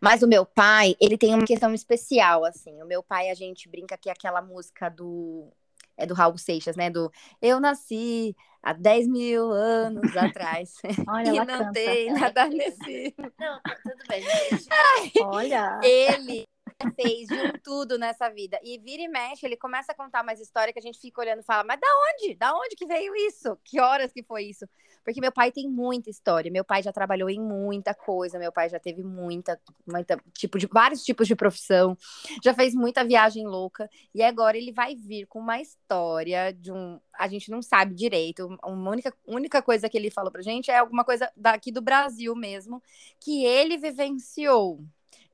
Mas 0.00 0.22
o 0.22 0.28
meu 0.28 0.44
pai, 0.44 0.96
ele 1.00 1.16
tem 1.16 1.34
uma 1.34 1.46
questão 1.46 1.72
especial, 1.74 2.44
assim. 2.44 2.82
O 2.82 2.86
meu 2.86 3.02
pai, 3.02 3.30
a 3.30 3.34
gente 3.34 3.68
brinca 3.68 3.96
que 3.96 4.08
é 4.08 4.12
aquela 4.12 4.42
música 4.42 4.88
do. 4.88 5.52
É 5.96 6.06
do 6.06 6.14
Raul 6.14 6.38
Seixas, 6.38 6.76
né? 6.76 6.90
Do 6.90 7.10
Eu 7.40 7.60
nasci 7.60 8.34
há 8.62 8.72
10 8.72 9.08
mil 9.08 9.50
anos 9.50 10.02
atrás. 10.16 10.74
Olha, 11.08 11.30
e 11.30 11.36
ela 11.36 11.44
não 11.44 11.58
canta. 11.58 11.72
tem 11.72 12.12
nada 12.12 12.46
nesse. 12.48 13.14
Não, 13.18 13.60
tá 13.62 13.76
tudo 13.82 14.04
bem. 14.08 14.22
gente. 14.22 15.22
Olha. 15.22 15.80
Ele 15.82 16.46
fez 16.94 17.28
de 17.28 17.34
um 17.34 17.52
tudo 17.62 17.98
nessa 17.98 18.28
vida. 18.30 18.58
E 18.62 18.78
vira 18.78 19.02
e 19.02 19.08
mexe, 19.08 19.44
ele 19.46 19.56
começa 19.56 19.92
a 19.92 19.94
contar 19.94 20.22
mais 20.22 20.40
história 20.40 20.72
que 20.72 20.78
a 20.78 20.82
gente 20.82 20.98
fica 20.98 21.20
olhando 21.20 21.40
e 21.40 21.44
fala: 21.44 21.64
Mas 21.64 21.80
da 21.80 21.86
onde? 21.86 22.34
Da 22.34 22.54
onde 22.54 22.76
que 22.76 22.86
veio 22.86 23.14
isso? 23.16 23.56
Que 23.64 23.80
horas 23.80 24.12
que 24.12 24.22
foi 24.22 24.44
isso? 24.44 24.66
Porque 25.04 25.20
meu 25.20 25.32
pai 25.32 25.50
tem 25.50 25.68
muita 25.68 26.10
história. 26.10 26.50
Meu 26.50 26.64
pai 26.64 26.82
já 26.82 26.92
trabalhou 26.92 27.30
em 27.30 27.40
muita 27.40 27.94
coisa. 27.94 28.38
Meu 28.38 28.52
pai 28.52 28.68
já 28.68 28.78
teve 28.78 29.02
muita, 29.02 29.60
muita 29.86 30.18
tipo 30.32 30.58
de 30.58 30.66
vários 30.66 31.02
tipos 31.02 31.26
de 31.26 31.34
profissão. 31.34 31.96
Já 32.42 32.54
fez 32.54 32.74
muita 32.74 33.04
viagem 33.04 33.46
louca. 33.46 33.88
E 34.14 34.22
agora 34.22 34.56
ele 34.56 34.72
vai 34.72 34.94
vir 34.94 35.26
com 35.26 35.40
uma 35.40 35.60
história 35.60 36.52
de 36.52 36.72
um. 36.72 37.00
A 37.18 37.28
gente 37.28 37.50
não 37.50 37.62
sabe 37.62 37.94
direito. 37.94 38.46
Uma 38.64 38.90
única, 38.90 39.14
única 39.26 39.62
coisa 39.62 39.88
que 39.88 39.96
ele 39.96 40.10
falou 40.10 40.30
pra 40.30 40.42
gente 40.42 40.70
é 40.70 40.78
alguma 40.78 41.04
coisa 41.04 41.30
daqui 41.36 41.72
do 41.72 41.80
Brasil 41.80 42.34
mesmo, 42.34 42.82
que 43.20 43.44
ele 43.44 43.76
vivenciou 43.76 44.80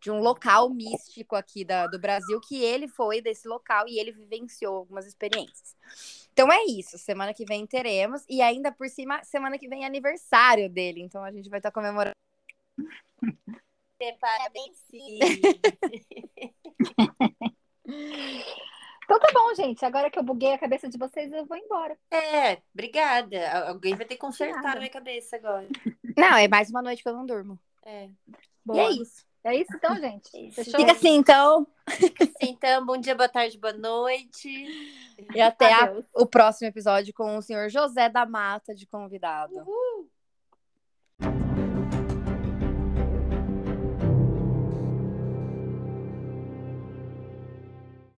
de 0.00 0.10
um 0.10 0.20
local 0.20 0.68
místico 0.70 1.34
aqui 1.34 1.64
da, 1.64 1.86
do 1.86 1.98
Brasil, 1.98 2.40
que 2.40 2.62
ele 2.62 2.88
foi 2.88 3.20
desse 3.20 3.48
local 3.48 3.86
e 3.88 3.98
ele 3.98 4.12
vivenciou 4.12 4.76
algumas 4.76 5.06
experiências. 5.06 5.76
Então 6.32 6.52
é 6.52 6.64
isso, 6.64 6.98
semana 6.98 7.32
que 7.32 7.44
vem 7.44 7.66
teremos, 7.66 8.24
e 8.28 8.42
ainda 8.42 8.70
por 8.70 8.88
cima, 8.88 9.22
semana 9.24 9.58
que 9.58 9.68
vem 9.68 9.84
é 9.84 9.86
aniversário 9.86 10.68
dele, 10.68 11.02
então 11.02 11.24
a 11.24 11.32
gente 11.32 11.48
vai 11.48 11.58
estar 11.58 11.70
comemorando. 11.70 12.14
Parabéns. 14.20 14.76
Então 19.06 19.20
tá 19.20 19.28
bom, 19.32 19.54
gente. 19.54 19.84
Agora 19.84 20.10
que 20.10 20.18
eu 20.18 20.22
buguei 20.22 20.52
a 20.52 20.58
cabeça 20.58 20.88
de 20.88 20.98
vocês, 20.98 21.32
eu 21.32 21.46
vou 21.46 21.56
embora. 21.56 21.96
É, 22.10 22.60
obrigada. 22.74 23.68
Alguém 23.68 23.94
vai 23.94 24.04
ter 24.04 24.14
que 24.14 24.20
consertar 24.20 24.74
na 24.74 24.76
minha 24.76 24.90
cabeça 24.90 25.36
agora. 25.36 25.66
Não, 26.16 26.36
é 26.36 26.48
mais 26.48 26.70
uma 26.70 26.82
noite 26.82 27.02
que 27.02 27.08
eu 27.08 27.14
não 27.14 27.24
durmo. 27.24 27.58
É. 27.84 28.10
E 28.74 28.78
é 28.78 28.90
isso. 28.90 29.25
É 29.46 29.54
isso 29.54 29.70
então, 29.76 29.94
gente? 29.96 30.28
Isso. 30.48 30.56
Fechou? 30.56 30.80
Fica 30.80 30.90
assim, 30.92 31.14
então. 31.14 31.66
Então, 32.40 32.84
bom 32.84 32.96
dia, 32.96 33.14
boa 33.14 33.28
tarde, 33.28 33.56
boa 33.58 33.72
noite. 33.72 34.48
E 35.32 35.40
até 35.40 35.72
a- 35.72 36.02
o 36.14 36.26
próximo 36.26 36.66
episódio 36.68 37.14
com 37.14 37.36
o 37.36 37.42
senhor 37.42 37.68
José 37.70 38.08
da 38.08 38.26
Mata 38.26 38.74
de 38.74 38.84
convidado. 38.86 39.54
Uhul. 39.54 39.85